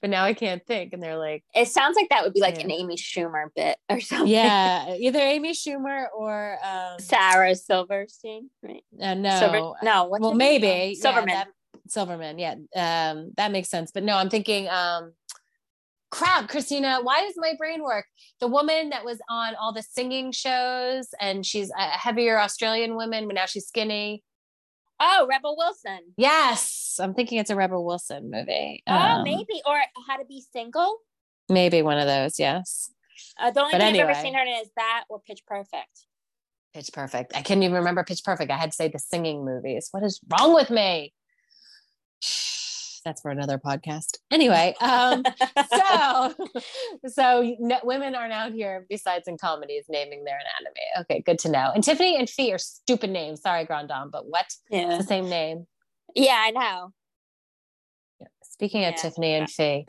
but 0.00 0.10
now 0.10 0.24
I 0.24 0.34
can't 0.34 0.64
think. 0.66 0.92
And 0.92 1.02
they're 1.02 1.16
like, 1.18 1.42
It 1.54 1.68
sounds 1.68 1.96
like 1.96 2.08
that 2.10 2.22
would 2.22 2.32
be 2.34 2.40
like 2.40 2.58
Yeah. 2.58 2.64
an 2.64 2.70
Amy 2.72 2.96
Schumer 2.96 3.46
bit 3.56 3.76
or 3.88 4.00
something. 4.00 4.28
yeah, 4.28 4.94
either 4.98 5.18
Amy 5.20 5.52
Schumer 5.52 6.06
or 6.16 6.58
um 6.64 6.98
Sarah 6.98 7.54
Silverstein, 7.54 8.50
right? 8.62 8.84
uh, 9.00 9.14
no. 9.14 9.38
Silver, 9.38 9.72
no, 9.82 10.08
well 10.10 10.34
maybe 10.34 10.94
Silverman. 10.94 11.28
yeah, 11.28 11.44
that- 11.44 11.48
silverman 11.86 12.38
yeah 12.38 12.54
um 12.76 13.30
that 13.36 13.50
makes 13.52 13.68
sense 13.68 13.90
but 13.92 14.02
no 14.02 14.16
i'm 14.16 14.30
thinking 14.30 14.66
um 14.70 15.12
crap, 16.14 16.48
Christina, 16.48 17.00
why 17.02 17.22
does 17.22 17.34
my 17.36 17.54
brain 17.58 17.82
work? 17.82 18.06
The 18.40 18.46
woman 18.46 18.90
that 18.90 19.04
was 19.04 19.20
on 19.28 19.56
all 19.56 19.72
the 19.72 19.82
singing 19.82 20.30
shows 20.30 21.08
and 21.20 21.44
she's 21.44 21.70
a 21.76 21.82
heavier 21.98 22.38
Australian 22.38 22.94
woman, 22.94 23.26
but 23.26 23.34
now 23.34 23.46
she's 23.46 23.66
skinny. 23.66 24.22
Oh, 25.00 25.26
Rebel 25.28 25.56
Wilson. 25.58 26.12
Yes, 26.16 27.00
I'm 27.02 27.14
thinking 27.14 27.38
it's 27.38 27.50
a 27.50 27.56
Rebel 27.56 27.84
Wilson 27.84 28.30
movie. 28.30 28.84
Oh, 28.86 28.94
Um, 28.94 29.24
maybe. 29.24 29.60
Or 29.66 29.76
How 30.06 30.16
to 30.18 30.24
Be 30.24 30.40
Single. 30.52 30.98
maybe 31.48 31.82
one 31.82 31.98
of 31.98 32.06
those. 32.06 32.38
Yes, 32.38 32.92
Uh, 33.38 33.50
the 33.50 33.60
only 33.60 33.72
But 33.72 33.80
thing 33.80 33.94
I've 34.00 34.08
ever 34.08 34.20
seen 34.20 34.34
her 34.34 34.42
in 34.42 34.48
is 34.62 34.70
that 34.76 35.04
or 35.08 35.20
Pitch 35.20 35.42
Perfect. 35.46 36.06
Pitch 36.72 36.90
Perfect. 36.92 37.36
I 37.36 37.42
couldn't 37.42 37.64
even 37.64 37.74
remember 37.74 38.04
Pitch 38.04 38.22
Perfect. 38.24 38.52
I 38.52 38.56
had 38.56 38.70
to 38.70 38.76
say 38.76 38.86
the 38.86 39.00
singing 39.00 39.44
movies. 39.44 39.88
What 39.90 40.04
is 40.04 40.20
wrong 40.30 40.54
with 40.54 40.70
me? 40.70 41.12
That's 43.04 43.20
for 43.20 43.30
another 43.30 43.58
podcast. 43.58 44.18
Anyway, 44.30 44.74
um, 44.80 45.22
so 45.74 46.34
so 47.06 47.56
no, 47.58 47.78
women 47.84 48.14
are 48.14 48.28
now 48.28 48.50
here 48.50 48.86
besides 48.88 49.28
in 49.28 49.36
comedies 49.38 49.84
naming 49.88 50.24
their 50.24 50.38
anatomy. 50.38 50.86
Okay, 51.00 51.22
good 51.24 51.38
to 51.40 51.50
know. 51.50 51.70
And 51.74 51.84
Tiffany 51.84 52.16
and 52.18 52.28
Fee 52.28 52.52
are 52.52 52.58
stupid 52.58 53.10
names. 53.10 53.42
Sorry, 53.42 53.64
Grand 53.64 53.88
Dame, 53.88 54.10
but 54.10 54.26
what? 54.26 54.46
It's 54.46 54.58
yeah. 54.70 54.96
the 54.96 55.04
same 55.04 55.28
name. 55.28 55.66
Yeah, 56.14 56.40
I 56.40 56.50
know. 56.50 56.92
Speaking 58.42 58.84
of 58.84 58.92
Yeah. 58.92 59.02
Tiffany 59.02 59.34
and 59.34 59.50
Fee, 59.50 59.86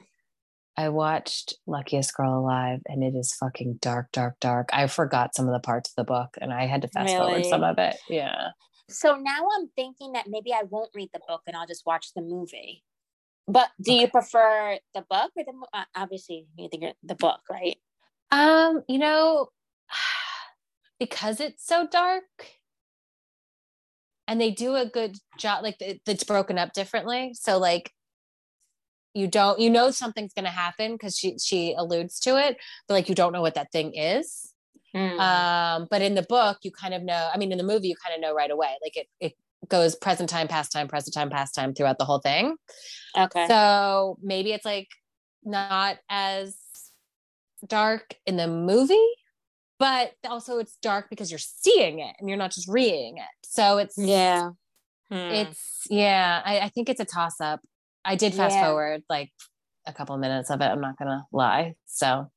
I 0.78 0.90
watched 0.90 1.54
Luckiest 1.68 2.14
Girl 2.16 2.40
Alive 2.40 2.82
and 2.88 3.04
it 3.04 3.16
is 3.16 3.34
fucking 3.34 3.78
dark, 3.82 4.12
dark, 4.12 4.40
dark. 4.42 4.70
I 4.74 4.88
forgot 4.88 5.36
some 5.36 5.48
of 5.48 5.54
the 5.54 5.60
parts 5.60 5.92
of 5.92 5.96
the 5.96 6.04
book 6.04 6.36
and 6.42 6.52
I 6.52 6.66
had 6.66 6.82
to 6.82 6.88
fast 6.90 7.16
forward 7.16 7.46
some 7.46 7.64
of 7.64 7.78
it. 7.78 7.96
Yeah. 8.10 8.50
So 8.90 9.16
now 9.16 9.48
I'm 9.58 9.70
thinking 9.76 10.12
that 10.14 10.28
maybe 10.28 10.52
I 10.54 10.64
won't 10.70 10.92
read 10.94 11.10
the 11.14 11.22
book 11.28 11.42
and 11.48 11.56
I'll 11.56 11.68
just 11.68 11.86
watch 11.86 12.08
the 12.14 12.22
movie. 12.22 12.84
But 13.48 13.70
do 13.82 13.94
you 13.94 14.08
prefer 14.08 14.80
the 14.94 15.06
book 15.08 15.32
or 15.36 15.44
the 15.44 15.54
uh, 15.74 15.84
obviously 15.96 16.48
you 16.58 16.68
think 16.70 16.84
the 17.04 17.16
book, 17.16 17.42
right? 17.50 17.78
Um, 18.32 18.84
you 18.88 18.98
know, 18.98 19.50
because 21.00 21.40
it's 21.40 21.66
so 21.66 21.88
dark 21.88 22.24
and 24.28 24.42
they 24.42 24.52
do 24.52 24.76
a 24.76 24.86
good 24.86 25.18
job, 25.38 25.64
like 25.64 25.80
it, 25.80 26.02
it's 26.08 26.24
broken 26.24 26.58
up 26.58 26.74
differently. 26.74 27.34
So 27.34 27.60
like 27.60 27.92
you 29.14 29.28
don't 29.28 29.60
you 29.60 29.70
know 29.70 29.92
something's 29.92 30.34
gonna 30.34 30.50
happen 30.50 30.94
because 30.94 31.18
she 31.18 31.38
she 31.38 31.76
alludes 31.78 32.20
to 32.22 32.38
it, 32.38 32.58
but 32.88 32.96
like 32.96 33.10
you 33.10 33.16
don't 33.16 33.32
know 33.32 33.42
what 33.42 33.56
that 33.56 33.72
thing 33.72 33.94
is. 33.94 34.52
Mm. 34.96 35.20
Um, 35.20 35.88
but 35.92 36.02
in 36.02 36.16
the 36.16 36.24
book, 36.24 36.60
you 36.64 36.72
kind 36.72 36.94
of 36.94 37.04
know, 37.04 37.30
I 37.34 37.38
mean, 37.38 37.52
in 37.52 37.58
the 37.58 37.66
movie, 37.66 37.90
you 37.90 37.96
kind 37.96 38.16
of 38.16 38.22
know 38.22 38.34
right 38.34 38.50
away. 38.50 38.76
Like 38.82 38.98
it 38.98 39.08
it 39.20 39.34
goes 39.70 39.96
present 39.96 40.30
time, 40.30 40.48
past 40.48 40.72
time, 40.72 40.88
present 40.88 41.14
time, 41.14 41.30
past 41.30 41.56
time 41.56 41.74
throughout 41.74 41.98
the 41.98 42.06
whole 42.06 42.20
thing. 42.20 42.56
okay. 43.18 43.48
So 43.48 44.18
maybe 44.22 44.52
it's 44.52 44.66
like 44.66 44.90
not 45.44 45.98
as 46.10 46.56
dark 47.68 48.16
in 48.26 48.38
the 48.38 48.48
movie, 48.48 48.96
but 49.80 50.14
also 50.28 50.60
it's 50.60 50.78
dark 50.82 51.08
because 51.10 51.32
you're 51.32 51.40
seeing 51.40 52.00
it 52.00 52.16
and 52.20 52.30
you're 52.30 52.38
not 52.38 52.52
just 52.52 52.68
reading 52.68 53.18
it. 53.18 53.24
So 53.44 53.78
it's 53.78 53.98
yeah. 53.98 54.52
Hmm. 55.10 55.16
it's 55.16 55.86
yeah, 55.90 56.42
I, 56.44 56.60
I 56.62 56.70
think 56.70 56.90
it's 56.90 57.00
a 57.00 57.06
toss 57.06 57.40
up. 57.40 57.62
I 58.04 58.16
did 58.16 58.34
fast 58.34 58.56
Yeah. 58.56 58.66
forward 58.68 59.04
like 59.10 59.32
a 59.86 59.94
couple 59.94 60.18
minutes 60.18 60.50
of 60.50 60.62
it. 60.62 60.66
I'm 60.66 60.82
not 60.82 60.98
gonna 60.98 61.26
lie. 61.32 61.76
So 61.86 62.32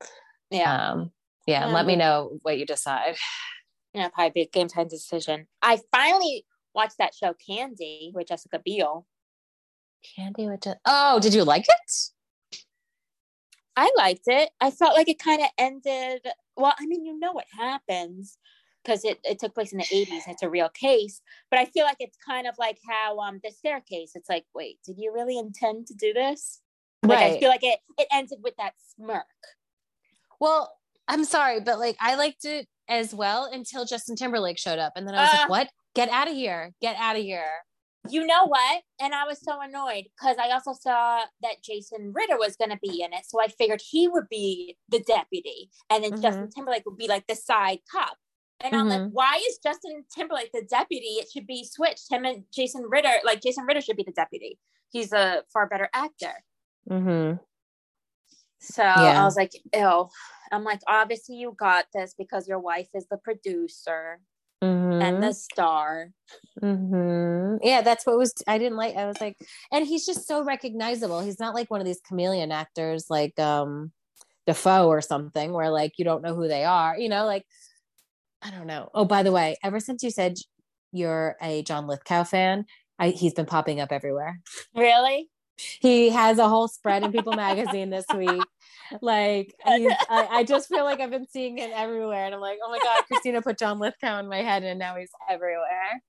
yeah. 0.50 0.90
um 0.90 1.10
yeah, 1.46 1.66
Yeah, 1.66 1.72
let 1.72 1.86
me 1.86 1.96
know 1.96 2.38
what 2.42 2.58
you 2.58 2.66
decide. 2.66 3.16
yeah, 3.94 4.08
probably 4.08 4.42
a 4.42 4.46
game 4.48 4.68
time 4.68 4.88
decision. 4.88 5.46
I 5.62 5.80
finally 5.90 6.44
watched 6.78 6.98
that 6.98 7.12
show 7.12 7.34
Candy 7.44 8.12
with 8.14 8.28
Jessica 8.28 8.60
Biel. 8.64 9.04
Candy 10.14 10.46
with 10.46 10.60
just, 10.60 10.78
oh, 10.86 11.18
did 11.18 11.34
you 11.34 11.42
like 11.42 11.66
it? 11.68 12.60
I 13.76 13.90
liked 13.96 14.28
it. 14.28 14.50
I 14.60 14.70
felt 14.70 14.94
like 14.94 15.08
it 15.08 15.18
kind 15.18 15.42
of 15.42 15.48
ended. 15.58 16.20
Well, 16.56 16.74
I 16.78 16.86
mean, 16.86 17.04
you 17.04 17.18
know 17.18 17.32
what 17.32 17.46
happens 17.50 18.38
because 18.84 19.04
it, 19.04 19.18
it 19.24 19.40
took 19.40 19.54
place 19.54 19.72
in 19.72 19.78
the 19.78 19.84
80s. 19.84 20.28
It's 20.28 20.44
a 20.44 20.48
real 20.48 20.68
case. 20.68 21.20
But 21.50 21.58
I 21.58 21.64
feel 21.64 21.84
like 21.84 21.96
it's 21.98 22.16
kind 22.24 22.46
of 22.46 22.54
like 22.60 22.78
how 22.88 23.18
um 23.18 23.40
the 23.42 23.50
staircase. 23.50 24.12
It's 24.14 24.28
like, 24.28 24.44
wait, 24.54 24.78
did 24.86 24.98
you 24.98 25.12
really 25.12 25.36
intend 25.36 25.88
to 25.88 25.94
do 25.94 26.12
this? 26.12 26.60
Like 27.02 27.18
I 27.18 27.40
feel 27.40 27.48
like 27.48 27.64
it 27.64 27.80
it 27.98 28.06
ended 28.12 28.38
with 28.40 28.54
that 28.58 28.74
smirk. 28.94 29.24
Well, 30.38 30.72
I'm 31.08 31.24
sorry, 31.24 31.60
but 31.60 31.80
like 31.80 31.96
I 32.00 32.14
liked 32.14 32.44
it 32.44 32.68
as 32.88 33.14
well 33.14 33.48
until 33.52 33.84
Justin 33.84 34.16
Timberlake 34.16 34.58
showed 34.58 34.78
up. 34.78 34.92
And 34.96 35.06
then 35.06 35.14
I 35.14 35.22
was 35.22 35.30
Uh. 35.34 35.36
like, 35.42 35.48
what? 35.50 35.70
Get 35.94 36.08
out 36.10 36.28
of 36.28 36.34
here. 36.34 36.72
Get 36.80 36.96
out 36.96 37.16
of 37.16 37.22
here. 37.22 37.50
You 38.08 38.24
know 38.26 38.46
what? 38.46 38.82
And 39.00 39.14
I 39.14 39.24
was 39.26 39.40
so 39.42 39.60
annoyed 39.60 40.04
because 40.18 40.36
I 40.38 40.50
also 40.50 40.72
saw 40.72 41.24
that 41.42 41.62
Jason 41.62 42.12
Ritter 42.14 42.38
was 42.38 42.56
going 42.56 42.70
to 42.70 42.78
be 42.80 43.02
in 43.02 43.12
it. 43.12 43.24
So 43.26 43.40
I 43.42 43.48
figured 43.48 43.82
he 43.86 44.08
would 44.08 44.28
be 44.30 44.78
the 44.88 45.00
deputy 45.00 45.70
and 45.90 46.04
then 46.04 46.12
Mhm. 46.12 46.22
Justin 46.22 46.50
Timberlake 46.50 46.86
would 46.86 46.96
be 46.96 47.08
like 47.08 47.26
the 47.26 47.34
side 47.34 47.80
cop. 47.90 48.16
And 48.60 48.74
I'm 48.74 48.88
like, 48.88 49.10
why 49.12 49.40
is 49.48 49.58
Justin 49.62 50.04
Timberlake 50.14 50.50
the 50.52 50.62
deputy? 50.62 51.18
It 51.18 51.28
should 51.30 51.46
be 51.46 51.64
switched. 51.64 52.10
Him 52.10 52.24
and 52.24 52.44
Jason 52.52 52.84
Ritter, 52.88 53.12
like 53.24 53.40
Jason 53.42 53.64
Ritter 53.66 53.80
should 53.80 53.96
be 53.96 54.02
the 54.04 54.12
deputy. 54.12 54.58
He's 54.90 55.12
a 55.12 55.44
far 55.52 55.68
better 55.68 55.88
actor. 55.92 56.44
Mm-hmm. 56.90 57.36
So 58.60 58.82
Yeah. 58.82 59.20
I 59.22 59.24
was 59.24 59.36
like, 59.36 59.52
ew. 59.74 60.08
I'm 60.52 60.64
like, 60.64 60.80
obviously 60.86 61.36
you 61.36 61.54
got 61.58 61.86
this 61.94 62.14
because 62.16 62.48
your 62.48 62.58
wife 62.58 62.88
is 62.94 63.06
the 63.10 63.16
producer 63.18 64.20
Mm-hmm. 64.62 65.00
and 65.02 65.22
the 65.22 65.32
star. 65.32 66.10
hmm 66.60 67.56
Yeah, 67.62 67.82
that's 67.82 68.04
what 68.04 68.18
was. 68.18 68.34
I 68.48 68.58
didn't 68.58 68.76
like. 68.76 68.96
I 68.96 69.06
was 69.06 69.20
like, 69.20 69.36
and 69.70 69.86
he's 69.86 70.04
just 70.04 70.26
so 70.26 70.42
recognizable. 70.42 71.20
He's 71.20 71.38
not 71.38 71.54
like 71.54 71.70
one 71.70 71.80
of 71.80 71.86
these 71.86 72.00
chameleon 72.00 72.50
actors 72.50 73.06
like 73.08 73.38
um 73.38 73.92
Dafoe 74.48 74.88
or 74.88 75.00
something, 75.00 75.52
where 75.52 75.70
like 75.70 75.92
you 75.96 76.04
don't 76.04 76.22
know 76.22 76.34
who 76.34 76.48
they 76.48 76.64
are. 76.64 76.98
You 76.98 77.08
know, 77.08 77.24
like 77.24 77.44
I 78.42 78.50
don't 78.50 78.66
know. 78.66 78.88
Oh, 78.94 79.04
by 79.04 79.22
the 79.22 79.30
way, 79.30 79.56
ever 79.62 79.78
since 79.78 80.02
you 80.02 80.10
said 80.10 80.34
you're 80.90 81.36
a 81.40 81.62
John 81.62 81.86
Lithgow 81.86 82.24
fan, 82.24 82.64
I, 82.98 83.10
he's 83.10 83.34
been 83.34 83.46
popping 83.46 83.78
up 83.78 83.92
everywhere. 83.92 84.40
Really? 84.74 85.28
He 85.80 86.10
has 86.10 86.38
a 86.38 86.48
whole 86.48 86.68
spread 86.68 87.02
in 87.02 87.12
People 87.12 87.34
Magazine 87.34 87.90
this 87.90 88.06
week. 88.14 88.44
Like 89.00 89.54
I, 89.64 89.96
I 90.08 90.44
just 90.44 90.68
feel 90.68 90.84
like 90.84 91.00
I've 91.00 91.10
been 91.18 91.26
seeing 91.28 91.58
him 91.58 91.70
everywhere, 91.74 92.24
and 92.26 92.34
I'm 92.34 92.40
like, 92.40 92.58
oh 92.64 92.70
my 92.70 92.78
god, 92.82 93.04
Christina 93.06 93.42
put 93.42 93.58
John 93.58 93.78
Lithgow 93.78 94.18
in 94.20 94.28
my 94.28 94.42
head, 94.42 94.62
and 94.64 94.78
now 94.78 94.96
he's 94.96 95.10
everywhere. 95.28 96.02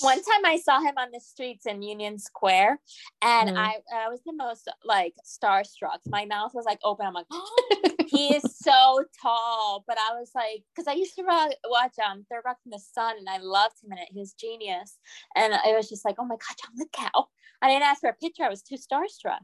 One 0.00 0.16
time 0.22 0.44
I 0.44 0.58
saw 0.58 0.80
him 0.80 0.94
on 0.98 1.08
the 1.12 1.20
streets 1.20 1.66
in 1.66 1.82
Union 1.82 2.18
Square, 2.18 2.80
and 3.22 3.50
Mhm. 3.50 3.56
I 3.56 3.76
I 3.94 4.08
was 4.08 4.20
the 4.26 4.32
most 4.32 4.68
like 4.84 5.14
starstruck. 5.24 6.00
My 6.06 6.24
mouth 6.26 6.52
was 6.54 6.64
like 6.64 6.80
open. 6.84 7.06
I'm 7.06 7.14
like, 7.14 7.26
he 8.06 8.34
is 8.34 8.42
so 8.58 9.04
tall. 9.22 9.84
But 9.86 9.98
I 9.98 10.18
was 10.18 10.30
like, 10.34 10.62
because 10.74 10.86
I 10.88 10.92
used 10.92 11.14
to 11.16 11.22
watch 11.68 11.94
um 12.04 12.26
Third 12.30 12.42
Rock 12.44 12.58
from 12.62 12.72
the 12.72 12.78
Sun, 12.78 13.16
and 13.18 13.28
I 13.28 13.38
loved 13.38 13.76
him 13.82 13.92
in 13.92 13.98
it. 13.98 14.08
He 14.10 14.18
was 14.20 14.32
genius, 14.34 14.98
and 15.34 15.54
I 15.54 15.72
was 15.76 15.88
just 15.88 16.04
like, 16.04 16.16
oh 16.18 16.24
my 16.24 16.36
god, 16.36 16.56
John 16.62 16.72
Lithgow. 16.76 17.24
I 17.62 17.68
didn't 17.70 17.84
ask 17.84 18.00
for 18.00 18.10
a 18.10 18.14
picture. 18.14 18.44
I 18.44 18.50
was 18.50 18.62
too 18.62 18.76
starstruck. 18.76 19.40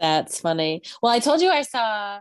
That's 0.00 0.40
funny. 0.40 0.82
Well, 1.02 1.12
I 1.12 1.18
told 1.18 1.40
you 1.40 1.50
I 1.50 1.62
saw. 1.62 2.20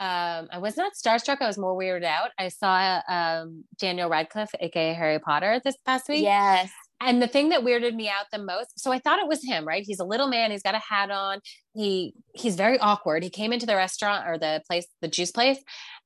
Um, 0.00 0.48
I 0.50 0.58
was 0.58 0.76
not 0.76 0.92
starstruck. 0.94 1.40
I 1.40 1.46
was 1.46 1.56
more 1.56 1.78
weirded 1.78 2.04
out. 2.04 2.30
I 2.38 2.48
saw 2.48 3.00
um, 3.08 3.64
Daniel 3.78 4.10
Radcliffe, 4.10 4.50
aka 4.60 4.92
Harry 4.92 5.18
Potter, 5.20 5.60
this 5.64 5.76
past 5.86 6.08
week. 6.08 6.22
Yes. 6.22 6.70
And 7.00 7.20
the 7.20 7.28
thing 7.28 7.50
that 7.50 7.62
weirded 7.62 7.94
me 7.94 8.08
out 8.08 8.26
the 8.32 8.38
most, 8.38 8.78
so 8.78 8.90
I 8.90 8.98
thought 8.98 9.18
it 9.18 9.28
was 9.28 9.44
him, 9.44 9.66
right? 9.66 9.84
He's 9.86 10.00
a 10.00 10.04
little 10.04 10.28
man. 10.28 10.50
He's 10.50 10.62
got 10.62 10.74
a 10.74 10.78
hat 10.78 11.10
on. 11.10 11.40
He 11.74 12.14
he's 12.34 12.56
very 12.56 12.78
awkward. 12.78 13.22
He 13.22 13.30
came 13.30 13.52
into 13.52 13.66
the 13.66 13.76
restaurant 13.76 14.26
or 14.26 14.38
the 14.38 14.62
place, 14.66 14.86
the 15.00 15.08
juice 15.08 15.30
place, 15.30 15.58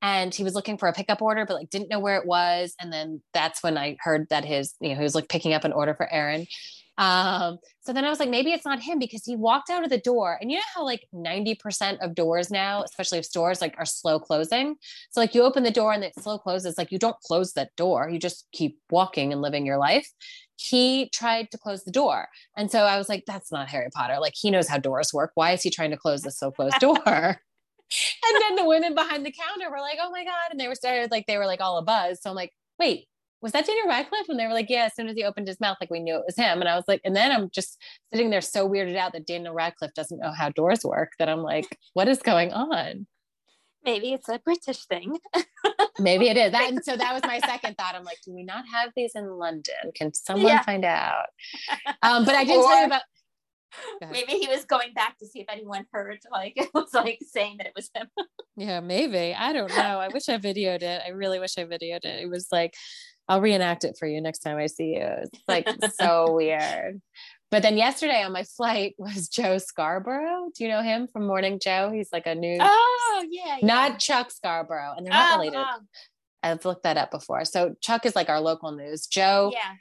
and 0.03 0.35
he 0.35 0.45
was 0.45 0.55
looking 0.55 0.77
for 0.77 0.89
a 0.89 0.93
pickup 0.93 1.23
order, 1.23 1.45
but 1.47 1.55
like 1.55 1.71
didn't 1.71 1.89
know 1.91 2.01
where 2.01 2.17
it 2.17 2.27
was. 2.27 2.75
And 2.81 2.93
then 2.93 3.23
that's 3.33 3.63
when 3.63 3.79
I 3.79 3.97
heard 4.01 4.27
that 4.31 4.45
his, 4.45 4.75
you 4.81 4.91
know, 4.91 4.97
he 4.97 5.03
was 5.03 5.15
like 5.15 5.29
picking 5.29 5.53
up 5.53 5.65
an 5.65 5.73
order 5.73 5.95
for 5.95 6.13
Aaron. 6.13 6.47
Um, 6.99 7.59
so 7.81 7.93
then 7.93 8.05
I 8.05 8.11
was 8.11 8.19
like, 8.19 8.29
maybe 8.29 8.51
it's 8.51 8.65
not 8.65 8.83
him 8.83 8.99
because 8.99 9.25
he 9.25 9.37
walked 9.37 9.71
out 9.71 9.85
of 9.85 9.91
the 9.91 9.99
door. 9.99 10.37
And 10.41 10.51
you 10.51 10.57
know 10.57 10.65
how 10.75 10.85
like 10.85 11.07
90% 11.15 11.99
of 12.01 12.15
doors 12.15 12.51
now, 12.51 12.83
especially 12.83 13.19
of 13.19 13.25
stores, 13.25 13.61
like 13.61 13.77
are 13.79 13.87
slow 13.87 14.19
closing. 14.19 14.75
So 15.11 15.21
like 15.21 15.35
you 15.35 15.43
open 15.43 15.63
the 15.63 15.71
door 15.71 15.93
and 15.93 16.03
it 16.03 16.13
slow 16.19 16.39
closes, 16.39 16.77
like 16.77 16.91
you 16.91 16.99
don't 16.99 17.19
close 17.21 17.53
that 17.53 17.75
door. 17.77 18.11
You 18.11 18.19
just 18.19 18.49
keep 18.53 18.79
walking 18.91 19.33
and 19.33 19.41
living 19.41 19.65
your 19.65 19.79
life. 19.79 20.11
He 20.57 21.09
tried 21.11 21.53
to 21.53 21.59
close 21.59 21.85
the 21.85 21.93
door. 21.93 22.27
And 22.57 22.69
so 22.69 22.81
I 22.81 22.99
was 22.99 23.09
like, 23.09 23.23
that's 23.27 23.53
not 23.53 23.69
Harry 23.69 23.91
Potter. 23.95 24.19
Like 24.21 24.35
he 24.37 24.51
knows 24.51 24.67
how 24.67 24.79
doors 24.79 25.15
work. 25.15 25.31
Why 25.35 25.53
is 25.53 25.63
he 25.63 25.71
trying 25.71 25.93
to 25.93 25.97
close 25.97 26.23
this 26.23 26.41
slow 26.41 26.51
closed 26.51 26.77
door? 26.81 26.97
and 27.07 28.43
then 28.43 28.57
the 28.57 28.67
women 28.67 28.95
behind 28.95 29.25
the 29.25 29.33
counter 29.33 29.71
were 29.71 29.81
like, 29.81 29.99
oh 30.03 30.11
my 30.11 30.25
God. 30.25 30.51
And 30.51 30.59
they 30.59 30.67
were 30.67 30.75
started 30.75 31.13
like 31.13 31.27
they 31.27 31.39
were 31.39 31.47
like 31.47 31.61
all 31.61 31.79
a 31.79 31.83
buzz. 31.83 32.21
So 32.21 32.31
I'm 32.31 32.37
like, 32.37 32.53
wait, 32.77 33.07
was 33.41 33.53
that 33.53 33.67
Daniel 33.67 33.87
Radcliffe? 33.87 34.29
And 34.29 34.39
they 34.39 34.47
were 34.47 34.53
like, 34.53 34.69
yeah, 34.69 34.85
as 34.85 34.95
soon 34.97 35.09
as 35.09 35.15
he 35.17 35.23
opened 35.25 35.47
his 35.49 35.61
mouth, 35.61 35.77
like 35.81 35.91
we 35.91 36.01
knew 36.01 36.17
it 36.17 36.25
was 36.27 36.37
him. 36.37 36.61
And 36.61 36.69
I 36.69 36.75
was 36.75 36.85
like, 36.89 37.01
and 37.05 37.15
then 37.15 37.31
I'm 37.31 37.51
just 37.51 37.81
sitting 38.13 38.31
there 38.31 38.41
so 38.41 38.69
weirded 38.69 38.97
out 38.97 39.13
that 39.13 39.27
Daniel 39.27 39.55
Radcliffe 39.55 39.95
doesn't 39.95 40.19
know 40.19 40.33
how 40.33 40.49
doors 40.51 40.85
work 40.85 41.13
that 41.19 41.29
I'm 41.29 41.43
like, 41.43 41.79
what 41.95 42.09
is 42.09 42.19
going 42.21 42.53
on? 42.53 43.07
Maybe 43.85 44.13
it's 44.13 44.29
a 44.29 44.41
British 44.45 44.85
thing. 44.87 45.17
Maybe 46.01 46.29
it 46.29 46.37
is. 46.37 46.51
That, 46.53 46.69
and 46.69 46.85
so 46.85 46.97
that 46.97 47.13
was 47.15 47.23
my 47.23 47.39
second 47.41 47.77
thought. 47.77 47.95
I'm 47.95 48.03
like, 48.05 48.19
do 48.25 48.35
we 48.35 48.43
not 48.43 48.65
have 48.73 48.91
these 48.97 49.13
in 49.15 49.29
London? 49.31 49.93
Can 49.95 50.13
someone 50.13 50.49
Yeah. 50.49 50.63
find 50.63 50.85
out? 50.85 51.27
Um, 52.03 52.25
but 52.25 52.35
I 52.35 52.45
didn't 52.45 52.63
tell 52.65 52.81
you 52.81 52.87
about. 52.87 53.03
Maybe 54.11 54.33
he 54.33 54.49
was 54.49 54.65
going 54.65 54.95
back 54.95 55.19
to 55.19 55.27
see 55.27 55.41
if 55.41 55.47
anyone 55.49 55.85
heard. 55.93 56.19
Like 56.31 56.55
it 56.57 56.71
was 56.75 56.93
like 56.95 57.19
saying 57.31 57.57
that 57.59 57.67
it 57.67 57.73
was 57.77 57.91
him. 57.95 58.09
Yeah, 58.57 58.81
maybe. 58.81 59.35
I 59.35 59.53
don't 59.53 59.71
know. 59.71 60.01
I 60.01 60.09
wish 60.09 60.29
I 60.29 60.39
videoed 60.39 60.83
it. 60.83 61.03
I 61.07 61.11
really 61.11 61.39
wish 61.39 61.57
I 61.59 61.65
videoed 61.65 62.05
it. 62.05 62.23
It 62.23 62.29
was 62.31 62.49
like, 62.51 62.75
I'll 63.29 63.41
reenact 63.41 63.85
it 63.85 63.97
for 63.99 64.07
you 64.07 64.21
next 64.21 64.39
time 64.41 64.57
I 64.57 64.67
see 64.67 64.95
you. 64.95 65.03
It's 65.07 65.41
like 65.47 65.69
so 66.01 66.33
weird. 66.33 67.01
But 67.51 67.63
then 67.63 67.77
yesterday 67.77 68.23
on 68.23 68.33
my 68.33 68.45
flight 68.45 68.95
was 68.99 69.29
Joe 69.29 69.59
Scarborough. 69.59 70.49
Do 70.55 70.65
you 70.65 70.71
know 70.71 70.83
him 70.83 71.07
from 71.09 71.27
Morning 71.27 71.59
Joe? 71.63 71.91
He's 71.93 72.09
like 72.13 72.27
a 72.27 72.35
new, 72.35 72.59
Oh 72.61 73.27
yeah, 73.31 73.57
yeah. 73.61 73.67
not 73.67 73.99
Chuck 73.99 74.31
Scarborough, 74.31 74.95
and 74.97 75.07
they're 75.07 75.13
not 75.13 75.35
Oh, 75.35 75.39
related. 75.39 75.59
oh, 75.59 75.79
I've 76.43 76.65
looked 76.65 76.85
that 76.85 76.97
up 76.97 77.11
before. 77.11 77.45
So 77.45 77.75
Chuck 77.81 78.07
is 78.07 78.15
like 78.15 78.29
our 78.29 78.41
local 78.41 78.73
news. 78.73 79.07
Joe 79.07 79.51
yeah. 79.53 79.75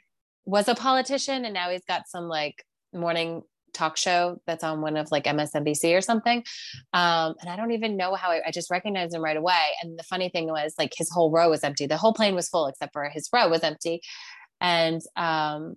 was 0.44 0.68
a 0.68 0.74
politician, 0.74 1.44
and 1.44 1.54
now 1.54 1.70
he's 1.70 1.84
got 1.86 2.08
some 2.08 2.24
like 2.28 2.64
morning 2.92 3.42
talk 3.78 3.96
show 3.96 4.40
that's 4.46 4.64
on 4.64 4.80
one 4.80 4.96
of 4.96 5.10
like 5.10 5.24
MSNBC 5.24 5.96
or 5.96 6.00
something. 6.00 6.44
Um, 6.92 7.34
and 7.40 7.48
I 7.48 7.56
don't 7.56 7.72
even 7.72 7.96
know 7.96 8.14
how 8.14 8.30
I, 8.30 8.40
I 8.46 8.50
just 8.50 8.70
recognized 8.70 9.14
him 9.14 9.22
right 9.22 9.36
away. 9.36 9.76
And 9.82 9.98
the 9.98 10.02
funny 10.02 10.28
thing 10.28 10.48
was 10.48 10.74
like 10.78 10.92
his 10.96 11.10
whole 11.10 11.30
row 11.30 11.50
was 11.50 11.64
empty. 11.64 11.86
The 11.86 11.96
whole 11.96 12.14
plane 12.14 12.34
was 12.34 12.48
full 12.48 12.66
except 12.66 12.92
for 12.92 13.08
his 13.08 13.28
row 13.32 13.48
was 13.48 13.62
empty. 13.62 14.00
And 14.60 15.00
um, 15.16 15.76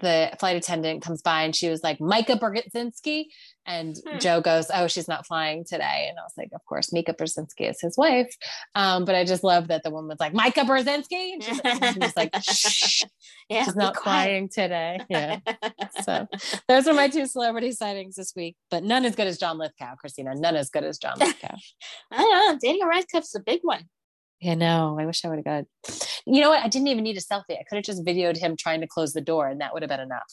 the 0.00 0.30
flight 0.38 0.56
attendant 0.56 1.02
comes 1.02 1.22
by 1.22 1.42
and 1.42 1.54
she 1.54 1.68
was 1.68 1.82
like, 1.82 2.00
Micah 2.00 2.36
Brzezinski. 2.36 3.26
And 3.68 3.96
Hmm. 4.06 4.18
Joe 4.18 4.40
goes, 4.40 4.70
Oh, 4.72 4.86
she's 4.86 5.08
not 5.08 5.26
flying 5.26 5.64
today. 5.64 6.06
And 6.08 6.18
I 6.18 6.22
was 6.22 6.34
like, 6.36 6.50
Of 6.54 6.64
course, 6.66 6.92
Mika 6.92 7.12
Brzezinski 7.14 7.68
is 7.68 7.80
his 7.80 7.96
wife. 7.98 8.32
Um, 8.76 9.04
but 9.04 9.14
I 9.16 9.24
just 9.24 9.42
love 9.42 9.68
that 9.68 9.82
the 9.82 9.90
woman 9.90 10.08
was 10.08 10.20
like, 10.20 10.34
Micah 10.34 10.60
Brzezinski. 10.60 11.32
And 11.34 11.42
she's, 11.42 11.60
and 11.64 11.84
she 11.94 12.12
like, 12.16 12.30
Shh, 12.42 13.02
yeah, 13.48 13.64
she's 13.64 13.74
not 13.76 13.96
flying 13.96 14.48
today. 14.48 15.00
Yeah. 15.08 15.40
So 16.04 16.26
those 16.68 16.86
are 16.86 16.94
my 16.94 17.08
two 17.08 17.26
celebrity 17.26 17.72
sightings 17.72 18.14
this 18.16 18.32
week, 18.36 18.54
but 18.70 18.84
none 18.84 19.04
as 19.04 19.16
good 19.16 19.26
as 19.26 19.38
John 19.38 19.58
Lithgow, 19.58 19.94
Christina. 19.96 20.34
None 20.34 20.54
as 20.54 20.68
good 20.70 20.84
as 20.84 20.98
John 20.98 21.18
Lithgow. 21.18 21.56
I 22.12 22.16
don't 22.18 22.52
know. 22.52 22.58
Daniel 22.62 22.88
Radcliffe's 22.88 23.34
a 23.34 23.40
big 23.40 23.60
one. 23.62 23.84
Yeah, 24.40 24.54
no, 24.54 24.96
I 24.98 25.06
wish 25.06 25.24
I 25.24 25.28
would 25.28 25.38
have 25.38 25.44
got. 25.44 25.64
You 26.26 26.40
know 26.40 26.50
what? 26.50 26.64
I 26.64 26.68
didn't 26.68 26.88
even 26.88 27.04
need 27.04 27.16
a 27.16 27.20
selfie. 27.20 27.58
I 27.58 27.64
could 27.68 27.76
have 27.76 27.84
just 27.84 28.04
videoed 28.04 28.36
him 28.36 28.56
trying 28.56 28.80
to 28.80 28.86
close 28.86 29.12
the 29.12 29.20
door, 29.20 29.48
and 29.48 29.60
that 29.60 29.72
would 29.72 29.82
have 29.82 29.88
been 29.90 30.00
enough. 30.00 30.32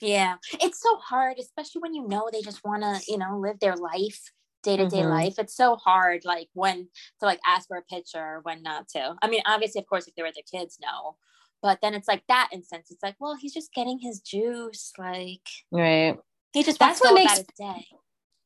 Yeah, 0.00 0.34
it's 0.60 0.80
so 0.82 0.96
hard, 0.96 1.38
especially 1.38 1.80
when 1.80 1.94
you 1.94 2.06
know 2.08 2.28
they 2.32 2.42
just 2.42 2.64
want 2.64 2.82
to, 2.82 3.00
you 3.10 3.18
know, 3.18 3.38
live 3.38 3.60
their 3.60 3.76
life, 3.76 4.20
day 4.64 4.76
to 4.76 4.88
day 4.88 5.06
life. 5.06 5.34
It's 5.38 5.54
so 5.54 5.76
hard, 5.76 6.22
like 6.24 6.48
when 6.54 6.88
to 7.20 7.26
like 7.26 7.40
ask 7.46 7.68
for 7.68 7.76
a 7.76 7.82
picture, 7.82 8.18
or 8.18 8.40
when 8.42 8.62
not 8.62 8.88
to. 8.90 9.14
I 9.22 9.28
mean, 9.28 9.42
obviously, 9.46 9.80
of 9.80 9.86
course, 9.86 10.08
if 10.08 10.14
they 10.14 10.22
were 10.22 10.32
their 10.34 10.60
kids, 10.60 10.78
no. 10.82 11.16
But 11.62 11.78
then 11.80 11.94
it's 11.94 12.08
like 12.08 12.24
that 12.26 12.48
instance. 12.52 12.88
It's 12.90 13.04
like, 13.04 13.14
well, 13.20 13.36
he's 13.40 13.54
just 13.54 13.72
getting 13.72 14.00
his 14.00 14.18
juice. 14.20 14.92
Like 14.98 15.46
Right. 15.70 16.18
he 16.52 16.64
just 16.64 16.80
That's 16.80 17.00
what 17.00 17.14
makes- 17.14 17.32
about 17.38 17.46
his 17.56 17.76
day. 17.76 17.86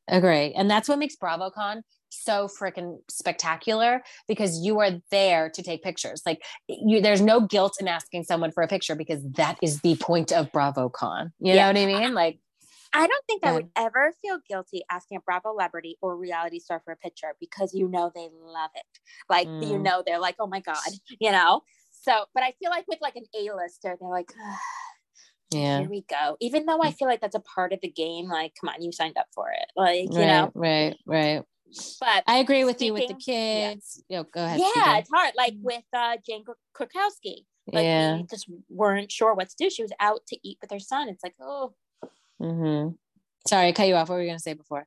Agree. 0.08 0.52
And 0.52 0.70
that's 0.70 0.88
what 0.88 0.98
makes 0.98 1.16
BravoCon 1.16 1.80
so 2.10 2.48
freaking 2.48 2.98
spectacular 3.08 4.02
because 4.28 4.58
you 4.64 4.80
are 4.80 4.90
there 5.10 5.50
to 5.50 5.62
take 5.62 5.82
pictures. 5.82 6.22
Like 6.24 6.42
you 6.68 7.00
there's 7.00 7.20
no 7.20 7.40
guilt 7.40 7.76
in 7.80 7.88
asking 7.88 8.24
someone 8.24 8.52
for 8.52 8.62
a 8.62 8.68
picture 8.68 8.94
because 8.94 9.22
that 9.36 9.58
is 9.62 9.80
the 9.80 9.96
point 9.96 10.32
of 10.32 10.50
BravoCon. 10.52 11.32
You 11.40 11.54
Yeah. 11.54 11.72
know 11.72 11.80
what 11.80 11.82
I 11.82 11.86
mean? 11.86 12.14
Like 12.14 12.40
I 12.92 13.06
don't 13.06 13.26
think 13.26 13.44
I 13.44 13.52
would 13.52 13.68
ever 13.76 14.12
feel 14.22 14.38
guilty 14.48 14.82
asking 14.90 15.18
a 15.18 15.20
Bravo 15.20 15.52
celebrity 15.52 15.98
or 16.00 16.16
reality 16.16 16.58
star 16.60 16.80
for 16.84 16.92
a 16.92 16.96
picture 16.96 17.34
because 17.40 17.74
you 17.74 17.88
know 17.88 18.10
they 18.14 18.28
love 18.32 18.70
it. 18.74 18.84
Like 19.28 19.48
you 19.60 19.78
Mm. 19.78 19.82
know 19.82 20.02
they're 20.06 20.18
like, 20.20 20.36
oh 20.38 20.46
my 20.46 20.60
god, 20.60 20.78
you 21.18 21.30
know. 21.30 21.62
So, 21.90 22.24
but 22.34 22.42
I 22.42 22.52
feel 22.60 22.70
like 22.70 22.86
with 22.88 23.00
like 23.00 23.16
an 23.16 23.24
A-lister, 23.34 23.96
they're 24.00 24.08
like, 24.08 24.30
"Ah, 24.40 24.60
yeah. 25.50 25.80
here 25.80 25.90
we 25.90 26.02
go. 26.08 26.36
Even 26.40 26.66
though 26.66 26.82
I 26.82 26.92
feel 26.92 27.08
like 27.08 27.20
that's 27.20 27.34
a 27.34 27.40
part 27.40 27.72
of 27.72 27.80
the 27.80 27.90
game. 27.90 28.28
Like, 28.28 28.54
come 28.60 28.68
on, 28.68 28.82
you 28.82 28.92
signed 28.92 29.16
up 29.18 29.26
for 29.34 29.50
it. 29.50 29.66
Like, 29.76 30.12
you 30.16 30.20
right, 30.20 30.26
know. 30.26 30.52
right, 30.54 30.96
right. 31.06 31.42
But 32.00 32.24
I 32.26 32.38
agree 32.38 32.64
with 32.64 32.80
you 32.80 32.92
with 32.92 33.08
the 33.08 33.14
Speaking- 33.20 33.34
yeah. 33.34 33.70
kids. 33.72 34.02
Yo, 34.08 34.22
go 34.24 34.44
ahead. 34.44 34.60
yeah, 34.60 34.66
Speaking. 34.72 34.96
it's 34.96 35.10
hard. 35.12 35.32
Like 35.36 35.54
with 35.60 35.84
uh, 35.92 36.16
Jane 36.26 36.44
Kr- 36.44 36.52
Krakowski. 36.84 37.44
Like 37.72 37.84
yeah. 37.84 38.16
we 38.18 38.22
just 38.30 38.48
weren't 38.68 39.10
sure 39.10 39.34
what 39.34 39.48
to 39.48 39.56
do. 39.58 39.68
She 39.70 39.82
was 39.82 39.92
out 39.98 40.20
to 40.28 40.38
eat 40.48 40.58
with 40.60 40.70
her 40.70 40.78
son. 40.78 41.08
It's 41.08 41.24
like, 41.24 41.34
oh, 41.40 41.74
Mm-hmm. 42.40 42.90
Sorry, 43.48 43.68
I 43.68 43.72
cut 43.72 43.88
you 43.88 43.94
off. 43.94 44.08
What 44.08 44.16
were 44.16 44.22
you 44.22 44.28
going 44.28 44.38
to 44.38 44.42
say 44.42 44.52
before? 44.54 44.86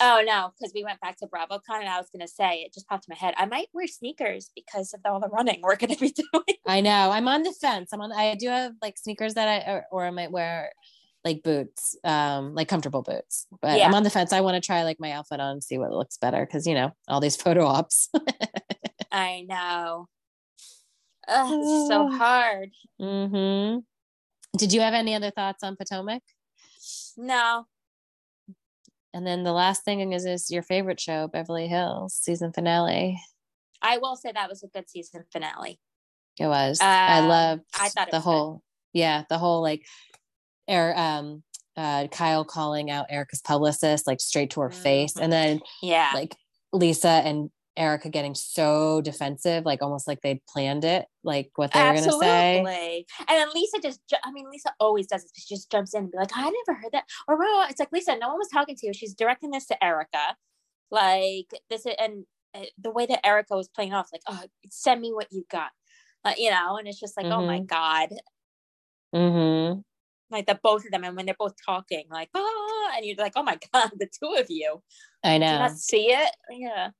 Oh 0.00 0.22
no, 0.24 0.52
because 0.56 0.72
we 0.72 0.84
went 0.84 1.00
back 1.00 1.16
to 1.18 1.26
BravoCon 1.26 1.80
and 1.80 1.88
I 1.88 1.98
was 1.98 2.08
gonna 2.08 2.28
say 2.28 2.58
it 2.60 2.72
just 2.72 2.86
popped 2.86 3.08
in 3.08 3.12
my 3.12 3.18
head. 3.18 3.34
I 3.36 3.46
might 3.46 3.66
wear 3.74 3.88
sneakers 3.88 4.50
because 4.54 4.94
of 4.94 5.00
all 5.04 5.18
the 5.18 5.26
running 5.28 5.58
we're 5.62 5.74
gonna 5.74 5.96
be 5.96 6.12
doing. 6.32 6.58
I 6.64 6.80
know. 6.80 7.10
I'm 7.10 7.26
on 7.26 7.42
the 7.42 7.50
fence. 7.50 7.92
I'm 7.92 8.00
on. 8.00 8.12
I 8.12 8.36
do 8.36 8.46
have 8.50 8.74
like 8.80 8.96
sneakers 8.96 9.34
that 9.34 9.48
I 9.48 9.68
or, 9.72 9.84
or 9.90 10.06
I 10.06 10.10
might 10.10 10.30
wear 10.30 10.70
like 11.24 11.42
boots, 11.42 11.96
um, 12.04 12.54
like 12.54 12.68
comfortable 12.68 13.02
boots. 13.02 13.46
But 13.62 13.78
Yeah. 13.78 13.86
I'm 13.86 13.94
on 13.94 14.02
the 14.02 14.10
fence. 14.10 14.32
I 14.32 14.40
want 14.42 14.54
to 14.56 14.60
try 14.66 14.82
like 14.84 15.00
my 15.00 15.12
outfit 15.12 15.40
on, 15.40 15.60
see 15.60 15.78
what 15.78 15.90
looks 15.92 16.18
better 16.18 16.44
because 16.44 16.66
you 16.66 16.74
know 16.74 16.92
all 17.08 17.20
these 17.20 17.36
photo 17.42 17.66
ops. 17.66 18.08
I 19.10 19.44
know. 19.48 20.08
Ugh, 21.28 21.52
it's 21.54 21.88
so 21.88 22.08
hard. 22.16 22.70
Mm-hmm. 23.00 23.78
Did 24.58 24.72
you 24.72 24.80
have 24.82 24.94
any 24.94 25.14
other 25.14 25.30
thoughts 25.30 25.62
on 25.64 25.76
Potomac? 25.76 26.22
No, 27.16 27.64
And 29.14 29.26
then 29.26 29.42
the 29.44 29.52
last 29.52 29.84
thing 29.84 30.12
is 30.12 30.26
is 30.26 30.50
your 30.50 30.62
favorite 30.62 31.00
show, 31.00 31.28
Beverly 31.28 31.68
Hills 31.68 32.14
season 32.14 32.52
finale. 32.52 33.20
I 33.80 33.98
will 33.98 34.16
say 34.16 34.32
that 34.32 34.48
was 34.48 34.62
a 34.62 34.68
good 34.68 34.90
season 34.90 35.24
finale. 35.32 35.78
It 36.38 36.46
was. 36.46 36.80
I 36.80 37.20
Um, 37.20 37.28
loved 37.28 37.62
I 37.78 37.88
thought 37.88 38.10
the 38.10 38.16
was 38.16 38.24
good. 38.24 38.30
whole 38.30 38.62
yeah, 38.92 39.24
the 39.28 39.38
whole 39.38 39.62
like 39.62 39.86
air 40.68 40.96
um 40.98 41.42
uh 41.76 42.06
Kyle 42.08 42.44
calling 42.44 42.90
out 42.90 43.06
Erica's 43.10 43.40
publicist 43.40 44.06
like 44.06 44.20
straight 44.20 44.50
to 44.50 44.60
her 44.60 44.70
face. 44.70 45.14
Mhm. 45.14 45.22
And 45.22 45.32
then 45.32 45.60
Yeah. 45.82 46.10
like 46.14 46.36
Lisa 46.72 47.08
and 47.08 47.50
Erica 47.76 48.08
getting 48.08 48.36
so 48.36 49.00
defensive, 49.00 49.64
like 49.64 49.82
almost 49.82 50.06
like 50.06 50.20
they 50.20 50.40
planned 50.48 50.84
it, 50.84 51.06
like 51.24 51.50
what 51.56 51.72
they 51.72 51.80
were 51.80 51.86
gonna 51.86 52.02
say. 52.20 53.04
And 53.18 53.28
then 53.28 53.48
Lisa 53.52 53.80
just, 53.80 54.00
ju- 54.08 54.16
I 54.22 54.30
mean, 54.30 54.48
Lisa 54.48 54.72
always 54.78 55.08
does 55.08 55.22
this. 55.22 55.32
She 55.34 55.56
just 55.56 55.72
jumps 55.72 55.92
in 55.92 56.04
and 56.04 56.12
be 56.12 56.16
like, 56.18 56.30
I 56.36 56.42
never 56.66 56.78
heard 56.78 56.92
that. 56.92 57.02
Or, 57.26 57.36
well, 57.36 57.66
it's 57.68 57.80
like, 57.80 57.90
Lisa, 57.90 58.16
no 58.16 58.28
one 58.28 58.38
was 58.38 58.48
talking 58.52 58.76
to 58.76 58.86
you. 58.86 58.92
She's 58.94 59.12
directing 59.14 59.50
this 59.50 59.66
to 59.66 59.84
Erica. 59.84 60.36
Like, 60.92 61.46
this, 61.68 61.84
and 61.98 62.26
uh, 62.54 62.60
the 62.78 62.92
way 62.92 63.06
that 63.06 63.26
Erica 63.26 63.56
was 63.56 63.66
playing 63.66 63.92
off, 63.92 64.08
like, 64.12 64.22
oh, 64.28 64.42
send 64.70 65.00
me 65.00 65.12
what 65.12 65.26
you 65.32 65.44
got. 65.50 65.72
Like, 66.24 66.38
you 66.38 66.50
know, 66.50 66.76
and 66.76 66.86
it's 66.86 67.00
just 67.00 67.16
like, 67.16 67.26
oh 67.26 67.44
my 67.44 67.58
God. 67.58 68.10
Mm-hmm. 69.12 69.80
Like, 70.30 70.46
the 70.46 70.58
both 70.62 70.84
of 70.84 70.90
them. 70.90 71.04
And 71.04 71.16
when 71.16 71.26
they're 71.26 71.36
both 71.38 71.54
talking, 71.64 72.04
like, 72.10 72.28
oh 72.34 72.92
and 72.96 73.04
you're 73.04 73.16
like, 73.16 73.32
oh 73.36 73.42
my 73.42 73.58
God, 73.72 73.90
the 73.98 74.08
two 74.22 74.34
of 74.38 74.46
you. 74.48 74.82
I 75.22 75.28
Do 75.38 75.44
you 75.44 75.50
know. 75.52 75.58
not 75.58 75.72
see 75.78 76.06
it? 76.12 76.30
Yeah. 76.50 76.90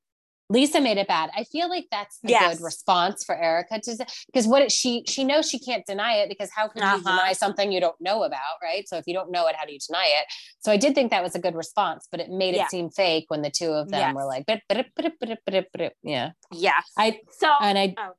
Lisa 0.51 0.79
made 0.79 0.99
it 0.99 1.09
bad. 1.09 1.31
I 1.35 1.45
feel 1.45 1.71
like 1.71 1.87
that's 1.91 2.19
a 2.23 2.29
Yes. 2.29 2.59
good 2.59 2.65
response 2.65 3.25
for 3.25 3.35
Erica 3.35 3.81
to 3.81 4.07
because 4.27 4.47
what 4.47 4.61
it, 4.61 4.71
she 4.71 5.03
she 5.09 5.25
knows 5.25 5.49
she 5.49 5.59
can't 5.59 5.85
deny 5.87 6.17
it 6.17 6.29
because 6.29 6.51
how 6.55 6.69
could 6.69 6.83
Uh-huh. 6.83 6.97
you 6.99 7.03
deny 7.03 7.33
something 7.33 7.73
you 7.73 7.81
don't 7.81 7.99
know 7.99 8.25
about, 8.25 8.61
right? 8.63 8.87
So 8.87 8.99
if 8.99 9.05
you 9.07 9.15
don't 9.15 9.31
know 9.31 9.47
it, 9.47 9.57
how 9.57 9.65
do 9.65 9.73
you 9.73 9.79
deny 9.89 10.05
it? 10.05 10.27
So 10.61 10.71
I 10.71 10.77
did 10.77 10.95
think 10.95 11.11
that 11.13 11.23
was 11.23 11.35
a 11.35 11.39
good 11.39 11.55
response, 11.55 12.07
but 12.11 12.21
it 12.21 12.29
made 12.29 12.55
Yeah. 12.55 12.65
it 12.65 12.71
seem 12.71 12.91
fake 12.91 13.25
when 13.29 13.41
the 13.41 13.51
two 13.51 13.71
of 13.73 13.89
them 13.91 14.01
Yes. 14.01 14.15
were 14.15 14.27
like, 14.27 14.45
"Bit, 14.45 14.61
bit, 14.69 14.87
bit, 14.95 15.19
bit, 15.19 15.39
bit, 15.47 15.73
bit." 15.73 15.97
yeah. 16.03 16.33
Yeah. 16.53 16.81
I 16.99 17.21
So, 17.31 17.51
and 17.63 17.79
I 17.79 17.95
Oh. 17.99 18.13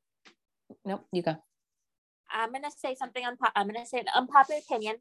nope, 0.84 1.06
you 1.12 1.22
go. 1.22 1.36
I'm 2.32 2.52
going 2.52 2.64
to 2.64 2.72
say 2.72 2.96
something, 2.96 3.24
unpo- 3.24 3.52
I'm 3.56 3.68
going 3.68 3.82
to 3.82 3.88
say 3.88 4.00
an 4.00 4.06
unpopular 4.16 4.60
opinion, 4.68 4.96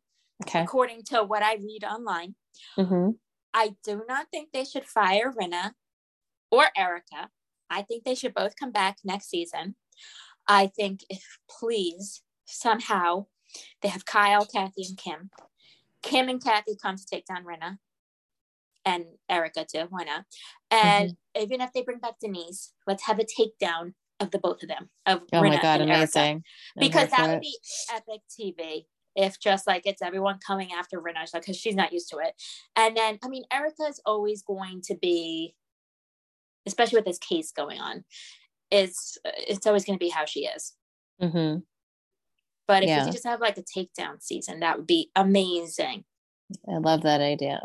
Okay. 0.45 0.63
according 0.63 1.03
to 1.11 1.23
what 1.25 1.43
I 1.43 1.55
read 1.55 1.85
online. 1.85 2.35
Mm-hmm. 2.79 3.11
I 3.53 3.75
do 3.85 4.03
not 4.09 4.27
think 4.31 4.51
they 4.53 4.65
should 4.65 4.85
fire 4.85 5.33
Rinna 5.33 5.73
or 6.51 6.65
Erica. 6.77 7.29
I 7.71 7.83
think 7.83 8.05
they 8.05 8.15
should 8.15 8.35
both 8.35 8.55
come 8.57 8.73
back 8.73 8.99
next 9.05 9.29
season. 9.31 9.77
I 10.47 10.67
think 10.67 11.01
if 11.09 11.25
please 11.49 12.23
somehow 12.47 13.27
they 13.81 13.89
have 13.89 14.05
Kyle, 14.05 14.45
Kathy, 14.45 14.85
and 14.89 14.99
Kim. 14.99 15.31
Kim 16.03 16.29
and 16.29 16.43
Kathy 16.43 16.77
come 16.81 16.97
to 16.97 17.07
take 17.07 17.25
down 17.27 17.45
Rinna 17.45 17.79
and 18.85 19.05
Erica 19.29 19.65
too. 19.73 19.87
Why 19.89 20.05
not? 20.05 20.25
And 20.71 21.11
Mm-hmm. 21.37 21.43
even 21.43 21.61
if 21.61 21.73
they 21.73 21.83
bring 21.83 21.99
back 21.99 22.15
Denise, 22.21 22.73
let's 22.87 23.05
have 23.05 23.19
a 23.19 23.25
takedown 23.25 23.95
of 24.25 24.31
the 24.33 24.39
both 24.39 24.63
of 24.63 24.69
them. 24.69 24.91
Of 25.07 25.23
Oh 25.33 25.43
my 25.43 25.61
god, 25.61 25.81
amazing! 25.81 26.43
Because 26.79 27.11
that 27.11 27.29
would 27.29 27.37
it. 27.37 27.43
be 27.43 27.59
epic 27.93 28.23
TV 28.29 28.87
if 29.15 29.39
just 29.39 29.67
like 29.67 29.83
it's 29.87 30.03
everyone 30.03 30.39
coming 30.45 30.73
after 30.73 31.01
Rinna 31.01 31.31
because 31.33 31.57
she's 31.57 31.77
not 31.77 31.93
used 31.93 32.11
to 32.11 32.19
it. 32.19 32.35
And 32.75 32.97
then 32.97 33.19
I 33.23 33.29
mean 33.29 33.45
Erica 33.53 33.85
is 33.89 34.01
always 34.05 34.43
going 34.43 34.81
to 34.87 34.97
be, 34.97 35.55
especially 36.67 36.99
with 36.99 37.07
this 37.07 37.19
case 37.19 37.53
going 37.53 37.79
on, 37.81 38.05
it's 38.71 39.17
it's 39.25 39.67
always 39.67 39.85
going 39.85 39.99
to 39.99 40.05
be 40.05 40.11
how 40.11 40.25
she 40.25 40.47
is. 40.47 40.73
Mhm. 41.23 41.63
But 42.67 42.83
if 42.83 42.89
Yeah. 42.89 43.05
could 43.05 43.13
just 43.13 43.27
have 43.27 43.41
like 43.41 43.59
a 43.59 43.63
takedown 43.63 44.21
season, 44.23 44.61
that 44.61 44.79
would 44.79 44.87
be 44.87 45.11
amazing. 45.15 46.05
I 46.69 46.79
love 46.79 47.03
that 47.03 47.21
idea. 47.21 47.61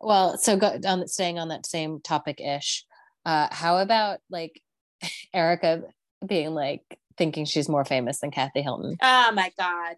Well, 0.00 0.38
so 0.38 0.56
go 0.56 0.78
on 0.86 1.06
staying 1.08 1.38
on 1.38 1.48
that 1.48 1.66
same 1.66 2.00
topic 2.00 2.40
ish. 2.40 2.86
Uh, 3.24 3.48
how 3.50 3.78
about 3.78 4.20
like 4.30 4.62
Erica 5.34 5.82
being 6.26 6.54
like 6.54 6.98
thinking 7.16 7.44
she's 7.44 7.68
more 7.68 7.84
famous 7.84 8.20
than 8.20 8.30
Kathy 8.30 8.62
Hilton? 8.62 8.96
Oh 9.02 9.32
my 9.32 9.52
god, 9.58 9.96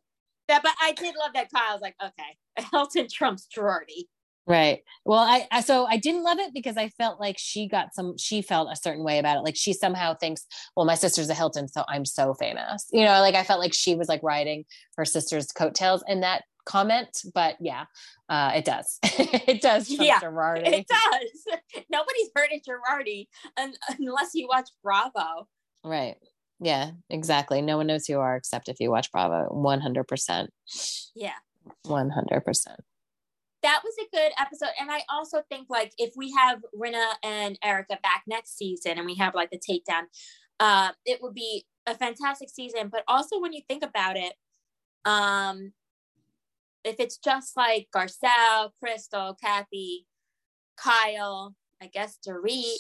That, 0.49 0.63
but 0.63 0.73
I 0.81 0.93
did 0.93 1.15
love 1.19 1.33
that 1.35 1.51
Kyle 1.53 1.75
was 1.75 1.83
like, 1.83 1.97
okay, 2.03 2.67
Hilton 2.73 3.09
trumps 3.13 3.47
Girardi. 3.55 4.07
Right. 4.47 4.81
Well, 5.05 5.21
I, 5.21 5.47
I 5.53 5.61
so 5.61 5.87
I 5.87 5.97
didn't 5.97 6.25
love 6.25 6.39
it 6.39 6.53
because 6.53 6.77
I 6.77 6.89
felt 6.89 7.21
like 7.21 7.37
she 7.39 7.69
got 7.69 7.95
some 7.95 8.17
she 8.19 8.43
felt 8.43 8.69
a 8.73 8.77
certain 8.77 9.05
way 9.05 9.19
about 9.19 9.37
it. 9.37 9.45
Like 9.45 9.55
she 9.55 9.73
somehow 9.73 10.15
thinks, 10.15 10.45
well, 10.75 10.87
my 10.87 10.97
sister's 10.97 11.29
a 11.29 11.35
Hilton, 11.35 11.69
so 11.69 11.85
I'm 11.89 12.05
so 12.05 12.35
famous. 12.35 12.87
You 12.91 13.05
know, 13.05 13.21
like 13.21 13.37
I 13.37 13.45
felt 13.45 13.61
like 13.61 13.75
she 13.75 13.95
was 13.95 14.09
like 14.09 14.23
riding 14.25 14.65
her 14.97 15.05
sister's 15.05 15.47
coattails 15.53 16.03
in 16.09 16.21
that 16.21 16.45
comment. 16.67 17.23
But 17.35 17.57
yeah, 17.61 17.85
uh, 18.29 18.53
it 18.55 18.65
does. 18.65 18.99
it 19.03 19.61
does. 19.63 19.91
Yeah, 19.91 20.19
Girardi. 20.21 20.67
It 20.67 20.87
does. 20.89 21.59
Nobody's 21.91 22.31
heard 22.35 22.51
of 22.55 22.61
Girardi 22.63 23.27
un- 23.59 23.75
unless 23.99 24.31
you 24.35 24.49
watch 24.49 24.69
Bravo. 24.83 25.49
Right. 25.85 26.17
Yeah, 26.61 26.91
exactly. 27.09 27.63
No 27.63 27.79
one 27.79 27.87
knows 27.87 28.07
who 28.07 28.15
you 28.15 28.21
are 28.21 28.37
except 28.37 28.69
if 28.69 28.81
you 28.81 28.91
watch 28.91 29.11
Bravo. 29.13 29.49
100%. 29.55 30.49
Yeah. 31.15 31.33
100%. 31.87 32.67
that 33.63 33.81
was 33.85 33.95
a 34.01 34.17
good 34.17 34.33
episode. 34.39 34.71
And 34.81 34.91
I 34.91 35.03
also 35.11 35.43
think 35.51 35.69
like 35.69 35.93
if 35.99 36.13
we 36.17 36.33
have 36.33 36.61
Rinna 36.79 37.13
and 37.23 37.59
Erica 37.63 37.99
back 38.03 38.23
next 38.27 38.57
season 38.57 38.93
and 38.99 39.07
we 39.07 39.15
have 39.17 39.35
like 39.35 39.51
the 39.51 39.59
takedown, 39.59 40.05
uh, 40.59 40.93
it 41.05 41.21
would 41.23 41.35
be 41.35 41.65
a 41.87 41.95
fantastic 41.95 42.49
season. 42.51 42.89
But 42.91 43.05
also 43.09 43.41
when 43.41 43.53
you 43.53 43.61
think 43.69 43.83
about 43.85 44.17
it, 44.17 44.35
um, 45.05 45.73
if 46.85 46.97
it's 46.99 47.19
just 47.19 47.57
like 47.57 47.89
Garcelle, 47.95 48.71
Crystal, 48.81 49.35
Kathy, 49.35 50.07
Kyle, 50.77 51.55
I 51.83 51.87
guess 51.87 52.19
Dorit, 52.27 52.77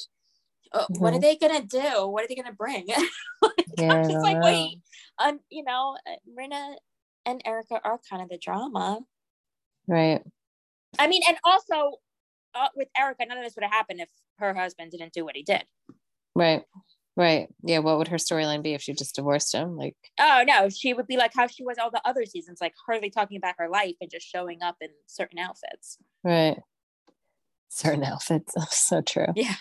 uh, 0.72 0.86
what 0.90 1.12
are 1.12 1.16
Mhm. 1.18 1.20
they 1.20 1.36
gonna 1.36 1.62
do? 1.62 2.06
What 2.08 2.24
are 2.24 2.28
they 2.28 2.34
gonna 2.34 2.52
bring? 2.52 2.86
like, 3.42 3.66
Yeah, 3.76 3.92
I'm 3.92 4.08
just 4.10 4.22
like, 4.22 4.42
wait, 4.42 4.80
um, 5.18 5.40
you 5.50 5.64
know, 5.64 5.96
uh, 6.06 6.16
Rinna 6.38 6.76
and 7.26 7.42
Erica 7.44 7.80
are 7.84 7.98
kind 8.08 8.22
of 8.22 8.28
the 8.28 8.38
drama. 8.38 9.00
Right. 9.86 10.22
I 10.98 11.06
mean, 11.06 11.22
and 11.28 11.38
also 11.44 11.98
uh, 12.54 12.68
with 12.74 12.88
Erica, 12.98 13.26
none 13.26 13.38
of 13.38 13.44
this 13.44 13.54
would 13.54 13.64
have 13.64 13.72
happened 13.72 14.00
if 14.00 14.10
her 14.38 14.54
husband 14.54 14.90
didn't 14.90 15.12
do 15.12 15.24
what 15.24 15.36
he 15.36 15.42
did. 15.42 15.64
Right. 16.34 16.64
Right. 17.16 17.48
Yeah. 17.62 17.80
What 17.80 17.98
would 17.98 18.08
her 18.08 18.16
storyline 18.16 18.62
be 18.62 18.72
if 18.74 18.82
she 18.82 18.92
just 18.94 19.14
divorced 19.16 19.54
him? 19.54 19.76
Like, 19.76 19.96
Oh 20.18 20.42
no, 20.46 20.68
she 20.68 20.94
would 20.94 21.06
be 21.06 21.16
like 21.16 21.32
how 21.34 21.46
she 21.48 21.64
was 21.64 21.76
all 21.78 21.90
the 21.90 22.00
other 22.04 22.24
seasons, 22.24 22.58
like 22.60 22.74
hardly 22.86 23.10
talking 23.10 23.36
about 23.36 23.56
her 23.58 23.68
life 23.68 23.94
and 24.00 24.10
just 24.10 24.26
showing 24.26 24.62
up 24.62 24.76
in 24.80 24.88
certain 25.06 25.38
outfits. 25.38 25.98
right. 26.24 26.58
Certain 27.68 28.04
outfits. 28.04 28.54
so 28.70 29.00
true. 29.00 29.26
Yeah. 29.34 29.54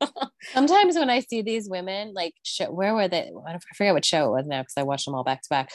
Sometimes 0.54 0.96
when 0.96 1.10
I 1.10 1.20
see 1.20 1.42
these 1.42 1.68
women, 1.68 2.12
like, 2.14 2.34
show, 2.44 2.70
where 2.70 2.94
were 2.94 3.08
they? 3.08 3.22
I 3.22 3.30
don't- 3.30 3.44
I 3.46 3.74
forget 3.74 3.94
what 3.94 4.04
show 4.04 4.26
it 4.26 4.30
was 4.38 4.46
now 4.46 4.62
because 4.62 4.74
I 4.76 4.84
watched 4.84 5.06
them 5.06 5.14
all 5.14 5.24
back 5.24 5.42
to 5.42 5.48
back. 5.50 5.70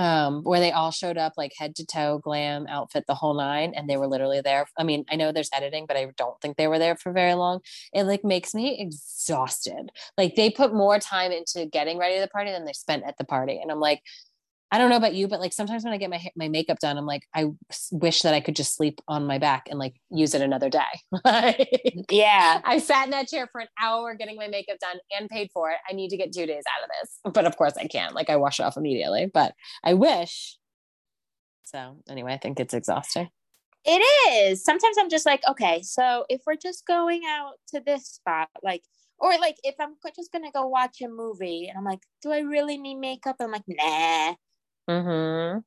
Um, 0.00 0.44
where 0.44 0.60
they 0.60 0.72
all 0.72 0.92
showed 0.92 1.18
up 1.18 1.34
like 1.36 1.52
head 1.58 1.76
to 1.76 1.84
toe, 1.84 2.20
glam 2.24 2.66
outfit, 2.68 3.04
the 3.06 3.14
whole 3.14 3.34
nine, 3.34 3.74
and 3.76 3.86
they 3.86 3.98
were 3.98 4.06
literally 4.06 4.40
there. 4.40 4.64
I 4.78 4.82
mean, 4.82 5.04
I 5.10 5.16
know 5.16 5.30
there's 5.30 5.50
editing, 5.52 5.84
but 5.84 5.98
I 5.98 6.06
don't 6.16 6.40
think 6.40 6.56
they 6.56 6.68
were 6.68 6.78
there 6.78 6.96
for 6.96 7.12
very 7.12 7.34
long. 7.34 7.60
It 7.92 8.04
like 8.04 8.24
makes 8.24 8.54
me 8.54 8.80
exhausted. 8.80 9.90
Like 10.16 10.36
they 10.36 10.48
put 10.48 10.72
more 10.72 10.98
time 10.98 11.32
into 11.32 11.66
getting 11.66 11.98
ready 11.98 12.14
to 12.14 12.22
the 12.22 12.28
party 12.28 12.50
than 12.50 12.64
they 12.64 12.72
spent 12.72 13.04
at 13.04 13.18
the 13.18 13.24
party, 13.24 13.58
and 13.60 13.70
I'm 13.70 13.80
like, 13.80 14.00
I 14.72 14.78
don't 14.78 14.88
know 14.88 14.96
about 14.96 15.14
you, 15.14 15.26
but 15.26 15.40
like 15.40 15.52
sometimes 15.52 15.82
when 15.82 15.92
I 15.92 15.96
get 15.96 16.10
my 16.10 16.24
my 16.36 16.48
makeup 16.48 16.78
done, 16.78 16.96
I'm 16.96 17.06
like, 17.06 17.26
I 17.34 17.46
wish 17.90 18.22
that 18.22 18.34
I 18.34 18.40
could 18.40 18.54
just 18.54 18.76
sleep 18.76 19.00
on 19.08 19.26
my 19.26 19.38
back 19.38 19.66
and 19.68 19.78
like 19.78 19.96
use 20.10 20.34
it 20.34 20.42
another 20.42 20.70
day. 20.70 20.80
Yeah. 22.10 22.60
I 22.64 22.78
sat 22.78 23.04
in 23.04 23.10
that 23.10 23.28
chair 23.28 23.48
for 23.50 23.60
an 23.60 23.68
hour 23.80 24.14
getting 24.14 24.36
my 24.36 24.48
makeup 24.48 24.78
done 24.80 24.98
and 25.16 25.28
paid 25.28 25.50
for 25.52 25.70
it. 25.70 25.76
I 25.88 25.92
need 25.92 26.08
to 26.10 26.16
get 26.16 26.32
two 26.32 26.46
days 26.46 26.64
out 26.66 26.84
of 26.84 26.90
this. 27.00 27.32
But 27.32 27.46
of 27.46 27.56
course 27.56 27.74
I 27.76 27.86
can't. 27.86 28.14
Like 28.14 28.30
I 28.30 28.36
wash 28.36 28.58
it 28.60 28.64
off 28.64 28.76
immediately. 28.76 29.26
But 29.32 29.54
I 29.84 29.94
wish. 29.94 30.56
So 31.64 31.98
anyway, 32.08 32.32
I 32.32 32.38
think 32.38 32.58
it's 32.58 32.74
exhausting. 32.74 33.28
It 33.84 34.02
is. 34.32 34.64
Sometimes 34.64 34.96
I'm 34.98 35.08
just 35.08 35.26
like, 35.26 35.42
okay, 35.48 35.82
so 35.82 36.24
if 36.28 36.42
we're 36.46 36.56
just 36.56 36.86
going 36.86 37.22
out 37.26 37.54
to 37.68 37.80
this 37.80 38.06
spot, 38.06 38.48
like, 38.62 38.82
or 39.18 39.30
like 39.38 39.56
if 39.62 39.74
I'm 39.80 39.94
just 40.16 40.32
gonna 40.32 40.52
go 40.52 40.66
watch 40.66 41.00
a 41.02 41.08
movie 41.08 41.68
and 41.68 41.78
I'm 41.78 41.84
like, 41.84 42.00
do 42.22 42.32
I 42.32 42.40
really 42.40 42.76
need 42.76 42.96
makeup? 42.96 43.36
I'm 43.40 43.52
like, 43.52 43.62
nah. 43.68 44.34
Mm-hmm. 44.90 45.58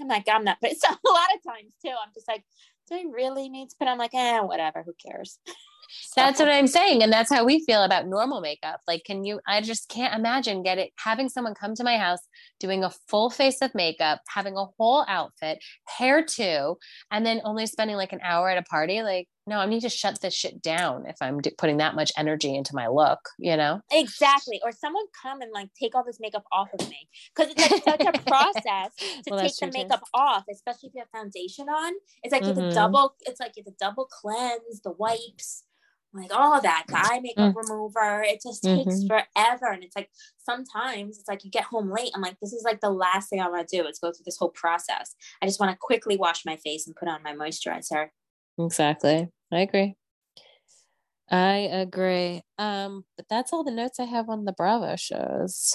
I'm 0.00 0.08
like, 0.08 0.28
I'm 0.28 0.44
not. 0.44 0.58
But 0.62 0.72
it's 0.72 0.84
a 0.84 0.88
lot 0.88 1.28
of 1.34 1.42
times 1.46 1.72
too. 1.84 1.90
I'm 1.90 2.12
just 2.14 2.28
like, 2.28 2.44
do 2.88 2.96
I 2.96 3.04
really 3.12 3.48
need 3.48 3.70
to 3.70 3.76
put 3.78 3.88
on 3.88 3.98
like, 3.98 4.14
eh, 4.14 4.40
whatever, 4.40 4.82
who 4.82 4.92
cares? 5.04 5.38
That's 6.16 6.40
what 6.40 6.48
I'm 6.48 6.66
saying. 6.66 7.02
And 7.02 7.12
that's 7.12 7.30
how 7.30 7.44
we 7.44 7.64
feel 7.66 7.82
about 7.82 8.06
normal 8.06 8.40
makeup. 8.40 8.80
Like, 8.88 9.04
can 9.04 9.24
you, 9.24 9.40
I 9.46 9.60
just 9.60 9.90
can't 9.90 10.14
imagine 10.14 10.62
getting, 10.62 10.88
having 10.96 11.28
someone 11.28 11.54
come 11.54 11.74
to 11.74 11.84
my 11.84 11.98
house, 11.98 12.20
doing 12.58 12.82
a 12.82 12.90
full 13.08 13.28
face 13.28 13.60
of 13.60 13.74
makeup, 13.74 14.20
having 14.28 14.56
a 14.56 14.64
whole 14.78 15.04
outfit, 15.06 15.62
hair 15.86 16.24
too, 16.24 16.78
and 17.10 17.26
then 17.26 17.42
only 17.44 17.66
spending 17.66 17.96
like 17.96 18.14
an 18.14 18.20
hour 18.22 18.48
at 18.48 18.56
a 18.56 18.62
party. 18.62 19.02
Like, 19.02 19.28
no, 19.46 19.58
I 19.58 19.66
need 19.66 19.80
to 19.80 19.88
shut 19.88 20.20
this 20.20 20.34
shit 20.34 20.62
down 20.62 21.04
if 21.06 21.16
I'm 21.20 21.40
d- 21.40 21.54
putting 21.58 21.78
that 21.78 21.94
much 21.94 22.12
energy 22.16 22.54
into 22.54 22.74
my 22.74 22.86
look, 22.86 23.18
you 23.38 23.56
know? 23.56 23.80
Exactly. 23.90 24.60
Or 24.64 24.70
someone 24.72 25.04
come 25.20 25.40
and 25.40 25.50
like 25.52 25.68
take 25.78 25.94
all 25.94 26.04
this 26.04 26.18
makeup 26.20 26.44
off 26.52 26.68
of 26.72 26.88
me. 26.88 27.08
Because 27.34 27.52
it's 27.52 27.60
like 27.60 27.82
such 27.84 28.06
a 28.06 28.12
process 28.28 28.92
to 29.24 29.30
Well, 29.30 29.40
take 29.40 29.54
the 29.56 29.66
true, 29.66 29.70
too. 29.72 29.78
makeup 29.78 30.04
off, 30.14 30.44
especially 30.50 30.88
if 30.90 30.94
you 30.94 31.00
have 31.00 31.10
foundation 31.10 31.68
on. 31.68 31.92
It's 32.22 32.32
like 32.32 32.44
have 32.44 32.56
Mhm. 32.56 32.70
to 32.70 32.74
double, 32.74 33.14
it's 33.22 33.40
like 33.40 33.52
you 33.56 33.64
have 33.66 33.72
to 33.74 33.84
double 33.84 34.06
cleanse, 34.06 34.80
the 34.82 34.92
wipes, 34.92 35.64
like 36.14 36.30
all 36.32 36.60
that, 36.60 36.84
the 36.88 36.98
eye 36.98 37.20
makeup 37.20 37.54
remover. 37.56 38.22
It 38.22 38.42
just 38.44 38.62
takes 38.62 39.02
Mhm. 39.02 39.08
forever. 39.08 39.72
And 39.72 39.82
it's 39.82 39.96
like 39.96 40.10
sometimes 40.38 41.18
it's 41.18 41.28
like 41.28 41.42
you 41.44 41.50
get 41.50 41.64
home 41.64 41.90
late. 41.90 42.10
I'm 42.14 42.20
like, 42.20 42.38
this 42.40 42.52
is 42.52 42.62
like 42.64 42.80
the 42.80 42.90
last 42.90 43.28
thing 43.30 43.40
I 43.40 43.48
want 43.48 43.66
to 43.66 43.76
do 43.82 43.86
is 43.88 43.98
go 43.98 44.12
through 44.12 44.24
this 44.24 44.36
whole 44.36 44.50
process. 44.50 45.14
I 45.40 45.46
just 45.46 45.58
want 45.58 45.72
to 45.72 45.78
quickly 45.80 46.16
wash 46.16 46.44
my 46.44 46.56
face 46.56 46.86
and 46.86 46.94
put 46.94 47.08
on 47.08 47.22
my 47.22 47.32
moisturizer. 47.32 48.10
Exactly. 48.58 49.28
I 49.50 49.60
agree. 49.60 49.96
I 51.30 51.68
agree. 51.72 52.42
Um, 52.58 53.04
but 53.16 53.26
that's 53.30 53.52
all 53.52 53.64
the 53.64 53.70
notes 53.70 53.98
I 53.98 54.04
have 54.04 54.28
on 54.28 54.44
the 54.44 54.52
Bravo 54.52 54.96
shows. 54.96 55.72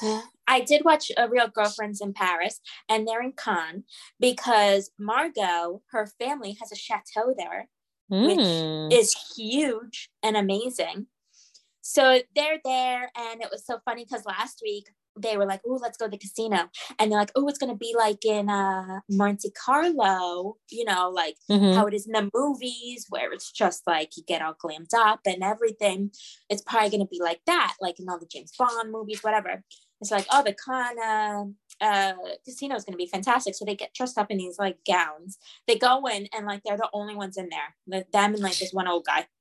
I 0.47 0.61
did 0.61 0.85
watch 0.85 1.11
a 1.17 1.27
Real 1.27 1.47
Girlfriends 1.47 1.99
in 1.99 2.13
Paris, 2.13 2.59
and 2.87 3.07
they're 3.07 3.23
in 3.23 3.33
Cannes 3.33 3.83
because 4.19 4.91
Margaux, 4.99 5.81
her 5.91 6.07
family 6.19 6.55
has 6.59 6.71
a 6.71 6.75
chateau 6.75 7.33
there, 7.35 7.69
Mm. 8.11 8.93
is 8.93 9.15
huge 9.35 10.09
and 10.23 10.37
amazing. 10.37 11.07
So 11.81 12.21
they're 12.35 12.59
there, 12.63 13.11
and 13.15 13.41
it 13.41 13.49
was 13.51 13.65
so 13.65 13.79
funny 13.83 14.05
because 14.05 14.25
last 14.25 14.61
week 14.61 14.89
they 15.19 15.37
were 15.37 15.45
like, 15.45 15.61
"Oh, 15.65 15.79
let's 15.81 15.97
go 15.97 16.05
to 16.05 16.11
the 16.11 16.17
casino," 16.17 16.69
and 16.99 17.11
they're 17.11 17.19
like, 17.19 17.31
"Oh, 17.35 17.47
it's 17.47 17.57
gonna 17.57 17.75
be 17.75 17.93
like 17.97 18.23
in 18.25 18.49
uh 18.49 18.99
Monte 19.09 19.51
Carlo, 19.51 20.57
you 20.69 20.85
know, 20.85 21.09
like 21.09 21.35
Mhm. 21.49 21.75
how 21.75 21.85
it 21.87 21.93
is 21.93 22.05
in 22.07 22.13
the 22.13 22.29
movies 22.33 23.05
where 23.09 23.31
it's 23.33 23.51
just 23.51 23.85
like 23.87 24.15
you 24.17 24.23
get 24.23 24.41
all 24.41 24.53
glammed 24.55 24.93
up 24.95 25.21
and 25.25 25.43
everything. 25.43 26.11
It's 26.49 26.61
probably 26.61 26.89
going 26.89 27.01
to 27.01 27.07
be 27.07 27.19
like 27.21 27.41
that, 27.45 27.75
like 27.81 27.99
in 27.99 28.09
all 28.09 28.19
the 28.19 28.25
James 28.25 28.51
Bond 28.57 28.91
movies, 28.91 29.23
whatever. 29.23 29.63
It's 30.01 30.11
like, 30.11 30.25
oh, 30.31 30.43
the 30.43 30.53
con 30.53 30.99
uh, 30.99 31.43
uh, 31.81 32.13
casino 32.45 32.75
is 32.75 32.83
going 32.83 32.93
to 32.93 32.97
be 32.97 33.07
fantastic. 33.07 33.55
So 33.55 33.65
they 33.65 33.75
get 33.75 33.93
dressed 33.93 34.17
up 34.17 34.31
in 34.31 34.37
these 34.37 34.57
like 34.57 34.77
gowns. 34.85 35.37
They 35.67 35.75
go 35.75 36.05
in 36.07 36.27
and 36.33 36.45
like 36.45 36.61
they're 36.65 36.77
the 36.77 36.89
only 36.93 37.15
ones 37.15 37.37
in 37.37 37.49
there. 37.49 37.75
The, 37.87 38.05
them 38.11 38.33
and 38.33 38.43
like 38.43 38.57
this 38.57 38.73
one 38.73 38.87
old 38.87 39.05
guy. 39.05 39.27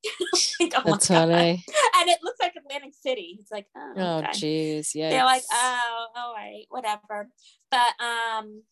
Like, 0.59 0.73
oh 0.77 0.93
That's 0.93 1.09
funny. 1.09 1.65
And 1.99 2.09
it 2.09 2.19
looks 2.23 2.41
like 2.41 2.55
Atlantic 2.57 2.95
City. 2.99 3.37
It's 3.39 3.51
like, 3.51 3.67
oh, 3.77 3.93
Oh, 3.97 4.23
jeez. 4.33 4.95
Yeah. 4.95 5.11
they're 5.11 5.25
like, 5.25 5.43
oh, 5.53 6.07
all 6.17 6.35
right, 6.35 6.65
whatever. 6.71 7.29
But 7.71 7.93
um, 8.03 8.63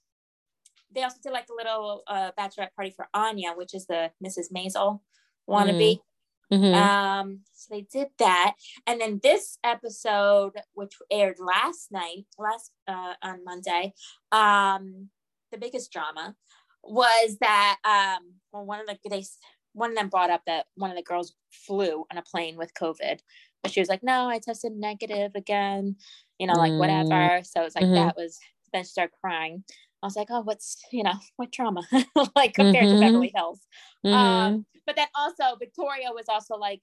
they 0.95 1.03
also 1.03 1.19
did 1.23 1.33
like 1.33 1.47
a 1.51 1.55
little 1.55 2.03
uh, 2.07 2.31
bachelorette 2.39 2.75
party 2.75 2.91
for 2.97 3.09
Anya, 3.13 3.53
which 3.55 3.75
is 3.75 3.87
the 3.87 4.13
Mrs. 4.25 4.47
Maisel 4.57 5.01
wannabe. 5.49 5.99
Mhm. 6.51 6.95
Um, 6.99 7.41
so 7.53 7.75
they 7.75 7.83
did 7.83 8.09
that, 8.19 8.55
and 8.87 9.01
then 9.01 9.21
this 9.23 9.59
episode, 9.63 10.53
which 10.73 10.95
aired 11.11 11.39
last 11.39 11.93
night, 11.93 12.27
last 12.39 12.73
uh, 12.89 13.15
on 13.23 13.45
Monday, 13.45 13.95
um, 14.33 15.11
the 15.53 15.59
biggest 15.59 15.93
drama 15.93 16.35
was 16.83 17.39
that 17.41 17.79
um, 17.85 18.35
well, 18.53 18.65
one 18.67 18.81
of 18.81 18.87
the 18.87 18.99
they 19.09 19.25
one 19.73 19.91
of 19.91 19.97
them 19.97 20.09
brought 20.09 20.31
up 20.31 20.43
that 20.47 20.67
one 20.77 20.91
of 20.91 20.97
the 20.97 21.03
girls 21.03 21.35
flew 21.53 22.05
on 22.11 22.19
a 22.19 22.23
plane 22.23 22.57
with 22.57 22.75
COVID, 22.75 23.21
but 23.63 23.73
she 23.73 23.81
was 23.81 23.89
like, 23.89 24.03
"No, 24.03 24.29
I 24.29 24.39
tested 24.41 24.73
negative 24.73 25.33
again," 25.37 25.97
you 26.39 26.47
know, 26.47 26.59
like 26.59 26.75
Mm. 26.75 26.79
whatever. 26.79 27.41
So 27.45 27.63
it's 27.63 27.77
like 27.77 27.89
Mhm. 27.89 27.95
that 27.95 28.17
was. 28.17 28.39
Then 28.73 28.83
she 28.83 28.89
started 28.89 29.13
crying. 29.21 29.63
I 30.05 30.07
was 30.07 30.17
like, 30.17 30.29
"Oh, 30.31 30.43
what's 30.43 30.85
you 30.93 31.03
know 31.03 31.15
what 31.37 31.51
trauma?" 31.51 31.83
like 32.37 32.53
compared 32.53 32.89
Mhm. 32.89 32.91
to 32.91 33.01
Beverly 33.01 33.33
Hills. 33.35 33.61
Mhm. 34.05 34.13
Um, 34.13 34.67
but 34.87 34.97
then 34.97 35.09
also 35.15 35.57
Victoria 35.59 36.13
was 36.13 36.27
also 36.29 36.57
like 36.57 36.83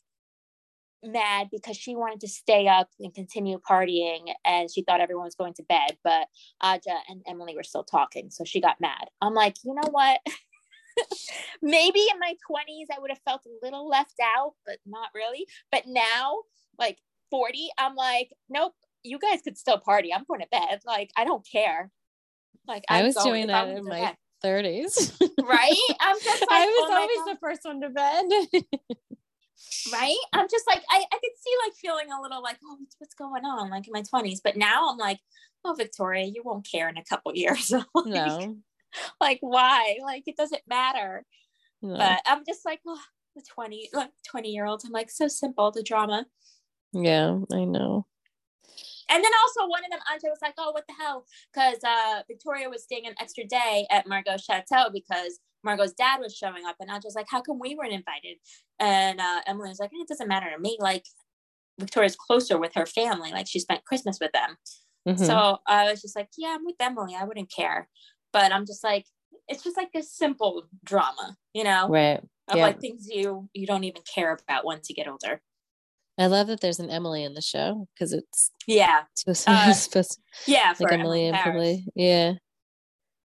mad 1.04 1.50
because 1.52 1.78
she 1.78 1.96
wanted 1.96 2.20
to 2.22 2.28
stay 2.28 2.68
up 2.68 2.90
and 3.00 3.14
continue 3.14 3.60
partying 3.60 4.34
and 4.44 4.72
she 4.72 4.82
thought 4.82 5.02
everyone 5.02 5.26
was 5.26 5.36
going 5.36 5.54
to 5.54 5.64
bed, 5.64 5.98
but 6.04 6.28
Adja 6.64 6.98
and 7.10 7.22
Emily 7.28 7.56
were 7.56 7.64
still 7.64 7.84
talking. 7.84 8.32
So 8.32 8.44
she 8.44 8.60
got 8.60 8.82
mad. 8.82 9.06
I'm 9.22 9.36
like, 9.36 9.56
you 9.64 9.76
know 9.76 9.90
what? 9.92 10.20
Maybe 11.62 12.00
in 12.12 12.20
my 12.20 12.34
20s 12.50 12.88
I 12.96 13.00
would 13.00 13.12
have 13.12 13.22
felt 13.24 13.46
a 13.46 13.66
little 13.66 13.88
left 13.88 14.16
out, 14.24 14.54
but 14.66 14.78
not 14.86 15.10
really. 15.14 15.46
But 15.72 15.84
now, 15.86 16.38
like 16.80 16.98
40, 17.30 17.70
I'm 17.78 17.96
like, 17.96 18.32
nope, 18.50 18.74
you 19.04 19.20
guys 19.20 19.42
could 19.44 19.58
still 19.60 19.80
party. 19.80 20.12
I'm 20.12 20.26
going 20.28 20.42
to 20.42 20.48
bed. 20.52 20.82
Like, 20.86 21.12
I 21.16 21.24
don't 21.24 21.48
care. 21.48 21.92
Like 22.68 22.84
I 22.90 23.00
I'm 23.00 23.06
was 23.06 23.16
going 23.16 23.28
doing 23.28 23.48
that 23.48 23.70
in 23.70 23.86
my 23.86 24.00
bed. 24.02 24.16
30s. 24.44 25.20
right. 25.44 25.76
I'm 26.00 26.20
just 26.24 26.42
like, 26.42 26.50
I 26.52 26.66
was 26.66 26.90
oh 26.90 26.96
always 26.96 27.36
the 27.36 27.40
first 27.40 27.62
one 27.64 27.82
to 27.82 27.90
bed. 27.90 28.26
right 29.94 30.18
i'm 30.34 30.48
just 30.50 30.66
like 30.68 30.82
i, 30.90 30.98
I 30.98 31.16
could 31.16 31.38
see 31.38 31.54
like 31.64 31.74
feeling 31.76 32.12
a 32.12 32.22
little 32.22 32.42
like 32.42 32.58
oh 32.66 32.78
what's, 32.80 32.96
what's 32.98 33.14
going 33.14 33.46
on 33.46 33.70
like 33.70 33.88
in 33.88 33.94
my 33.94 34.02
20s 34.02 34.40
but 34.44 34.58
now 34.58 34.90
i'm 34.90 34.98
like 34.98 35.20
oh 35.64 35.76
victoria 35.76 36.26
you 36.26 36.42
won't 36.44 36.68
care 36.70 36.90
in 36.90 36.98
a 36.98 37.04
couple 37.04 37.32
years 37.36 37.72
like, 37.72 37.86
no. 38.06 38.58
like 39.20 39.38
why 39.42 39.98
like 40.04 40.24
it 40.26 40.36
doesn't 40.36 40.64
matter 40.68 41.24
no. 41.82 41.96
but 41.96 42.22
i'm 42.26 42.44
just 42.46 42.66
like 42.66 42.80
oh 42.88 43.00
the 43.36 43.44
20 43.54 43.90
like 43.94 44.10
20 44.28 44.50
year 44.50 44.66
olds 44.66 44.84
i'm 44.84 44.92
like 44.92 45.12
so 45.12 45.28
simple 45.28 45.72
the 45.72 45.84
drama 45.84 46.26
yeah, 46.94 47.40
I 47.52 47.64
know. 47.66 48.06
And 49.12 49.24
then 49.24 49.32
also 49.44 49.70
one 49.70 49.84
of 49.84 49.92
them 49.92 50.00
andre 50.12 50.30
was 50.30 50.40
like 50.42 50.54
oh 50.58 50.72
what 50.72 50.86
the 50.88 50.96
hell? 51.00 51.26
Because 51.54 51.84
uh 51.84 52.22
victoria 52.28 52.70
was 52.70 52.84
staying 52.84 53.06
an 53.08 53.16
extra 53.20 53.46
day 53.46 53.86
at 53.92 54.08
margaux's 54.08 54.46
chateau 54.46 54.90
because 54.92 55.40
margaux's 55.64 55.94
dad 55.94 56.20
was 56.20 56.36
showing 56.36 56.66
up 56.66 56.76
and 56.80 56.90
i 56.90 56.96
was 56.96 57.14
like 57.16 57.28
how 57.30 57.42
come 57.42 57.60
we 57.60 57.76
weren't 57.76 57.94
invited? 57.94 58.38
And 58.80 59.20
uh 59.20 59.42
emily 59.46 59.70
was 59.70 59.80
like 59.80 59.92
it 59.94 60.08
doesn't 60.08 60.28
matter 60.28 60.50
to 60.50 60.60
me. 60.60 60.78
Like 60.80 61.06
victoria's 61.80 62.16
closer 62.16 62.60
with 62.60 62.74
her 62.76 62.86
family 62.86 63.32
like 63.32 63.48
she 63.48 63.60
spent 63.60 63.86
christmas 63.86 64.20
with 64.20 64.32
them. 64.32 64.58
Mhm. 65.08 65.26
so 65.26 65.58
i 65.68 65.90
was 65.90 66.02
just 66.02 66.16
like 66.16 66.30
yeah 66.38 66.56
i'm 66.56 66.66
with 66.66 66.76
emily. 66.80 67.16
I 67.20 67.26
wouldn't 67.26 67.52
care. 67.52 67.90
But 68.34 68.54
i'm 68.54 68.66
just 68.66 68.84
like 68.84 69.06
it's 69.48 69.64
just 69.64 69.78
like 69.78 69.90
a 69.96 70.04
simple 70.04 70.64
drama 70.84 71.36
you 71.54 71.64
know 71.64 71.88
right. 71.90 72.22
of 72.48 72.58
yeah. 72.58 72.64
like 72.64 72.80
things 72.80 73.08
you 73.10 73.50
you 73.54 73.68
don't 73.68 73.84
even 73.84 74.02
care 74.14 74.38
about 74.48 74.66
once 74.66 74.90
you 74.90 74.96
get 74.96 75.08
older 75.08 75.42
I 76.22 76.28
love 76.28 76.48
that 76.48 76.62
there's 76.62 76.80
an 76.80 76.90
Emily 76.90 77.24
in 77.24 77.34
the 77.34 77.42
show 77.42 77.88
because 77.94 78.14
it's 78.14 78.52
yeah 78.68 79.02
supposed, 79.16 79.46
Uh, 79.48 79.74
supposed 79.74 80.20
yeah 80.48 80.70
like 80.70 80.78
for 80.78 80.94
Emily 80.94 81.28
and. 81.28 81.36
Emily. 81.38 81.86
Yeah. 81.96 82.34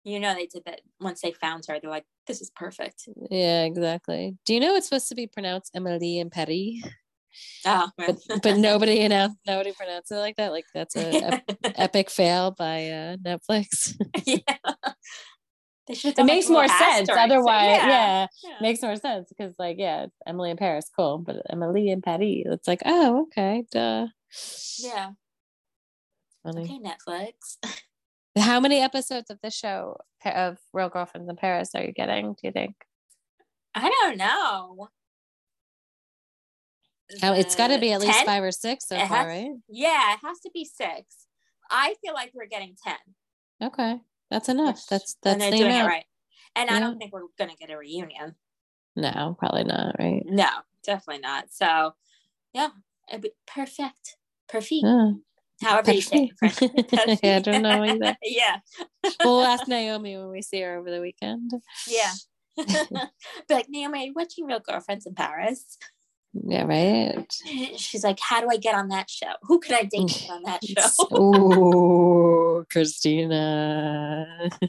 you 0.03 0.19
know 0.19 0.33
they 0.33 0.47
did 0.47 0.63
that 0.65 0.81
once 0.99 1.21
they 1.21 1.31
found 1.31 1.63
her 1.67 1.79
they're 1.79 1.89
like 1.89 2.05
this 2.27 2.41
is 2.41 2.51
perfect 2.55 3.03
Yeah, 3.29 3.63
exactly. 3.63 4.35
Do 4.45 4.53
you 4.53 4.59
know 4.59 4.75
it's 4.75 4.87
supposed 4.87 5.09
to 5.09 5.15
be 5.15 5.27
pronounced 5.27 5.71
Emily 5.75 6.19
and 6.19 6.31
Petty? 6.31 6.83
oh 7.65 7.89
But 7.97 8.17
but 8.43 8.57
nobody 8.57 9.01
announced 9.05 9.37
nobody 9.47 9.71
pronounced 9.71 10.11
it 10.11 10.15
like 10.15 10.35
that. 10.37 10.51
Like 10.51 10.65
that's 10.73 10.95
a 10.95 11.23
ep- 11.33 11.57
epic 11.75 12.09
fail 12.09 12.51
by 12.51 12.87
uh 12.89 13.15
Netflix. 13.17 13.95
yeah. 14.25 14.83
They 15.87 15.95
should 15.95 16.15
have 16.17 16.25
it 16.25 16.31
makes 16.31 16.47
more 16.49 16.67
sense 16.67 17.09
otherwise 17.09 17.77
yeah, 17.77 18.27
yeah. 18.43 18.55
makes 18.61 18.81
more 18.81 18.95
sense 18.95 19.27
because 19.29 19.53
like 19.57 19.77
yeah 19.79 20.03
it's 20.03 20.15
emily 20.27 20.51
in 20.51 20.57
paris 20.57 20.89
cool 20.95 21.17
but 21.17 21.37
emily 21.49 21.89
in 21.89 22.01
paris 22.01 22.21
it's 22.45 22.67
like 22.67 22.81
oh 22.85 23.23
okay 23.23 23.63
duh 23.71 24.07
Yeah. 24.79 25.09
funny 26.43 26.63
Okay, 26.63 26.79
Netflix. 26.79 27.57
how 28.37 28.59
many 28.59 28.79
episodes 28.79 29.29
of 29.31 29.39
this 29.41 29.55
show 29.55 29.97
of 30.23 30.57
real 30.71 30.89
girlfriends 30.89 31.27
in 31.29 31.35
paris 31.35 31.71
are 31.75 31.83
you 31.83 31.91
getting 31.91 32.33
do 32.33 32.39
you 32.43 32.51
think 32.51 32.75
I 33.73 33.89
don't 33.89 34.17
know. 34.17 34.89
oh, 37.23 37.33
it's 37.33 37.55
got 37.55 37.67
to 37.69 37.79
be 37.79 37.91
uh, 37.91 37.95
at 37.95 38.01
least 38.01 38.17
10? 38.19 38.25
five 38.25 38.43
or 38.43 38.51
six 38.51 38.87
so 38.87 38.95
It 38.95 39.07
far 39.07 39.17
has- 39.19 39.27
right 39.27 39.51
Yeah, 39.67 40.13
it 40.13 40.19
has 40.23 40.39
to 40.41 40.51
be 40.53 40.65
six. 40.65 41.27
I 41.69 41.95
feel 42.03 42.13
like 42.13 42.31
we're 42.33 42.47
getting 42.47 42.75
10. 42.85 42.95
okay 43.69 43.99
that's 44.31 44.49
enough 44.49 44.75
which- 44.77 44.87
that's 44.87 45.15
and 45.23 45.39
that's 45.39 45.39
they're 45.39 45.51
the 45.51 45.57
doing 45.57 45.69
amount 45.71 45.85
it 45.85 45.89
right. 45.95 46.05
And 46.55 46.69
I 46.69 46.79
don't 46.79 46.97
think 46.97 47.13
we're 47.13 47.21
going 47.37 47.49
to 47.51 47.55
get 47.55 47.69
a 47.69 47.77
reunion. 47.77 48.35
no 48.95 49.35
probably 49.39 49.63
not 49.63 49.95
right 49.99 50.23
No, 50.25 50.49
definitely 50.83 51.21
not. 51.21 51.45
So, 51.51 51.93
yeah, 52.53 52.69
it'd 53.09 53.21
be 53.21 53.31
perfect. 53.47 54.17
Perfect. 54.49 54.81
Oh, 54.83 55.19
However 55.61 55.93
you 55.93 56.01
say 56.01 56.31
it. 56.41 57.19
Yeah, 57.23 57.35
I 57.37 57.39
don't 57.39 57.61
know 57.61 57.83
either. 57.85 58.17
yeah. 58.23 58.57
we'll 59.23 59.43
ask 59.53 59.67
naomi 59.67 60.17
when 60.17 60.29
we 60.31 60.41
see 60.41 60.59
her 60.61 60.77
over 60.77 60.89
the 60.91 60.99
weekend 61.01 61.51
Yeah. 61.87 62.11
be 62.57 63.53
like, 63.53 63.69
Naomi, 63.69 64.11
watching 64.15 64.45
Real 64.45 64.59
Girlfriends 64.59 65.05
in 65.05 65.13
Paris? 65.15 65.77
yeah 66.33 66.63
right 66.63 67.31
She's 67.77 68.03
like, 68.05 68.19
How 68.21 68.39
do 68.41 68.47
I 68.49 68.57
get 68.57 68.73
on 68.75 68.87
that 68.89 69.09
show? 69.09 69.33
Who 69.43 69.59
can 69.59 69.75
I 69.75 69.83
date 69.83 70.27
on 70.29 70.43
that 70.43 70.61
show? 70.65 71.17
Ooh, 71.17 72.30
Christina. 72.69 74.49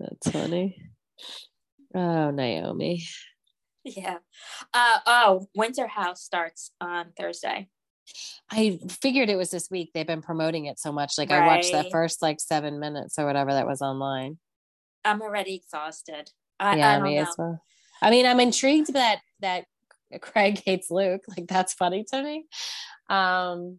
That's 0.00 0.30
funny. 0.30 0.76
Oh, 1.94 2.30
Naomi. 2.30 3.04
yeah. 3.84 4.18
Uh, 4.72 4.98
oh, 5.06 5.46
Winter 5.54 5.86
House 5.86 6.22
starts 6.22 6.72
on 6.80 7.12
Thursday. 7.18 7.68
I 8.50 8.78
figured 8.88 9.30
it 9.30 9.36
was 9.36 9.50
this 9.50 9.70
week. 9.70 9.92
They've 9.94 10.06
been 10.06 10.22
promoting 10.22 10.66
it 10.66 10.78
so 10.78 10.92
much. 10.92 11.16
Like 11.16 11.30
I 11.30 11.46
watched 11.46 11.72
that 11.72 11.90
first 11.90 12.20
like 12.20 12.40
seven 12.40 12.80
minutes 12.80 13.18
or 13.18 13.24
whatever 13.24 13.52
that 13.52 13.66
was 13.66 13.80
online. 13.80 14.38
I'm 15.04 15.22
already 15.22 15.54
exhausted. 15.54 16.30
I, 16.60 16.76
yeah, 16.76 16.90
I 16.90 16.94
don't 16.96 17.04
me 17.04 17.16
know. 17.16 17.22
as 17.22 17.34
well. 17.38 17.62
I 18.02 18.10
mean, 18.10 18.26
I'm 18.26 18.40
intrigued 18.40 18.92
that 18.92 19.20
that 19.40 19.64
Craig 20.20 20.60
hates 20.64 20.90
Luke. 20.90 21.22
Like 21.28 21.46
that's 21.48 21.72
funny 21.72 22.04
to 22.12 22.22
me. 22.22 22.46
Um, 23.08 23.78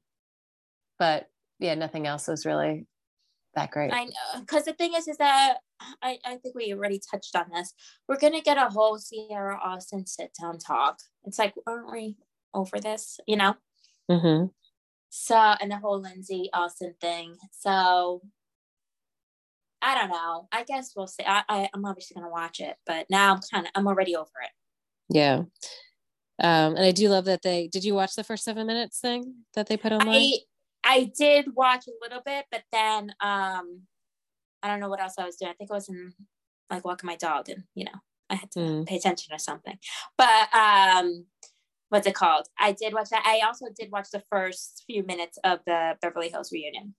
but 0.97 1.27
yeah, 1.63 1.75
nothing 1.75 2.05
else 2.05 2.27
was 2.27 2.45
really 2.45 2.85
that 3.55 3.71
great. 3.71 3.93
I 3.93 4.05
know, 4.05 4.41
because 4.41 4.65
the 4.65 4.73
thing 4.73 4.93
is, 4.95 5.07
is 5.07 5.17
that 5.17 5.57
I, 6.01 6.17
I 6.25 6.35
think 6.35 6.55
we 6.55 6.73
already 6.73 6.99
touched 7.11 7.35
on 7.35 7.45
this. 7.53 7.73
We're 8.07 8.19
gonna 8.19 8.41
get 8.41 8.57
a 8.57 8.69
whole 8.69 8.99
Ciara 8.99 9.57
Austin 9.63 10.05
sit 10.05 10.31
down 10.39 10.59
talk. 10.59 10.99
It's 11.23 11.39
like, 11.39 11.53
aren't 11.65 11.91
we 11.91 12.17
over 12.53 12.79
this? 12.79 13.19
You 13.27 13.37
know. 13.37 13.55
hmm 14.09 14.45
So, 15.09 15.37
and 15.37 15.71
the 15.71 15.77
whole 15.77 16.01
Lindsay 16.01 16.49
Austin 16.53 16.95
thing. 16.99 17.37
So, 17.51 18.21
I 19.81 19.95
don't 19.95 20.09
know. 20.09 20.47
I 20.51 20.63
guess 20.63 20.91
we'll 20.95 21.07
see. 21.07 21.23
I, 21.25 21.43
I 21.47 21.69
I'm 21.73 21.85
obviously 21.85 22.15
gonna 22.15 22.29
watch 22.29 22.59
it, 22.59 22.75
but 22.85 23.05
now 23.09 23.33
I'm 23.33 23.41
kind 23.53 23.65
of 23.67 23.71
I'm 23.75 23.87
already 23.87 24.15
over 24.15 24.31
it. 24.43 24.51
Yeah. 25.15 25.43
Um, 26.39 26.75
and 26.75 26.79
I 26.79 26.91
do 26.91 27.09
love 27.09 27.25
that 27.25 27.43
they 27.43 27.67
did 27.67 27.85
you 27.85 27.93
watch 27.93 28.15
the 28.15 28.23
first 28.23 28.43
seven 28.43 28.65
minutes 28.67 28.99
thing 28.99 29.35
that 29.53 29.67
they 29.67 29.77
put 29.77 29.91
online? 29.91 30.15
I 30.15 30.37
I 30.83 31.11
did 31.17 31.47
watch 31.55 31.85
a 31.87 31.91
little 32.01 32.21
bit, 32.25 32.45
but 32.51 32.63
then 32.71 33.11
um, 33.21 33.81
I 34.61 34.67
don't 34.67 34.79
know 34.79 34.89
what 34.89 35.01
else 35.01 35.15
I 35.17 35.25
was 35.25 35.35
doing. 35.37 35.51
I 35.51 35.55
think 35.55 35.71
I 35.71 35.75
was 35.75 35.89
in 35.89 36.13
like 36.69 36.85
walking 36.85 37.07
my 37.07 37.15
dog, 37.15 37.49
and 37.49 37.63
you 37.75 37.85
know 37.85 37.99
I 38.29 38.35
had 38.35 38.51
to 38.51 38.59
Mm. 38.59 38.85
pay 38.87 38.97
attention 38.97 39.31
to 39.35 39.39
something. 39.43 39.77
But 40.17 40.53
um, 40.55 41.25
what's 41.89 42.07
it 42.07 42.15
called? 42.15 42.47
I 42.59 42.71
did 42.71 42.93
watch 42.93 43.09
that. 43.09 43.23
I 43.25 43.45
also 43.45 43.65
did 43.77 43.91
watch 43.91 44.07
the 44.11 44.23
first 44.29 44.83
few 44.87 45.03
minutes 45.03 45.37
of 45.43 45.59
the 45.65 45.95
Beverly 46.01 46.29
Hills 46.29 46.51
reunion. 46.51 46.95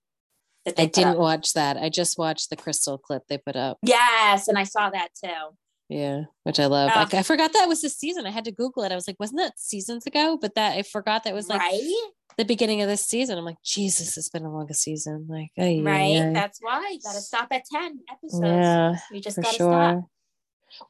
I 0.79 0.87
didn't 0.87 1.13
up. 1.13 1.19
watch 1.19 1.53
that. 1.53 1.77
I 1.77 1.91
just 1.91 2.17
watched 2.17 2.49
the 2.49 2.57
crystal 2.57 2.97
clip 2.97 3.25
they 3.29 3.37
put 3.37 3.55
up. 3.57 3.79
Yes, 3.83 4.49
and 4.49 4.59
I 4.59 4.65
saw 4.65 4.89
that 4.91 5.09
too. 5.23 5.57
Yeah, 5.89 6.23
which 6.45 6.59
I 6.59 6.67
love. 6.67 6.91
Oh. 6.95 6.99
Like 7.01 7.15
I 7.15 7.23
forgot 7.23 7.53
that 7.53 7.69
was 7.69 7.83
this 7.83 7.97
season. 7.97 8.27
I 8.27 8.31
had 8.31 8.45
to 8.47 8.53
Google 8.53 8.85
it. 8.85 8.93
I 8.93 8.95
was 8.95 9.07
like, 9.07 9.21
wasn't 9.21 9.41
that 9.41 9.59
seasons 9.59 10.07
ago? 10.07 10.39
But 10.41 10.55
that 10.55 10.77
I 10.77 10.83
forgot 10.83 11.25
that 11.25 11.35
was 11.35 11.49
like 11.49 11.61
right, 11.61 12.11
the 12.39 12.45
beginning 12.45 12.83
of 12.83 12.89
this 12.89 13.05
season. 13.05 13.39
I'm 13.39 13.45
like, 13.45 13.63
Jesus, 13.63 14.17
it's 14.17 14.31
been 14.31 14.45
a 14.45 14.53
long 14.53 14.73
season. 14.73 15.27
Like, 15.29 15.51
ay, 15.59 15.81
right. 15.83 16.17
ay, 16.17 16.29
ay. 16.29 16.33
That's 16.33 16.59
why 16.61 16.91
you 16.91 17.01
gotta 17.05 17.21
stop 17.21 17.49
at 17.51 17.65
ten 17.71 18.01
episodes. 18.11 18.43
yeah, 18.43 18.97
you 19.13 19.21
just 19.21 19.37
gotta 19.37 19.57
sure. 19.57 19.73
stop. 19.73 20.05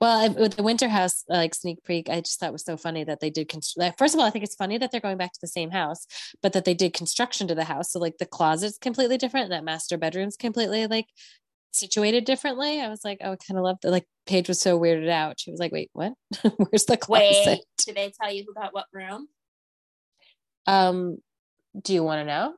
Well, 0.00 0.32
with 0.34 0.56
the 0.56 0.62
Winter 0.62 0.88
House 0.88 1.24
like 1.28 1.54
sneak 1.54 1.84
peek, 1.84 2.08
I 2.08 2.20
just 2.20 2.40
thought 2.40 2.52
was 2.52 2.64
so 2.64 2.76
funny 2.76 3.04
that 3.04 3.20
they 3.20 3.30
did. 3.30 3.48
Const- 3.48 3.76
like, 3.76 3.98
first 3.98 4.14
of 4.14 4.20
all, 4.20 4.26
I 4.26 4.30
think 4.30 4.44
it's 4.44 4.54
funny 4.54 4.78
that 4.78 4.90
they're 4.90 5.00
going 5.00 5.18
back 5.18 5.32
to 5.32 5.40
the 5.40 5.48
same 5.48 5.70
house, 5.70 6.06
but 6.42 6.52
that 6.54 6.64
they 6.64 6.74
did 6.74 6.94
construction 6.94 7.48
to 7.48 7.54
the 7.54 7.64
house. 7.64 7.92
So 7.92 7.98
like 7.98 8.18
the 8.18 8.26
closet's 8.26 8.78
completely 8.78 9.18
different, 9.18 9.44
and 9.44 9.52
that 9.52 9.64
master 9.64 9.98
bedroom's 9.98 10.36
completely 10.36 10.86
like 10.86 11.06
situated 11.74 12.24
differently. 12.24 12.80
I 12.80 12.88
was 12.88 13.04
like, 13.04 13.18
oh, 13.22 13.32
I 13.32 13.36
kind 13.36 13.58
of 13.58 13.64
loved 13.64 13.84
it. 13.84 13.90
Like 13.90 14.06
Paige 14.26 14.48
was 14.48 14.60
so 14.60 14.78
weirded 14.78 15.08
out. 15.08 15.40
She 15.40 15.50
was 15.50 15.60
like, 15.60 15.72
wait, 15.72 15.90
what? 15.92 16.12
Where's 16.56 16.84
the 16.84 16.96
closet? 16.96 17.46
Wait, 17.46 17.60
did 17.78 17.96
they 17.96 18.12
tell 18.20 18.32
you 18.32 18.44
who 18.46 18.54
got 18.54 18.74
what 18.74 18.86
room? 18.92 19.28
Um, 20.66 21.18
do 21.80 21.92
you 21.92 22.02
want 22.02 22.20
to 22.20 22.24
know? 22.24 22.54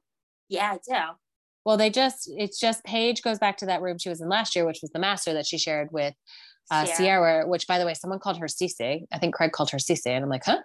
Yeah, 0.49 0.73
I 0.73 0.79
do. 0.87 1.17
Well, 1.64 1.77
they 1.77 1.91
just 1.91 2.31
it's 2.37 2.61
just 2.61 2.85
Paige 2.85 3.23
goes 3.23 3.41
back 3.41 3.57
to 3.59 3.67
that 3.67 3.83
room 3.83 3.99
she 3.99 4.09
was 4.09 4.21
in 4.21 4.29
last 4.29 4.55
year, 4.55 4.64
which 4.64 4.79
was 4.83 4.91
the 4.93 5.01
master 5.01 5.33
that 5.33 5.47
she 5.47 5.59
shared 5.59 5.89
with 5.91 6.14
uh, 6.71 6.85
Ciara. 6.85 6.97
Ciara, 6.97 7.49
which 7.49 7.67
by 7.67 7.79
the 7.79 7.87
way, 7.87 7.95
someone 7.95 8.21
called 8.21 8.39
her 8.39 8.47
Cece. 8.47 9.03
I 9.12 9.19
think 9.19 9.35
Craig 9.35 9.53
called 9.53 9.71
her 9.71 9.79
Cece, 9.79 10.07
and 10.07 10.23
I'm 10.23 10.31
like, 10.31 10.45
huh? 10.45 10.62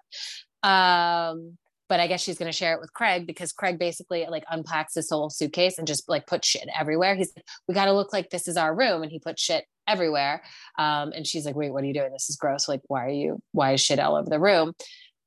Um, 0.68 1.58
but 1.92 2.00
I 2.00 2.08
guess 2.08 2.22
she's 2.22 2.38
gonna 2.38 2.54
share 2.54 2.74
it 2.74 2.80
with 2.80 2.94
Craig 2.94 3.28
because 3.28 3.52
Craig 3.52 3.78
basically 3.78 4.26
like 4.30 4.46
unpacks 4.50 4.96
his 4.96 5.10
whole 5.10 5.30
suitcase 5.30 5.78
and 5.78 5.86
just 5.86 6.08
like 6.08 6.26
put 6.26 6.46
shit 6.46 6.70
everywhere. 6.74 7.16
He's 7.16 7.34
like, 7.36 7.44
we 7.68 7.74
gotta 7.74 7.92
look 7.92 8.14
like 8.14 8.30
this 8.30 8.48
is 8.48 8.56
our 8.56 8.74
room, 8.74 9.04
and 9.04 9.12
he 9.12 9.20
put 9.20 9.38
shit 9.38 9.66
everywhere. 9.90 10.42
Um, 10.80 11.12
and 11.12 11.28
she's 11.28 11.46
like, 11.46 11.58
wait, 11.58 11.74
what 11.74 11.84
are 11.84 11.88
you 11.88 11.94
doing? 11.94 12.14
This 12.14 12.30
is 12.30 12.38
gross. 12.38 12.70
Like, 12.70 12.80
why 12.88 13.08
are 13.08 13.10
you? 13.10 13.42
Why 13.52 13.74
is 13.74 13.82
shit 13.82 14.00
all 14.00 14.16
over 14.16 14.30
the 14.30 14.40
room? 14.40 14.74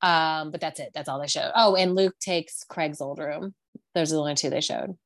Um, 0.01 0.53
but 0.53 0.63
that's 0.63 0.81
it. 0.81 0.93
That's 0.95 1.07
all 1.07 1.21
they 1.21 1.27
showed. 1.27 1.53
Oh, 1.55 1.77
and 1.77 1.95
Luke 1.95 2.15
takes 2.19 2.65
Craig's 2.65 3.03
old 3.03 3.19
room. 3.19 3.53
Those 3.95 4.11
are 4.11 4.17
the 4.17 4.21
only 4.21 4.35
two 4.35 4.49
they 4.49 4.63
showed. 4.63 4.97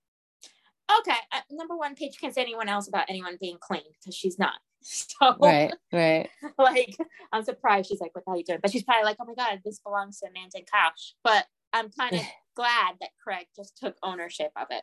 Okay, 1.00 1.18
uh, 1.32 1.40
number 1.50 1.76
one, 1.76 1.96
Paige 1.96 2.20
can't 2.20 2.32
say 2.36 2.42
anyone 2.42 2.68
else 2.68 2.86
about 2.86 3.06
anyone 3.08 3.36
being 3.40 3.58
clean 3.60 3.82
because 3.98 4.14
she's 4.14 4.38
not. 4.38 4.54
So, 5.20 5.36
Right, 5.40 5.72
right. 5.92 6.30
like, 6.58 6.96
I'm 7.32 7.42
surprised 7.42 7.88
she's 7.88 8.00
like, 8.00 8.14
"What 8.14 8.24
the 8.24 8.30
hell 8.30 8.36
are 8.36 8.38
you 8.38 8.44
doing?" 8.44 8.60
But 8.62 8.70
she's 8.70 8.84
probably 8.84 9.04
like, 9.04 9.16
"Oh 9.20 9.24
my 9.26 9.34
god, 9.34 9.60
this 9.64 9.80
belongs 9.80 10.20
to 10.20 10.28
Amanda 10.28 10.58
and 10.58 10.66
Kyle." 10.70 10.92
But 11.24 11.46
I'm 11.72 11.90
kind 11.90 12.14
of 12.14 12.20
glad 12.56 12.94
that 13.00 13.10
Craig 13.22 13.46
just 13.56 13.76
took 13.76 13.96
ownership 14.02 14.52
of 14.56 14.68
it. 14.70 14.82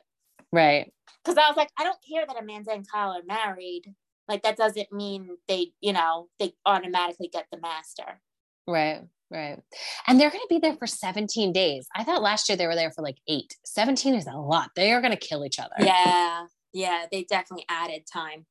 Right. 0.52 0.92
Because 1.24 1.38
I 1.38 1.48
was 1.50 1.58
like, 1.58 1.70
I 1.78 1.84
don't 1.84 1.98
care 2.08 2.26
that 2.26 2.42
Amanda 2.42 2.72
and 2.72 2.90
Kyle 2.90 3.12
are 3.12 3.24
married. 3.26 3.94
Like 4.28 4.44
that 4.44 4.58
doesn't 4.58 4.92
mean 4.92 5.38
they, 5.48 5.74
you 5.82 5.94
know, 5.94 6.30
they 6.40 6.54
automatically 6.66 7.30
get 7.32 7.48
the 7.52 7.60
master. 7.60 8.22
Right. 8.68 9.02
Right. 9.32 9.60
And 10.08 10.20
they're 10.20 10.30
going 10.30 10.42
to 10.42 10.48
be 10.50 10.60
there 10.60 10.76
for 10.76 10.88
17 10.88 11.52
days. 11.52 11.88
I 11.96 12.04
thought 12.04 12.22
last 12.22 12.48
year 12.48 12.58
they 12.58 12.68
were 12.68 12.76
there 12.76 12.92
for 12.92 13.02
like 13.02 13.18
eight. 13.28 13.56
17 13.66 14.14
is 14.14 14.28
a 14.28 14.38
lot. 14.38 14.72
They 14.76 14.94
are 14.94 15.02
going 15.02 15.12
to 15.12 15.18
kill 15.18 15.44
each 15.44 15.60
other. 15.60 15.74
Yeah. 15.80 16.46
Yeah. 16.74 17.06
They 17.12 17.24
definitely 17.24 17.66
added 17.68 18.04
time. 18.12 18.46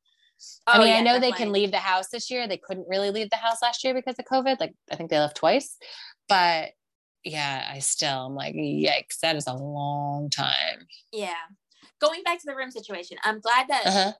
I 0.66 0.76
Oh, 0.76 0.78
mean, 0.80 0.88
yeah, 0.88 0.96
I 0.96 1.00
know 1.02 1.18
they 1.20 1.32
can 1.32 1.52
leave 1.52 1.70
the 1.70 1.78
house 1.78 2.08
this 2.08 2.30
year. 2.30 2.46
They 2.48 2.56
couldn't 2.58 2.88
really 2.88 3.10
leave 3.10 3.30
the 3.30 3.36
house 3.36 3.62
last 3.62 3.84
year 3.84 3.94
because 3.94 4.16
of 4.18 4.24
COVID. 4.24 4.60
Like, 4.60 4.74
I 4.90 4.96
think 4.96 5.10
they 5.10 5.18
left 5.18 5.36
twice. 5.36 5.76
But 6.28 6.70
yeah, 7.24 7.68
I 7.70 7.78
still, 7.78 8.26
I'm 8.26 8.34
like, 8.34 8.54
yikes, 8.54 9.20
that 9.22 9.36
is 9.36 9.46
a 9.46 9.54
long 9.54 10.30
time. 10.30 10.86
Yeah. 11.12 11.34
Going 12.00 12.22
back 12.22 12.38
to 12.40 12.46
the 12.46 12.54
room 12.56 12.70
situation, 12.70 13.16
I'm 13.24 13.40
glad 13.40 13.68
that 13.68 13.86
Uh-huh. 13.86 14.12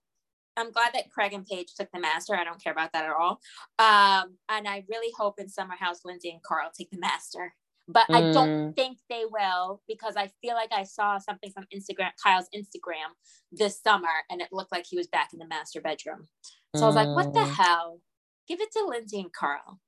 I'm 0.57 0.71
glad 0.71 0.93
that 0.95 1.11
Craig 1.11 1.33
and 1.33 1.45
Paige 1.45 1.75
took 1.75 1.89
the 1.93 1.99
master. 1.99 2.37
I 2.37 2.45
don't 2.45 2.63
care 2.63 2.73
about 2.73 2.93
that 2.93 3.05
at 3.05 3.11
all. 3.11 3.41
Um, 3.81 4.37
and 4.49 4.69
I 4.69 4.85
really 4.89 5.13
hope 5.19 5.41
in 5.41 5.49
Summer 5.49 5.75
House, 5.79 6.05
Lindsay 6.05 6.31
and 6.31 6.43
Carl 6.45 6.71
take 6.77 6.91
the 6.91 6.99
master. 6.99 7.53
But 7.87 8.07
I 8.09 8.21
don't 8.33 8.49
Mm. 8.73 8.77
think 8.77 8.99
they 9.11 9.25
will 9.27 9.83
because 9.87 10.17
I 10.17 10.29
feel 10.41 10.55
like 10.55 10.73
I 10.73 10.85
saw 10.85 11.19
something 11.19 11.51
from 11.53 11.67
Instagram, 11.75 12.13
Kyle's 12.23 12.49
Instagram 12.55 13.13
this 13.53 13.79
summer, 13.83 14.09
and 14.31 14.41
it 14.41 14.49
looked 14.53 14.73
like 14.73 14.87
he 14.87 14.97
was 14.97 15.07
back 15.07 15.33
in 15.35 15.39
the 15.39 15.47
master 15.47 15.81
bedroom. 15.83 16.29
So 16.75 16.85
I 16.85 16.87
was 16.87 16.97
like, 16.97 17.09
what 17.09 17.35
the 17.35 17.41
Mm. 17.41 17.55
hell? 17.55 18.01
Give 18.49 18.61
it 18.61 18.73
to 18.73 18.87
Lindsay 18.87 19.21
and 19.21 19.33
Carl. 19.33 19.81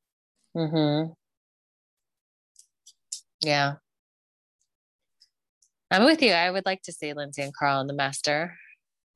Mm-hmm. 0.56 1.12
Yeah. 3.40 3.76
I'm 5.90 6.04
with 6.04 6.22
you. 6.22 6.32
I 6.32 6.50
would 6.50 6.66
like 6.66 6.82
to 6.82 6.92
see 6.92 7.12
Lindsay 7.12 7.42
and 7.42 7.54
Carl 7.54 7.80
in 7.80 7.86
the 7.86 7.92
master. 7.94 8.58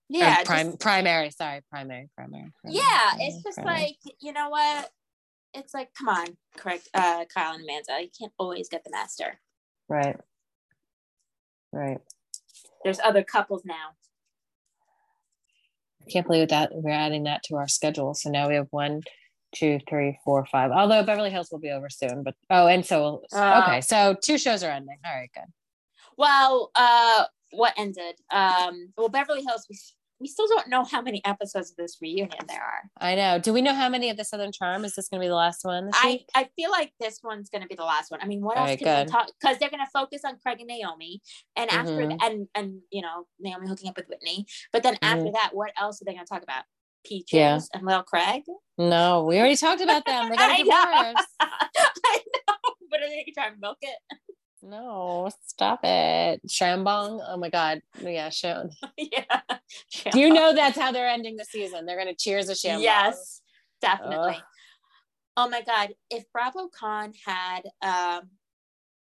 Yeah. 0.09 0.43
just- 0.45 0.81
primary. 0.81 1.31
Sorry, 1.31 1.61
primary, 1.71 2.09
primary. 2.17 2.53
primary, 2.61 2.77
yeah. 2.77 3.11
primary, 3.11 3.27
It's 3.29 3.43
just 3.45 3.59
primary. 3.59 3.81
like, 4.05 4.17
you 4.21 4.33
know 4.33 4.49
what? 4.49 4.91
It's 5.55 5.75
like, 5.75 5.93
come 5.95 6.09
on, 6.09 6.27
correct, 6.57 6.89
uh, 6.95 7.25
Kyle 7.35 7.55
and 7.55 7.65
Amanda. 7.65 8.01
You 8.03 8.09
can't 8.17 8.33
always 8.39 8.69
get 8.69 8.85
the 8.85 8.91
master. 8.91 9.41
right, 9.89 10.17
right. 11.73 11.99
There's 12.85 13.01
other 13.01 13.23
couples 13.23 13.63
now. 13.65 13.91
I 16.07 16.11
can't 16.11 16.27
believe 16.27 16.49
that 16.49 16.71
we're 16.73 16.91
adding 16.91 17.25
that 17.25 17.43
to 17.45 17.57
our 17.57 17.69
schedule. 17.69 18.15
So 18.15 18.31
now 18.31 18.49
we 18.49 18.55
have 18.55 18.69
one, 18.71 19.03
two, 19.55 19.79
three, 19.89 20.19
four, 20.25 20.47
five. 20.47 20.71
Although 20.71 21.03
Beverly 21.03 21.31
Hills 21.31 21.51
will 21.53 21.59
be 21.59 21.71
over 21.71 21.91
soon, 21.91 22.23
but 22.23 22.35
oh, 22.49 22.67
and 22.69 22.85
so 22.85 23.23
Oh. 23.33 23.63
okay, 23.63 23.81
so 23.83 24.17
two 24.23 24.39
shows 24.39 24.63
are 24.63 24.71
ending. 24.71 24.97
All 25.05 25.15
right, 25.15 25.31
good. 25.35 25.45
Well, 26.17 26.71
uh, 26.75 27.25
what 27.53 27.75
ended? 27.77 28.15
Um, 28.31 28.93
well, 28.97 29.09
Beverly 29.09 29.43
Hills. 29.43 29.67
We 29.69 29.79
we 30.21 30.27
still 30.29 30.47
don't 30.49 30.69
know 30.69 30.85
how 30.85 31.01
many 31.01 31.23
episodes 31.25 31.71
of 31.71 31.77
this 31.77 31.97
reunion 32.03 32.29
there 32.47 32.63
are. 32.63 32.83
I 33.01 33.15
know. 33.15 33.39
Do 33.39 33.53
we 33.53 33.63
know 33.63 33.75
how 33.75 33.89
many 33.89 34.11
of 34.11 34.17
the 34.19 34.25
Southern 34.25 34.53
Charm 34.53 34.85
is 34.85 34.95
this 34.95 35.09
going 35.09 35.21
to 35.21 35.25
be 35.25 35.29
the 35.29 35.35
last 35.35 35.65
one? 35.65 35.91
I 35.95 36.07
week? 36.11 36.29
I 36.35 36.49
feel 36.57 36.71
like 36.71 36.93
this 37.01 37.21
one's 37.23 37.49
gonna 37.49 37.67
be 37.67 37.75
the 37.75 37.85
last 37.85 38.11
one. 38.11 38.21
I 38.23 38.27
mean, 38.27 38.43
what 38.43 38.57
else 38.57 38.65
Alright, 38.71 38.79
can 38.79 38.87
good. 38.87 39.07
we 39.09 39.13
talk? 39.13 39.31
Because 39.41 39.59
they're 39.59 39.71
gonna 39.71 39.89
focus 39.93 40.23
on 40.27 40.37
Craig 40.43 40.59
and 40.61 40.69
Naomi, 40.69 41.21
and 41.57 41.71
after 41.71 41.93
Mhm. 41.93 42.09
th- 42.11 42.21
and 42.23 42.49
and 42.55 42.81
you 42.91 43.03
know 43.03 43.27
Naomi 43.39 43.67
hooking 43.69 43.89
up 43.89 43.97
with 43.97 44.09
Whitney. 44.09 44.47
But 44.73 44.83
then 44.83 44.99
after 45.03 45.31
that, 45.33 45.51
what 45.53 45.73
else 45.81 46.01
are 46.03 46.05
they 46.05 46.13
gonna 46.15 46.27
talk 46.27 46.43
about? 46.43 46.65
Peaches 47.05 47.33
Yeah. 47.35 47.61
and 47.73 47.87
Lil 47.87 48.03
Craig. 48.03 48.43
No, 48.77 49.25
we 49.25 49.39
already 49.39 49.57
talked 49.57 49.81
about 49.81 50.05
them. 50.05 50.29
They 50.29 50.37
got 50.37 50.51
I 50.51 50.57
a 50.57 50.65
know. 50.65 51.13
divorce. 51.15 51.27
I 51.41 52.19
know, 52.49 52.55
but 52.91 53.01
are 53.01 53.09
they 53.09 53.25
gonna 53.25 53.33
try 53.35 53.47
and 53.47 53.61
milk 53.61 53.79
it? 53.81 53.99
No, 54.63 55.31
stop 55.47 55.81
it. 55.85 56.41
Shambong. 56.47 57.21
Oh 57.27 57.37
my 57.39 57.49
God. 57.51 57.81
Yeah, 58.01 58.29
show. 58.29 58.69
yeah. 58.99 59.41
Do 60.11 60.21
you 60.21 60.31
know 60.33 60.55
that's 60.55 60.79
how 60.79 60.93
they're 60.93 61.09
ending 61.09 61.37
the 61.37 61.45
season? 61.45 61.87
They're 61.87 61.97
going 61.97 62.15
to 62.15 62.15
cheers 62.15 62.49
a 62.49 62.53
Shambong. 62.53 62.83
Yes, 62.83 63.41
definitely. 63.81 64.35
Ugh. 64.37 64.43
Oh 65.37 65.49
my 65.49 65.63
god, 65.63 65.91
if 66.11 66.25
Bravo 66.33 66.69
Con 66.69 67.13
had 67.25 67.63
um 67.81 68.31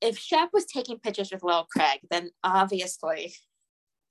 if 0.01 0.17
Shep 0.19 0.51
was 0.53 0.65
taking 0.67 0.99
pictures 0.99 1.33
with 1.33 1.43
Lil 1.43 1.67
Craig, 1.73 2.01
then 2.11 2.31
obviously 2.45 3.35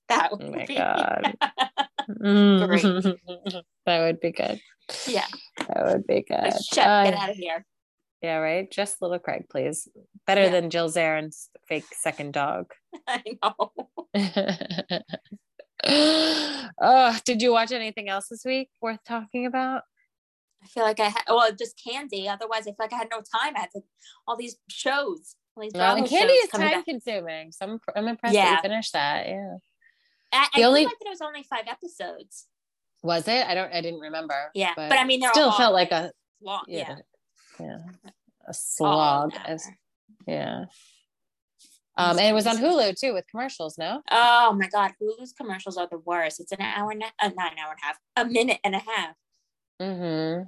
that 0.10 0.32
would 0.32 0.44
Oh 0.44 0.52
my 0.52 0.66
be 0.66 0.76
God. 0.76 1.36
Great. 2.68 2.82
that 3.86 4.00
would 4.02 4.20
be 4.20 4.32
good. 4.32 4.60
yeah. 5.08 5.26
That 5.60 5.86
would 5.86 6.08
be 6.08 6.24
good. 6.28 6.38
Like, 6.42 6.54
Shep, 6.74 6.86
Uh, 6.86 7.04
get 7.06 7.14
out 7.14 7.30
of 7.30 7.36
here. 7.38 7.66
Yeah, 8.22 8.38
right. 8.38 8.70
Just 8.72 9.02
little 9.02 9.20
Craig, 9.20 9.46
please. 9.50 9.88
Better 10.26 10.44
Yeah. 10.44 10.50
than 10.52 10.70
Jill 10.70 10.90
Zarin's 10.90 11.50
fake 11.68 11.86
second 11.94 12.34
dog. 12.34 12.72
I 13.08 13.24
know. 13.44 13.72
oh, 16.82 17.18
did 17.26 17.42
you 17.42 17.52
watch 17.52 17.72
anything 17.72 18.10
else 18.10 18.28
this 18.30 18.44
week 18.46 18.70
worth 18.82 19.00
talking 19.08 19.46
about? 19.46 19.84
I 20.64 20.68
feel 20.68 20.84
like 20.84 21.00
I 21.00 21.10
had 21.10 21.22
well 21.28 21.52
just 21.58 21.80
candy. 21.84 22.28
Otherwise 22.28 22.62
I 22.62 22.72
feel 22.72 22.76
like 22.80 22.94
I 22.94 22.98
had 22.98 23.10
no 23.12 23.18
time. 23.18 23.56
I 23.56 23.60
had 23.62 23.72
to, 23.76 23.82
all 24.28 24.36
these 24.36 24.58
shows. 24.70 25.36
All 25.56 25.64
these 25.64 25.74
No, 25.74 25.80
Bravo 25.80 25.98
and 26.00 26.10
candy 26.10 26.34
is 26.34 26.50
time 26.50 26.62
back. 26.62 26.86
consuming. 26.86 27.52
So 27.52 27.66
I'm, 27.66 27.80
I'm 27.96 28.08
impressed 28.08 28.34
that 28.36 28.52
you 28.64 28.70
finished 28.70 28.94
that. 28.94 29.28
Yeah. 29.28 29.58
I, 30.34 30.38
I 30.38 30.48
The 30.54 30.58
feel 30.60 30.70
only- 30.70 30.86
like 30.86 30.96
there 31.02 31.12
was 31.12 31.22
only 31.22 31.44
five 31.44 31.66
episodes. 31.68 32.48
Was 33.04 33.28
it? 33.28 33.46
I 33.48 33.54
don't. 33.54 33.72
I 33.72 33.82
didn't 33.82 34.00
remember. 34.00 34.50
Yeah. 34.56 34.74
But, 34.76 34.92
I 34.92 35.04
mean 35.04 35.22
still 35.32 35.50
all 35.52 35.58
felt 35.58 35.74
like 35.74 35.92
a 35.92 36.12
long. 36.42 36.64
yeah, 36.68 36.80
Yeah. 36.90 36.96
Yeah, 37.60 37.78
a 38.48 38.54
slog. 38.54 39.34
As, 39.46 39.68
yeah. 40.28 40.66
Um, 42.00 42.20
and 42.20 42.28
it 42.28 42.34
was 42.34 42.46
on 42.46 42.58
Hulu 42.58 43.00
too 43.00 43.14
with 43.14 43.26
commercials. 43.32 43.78
No. 43.78 44.02
Oh 44.12 44.56
my 44.60 44.68
god, 44.68 44.92
Hulu's 45.02 45.34
commercials 45.34 45.78
are 45.78 45.88
the 45.90 45.98
worst. 45.98 46.40
It's 46.40 46.52
an 46.52 46.62
hour 46.62 46.92
and 46.92 47.02
a, 47.04 47.06
uh, 47.20 47.30
not 47.36 47.54
an 47.54 47.60
hour 47.60 47.72
and 47.72 47.80
a 47.82 47.86
half, 47.86 47.98
a 48.16 48.26
minute 48.26 48.60
and 48.64 48.76
a 48.76 48.80
half. 48.80 49.16
Mm-hmm. 49.82 50.44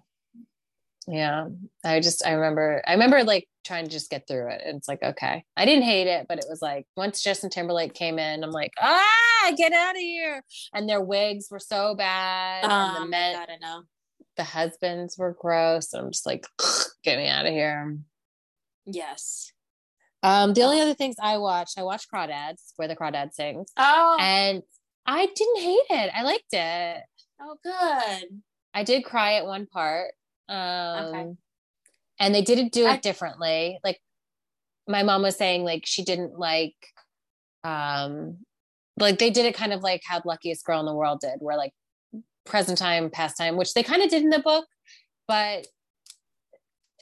Yeah. 1.11 1.47
I 1.83 1.99
just. 2.01 2.23
I 2.25 2.33
remember. 2.33 2.83
I 2.85 2.93
remember 2.93 3.23
like 3.23 3.47
trying 3.65 3.85
to 3.85 3.89
just 3.91 4.11
get 4.11 4.27
through 4.27 4.49
it. 4.51 4.61
It's 4.63 4.87
like 4.87 5.01
okay. 5.01 5.43
I 5.57 5.65
didn't 5.65 5.83
hate 5.85 6.05
it, 6.07 6.27
but 6.29 6.37
it 6.37 6.45
was 6.47 6.61
like 6.61 6.85
once 6.95 7.23
Justin 7.23 7.49
Timberlake 7.49 7.95
came 7.95 8.19
in, 8.19 8.43
I'm 8.43 8.51
like 8.51 8.73
ah, 8.79 9.51
get 9.57 9.73
out 9.73 9.95
of 9.95 10.01
here. 10.01 10.43
And 10.73 10.87
their 10.87 11.01
wigs 11.01 11.47
were 11.49 11.59
so 11.59 11.95
bad, 11.95 12.63
and 12.63 12.71
Oh 12.71 12.93
the 12.93 12.99
my 13.01 13.07
men, 13.07 13.35
god, 13.35 13.49
I 13.49 13.57
know. 13.59 13.81
the 14.37 14.43
husbands 14.43 15.17
were 15.17 15.35
gross. 15.39 15.93
And 15.93 16.03
I'm 16.05 16.11
just 16.11 16.27
like, 16.27 16.45
get 17.03 17.17
me 17.17 17.27
out 17.27 17.45
of 17.45 17.53
here. 17.53 17.97
Yes. 18.85 19.51
Um, 20.23 20.53
the 20.53 20.63
only 20.63 20.81
other 20.81 20.93
things 20.93 21.15
I 21.21 21.37
watched, 21.37 21.77
I 21.77 21.83
watched 21.83 22.07
Crawdads, 22.13 22.73
where 22.75 22.87
the 22.87 22.95
Crawdad 22.95 23.33
sings, 23.33 23.71
Oh, 23.77 24.17
and 24.19 24.61
I 25.05 25.27
didn't 25.27 25.61
hate 25.61 25.85
it. 25.89 26.11
I 26.13 26.23
liked 26.23 26.51
it. 26.53 27.03
oh, 27.41 27.55
good. 27.63 28.41
I 28.73 28.83
did 28.83 29.03
cry 29.05 29.35
at 29.35 29.45
one 29.45 29.65
part. 29.65 30.11
Um, 30.49 31.05
Okay. 31.05 31.25
and 32.19 32.35
they 32.35 32.41
didn't 32.41 32.73
do 32.73 32.85
it 32.85 32.89
I- 32.91 32.97
differently. 32.97 33.79
Like 33.83 33.99
my 34.87 35.03
mom 35.03 35.21
was 35.21 35.35
saying, 35.37 35.63
like 35.63 35.85
she 35.85 36.03
didn't 36.03 36.37
like, 36.37 36.75
um, 37.63 38.39
like 38.97 39.19
they 39.19 39.29
did 39.29 39.45
it 39.45 39.55
kind 39.55 39.71
of 39.71 39.81
like 39.81 40.01
how 40.05 40.21
Luckiest 40.25 40.65
Girl 40.65 40.79
in 40.81 40.85
the 40.85 40.93
World 40.93 41.19
did, 41.21 41.35
where 41.39 41.55
like 41.57 41.71
present 42.45 42.77
time, 42.77 43.09
past 43.09 43.37
time, 43.37 43.55
which 43.55 43.73
they 43.73 43.83
kind 43.83 44.01
of 44.03 44.09
did 44.09 44.23
in 44.23 44.29
the 44.29 44.39
book, 44.39 44.65
but 45.27 45.65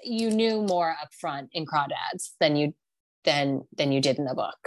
you 0.03 0.29
knew 0.29 0.61
more 0.61 0.91
up 1.01 1.13
front 1.19 1.49
in 1.53 1.65
Crawdads 1.65 2.31
than 2.39 2.55
you 2.55 2.73
than 3.23 3.63
than 3.75 3.91
you 3.91 4.01
did 4.01 4.17
in 4.17 4.25
the 4.25 4.35
book. 4.35 4.57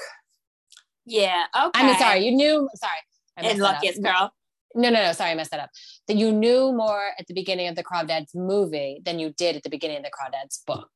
Yeah. 1.07 1.45
Okay. 1.57 1.71
I 1.75 1.87
mean, 1.87 1.99
sorry, 1.99 2.25
you 2.25 2.33
knew. 2.33 2.69
Sorry, 2.75 2.93
I 3.37 3.49
And 3.49 3.59
luckiest 3.59 4.03
girl. 4.03 4.33
No, 4.75 4.91
no, 4.91 5.03
no. 5.03 5.13
Sorry, 5.13 5.31
I 5.31 5.35
messed 5.35 5.51
that 5.51 5.61
up. 5.61 5.71
That 6.07 6.17
you 6.17 6.33
knew 6.33 6.73
more 6.73 7.11
at 7.19 7.27
the 7.27 7.35
beginning 7.35 7.69
of 7.69 7.75
the 7.75 7.83
Crawdads 7.83 8.35
movie 8.35 9.01
than 9.05 9.19
you 9.19 9.33
did 9.37 9.57
at 9.57 9.63
the 9.63 9.71
beginning 9.71 9.97
of 9.97 10.05
the 10.05 10.11
Crawdads 10.11 10.65
book. 10.67 10.91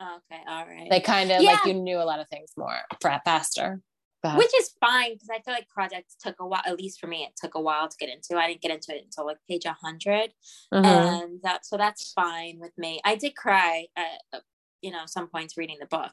Okay. 0.00 0.42
All 0.48 0.66
right. 0.66 0.88
They 0.90 1.00
kind 1.00 1.30
of 1.30 1.42
like 1.42 1.64
you 1.64 1.74
knew 1.74 1.98
a 1.98 2.04
lot 2.04 2.20
of 2.20 2.28
things 2.28 2.50
more 2.56 2.76
faster. 3.24 3.80
But- 4.22 4.38
Which 4.38 4.52
is 4.56 4.70
fine 4.80 5.14
because 5.14 5.28
I 5.30 5.40
feel 5.40 5.52
like 5.52 5.68
projects 5.68 6.14
took 6.14 6.36
a 6.38 6.46
while. 6.46 6.62
At 6.64 6.78
least 6.78 7.00
for 7.00 7.08
me, 7.08 7.24
it 7.24 7.32
took 7.36 7.56
a 7.56 7.60
while 7.60 7.88
to 7.88 7.96
get 7.98 8.08
into. 8.08 8.36
I 8.40 8.46
didn't 8.46 8.60
get 8.62 8.70
into 8.70 8.94
it 8.94 9.02
until 9.04 9.26
like 9.26 9.38
page 9.48 9.64
hundred, 9.66 10.32
Mhm. 10.72 10.84
and 10.84 11.42
that 11.42 11.66
so 11.66 11.76
that's 11.76 12.12
fine 12.12 12.58
with 12.60 12.76
me. 12.78 13.00
I 13.04 13.16
did 13.16 13.34
cry 13.34 13.88
at 13.96 14.22
uh, 14.32 14.40
you 14.80 14.92
know 14.92 15.06
some 15.06 15.26
points 15.28 15.56
reading 15.56 15.78
the 15.80 15.86
book. 15.86 16.12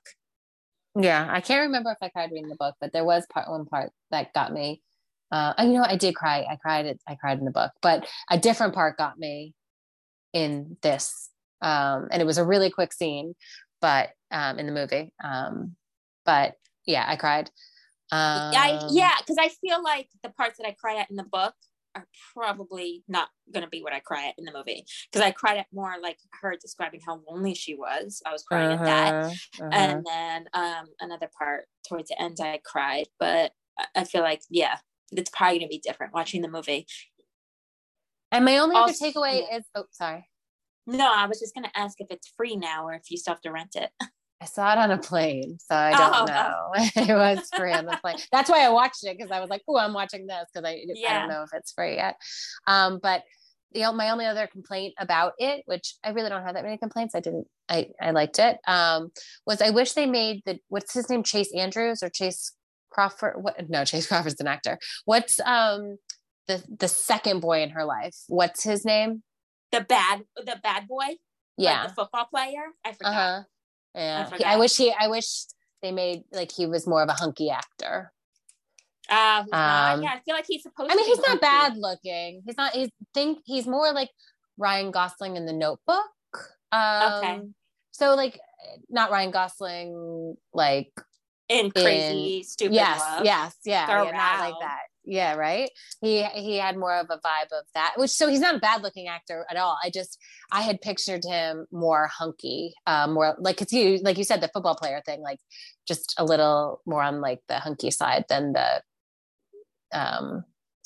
yeah, 1.00 1.28
I 1.32 1.40
can't 1.40 1.62
remember 1.68 1.92
if 1.92 2.00
I 2.02 2.10
cried 2.10 2.32
reading 2.32 2.50
the 2.50 2.56
book, 2.56 2.76
but 2.82 2.92
there 2.92 3.06
was 3.06 3.26
part 3.32 3.48
one 3.48 3.66
part 3.66 3.92
that 4.10 4.34
got 4.34 4.52
me. 4.52 4.82
Uh, 5.32 5.54
you 5.60 5.74
know. 5.74 5.84
I 5.84 5.96
did 5.96 6.16
cry. 6.16 6.44
I 6.50 6.56
cried. 6.56 6.98
I 7.08 7.14
cried 7.16 7.38
in 7.38 7.46
the 7.46 7.52
book, 7.52 7.72
but 7.84 8.08
a 8.32 8.40
different 8.40 8.74
part 8.74 8.98
got 8.98 9.20
me 9.20 9.54
in 10.34 10.78
this, 10.82 11.30
um, 11.62 12.08
and 12.12 12.22
it 12.24 12.26
was 12.26 12.40
a 12.40 12.46
really 12.46 12.72
quick 12.72 12.92
scene, 12.92 13.36
but 13.82 14.10
um, 14.32 14.58
in 14.58 14.66
the 14.66 14.72
movie. 14.72 15.14
Um, 15.24 15.76
but 16.26 16.56
yeah, 16.88 17.06
I 17.08 17.16
cried. 17.16 17.52
Um, 18.12 18.54
I 18.56 18.88
yeah, 18.92 19.16
because 19.20 19.38
I 19.40 19.50
feel 19.50 19.84
like 19.84 20.10
the 20.24 20.30
parts 20.30 20.58
that 20.58 20.68
I 20.68 20.76
cried 20.80 20.98
at 21.00 21.10
in 21.10 21.16
the 21.16 21.24
book 21.24 21.54
are 21.96 22.08
probably 22.34 23.04
not 23.08 23.30
going 23.54 23.64
to 23.64 23.70
be 23.70 23.82
what 23.82 23.94
I 23.94 24.00
cry 24.00 24.28
at 24.28 24.36
in 24.38 24.46
the 24.46 24.52
movie 24.52 24.86
because 25.12 25.26
I 25.26 25.32
cried 25.32 25.58
at 25.58 25.68
more 25.74 25.96
like 26.02 26.18
her 26.42 26.56
describing 26.60 27.02
how 27.06 27.22
lonely 27.30 27.54
she 27.54 27.76
was. 27.76 28.22
I 28.26 28.32
was 28.32 28.44
crying 28.44 28.72
at 28.72 28.86
that, 28.86 29.14
uh-huh, 29.14 29.66
uh-huh. 29.66 29.70
and 29.72 30.06
then 30.06 30.46
um 30.54 30.88
another 31.00 31.30
part 31.38 31.66
towards 31.88 32.10
the 32.10 32.22
end 32.22 32.38
I 32.42 32.60
cried, 32.64 33.08
but 33.20 33.52
I- 33.96 34.04
feel 34.04 34.22
like 34.22 34.42
yeah, 34.50 34.78
it's 35.12 35.30
probably 35.30 35.60
gonna 35.60 35.70
be 35.70 35.80
different 35.80 36.14
watching 36.14 36.42
the 36.42 36.48
movie. 36.48 36.88
And 38.32 38.46
my 38.46 38.58
only 38.58 38.76
other 38.76 38.94
takeaway 38.94 39.44
is 39.54 39.66
oh 39.76 39.86
sorry. 39.92 40.28
No, 40.88 41.12
I 41.14 41.28
was 41.28 41.40
just 41.40 41.54
gonna 41.54 41.72
ask 41.76 42.00
if 42.00 42.08
it's 42.10 42.34
free 42.36 42.56
now 42.56 42.88
or 42.88 42.94
if 42.94 43.12
you 43.12 43.18
still 43.18 43.34
have 43.34 43.42
to 43.42 43.52
rent 43.52 43.76
it. 43.76 43.92
I 44.42 44.46
saw 44.46 44.72
it 44.72 44.78
on 44.78 44.92
a 44.92 44.98
plane, 44.98 45.58
so 45.60 45.76
I 45.76 45.92
don't 45.92 46.14
Oh, 46.14 46.26
know. 46.26 46.56
it 46.96 47.14
was 47.16 47.50
free 47.56 47.74
on 47.74 47.86
the 47.86 47.98
plane. 47.98 48.16
That's 48.32 48.50
why 48.50 48.66
I 48.66 48.70
watched 48.70 49.04
it 49.04 49.18
because 49.18 49.32
I 49.32 49.40
was 49.42 49.50
like, 49.50 49.64
"Oh, 49.68 49.78
I'm 49.78 49.94
watching 49.94 50.28
this" 50.28 50.46
because 50.54 50.66
I 50.68 50.86
I 51.10 51.20
don't 51.20 51.28
know 51.30 51.44
if 51.44 51.50
it's 51.54 51.74
free 51.74 51.96
yet. 51.96 52.16
Um, 52.66 53.00
but 53.04 53.24
know, 53.76 53.92
my 53.94 54.10
only 54.10 54.26
other 54.26 54.48
complaint 54.48 54.94
about 54.98 55.34
it, 55.38 55.64
which 55.66 55.96
I 56.04 56.10
really 56.12 56.30
don't 56.30 56.44
have 56.44 56.56
that 56.56 56.64
many 56.64 56.78
complaints, 56.78 57.16
I 57.16 57.20
didn't, 57.20 57.48
I 57.68 57.90
I 58.02 58.12
liked 58.12 58.40
it. 58.40 58.58
Um, 58.66 59.10
was 59.46 59.62
I 59.62 59.72
wish 59.72 59.94
they 59.94 60.06
made 60.06 60.42
the 60.46 60.60
what's 60.70 60.94
his 60.94 61.10
name, 61.10 61.24
Chase 61.24 61.54
Andrews 61.54 62.02
or 62.02 62.10
Chace 62.10 62.54
Crawford? 62.90 63.34
What? 63.42 63.70
No, 63.70 63.84
Chace 63.84 64.08
Crawford's 64.08 64.40
an 64.40 64.48
actor. 64.48 64.80
What's 65.06 65.40
um 65.42 65.98
the 66.48 66.64
the 66.80 66.88
second 66.88 67.42
boy 67.42 67.62
in 67.62 67.72
her 67.72 67.84
life? 67.84 68.16
What's 68.28 68.64
his 68.64 68.86
name? 68.86 69.24
The 69.72 69.82
bad 69.82 70.24
the 70.38 70.60
bad 70.64 70.88
boy, 70.88 71.04
like 71.04 71.18
Yeah. 71.58 71.88
the 71.88 71.94
football 71.94 72.26
player. 72.26 72.64
I 72.86 72.94
forgot. 72.94 73.10
Uh 73.10 73.14
huh. 73.14 73.42
Yeah. 73.96 74.30
He- 74.38 74.44
I 74.44 74.58
wish 74.58 74.78
he. 74.78 74.94
I 74.98 75.08
wish 75.08 75.46
they 75.82 75.92
made 75.92 76.24
like 76.32 76.52
he 76.52 76.66
was 76.66 76.86
more 76.88 77.02
of 77.02 77.10
a 77.10 77.14
hunky 77.14 77.50
actor. 77.50 78.12
Uh, 79.10 79.44
not. 79.52 79.94
Um, 79.96 80.04
Yeah, 80.04 80.10
I 80.14 80.20
feel 80.24 80.36
like 80.36 80.46
he's 80.48 80.64
supposed. 80.64 80.92
I 80.92 80.96
mean, 80.96 81.06
he's 81.06 81.18
not 81.18 81.28
hunky. 81.28 81.42
bad 81.42 81.78
looking. 81.78 82.42
He's 82.46 82.58
not. 82.58 82.74
He's 82.74 82.90
think 83.14 83.40
he's 83.46 83.66
more 83.66 83.92
like 83.94 84.10
Ryan 84.58 84.92
Gosling 84.92 85.36
in 85.36 85.46
The 85.46 85.54
Notebook. 85.54 86.06
Um, 86.72 87.14
Okay. 87.14 87.42
So 87.92 88.16
like, 88.16 88.40
not 88.90 89.10
Ryan 89.12 89.32
Gosling. 89.32 90.36
Like 90.54 90.92
in 91.50 91.72
crazy, 91.72 92.44
stupid 92.44 92.76
yes, 92.76 93.00
love. 93.00 93.26
yes, 93.26 93.56
yeah, 93.66 93.88
yeah, 94.04 94.12
not 94.12 94.40
like 94.40 94.54
that. 94.62 94.80
Yeah, 95.10 95.34
right. 95.34 95.72
He 96.02 96.24
he 96.24 96.58
had 96.58 96.78
more 96.78 96.96
of 96.96 97.08
a 97.10 97.18
vibe 97.18 97.52
of 97.52 97.66
that. 97.74 97.94
Which 97.98 98.12
so 98.12 98.28
he's 98.28 98.40
not 98.40 98.56
a 98.56 98.60
bad 98.60 98.84
looking 98.84 99.08
actor 99.08 99.44
at 99.50 99.58
all. 99.58 99.76
I 99.84 99.90
just 99.90 100.20
I 100.52 100.62
had 100.62 100.82
pictured 100.82 101.24
him 101.26 101.66
more 101.72 102.06
hunky, 102.08 102.76
um, 102.86 103.14
more 103.14 103.36
like 103.40 103.60
it's 103.60 103.74
you 103.74 103.98
like 104.04 104.20
you 104.20 104.24
said 104.24 104.40
the 104.40 104.50
football 104.54 104.76
player 104.76 105.02
thing, 105.04 105.22
like 105.22 105.40
just 105.88 106.14
a 106.20 106.24
little 106.24 106.82
more 106.86 107.02
on 107.02 107.22
like 107.22 107.40
the 107.48 107.56
hunky 107.56 107.90
side 107.90 108.26
than 108.30 108.54
the 108.54 108.84
um 109.92 110.44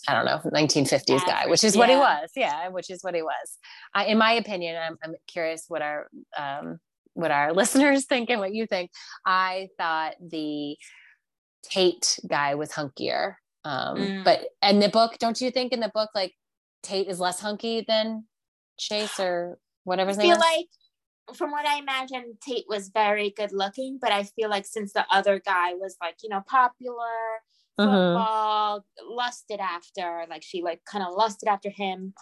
I 0.07 0.13
don't 0.13 0.25
know 0.25 0.39
1950s 0.51 1.25
guy, 1.25 1.47
which 1.47 1.65
is 1.65 1.75
what 1.75 1.89
he 1.89 1.95
was. 1.95 2.29
Yeah, 2.33 2.69
which 2.69 2.89
is 2.89 3.03
what 3.03 3.15
he 3.15 3.21
was. 3.21 3.57
I, 3.93 4.05
in 4.05 4.17
my 4.17 4.31
opinion, 4.31 4.77
I'm 4.81 4.97
I'm 5.03 5.15
curious 5.27 5.65
what 5.67 5.81
our 5.81 6.07
um 6.37 6.79
what 7.13 7.31
our 7.31 7.51
listeners 7.61 8.05
think 8.05 8.29
and 8.29 8.39
what 8.39 8.53
you 8.53 8.67
think. 8.67 8.89
I 9.25 9.67
thought 9.77 10.13
the 10.21 10.77
Tate 11.63 12.19
guy 12.27 12.55
was 12.55 12.71
hunkier. 12.71 13.35
Um, 13.65 13.97
Mm. 13.97 14.23
but 14.25 14.49
in 14.61 14.79
the 14.79 14.89
book, 14.89 15.17
don't 15.19 15.39
you 15.39 15.51
think 15.51 15.71
in 15.73 15.79
the 15.79 15.91
book 15.93 16.09
like 16.13 16.33
Tate 16.81 17.07
is 17.07 17.19
less 17.19 17.39
hunky 17.39 17.85
than 17.87 18.25
Chase 18.77 19.19
or 19.19 19.59
whatever 19.83 20.09
his 20.09 20.17
I 20.17 20.23
name 20.23 20.31
feel 20.31 20.37
is? 20.37 20.41
like 20.41 20.67
from 21.37 21.51
what 21.51 21.65
I 21.65 21.79
imagine, 21.79 22.37
Tate 22.45 22.65
was 22.67 22.89
very 22.89 23.29
good 23.29 23.53
looking, 23.53 23.97
but 24.01 24.11
I 24.11 24.23
feel 24.23 24.49
like 24.49 24.65
since 24.65 24.91
the 24.91 25.05
other 25.09 25.39
guy 25.39 25.73
was 25.73 25.95
like, 26.01 26.17
you 26.21 26.29
know, 26.29 26.41
popular, 26.47 27.41
Mhm. 27.79 28.13
football, 28.13 28.85
lusted 29.07 29.59
after, 29.61 30.25
like 30.29 30.43
she 30.43 30.61
like 30.61 30.83
kind 30.85 31.03
of 31.05 31.13
lusted 31.13 31.47
after 31.47 31.69
him, 31.69 32.13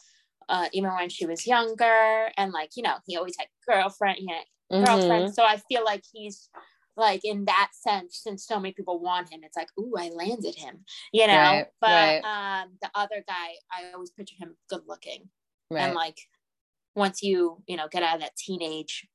uh, 0.50 0.70
even 0.74 0.92
when 0.94 1.10
she 1.10 1.26
was 1.26 1.48
younger, 1.48 2.30
and 2.38 2.52
like 2.52 2.72
you 2.76 2.84
know, 2.84 2.98
he 3.08 3.18
always 3.18 3.36
had 3.40 3.48
girlfriend, 3.68 4.18
he 4.20 4.28
had 4.28 4.46
Mhm. 4.72 4.86
girlfriend. 4.86 5.34
So 5.34 5.44
I 5.44 5.58
feel 5.58 5.84
like 5.84 6.04
he's 6.14 6.50
like 6.98 7.22
in 7.24 7.46
that 7.46 7.70
sense, 7.74 8.20
since 8.22 8.46
so 8.46 8.60
many 8.60 8.74
people 8.74 9.00
want 9.00 9.32
him, 9.32 9.42
it's 9.44 9.58
like, 9.58 9.70
ooh, 9.80 9.94
I 9.98 10.10
landed 10.10 10.56
him, 10.56 10.86
you 11.14 11.28
know. 11.28 11.34
Right, 11.34 11.66
but 11.80 11.88
right. 11.88 12.62
um, 12.64 12.70
the 12.82 12.90
other 12.96 13.24
guy, 13.28 13.56
I 13.72 13.94
always 13.94 14.12
picture 14.12 14.36
him 14.40 14.56
good 14.70 14.82
looking 14.88 15.30
Right. 15.72 15.84
and 15.84 15.96
like 15.96 16.18
once 16.96 17.24
you 17.24 17.64
you 17.66 17.78
know 17.78 17.88
get 17.90 18.04
out 18.04 18.16
of 18.16 18.22
that 18.22 18.36
teenage 18.36 19.08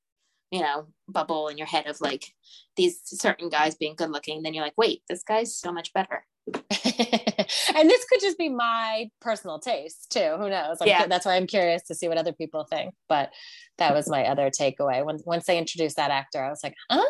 you 0.51 0.61
know 0.61 0.87
bubble 1.07 1.49
in 1.49 1.59
your 1.59 1.66
head 1.66 1.87
of 1.87 2.01
like 2.01 2.33
these 2.77 3.01
certain 3.05 3.51
guys 3.51 3.74
being 3.74 3.95
good 3.95 4.11
looking 4.11 4.43
then 4.43 4.55
you're 4.55 4.64
like 4.64 4.79
wait 4.79 5.03
this 5.07 5.22
guy's 5.22 5.55
so 5.55 5.70
much 5.70 5.93
better 5.93 6.24
and 6.55 7.91
this 7.91 8.05
could 8.07 8.20
just 8.20 8.39
be 8.39 8.49
my 8.49 9.11
personal 9.20 9.59
taste 9.59 10.12
too. 10.12 10.37
Who 10.39 10.49
knows? 10.49 10.77
I'm, 10.81 10.87
Yeah. 10.87 11.09
That's 11.09 11.27
why 11.27 11.35
I'm 11.35 11.49
curious 11.49 11.83
to 11.89 11.95
see 11.97 12.07
what 12.07 12.18
other 12.18 12.33
people 12.33 12.64
think. 12.70 12.95
But 13.09 13.33
that 13.79 13.93
was 13.93 14.09
my 14.09 14.24
other 14.29 14.49
takeaway. 14.51 15.05
Once 15.05 15.24
once 15.27 15.47
they 15.47 15.59
introduced 15.59 15.97
that 15.97 16.12
actor, 16.12 16.45
I 16.45 16.49
was 16.49 16.61
like, 16.62 16.74
huh? 16.89 17.03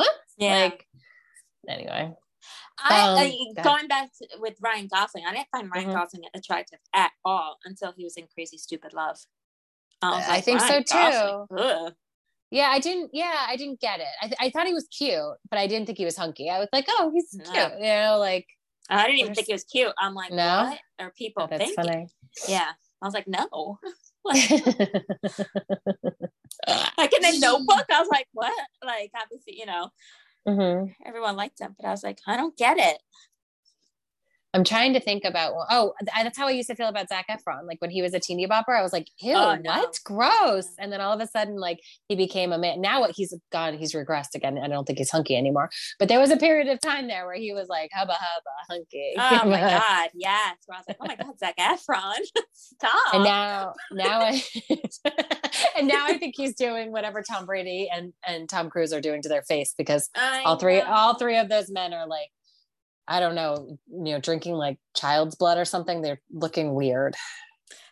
What? 0.00 0.10
Like, 0.38 0.86
anyway. 1.68 2.14
I, 2.82 3.00
um, 3.02 3.18
I- 3.18 3.62
going 3.62 3.88
back 3.88 4.10
to, 4.18 4.28
with 4.38 4.54
Ryan 4.62 4.88
Gosling, 4.92 5.24
I 5.26 5.32
didn't 5.34 5.48
find 5.52 5.70
Ryan 5.74 5.90
Mhm. 5.90 5.94
Gosling 5.94 6.22
attractive 6.34 6.78
at 6.94 7.12
all 7.24 7.58
until 7.64 7.92
he 7.96 8.04
was 8.04 8.16
in 8.16 8.26
Crazy 8.34 8.56
Stupid 8.56 8.92
Love. 8.94 9.18
was 10.02 10.24
I 10.28 10.40
think 10.40 10.60
so, 10.60 10.78
too. 10.80 11.46
Gosling. 11.56 11.92
Yeah, 12.52 12.68
I 12.70 12.78
didn't. 12.80 13.10
Yeah, 13.12 13.44
I 13.46 13.56
didn't 13.56 13.80
get 13.80 14.00
it. 14.00 14.06
I, 14.22 14.26
th- 14.26 14.38
I 14.40 14.50
thought 14.50 14.66
he 14.66 14.72
was 14.74 14.88
cute, 14.88 15.20
but 15.50 15.58
I 15.58 15.66
didn't 15.68 15.86
think 15.86 15.98
he 15.98 16.04
was 16.04 16.16
hunky. 16.16 16.48
I 16.50 16.58
was 16.58 16.68
like, 16.72 16.86
oh, 16.88 17.10
he's 17.14 17.32
No. 17.34 17.44
cute. 17.44 17.72
You 17.78 17.84
know, 17.86 18.16
like 18.18 18.46
I 18.88 19.06
didn't 19.06 19.20
even 19.20 19.34
think 19.34 19.46
he 19.46 19.52
was 19.52 19.62
cute. 19.64 19.92
I'm 19.98 20.14
like, 20.14 20.32
No? 20.32 20.64
what 20.70 20.80
are 20.98 21.12
people 21.12 21.46
that's 21.46 21.62
thinking? 21.62 21.84
funny. 21.84 22.08
Yeah, 22.48 22.72
I 23.00 23.04
was 23.06 23.14
like, 23.14 23.28
no. 23.28 23.78
like, 24.24 24.50
like 26.98 27.12
in 27.14 27.22
the 27.22 27.38
Notebook, 27.40 27.84
I 27.90 28.00
was 28.00 28.08
like, 28.10 28.26
what? 28.32 28.52
Like, 28.84 29.10
obviously, 29.20 29.58
you 29.58 29.66
know, 29.66 29.90
Mhm. 30.46 30.94
everyone 31.04 31.36
liked 31.36 31.58
them, 31.58 31.74
but 31.78 31.86
I 31.86 31.90
was 31.90 32.02
like, 32.02 32.18
I 32.26 32.36
don't 32.36 32.56
get 32.56 32.78
it. 32.78 32.98
I'm 34.52 34.64
trying 34.64 34.92
to 34.94 35.00
think 35.00 35.24
about. 35.24 35.52
Oh, 35.70 35.94
that's 36.16 36.36
how 36.36 36.48
I 36.48 36.50
used 36.50 36.68
to 36.70 36.74
feel 36.74 36.88
about 36.88 37.08
Zac 37.08 37.26
Efron. 37.28 37.66
Like 37.66 37.80
when 37.80 37.90
he 37.90 38.02
was 38.02 38.14
a 38.14 38.18
teeny 38.20 38.48
bopper, 38.48 38.76
I 38.76 38.82
was 38.82 38.92
like, 38.92 39.06
"Ew, 39.20 39.34
Oh, 39.34 39.54
no. 39.54 39.70
what? 39.70 39.98
Gross!" 40.04 40.66
And 40.78 40.92
then 40.92 41.00
all 41.00 41.12
of 41.12 41.20
a 41.20 41.26
sudden, 41.28 41.56
like 41.56 41.78
he 42.08 42.16
became 42.16 42.52
a 42.52 42.58
man. 42.58 42.80
Now 42.80 43.00
what? 43.00 43.12
He's 43.14 43.32
gone. 43.52 43.78
He's 43.78 43.92
regressed 43.92 44.34
again. 44.34 44.58
I 44.58 44.66
don't 44.66 44.84
think 44.86 44.98
he's 44.98 45.10
hunky 45.10 45.36
anymore. 45.36 45.70
But 46.00 46.08
there 46.08 46.18
was 46.18 46.30
a 46.32 46.36
period 46.36 46.66
of 46.68 46.80
time 46.80 47.06
there 47.06 47.26
where 47.26 47.36
he 47.36 47.52
was 47.52 47.68
like 47.68 47.90
hubba 47.94 48.14
hubba 48.14 48.50
hunky. 48.68 49.12
Oh 49.42 49.48
my 49.48 49.60
god, 49.60 50.10
yes. 50.14 50.56
Where 50.66 50.76
I 50.76 50.80
was 50.80 50.84
like, 50.88 50.96
oh 51.00 51.06
my 51.06 51.16
god, 51.16 51.38
Zac 51.38 51.56
Efron, 51.56 52.16
stop. 52.52 53.14
And 53.14 53.22
now, 53.24 53.74
now, 53.92 54.20
I, 54.22 54.42
and 55.78 55.86
now 55.88 56.06
I 56.06 56.18
think 56.18 56.34
he's 56.36 56.54
doing 56.54 56.90
whatever 56.92 57.22
Tom 57.22 57.46
Brady 57.46 57.88
and 57.94 58.12
and 58.26 58.48
Tom 58.48 58.68
Cruise 58.70 58.92
are 58.92 59.00
doing 59.00 59.22
to 59.22 59.28
their 59.28 59.42
face 59.42 59.74
because 59.78 60.08
I 60.16 60.42
all 60.44 60.56
three, 60.56 60.78
know. 60.78 60.86
all 60.86 61.14
three 61.14 61.38
of 61.38 61.48
those 61.48 61.70
men 61.70 61.92
are 61.94 62.06
like, 62.06 62.30
I 63.10 63.18
don't 63.18 63.34
know, 63.34 63.76
you 63.88 64.12
know, 64.14 64.20
drinking 64.20 64.54
like 64.54 64.78
child's 64.96 65.34
blood 65.34 65.58
or 65.58 65.64
something. 65.64 66.00
They're 66.00 66.20
looking 66.32 66.74
weird. 66.74 67.16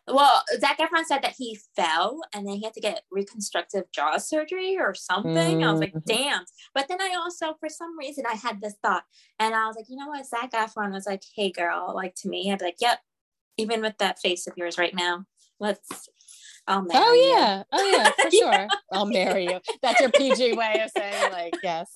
Well, 0.07 0.43
Zac 0.61 0.79
Efron 0.79 1.05
said 1.05 1.23
that 1.23 1.35
he 1.37 1.59
fell 1.77 2.21
and 2.33 2.47
then 2.47 2.55
he 2.55 2.63
had 2.65 2.73
to 2.75 2.81
get 2.81 3.03
reconstructive 3.11 3.85
jaw 3.93 4.17
surgery 4.19 4.79
or 4.79 4.95
something. 4.95 5.63
I 5.63 5.71
was 5.73 5.81
like, 5.81 5.93
Mhm. 5.93 6.05
damn. 6.07 6.45
But 6.73 6.87
then 6.89 7.03
I 7.03 7.15
also, 7.19 7.55
for 7.61 7.69
some 7.69 7.99
reason, 7.99 8.25
I 8.27 8.35
had 8.35 8.61
this 8.61 8.75
thought, 8.83 9.03
and 9.41 9.55
I 9.55 9.67
was 9.67 9.77
like, 9.77 9.87
you 9.91 9.97
know 9.97 10.07
what? 10.07 10.25
Zac 10.25 10.53
Efron 10.53 10.93
was 10.93 11.05
like, 11.05 11.25
hey, 11.35 11.51
girl, 11.51 11.93
like 11.95 12.15
to 12.23 12.29
me, 12.29 12.51
I'd 12.51 12.61
be 12.61 12.67
like, 12.67 12.77
yep, 12.81 13.01
even 13.59 13.83
with 13.83 13.99
that 13.99 14.21
face 14.21 14.47
of 14.47 14.55
yours 14.57 14.79
right 14.79 14.95
now, 14.95 15.25
let's. 15.59 16.09
I'll 16.69 16.83
marry 16.83 17.03
Oh 17.05 17.13
you." 17.13 17.35
yeah, 17.37 17.63
oh 17.73 17.91
yeah, 17.93 18.11
for 18.13 18.29
Yeah. 18.33 18.67
sure. 18.67 18.69
I'll 18.93 19.07
marry 19.07 19.47
you. 19.51 19.61
That's 19.83 20.01
your 20.01 20.11
PG 20.11 20.53
way 20.53 20.81
of 20.83 20.91
saying 20.91 21.33
like 21.33 21.55
yes. 21.63 21.91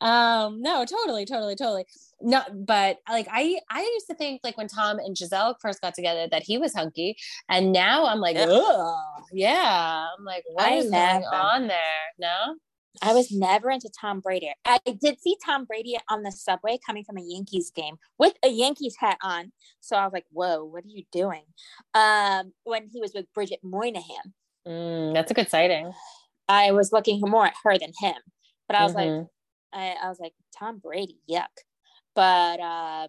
Um, 0.00 0.60
no, 0.60 0.84
totally, 0.84 1.24
totally, 1.24 1.54
totally. 1.56 1.86
No, 2.26 2.40
but 2.52 2.98
like 3.08 3.28
I, 3.30 3.58
I 3.70 3.82
used 3.82 4.06
to 4.06 4.14
think 4.14 4.40
like 4.42 4.56
when 4.56 4.66
Tom 4.66 4.98
and 4.98 5.14
Gisele 5.14 5.56
first 5.60 5.82
got 5.82 5.94
together 5.94 6.26
that 6.30 6.42
he 6.42 6.56
was 6.56 6.74
hunky, 6.74 7.16
and 7.50 7.70
now 7.70 8.06
I'm 8.06 8.18
like, 8.18 8.36
oh 8.38 8.96
yeah. 9.30 10.06
I'm 10.18 10.24
like, 10.24 10.42
what 10.50 10.66
I 10.66 10.76
is 10.76 10.90
going 10.90 11.24
on 11.24 11.66
there? 11.68 11.78
No, 12.18 12.56
I 13.02 13.12
was 13.12 13.30
never 13.30 13.70
into 13.70 13.90
Tom 14.00 14.20
Brady. 14.20 14.50
I 14.64 14.78
did 14.86 15.20
see 15.20 15.36
Tom 15.44 15.66
Brady 15.66 15.98
on 16.08 16.22
the 16.22 16.32
subway 16.32 16.78
coming 16.86 17.04
from 17.04 17.18
a 17.18 17.22
Yankees 17.22 17.70
game 17.70 17.96
with 18.18 18.32
a 18.42 18.48
Yankees 18.48 18.96
hat 18.98 19.18
on. 19.22 19.52
So 19.80 19.96
I 19.96 20.04
was 20.04 20.14
like, 20.14 20.26
whoa, 20.30 20.64
what 20.64 20.84
are 20.84 20.88
you 20.88 21.04
doing? 21.12 21.44
Um, 21.92 22.52
when 22.64 22.88
he 22.88 23.02
was 23.02 23.12
with 23.14 23.26
Bridget 23.34 23.60
Moynahan, 23.62 24.32
Mm, 24.66 25.12
that's 25.12 25.30
a 25.30 25.34
good 25.34 25.50
sighting. 25.50 25.92
I 26.48 26.72
was 26.72 26.90
looking 26.90 27.20
more 27.20 27.44
at 27.44 27.52
her 27.64 27.76
than 27.76 27.92
him. 28.00 28.16
But 28.66 28.76
I 28.76 28.84
was 28.84 28.94
like, 28.94 29.10
Mhm. 29.10 29.28
I, 29.74 29.94
I 30.02 30.08
was 30.08 30.18
like, 30.18 30.32
Tom 30.58 30.78
Brady, 30.78 31.18
yuck. 31.30 31.48
But 32.14 32.60
um, 32.60 33.08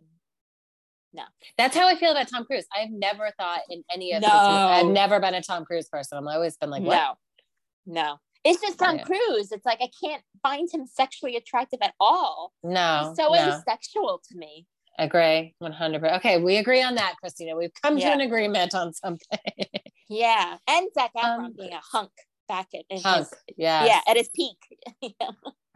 no, 1.14 1.24
That's 1.58 1.76
how 1.76 1.88
I 1.88 1.96
feel 1.96 2.12
about 2.12 2.28
Tom 2.28 2.46
Cruise. 2.46 2.66
I've 2.76 2.90
never 2.92 3.32
thought 3.40 3.62
in 3.70 3.84
any 3.94 4.14
of 4.14 4.22
No. 4.22 4.28
his. 4.30 4.36
I've 4.38 4.88
never 4.88 5.20
been 5.20 5.34
a 5.36 5.42
Tom 5.42 5.64
Cruise 5.66 5.88
person. 5.88 6.18
I've 6.18 6.36
always 6.36 6.58
been 6.58 6.70
like, 6.70 6.84
what? 6.84 6.96
no, 6.96 8.02
no. 8.04 8.18
It's 8.44 8.62
just 8.62 8.78
Tom 8.78 9.00
Cruise. 9.00 9.52
It's 9.52 9.66
like 9.66 9.80
I 9.82 9.90
can't 10.04 10.22
find 10.44 10.70
him 10.72 10.86
sexually 10.86 11.36
attractive 11.36 11.80
at 11.82 11.94
all. 12.00 12.52
No, 12.64 13.08
He's 13.10 13.18
so 13.18 13.34
no. 13.34 13.40
asexual 13.60 14.22
to 14.30 14.38
me. 14.38 14.68
Agree, 15.00 15.54
one 15.60 15.72
hundred 15.74 16.02
percent. 16.02 16.18
Okay, 16.20 16.38
we 16.42 16.58
agree 16.58 16.82
on 16.84 16.96
that, 16.96 17.16
Christina. 17.20 17.56
We've 17.58 17.74
come 17.82 17.98
to 17.98 18.06
an 18.06 18.22
agreement 18.22 18.74
on 18.76 18.94
something. 18.94 19.40
Yeah, 20.08 20.58
and 20.68 20.88
Zac 20.94 21.10
Efron 21.18 21.46
Um, 21.46 21.54
being 21.58 21.74
a 21.74 21.80
hunk 21.82 22.12
back 22.48 22.68
at 22.76 22.84
in 22.92 23.02
Hunk, 23.02 23.28
his 23.48 23.56
yes, 23.58 23.88
yeah 23.90 24.02
at 24.12 24.16
his 24.18 24.30
peak. 24.30 24.58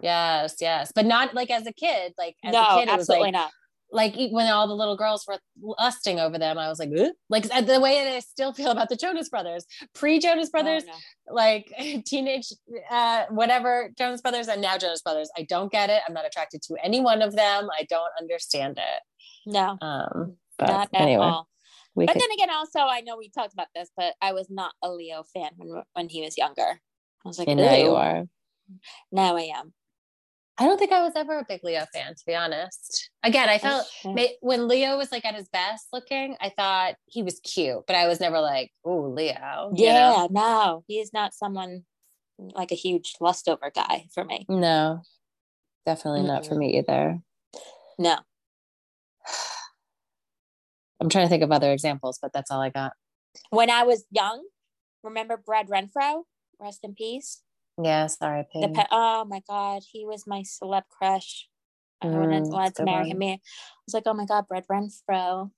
yes, 0.02 0.56
yes, 0.60 0.92
but 0.94 1.06
not 1.06 1.34
like 1.34 1.50
as 1.52 1.66
a 1.68 1.74
kid. 1.74 2.14
Like 2.18 2.36
as 2.44 2.54
no, 2.54 2.62
a 2.64 2.80
kid, 2.80 2.90
absolutely 2.90 3.26
like 3.28 3.34
not. 3.34 3.52
like 3.92 4.16
when 4.32 4.48
all 4.52 4.68
the 4.68 4.76
little 4.76 4.96
girls 4.98 5.26
were 5.28 5.38
lusting 5.62 6.20
over 6.20 6.38
them, 6.38 6.58
I 6.58 6.70
was 6.70 6.80
like, 6.80 6.90
"Ugh." 6.98 7.12
like 7.30 7.44
the 7.44 7.80
way 7.80 8.04
that 8.04 8.16
I 8.16 8.20
still 8.20 8.54
feel 8.54 8.72
about 8.72 8.90
the 8.90 8.96
Jonas 8.96 9.30
Brothers, 9.30 9.66
pre 9.94 10.20
Jonas 10.20 10.50
Brothers, 10.50 10.84
Oh, 10.88 10.92
no. 11.28 11.34
like 11.36 11.74
teenage, 12.06 12.52
uh, 12.90 13.26
whatever 13.30 13.92
Jonas 13.98 14.22
Brothers, 14.22 14.48
and 14.48 14.62
now 14.62 14.78
Jonas 14.78 15.02
Brothers. 15.02 15.30
I 15.38 15.44
don't 15.44 15.72
get 15.72 15.90
it. 15.90 16.02
I'm 16.08 16.14
not 16.14 16.26
attracted 16.26 16.62
to 16.64 16.76
any 16.84 17.02
one 17.02 17.22
of 17.22 17.36
them. 17.36 17.70
I 17.78 17.84
don't 17.90 18.12
understand 18.20 18.78
it. 18.78 19.02
No, 19.46 19.78
Um, 19.82 20.36
but 20.58 20.68
not 20.68 20.90
at 20.94 21.02
anyway, 21.02 21.24
all. 21.26 21.48
we 21.96 22.06
But 22.06 22.14
could, 22.14 22.22
then 22.22 22.32
again, 22.34 22.50
also 22.52 22.80
I 22.82 23.02
know 23.02 23.18
we 23.18 23.30
talked 23.30 23.54
about 23.54 23.68
this, 23.74 23.90
but 23.98 24.14
I 24.22 24.34
was 24.34 24.48
not 24.50 24.74
a 24.84 24.92
Leo 24.92 25.24
fan 25.34 25.52
when 25.58 25.82
when 25.94 26.10
he 26.10 26.22
was 26.22 26.38
younger. 26.38 26.80
I 27.26 27.28
was 27.28 27.40
like, 27.40 27.48
and 27.48 27.60
now 27.60 27.74
you 27.76 27.96
are. 27.96 28.26
Now 29.12 29.36
I 29.36 29.50
am. 29.56 29.74
I 30.60 30.66
don't 30.66 30.78
think 30.78 30.92
I 30.92 31.02
was 31.02 31.14
ever 31.16 31.40
a 31.40 31.46
big 31.48 31.62
Leo 31.64 31.86
fan, 31.94 32.14
to 32.14 32.24
be 32.28 32.36
honest. 32.36 33.10
Again, 33.24 33.48
I 33.48 33.58
felt 33.60 33.88
when 34.42 34.68
Leo 34.68 34.98
was 34.98 35.10
like 35.10 35.24
at 35.24 35.34
his 35.36 35.48
best 35.48 35.88
looking, 35.94 36.36
I 36.42 36.50
thought 36.50 36.96
he 37.06 37.24
was 37.24 37.40
cute, 37.40 37.84
but 37.88 37.96
I 37.96 38.08
was 38.08 38.20
never 38.20 38.42
like, 38.42 38.72
oh, 38.84 39.14
Leo. 39.16 39.72
you 39.74 39.88
know? 39.88 40.28
Yeah, 40.28 40.28
no, 40.30 40.84
he 40.88 41.00
is 41.00 41.14
not 41.14 41.34
someone 41.34 41.86
like 42.38 42.72
a 42.72 42.76
huge 42.76 43.14
lust 43.22 43.48
over 43.48 43.72
guy 43.74 44.08
for 44.14 44.26
me. 44.26 44.46
No, 44.50 45.02
definitely 45.86 46.24
not 46.24 46.46
for 46.46 46.56
me 46.56 46.78
either. 46.78 47.20
No. 47.98 48.18
I'm 51.02 51.08
trying 51.08 51.26
to 51.26 51.30
think 51.30 51.44
of 51.44 51.54
other 51.54 51.72
examples, 51.72 52.20
but 52.22 52.34
that's 52.34 52.52
all 52.52 52.60
I 52.60 52.70
got. 52.70 52.92
When 53.50 53.70
I 53.70 53.84
was 53.84 54.06
young, 54.12 54.44
remember 55.04 55.38
Brad 55.38 55.68
Renfro? 55.70 56.24
Rest 56.60 56.82
in 56.84 56.96
peace. 56.96 57.42
Yes, 57.82 58.18
R.I.P. 58.22 58.62
The 58.62 58.68
pe- 58.70 58.86
oh 58.92 59.26
my 59.26 59.42
god, 59.48 59.84
he 59.90 60.06
was 60.06 60.28
my 60.28 60.42
celeb 60.42 60.84
crush. 60.90 61.48
I 62.02 62.08
wanted, 62.08 62.44
Mm, 62.44 62.52
wanted 62.52 62.66
that's 62.68 62.78
to 62.80 62.86
marry 62.86 63.10
one. 63.10 63.22
him. 63.22 63.24
I 63.24 63.40
was 63.88 63.94
like, 63.94 64.04
oh 64.06 64.14
my 64.14 64.26
god, 64.26 64.48
Brad 64.48 64.66
Renfro, 64.68 65.52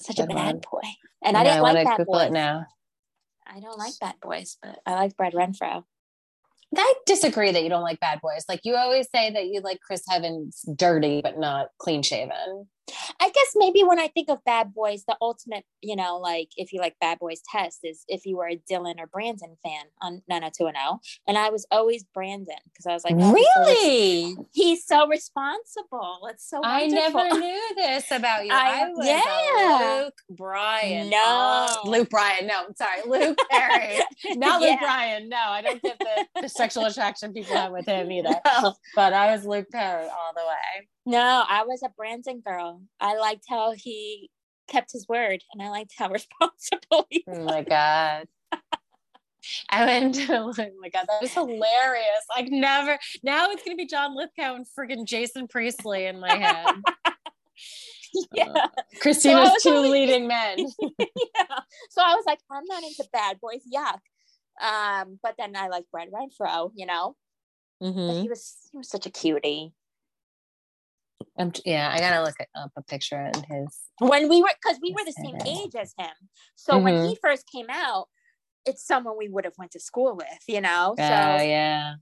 such 0.00 0.18
a 0.18 0.26
bad 0.26 0.34
one. 0.34 0.60
boy. 0.70 0.88
And 1.24 1.36
I 1.36 1.44
didn't 1.44 1.62
wanna 1.62 1.74
like 1.74 1.84
bad 1.88 1.98
Google 1.98 2.14
boys. 2.20 2.32
now. 2.32 2.66
I 3.46 3.60
don't 3.60 3.78
like 3.78 3.98
bad 4.00 4.14
boys, 4.20 4.56
but 4.62 4.78
I 4.86 4.94
like 4.94 5.16
Brad 5.16 5.32
Renfro. 5.32 5.84
I 6.76 6.94
disagree 7.06 7.50
that 7.52 7.62
you 7.62 7.70
don't 7.70 7.82
like 7.82 7.98
bad 7.98 8.20
boys. 8.20 8.44
Like 8.48 8.60
you 8.64 8.76
always 8.76 9.08
say 9.14 9.30
that 9.30 9.46
you 9.46 9.60
like 9.60 9.80
Chris 9.80 10.02
Evans 10.12 10.64
dirty, 10.76 11.22
but 11.22 11.38
not 11.38 11.68
clean 11.78 12.02
shaven. 12.02 12.68
I 13.20 13.30
guess 13.30 13.52
maybe 13.56 13.82
when 13.82 13.98
I 13.98 14.08
think 14.08 14.28
of 14.30 14.44
bad 14.44 14.74
boys, 14.74 15.04
the 15.06 15.16
ultimate, 15.20 15.64
you 15.82 15.96
know, 15.96 16.18
like 16.18 16.48
if 16.56 16.72
you 16.72 16.80
like 16.80 16.96
bad 17.00 17.18
boys 17.18 17.40
test 17.50 17.80
is 17.84 18.04
if 18.08 18.26
you 18.26 18.36
were 18.36 18.48
a 18.48 18.60
Dylan 18.70 18.98
or 18.98 19.06
Brandon 19.06 19.56
fan 19.62 19.84
on 20.00 20.22
90210. 20.28 20.98
And 21.26 21.36
I 21.38 21.50
was 21.50 21.66
always 21.70 22.04
Brandon 22.14 22.56
because 22.72 22.86
I 22.86 22.92
was 22.92 23.04
like, 23.04 23.14
oh, 23.18 23.34
he's 23.34 23.46
so 23.54 23.60
really? 23.62 24.36
He's 24.52 24.86
so 24.86 25.06
responsible. 25.08 26.18
It's 26.30 26.48
so 26.48 26.60
I 26.64 26.86
never 26.86 27.24
knew 27.38 27.74
this 27.76 28.10
about 28.10 28.44
you. 28.46 28.52
I- 28.54 28.68
I, 28.68 28.88
was 28.90 29.06
yeah. 29.06 30.02
Luke 30.04 30.14
Bryan. 30.30 31.10
No. 31.10 31.18
Oh, 31.26 31.82
Luke 31.86 32.10
Bryan. 32.10 32.46
No, 32.46 32.64
I'm 32.66 32.74
sorry. 32.74 33.00
Luke 33.06 33.38
Perry. 33.50 33.98
Not 34.36 34.60
Luke 34.60 34.70
Yeah. 34.70 34.80
Bryan. 34.80 35.28
No, 35.28 35.36
I 35.38 35.62
don't 35.62 35.82
get 35.82 35.98
the, 35.98 36.42
the 36.42 36.48
sexual 36.48 36.84
attraction 36.84 37.32
people 37.32 37.56
have 37.56 37.72
with 37.72 37.86
him 37.86 38.10
either. 38.12 38.28
No. 38.62 38.74
But 38.96 39.12
I 39.12 39.32
was 39.32 39.44
Luke 39.44 39.66
Perry 39.70 40.04
all 40.04 40.32
the 40.34 40.40
way. 40.42 40.88
No, 41.08 41.42
I 41.48 41.64
was 41.64 41.82
a 41.82 41.88
Brandon 41.88 42.42
girl. 42.46 42.82
I 43.00 43.16
liked 43.16 43.46
how 43.48 43.72
he 43.72 44.28
kept 44.68 44.92
his 44.92 45.08
word 45.08 45.42
and 45.52 45.62
I 45.62 45.70
liked 45.70 45.94
how 45.96 46.10
responsible 46.10 47.06
he 47.08 47.24
was. 47.26 47.38
Oh 47.38 47.44
my 47.44 47.62
god. 47.62 48.28
I 49.70 49.86
went 49.86 50.16
to, 50.16 50.36
oh 50.38 50.52
my 50.78 50.90
god, 50.90 51.06
that 51.08 51.22
was 51.22 51.32
hilarious. 51.32 52.24
Like 52.36 52.48
never 52.50 52.98
now 53.22 53.48
it's 53.50 53.62
gonna 53.62 53.76
be 53.76 53.86
John 53.86 54.14
Lithgow 54.14 54.54
and 54.56 54.66
friggin' 54.66 55.06
Jason 55.06 55.48
Priestley 55.48 56.04
in 56.06 56.20
my 56.20 56.34
head. 56.34 56.74
Yeah. 58.32 58.66
Christina's 59.00 59.50
was 59.50 59.62
two 59.62 59.76
leading 59.80 60.28
men. 60.28 60.58
yeah. 60.58 61.58
So 61.90 62.00
I 62.02 62.14
was 62.14 62.24
like, 62.26 62.38
I'm 62.50 62.64
not 62.66 62.82
into 62.82 63.04
bad 63.12 63.38
boys. 63.38 63.60
Yuck. 63.72 63.98
Um, 64.66 65.18
but 65.22 65.34
then 65.38 65.54
I 65.54 65.68
like 65.68 65.84
Brad 65.92 66.08
Renfro, 66.10 66.70
you 66.74 66.86
know. 66.86 67.16
But 67.80 67.86
Mhm. 67.94 68.22
he 68.22 68.28
was 68.28 68.56
he 68.72 68.78
was 68.78 68.88
such 68.88 69.04
a 69.06 69.10
cutie. 69.10 69.72
I'm, 71.38 71.52
yeah, 71.64 71.90
I 71.92 71.98
gotta 72.00 72.22
look 72.22 72.36
up 72.54 72.72
a 72.76 72.82
picture 72.82 73.30
in 73.34 73.42
his. 73.44 73.78
When 74.00 74.28
we 74.28 74.42
were 74.42 74.50
because 74.62 74.78
we 74.82 74.92
were 74.92 75.04
the 75.04 75.12
same 75.12 75.36
age 75.46 75.74
as 75.74 75.94
him. 75.98 76.14
So 76.54 76.78
when 76.78 76.94
Mhm. 76.94 77.08
he 77.08 77.16
first 77.20 77.50
came 77.50 77.66
out, 77.70 78.08
it's 78.64 78.84
someone 78.84 79.16
we 79.16 79.28
would 79.28 79.44
have 79.44 79.56
went 79.58 79.72
to 79.72 79.80
school 79.80 80.14
with, 80.16 80.42
you 80.46 80.60
know. 80.60 80.90
Oh 80.90 80.94
So 80.96 81.42
yeah, 81.44 81.94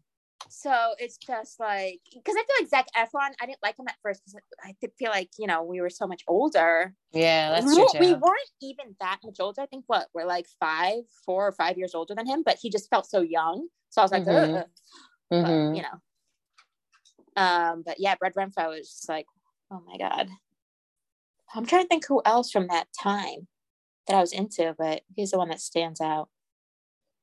so 0.48 0.94
it's 0.98 1.16
just 1.16 1.58
like 1.60 2.00
because 2.12 2.34
I 2.36 2.44
feel 2.44 2.56
like 2.60 2.68
Zac 2.68 2.86
Efron, 2.96 3.34
I 3.40 3.46
didn't 3.46 3.62
like 3.62 3.78
him 3.78 3.88
at 3.88 3.96
first 4.02 4.22
because 4.24 4.40
I 4.62 4.74
did 4.80 4.92
feel 4.98 5.10
like 5.10 5.30
you 5.38 5.46
know 5.46 5.62
we 5.62 5.80
were 5.80 5.90
so 5.90 6.06
much 6.06 6.22
older. 6.28 6.94
yeah, 7.12 7.50
that's 7.50 7.66
we, 7.66 7.74
true 7.74 7.84
weren't- 7.84 8.00
we 8.00 8.14
weren't 8.14 8.50
even 8.62 8.96
that 9.00 9.20
much 9.24 9.40
older. 9.40 9.62
I 9.62 9.66
think 9.66 9.84
what 9.86 10.08
we're 10.14 10.24
like 10.26 10.46
five, 10.60 11.04
four 11.24 11.46
or 11.46 11.52
five 11.52 11.78
years 11.78 11.94
older 11.94 12.14
than 12.14 12.26
him, 12.26 12.42
but 12.42 12.58
he 12.60 12.68
just 12.70 12.90
felt 12.90 13.06
so 13.06 13.20
young. 13.20 13.68
So 13.90 14.02
I 14.02 14.04
was 14.04 14.12
like, 14.12 14.24
Mhm. 14.24 14.52
But 14.52 14.68
Mhm. 15.32 15.76
you 15.76 15.82
know. 15.82 16.00
Um, 17.36 17.82
but 17.84 17.96
yeah, 17.98 18.14
Brad 18.16 18.34
Renfro 18.34 18.70
was 18.70 18.88
just 18.90 19.08
like, 19.08 19.26
oh 19.70 19.82
my 19.86 19.96
god. 19.98 20.28
I'm 21.54 21.66
trying 21.66 21.82
to 21.82 21.88
think 21.88 22.06
who 22.06 22.20
else 22.24 22.50
from 22.50 22.66
that 22.68 22.88
time 23.00 23.46
that 24.06 24.16
I 24.16 24.20
was 24.20 24.32
into, 24.32 24.74
but 24.78 25.02
he's 25.14 25.30
the 25.30 25.38
one 25.38 25.48
that 25.48 25.60
stands 25.60 26.00
out. 26.00 26.28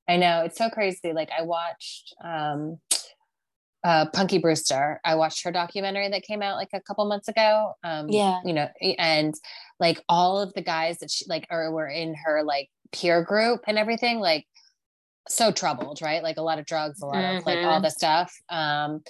I 0.08 0.18
know 0.18 0.44
it's 0.44 0.58
so 0.58 0.70
crazy. 0.70 1.14
Like 1.14 1.30
I 1.38 1.44
watched 1.44 2.14
um 2.24 2.78
uh 3.86 4.06
Punky 4.14 4.38
Brewster. 4.38 5.00
I 5.04 5.16
watched 5.16 5.44
her 5.44 5.52
documentary 5.52 6.10
that 6.10 6.24
came 6.24 6.42
out 6.42 6.56
like 6.58 6.70
a 6.74 6.82
couple 6.82 7.06
months 7.06 7.28
ago. 7.28 7.74
Um 7.84 8.08
Yeah. 8.10 8.40
you 8.46 8.54
know, 8.54 8.68
and 8.98 9.34
like 9.80 10.02
all 10.08 10.40
of 10.42 10.54
the 10.54 10.62
guys 10.62 11.00
that 11.00 11.12
she 11.12 11.26
like 11.28 11.48
or 11.50 11.72
were 11.72 11.88
in 11.88 12.16
her 12.26 12.44
like 12.44 12.70
peer 12.92 13.24
group 13.24 13.62
and 13.68 13.78
everything, 13.78 14.20
like 14.20 14.46
so 15.30 15.52
troubled, 15.52 16.02
right? 16.02 16.24
Like 16.24 16.38
a 16.38 16.42
lot 16.42 16.60
of 16.60 16.66
drugs, 16.66 17.02
a 17.02 17.06
lot 17.06 17.24
of 17.36 17.46
like 17.46 17.60
all 17.60 17.80
Mhm. 17.80 17.84
the 17.84 17.92
stuff. 17.92 18.34
Um 18.50 19.02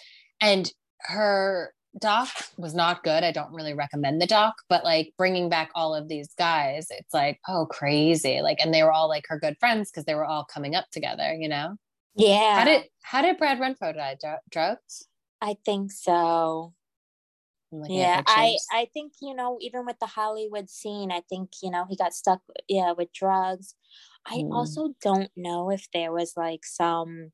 and 0.41 0.71
her 1.03 1.73
doc 1.99 2.27
was 2.57 2.73
not 2.73 3.03
good. 3.03 3.23
I 3.23 3.31
don't 3.31 3.53
really 3.53 3.73
recommend 3.73 4.21
the 4.21 4.25
doc, 4.27 4.55
but 4.67 4.83
like 4.83 5.13
bringing 5.17 5.49
back 5.49 5.69
all 5.75 5.93
of 5.93 6.07
these 6.07 6.29
guys, 6.37 6.87
it's 6.89 7.13
like, 7.13 7.39
oh, 7.47 7.67
crazy. 7.69 8.41
Like, 8.41 8.59
and 8.59 8.73
they 8.73 8.83
were 8.83 8.91
all 8.91 9.07
like 9.07 9.25
her 9.27 9.39
good 9.39 9.57
friends 9.59 9.91
because 9.91 10.05
they 10.05 10.15
were 10.15 10.25
all 10.25 10.45
coming 10.45 10.75
up 10.75 10.85
together, 10.91 11.33
you 11.33 11.47
know? 11.49 11.75
Yeah. 12.15 12.59
How 12.59 12.65
did 12.65 12.83
how 13.01 13.21
did 13.21 13.37
Brad 13.37 13.59
Renfro 13.59 13.93
die? 13.95 14.17
Dr- 14.21 14.39
drugs? 14.49 15.07
I 15.41 15.57
think 15.65 15.91
so. 15.91 16.73
Yeah, 17.89 18.21
I. 18.27 18.55
I 18.71 18.87
think 18.93 19.13
you 19.19 19.33
know 19.33 19.57
even 19.59 19.85
with 19.87 19.97
the 19.99 20.05
Hollywood 20.05 20.69
scene, 20.69 21.11
I 21.11 21.21
think 21.27 21.49
you 21.63 21.71
know 21.71 21.85
he 21.89 21.95
got 21.95 22.13
stuck 22.13 22.41
yeah 22.69 22.91
with 22.91 23.11
drugs. 23.13 23.73
I 24.27 24.41
Hmm. 24.41 24.51
also 24.51 24.93
don't 25.01 25.31
know 25.35 25.71
if 25.71 25.87
there 25.91 26.11
was 26.11 26.33
like 26.37 26.65
some, 26.65 27.31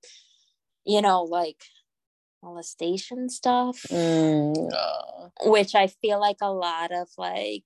you 0.86 1.02
know, 1.02 1.24
like 1.24 1.62
molestation 2.44 3.30
stuff, 3.30 3.82
Mm, 3.90 5.30
which 5.46 5.76
I 5.76 5.88
feel 5.88 6.20
like 6.20 6.38
a 6.42 6.52
lot 6.52 6.92
of 6.92 7.08
like, 7.18 7.64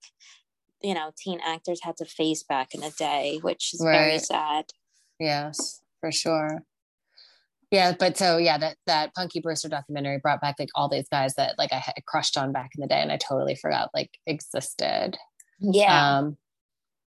you 0.81 0.93
know, 0.93 1.11
teen 1.17 1.39
actors 1.45 1.81
had 1.83 1.97
to 1.97 2.05
face 2.05 2.43
back 2.43 2.73
in 2.73 2.81
the 2.81 2.91
day, 2.91 3.39
which 3.41 3.73
is 3.73 3.81
very 3.81 4.19
sad. 4.19 4.65
Yes, 5.19 5.81
for 6.01 6.11
sure. 6.11 6.63
Yeah, 7.71 7.93
but 7.97 8.17
so 8.17 8.37
yeah, 8.37 8.57
that 8.59 8.77
that 8.85 9.15
Punky 9.15 9.39
Brewster 9.39 9.67
documentary 9.69 10.19
brought 10.19 10.41
back 10.41 10.55
like 10.59 10.69
all 10.75 10.89
these 10.89 11.07
guys 11.09 11.33
that 11.35 11.55
like 11.57 11.73
I 11.73 11.77
had 11.79 11.95
crushed 12.05 12.37
on 12.37 12.51
back 12.51 12.71
in 12.75 12.81
the 12.81 12.87
day, 12.87 13.01
and 13.01 13.11
I 13.11 13.17
totally 13.17 13.55
forgot 13.55 13.89
like 13.95 14.11
existed. 14.27 15.17
Yeah. 15.59 16.17
Um, 16.19 16.37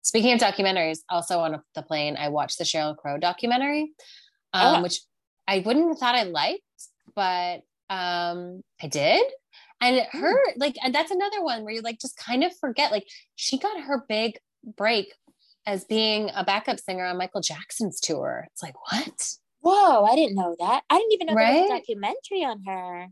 speaking 0.03 0.33
of 0.33 0.41
documentaries, 0.41 0.99
also 1.09 1.39
on 1.41 1.63
the 1.75 1.83
plane, 1.83 2.17
I 2.19 2.29
watched 2.29 2.59
the 2.59 2.65
Sheryl 2.65 2.97
Crow 2.97 3.17
documentary, 3.17 3.93
um, 4.53 4.77
Oh. 4.77 4.83
which 4.83 5.01
I 5.49 5.61
wouldn't 5.61 5.89
have 5.89 5.99
thought 5.99 6.15
I 6.15 6.25
liked, 6.25 6.61
but 7.21 7.61
um, 7.95 8.63
I 8.83 8.87
did. 8.87 9.23
And 9.83 10.07
her, 10.13 10.35
like, 10.57 10.77
and 10.83 10.95
that's 10.95 11.11
another 11.11 11.43
one 11.43 11.65
where 11.65 11.75
you 11.75 11.83
like 11.83 12.01
just 12.01 12.17
kind 12.17 12.43
of 12.45 12.53
forget, 12.59 12.91
like, 12.91 13.07
she 13.35 13.59
got 13.59 13.79
her 13.83 14.07
big 14.09 14.39
break 14.65 15.13
as 15.67 15.85
being 15.85 16.31
a 16.35 16.45
backup 16.45 16.81
singer 16.81 17.05
on 17.05 17.19
Michael 17.19 17.43
Jackson's 17.43 18.01
tour. 18.01 18.47
It's 18.53 18.63
like, 18.63 18.75
what? 18.91 19.35
Whoa, 19.61 20.05
I 20.05 20.17
didn't 20.17 20.37
know 20.37 20.57
that. 20.59 20.83
I 20.89 20.97
didn't 20.97 21.13
even 21.13 21.27
know 21.27 21.35
there 21.35 21.61
was 21.61 21.71
a 21.71 21.75
documentary 21.75 22.45
on 22.45 22.63
her. 22.67 23.09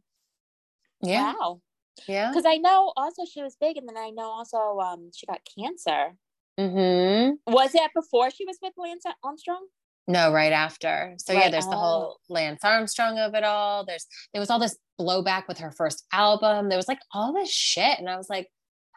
Yeah. 1.02 1.34
Wow. 1.34 1.60
Yeah. 2.06 2.30
Because 2.30 2.46
I 2.46 2.56
know 2.56 2.94
also 2.96 3.24
she 3.30 3.42
was 3.42 3.56
big, 3.60 3.76
and 3.76 3.86
then 3.86 3.98
I 3.98 4.08
know 4.08 4.30
also 4.30 4.78
um 4.78 5.10
she 5.14 5.26
got 5.26 5.40
cancer. 5.58 6.14
Mm-hmm. 6.58 7.52
Was 7.52 7.72
that 7.72 7.90
before 7.94 8.30
she 8.30 8.46
was 8.46 8.56
with 8.62 8.72
Lance 8.78 9.04
Armstrong? 9.22 9.66
No, 10.08 10.32
right 10.32 10.52
after. 10.52 11.14
So 11.18 11.32
yeah, 11.32 11.40
Right, 11.40 11.52
there's 11.52 11.66
the 11.66 11.76
oh. 11.76 11.78
whole 11.78 12.20
Lance 12.28 12.64
Armstrong 12.64 13.18
of 13.18 13.34
it 13.34 13.44
all. 13.44 13.84
There's 13.84 14.06
there 14.32 14.40
was 14.40 14.50
all 14.50 14.58
this 14.58 14.76
blowback 15.00 15.46
with 15.46 15.58
her 15.58 15.70
first 15.70 16.04
album. 16.12 16.68
There 16.68 16.78
was 16.78 16.88
like 16.88 16.98
all 17.12 17.32
this 17.32 17.50
shit, 17.52 17.98
and 17.98 18.08
I 18.08 18.16
was 18.16 18.28
like, 18.30 18.48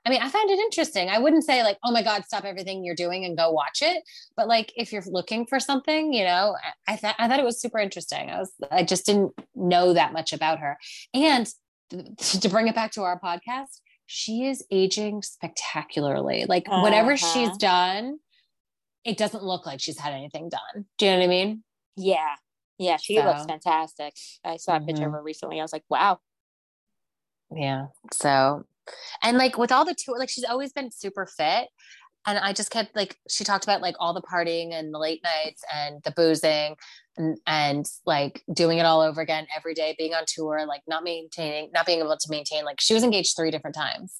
I 0.05 0.09
mean, 0.09 0.21
I 0.21 0.29
found 0.29 0.49
it 0.49 0.57
interesting. 0.57 1.09
I 1.09 1.19
wouldn't 1.19 1.43
say 1.43 1.61
like, 1.63 1.77
oh 1.83 1.91
my 1.91 2.01
god, 2.01 2.23
stop 2.25 2.43
everything 2.45 2.83
you're 2.83 2.95
doing 2.95 3.23
and 3.25 3.37
go 3.37 3.51
watch 3.51 3.81
it. 3.83 4.01
But 4.35 4.47
like, 4.47 4.71
if 4.75 4.91
you're 4.91 5.03
looking 5.05 5.45
for 5.45 5.59
something, 5.59 6.11
you 6.13 6.23
know, 6.23 6.55
I, 6.87 6.93
I 6.93 6.95
thought 6.95 7.15
I 7.19 7.27
thought 7.27 7.39
it 7.39 7.45
was 7.45 7.61
super 7.61 7.77
interesting. 7.77 8.29
I 8.29 8.39
was 8.39 8.51
I 8.71 8.83
just 8.83 9.05
didn't 9.05 9.33
know 9.53 9.93
that 9.93 10.13
much 10.13 10.31
about 10.33 10.59
her. 10.59 10.77
And 11.13 11.45
th- 11.91 12.39
to 12.39 12.49
bring 12.49 12.67
it 12.69 12.73
back 12.73 12.91
to 12.93 13.03
our 13.03 13.19
podcast, 13.19 13.81
she 14.07 14.45
is 14.45 14.65
aging 14.71 15.23
spectacularly. 15.23 16.45
Like 16.47 16.67
whatever 16.67 17.11
Uh-huh. 17.13 17.33
she's 17.33 17.57
done, 17.57 18.17
it 19.03 19.17
doesn't 19.17 19.43
look 19.43 19.65
like 19.65 19.79
she's 19.79 19.97
had 19.99 20.13
anything 20.13 20.49
done. 20.49 20.85
Do 20.97 21.05
you 21.05 21.11
know 21.11 21.17
what 21.19 21.23
I 21.25 21.27
mean? 21.27 21.63
Yeah. 21.95 22.35
Yeah, 22.77 22.97
she 22.97 23.21
looks 23.21 23.45
fantastic. 23.45 24.13
I 24.43 24.57
saw 24.57 24.77
a 24.77 24.79
picture 24.79 25.03
of 25.05 25.09
Mhm. 25.11 25.15
her 25.15 25.23
recently. 25.23 25.59
I 25.59 25.63
was 25.63 25.73
like, 25.73 25.83
wow. 25.89 26.19
Yeah. 27.53 27.87
So, 28.11 28.63
and 29.23 29.37
like 29.37 29.57
with 29.57 29.71
all 29.71 29.85
the 29.85 29.95
tour, 29.95 30.17
like 30.17 30.29
she's 30.29 30.45
always 30.45 30.73
been 30.73 30.91
super 30.91 31.25
fit. 31.25 31.69
And 32.25 32.37
I 32.37 32.53
just 32.53 32.69
kept 32.69 32.95
like, 32.95 33.17
she 33.27 33.43
talked 33.43 33.63
about 33.63 33.81
like 33.81 33.95
all 33.99 34.13
the 34.13 34.21
partying 34.21 34.73
and 34.73 34.93
the 34.93 34.99
late 34.99 35.21
nights 35.23 35.63
and 35.73 36.01
the 36.03 36.11
boozing 36.11 36.75
and, 37.17 37.37
and 37.47 37.85
like 38.05 38.43
doing 38.53 38.77
it 38.77 38.85
all 38.85 39.01
over 39.01 39.21
again 39.21 39.47
every 39.55 39.73
day, 39.73 39.95
being 39.97 40.13
on 40.13 40.23
tour, 40.27 40.65
like 40.67 40.81
not 40.87 41.03
maintaining, 41.03 41.71
not 41.73 41.85
being 41.85 41.99
able 41.99 42.15
to 42.15 42.29
maintain, 42.29 42.63
like 42.63 42.79
she 42.79 42.93
was 42.93 43.03
engaged 43.03 43.35
three 43.35 43.49
different 43.49 43.75
times, 43.75 44.19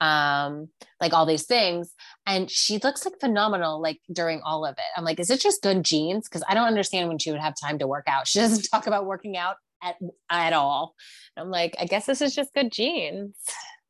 um, 0.00 0.68
like 1.00 1.12
all 1.12 1.26
these 1.26 1.44
things. 1.44 1.92
And 2.26 2.50
she 2.50 2.78
looks 2.78 3.04
like 3.04 3.20
phenomenal, 3.20 3.82
like 3.82 4.00
during 4.10 4.40
all 4.42 4.64
of 4.64 4.72
it. 4.72 4.84
I'm 4.96 5.04
like, 5.04 5.20
is 5.20 5.28
it 5.28 5.40
just 5.40 5.62
good 5.62 5.84
genes? 5.84 6.28
Cause 6.28 6.42
I 6.48 6.54
don't 6.54 6.68
understand 6.68 7.08
when 7.08 7.18
she 7.18 7.32
would 7.32 7.40
have 7.40 7.54
time 7.60 7.78
to 7.80 7.86
work 7.86 8.04
out. 8.06 8.26
She 8.32 8.38
doesn't 8.38 8.66
talk 8.70 8.86
about 8.86 9.04
working 9.04 9.36
out 9.36 9.56
at, 9.82 9.96
at 10.30 10.54
all. 10.54 10.94
I'm 11.36 11.50
like, 11.50 11.76
I 11.78 11.84
guess 11.84 12.06
this 12.06 12.22
is 12.22 12.34
just 12.34 12.54
good 12.54 12.72
genes. 12.72 13.36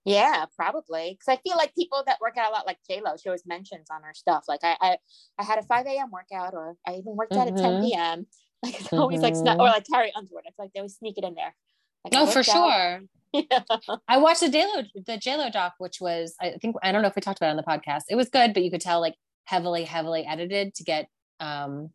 Yeah, 0.05 0.47
probably. 0.57 1.17
Because 1.19 1.29
I 1.29 1.41
feel 1.43 1.57
like 1.57 1.75
people 1.75 2.03
that 2.07 2.19
work 2.21 2.37
out 2.37 2.51
a 2.51 2.53
lot, 2.53 2.67
like 2.67 2.79
J 2.89 3.01
Lo, 3.05 3.13
she 3.21 3.29
always 3.29 3.47
mentions 3.47 3.89
on 3.91 4.03
her 4.03 4.13
stuff. 4.15 4.45
Like 4.49 4.61
I, 4.65 4.77
I, 4.81 4.97
I 5.39 5.45
had 5.45 5.59
a 5.59 5.63
5 5.63 5.87
a.m. 5.87 6.11
workout, 6.11 6.55
or 6.55 6.77
I 6.87 6.93
even 6.95 7.15
worked 7.17 7.33
out 7.35 7.47
at 7.49 7.57
10 7.57 7.65
Mhm. 7.65 7.83
p.m. 7.89 8.27
Like 8.65 8.81
it's 8.81 8.93
always 8.93 9.21
like, 9.21 9.35
sna- 9.35 9.57
Mhm. 9.57 9.61
or 9.61 9.67
like 9.67 9.85
Carrie 9.93 10.13
Underwood. 10.15 10.45
I 10.47 10.51
feel 10.51 10.65
like 10.67 10.73
they 10.73 10.81
always 10.81 10.95
sneak 10.97 11.19
it 11.19 11.25
in 11.25 11.35
there. 11.35 11.55
Like, 12.05 12.13
No, 12.13 12.27
for 12.27 12.43
sure. 12.43 13.01
Yeah. 13.33 13.61
I 14.09 14.19
watched 14.19 14.41
the 14.41 14.49
JLo 14.49 14.87
the 15.07 15.13
JLo 15.19 15.51
doc, 15.51 15.73
which 15.79 16.01
was 16.03 16.35
I 16.41 16.57
think 16.61 16.77
I 16.83 16.93
don't 16.93 17.01
know 17.01 17.09
if 17.09 17.17
we 17.17 17.23
talked 17.23 17.39
about 17.39 17.47
it 17.47 17.51
on 17.53 17.57
the 17.57 17.63
podcast. 17.63 18.03
It 18.11 18.15
was 18.17 18.29
good, 18.29 18.53
but 18.53 18.63
you 18.63 18.71
could 18.71 18.83
tell 18.83 19.01
like 19.01 19.15
heavily, 19.45 19.85
heavily 19.85 20.27
edited 20.27 20.75
to 20.75 20.85
get 20.85 21.09
um 21.41 21.91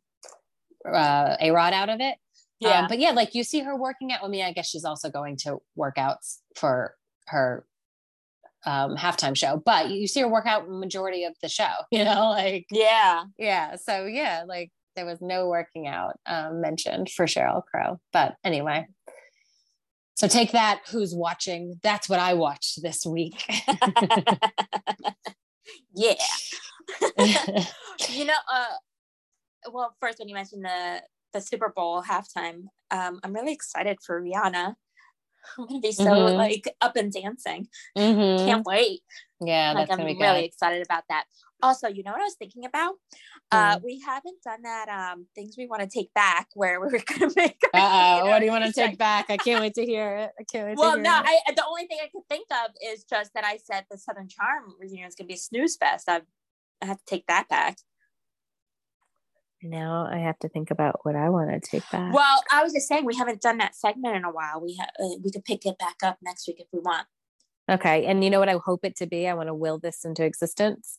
uh 0.84 1.35
A-Rod 1.39 1.73
out 1.73 1.89
of 1.89 1.99
it. 1.99 2.15
Yeah. 2.59 2.79
Um, 2.81 2.88
but 2.88 2.97
yeah, 2.97 3.11
like 3.11 3.35
you 3.35 3.43
see 3.43 3.59
her 3.59 3.75
working 3.77 4.11
out. 4.11 4.23
I 4.23 4.27
mean, 4.29 4.43
I 4.43 4.51
guess 4.51 4.67
she's 4.67 4.84
also 4.84 5.11
going 5.11 5.38
to 5.43 5.59
workouts 5.77 6.38
for 6.55 6.95
her 7.27 7.66
um 8.68 8.95
halftime 8.98 9.35
show, 9.35 9.61
but 9.65 9.89
you 9.89 10.07
see 10.07 10.19
her 10.19 10.27
work 10.27 10.45
out 10.45 10.69
majority 10.69 11.23
of 11.23 11.34
the 11.41 11.49
show, 11.49 11.72
you 11.91 12.03
know, 12.03 12.30
like 12.30 12.68
yeah. 12.69 13.23
yeah. 13.39 13.77
So 13.77 14.06
yeah, 14.06 14.44
like 14.45 14.72
there 14.95 15.06
was 15.06 15.22
no 15.22 15.48
working 15.48 15.88
out 15.88 16.19
um 16.26 16.61
mentioned 16.61 17.10
for 17.10 17.26
Sheryl 17.26 17.64
Crow. 17.65 17.99
But 18.14 18.35
anyway. 18.44 18.85
So 20.15 20.27
take 20.27 20.52
that, 20.53 20.81
who's 20.89 21.14
watching. 21.14 21.80
That's 21.84 22.10
what 22.10 22.19
I 22.19 22.34
watched 22.34 22.81
this 22.81 23.06
week. 23.06 23.45
yeah. 25.94 26.15
you 28.10 28.26
know, 28.26 28.34
uh, 28.52 28.65
well, 29.72 29.95
first 29.99 30.18
when 30.18 30.27
you 30.27 30.34
mentioned 30.34 30.65
the 30.65 31.03
the 31.34 31.41
Super 31.41 31.72
Bowl 31.76 32.02
halftime, 32.02 32.64
um, 32.89 33.19
I'm 33.23 33.34
really 33.34 33.53
excited 33.53 33.99
for 34.03 34.19
Rihanna. 34.19 34.73
I'm 35.57 35.67
gonna 35.67 35.79
be 35.79 35.91
so 35.91 36.03
Mhm. 36.03 36.35
like 36.35 36.75
up 36.81 36.95
and 36.95 37.11
dancing. 37.11 37.67
Mhm. 37.97 38.45
Can't 38.45 38.65
wait. 38.65 39.01
Yeah, 39.39 39.69
like 39.73 39.77
that's 39.87 39.91
I'm 39.91 39.97
gonna 39.99 40.13
be 40.13 40.19
really 40.19 40.41
good. 40.41 40.45
excited 40.47 40.81
about 40.83 41.03
that. 41.09 41.25
Also, 41.61 41.87
you 41.87 42.03
know 42.03 42.11
what 42.11 42.21
I 42.21 42.25
was 42.25 42.35
thinking 42.35 42.65
about? 42.65 42.95
Hmm. 43.51 43.57
Uh, 43.57 43.79
we 43.83 43.99
haven't 43.99 44.41
done 44.43 44.61
that 44.63 44.89
um 44.89 45.27
things 45.35 45.55
we 45.57 45.67
want 45.67 45.81
to 45.81 45.87
take 45.87 46.13
back 46.13 46.47
where 46.53 46.79
we 46.79 46.87
were 46.91 47.03
gonna 47.05 47.31
make. 47.35 47.57
Uh 47.73 48.21
what 48.27 48.39
do 48.39 48.45
you 48.45 48.51
want 48.51 48.65
to 48.65 48.73
take 48.81 48.97
back? 48.97 49.29
I 49.29 49.37
can't 49.37 49.61
wait 49.61 49.73
to 49.75 49.85
hear 49.85 50.15
it. 50.17 50.31
I 50.39 50.43
can't 50.43 50.67
wait 50.67 50.77
Well, 50.77 50.91
to 50.91 50.97
hear 50.97 51.03
no. 51.03 51.11
I 51.23 51.39
the 51.55 51.65
only 51.67 51.87
thing 51.87 51.99
I 52.03 52.07
could 52.07 52.27
think 52.29 52.47
of 52.51 52.71
is 52.83 53.03
just 53.03 53.33
that 53.33 53.43
I 53.43 53.57
said 53.57 53.85
the 53.89 53.97
Southern 53.97 54.27
Charm 54.27 54.75
reunion 54.79 55.07
is 55.07 55.15
gonna 55.15 55.27
be 55.27 55.33
a 55.35 55.37
snooze 55.37 55.75
fest. 55.77 56.09
I 56.09 56.21
I 56.81 56.85
have 56.85 56.97
to 56.99 57.05
take 57.05 57.25
that 57.27 57.47
back. 57.47 57.77
Now 59.63 60.07
I 60.11 60.19
have 60.19 60.38
to 60.39 60.49
think 60.49 60.71
about 60.71 60.99
what 61.03 61.15
I 61.15 61.29
want 61.29 61.51
to 61.51 61.69
take 61.69 61.89
back. 61.91 62.13
Well, 62.13 62.43
I 62.51 62.63
was 62.63 62.73
just 62.73 62.88
saying 62.88 63.05
we 63.05 63.15
haven't 63.15 63.41
done 63.41 63.57
that 63.57 63.75
segment 63.75 64.15
in 64.15 64.23
a 64.23 64.31
while. 64.31 64.61
We 64.61 64.77
ha- 64.79 64.91
uh, 64.99 65.17
we 65.23 65.31
could 65.31 65.45
pick 65.45 65.65
it 65.65 65.77
back 65.77 65.97
up 66.03 66.17
next 66.21 66.47
week 66.47 66.59
if 66.59 66.67
we 66.71 66.79
want. 66.79 67.07
Okay. 67.69 68.05
And 68.05 68.23
you 68.23 68.29
know 68.29 68.39
what 68.39 68.49
I 68.49 68.57
hope 68.63 68.85
it 68.85 68.95
to 68.97 69.07
be? 69.07 69.27
I 69.27 69.34
want 69.34 69.47
to 69.47 69.53
will 69.53 69.79
this 69.79 70.05
into 70.05 70.23
existence. 70.23 70.97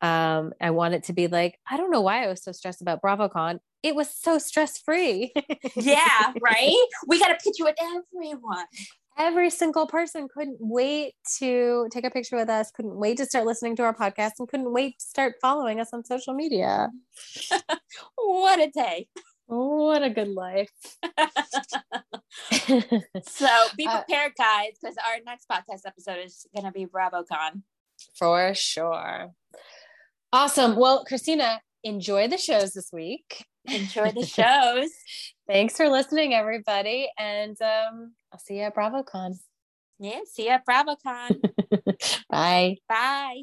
Um, 0.00 0.52
I 0.60 0.70
want 0.70 0.94
it 0.94 1.04
to 1.04 1.12
be 1.12 1.28
like, 1.28 1.58
I 1.68 1.76
don't 1.76 1.90
know 1.90 2.00
why 2.00 2.24
I 2.24 2.28
was 2.28 2.42
so 2.42 2.52
stressed 2.52 2.82
about 2.82 3.02
BravoCon. 3.02 3.58
It 3.82 3.94
was 3.94 4.12
so 4.12 4.38
stress 4.38 4.78
free. 4.78 5.32
Yeah, 5.76 6.32
right. 6.42 6.86
we 7.06 7.18
got 7.18 7.28
to 7.28 7.34
pitch 7.34 7.56
you 7.58 7.64
with 7.64 7.76
everyone. 7.80 8.66
Every 9.18 9.50
single 9.50 9.86
person 9.86 10.28
couldn't 10.32 10.58
wait 10.60 11.14
to 11.38 11.88
take 11.90 12.04
a 12.04 12.10
picture 12.10 12.36
with 12.36 12.48
us, 12.48 12.70
couldn't 12.70 12.96
wait 12.96 13.16
to 13.16 13.26
start 13.26 13.46
listening 13.46 13.74
to 13.76 13.82
our 13.82 13.94
podcast, 13.94 14.32
and 14.38 14.48
couldn't 14.48 14.72
wait 14.72 14.98
to 15.00 15.04
start 15.04 15.34
following 15.42 15.80
us 15.80 15.88
on 15.92 16.04
social 16.04 16.34
media. 16.34 16.88
What 18.16 18.60
a 18.60 18.70
day! 18.70 19.08
What 19.46 20.02
a 20.02 20.10
good 20.10 20.28
life. 20.28 20.70
So 23.24 23.48
be 23.76 23.86
Uh, 23.86 23.98
prepared, 24.02 24.32
guys, 24.38 24.72
because 24.80 24.96
our 24.98 25.18
next 25.24 25.48
podcast 25.48 25.80
episode 25.86 26.18
is 26.24 26.46
going 26.54 26.66
to 26.66 26.72
be 26.72 26.86
BravoCon. 26.86 27.62
For 28.14 28.54
sure. 28.54 29.32
Awesome. 30.32 30.76
Well, 30.76 31.04
Christina, 31.04 31.60
enjoy 31.82 32.28
the 32.28 32.38
shows 32.38 32.72
this 32.72 32.90
week. 32.92 33.44
Enjoy 33.66 34.12
the 34.12 34.26
shows. 34.26 34.90
Thanks 35.48 35.78
for 35.78 35.88
listening, 35.88 36.34
everybody. 36.34 37.08
And 37.18 37.56
um, 37.62 38.12
I'll 38.30 38.38
see 38.38 38.58
you 38.58 38.64
at 38.64 38.76
BravoCon. 38.76 39.38
yeah, 39.98 40.20
see 40.30 40.44
you 40.44 40.50
at 40.50 40.66
BravoCon. 40.66 41.40
Bye. 42.30 42.76
Bye. 42.86 43.42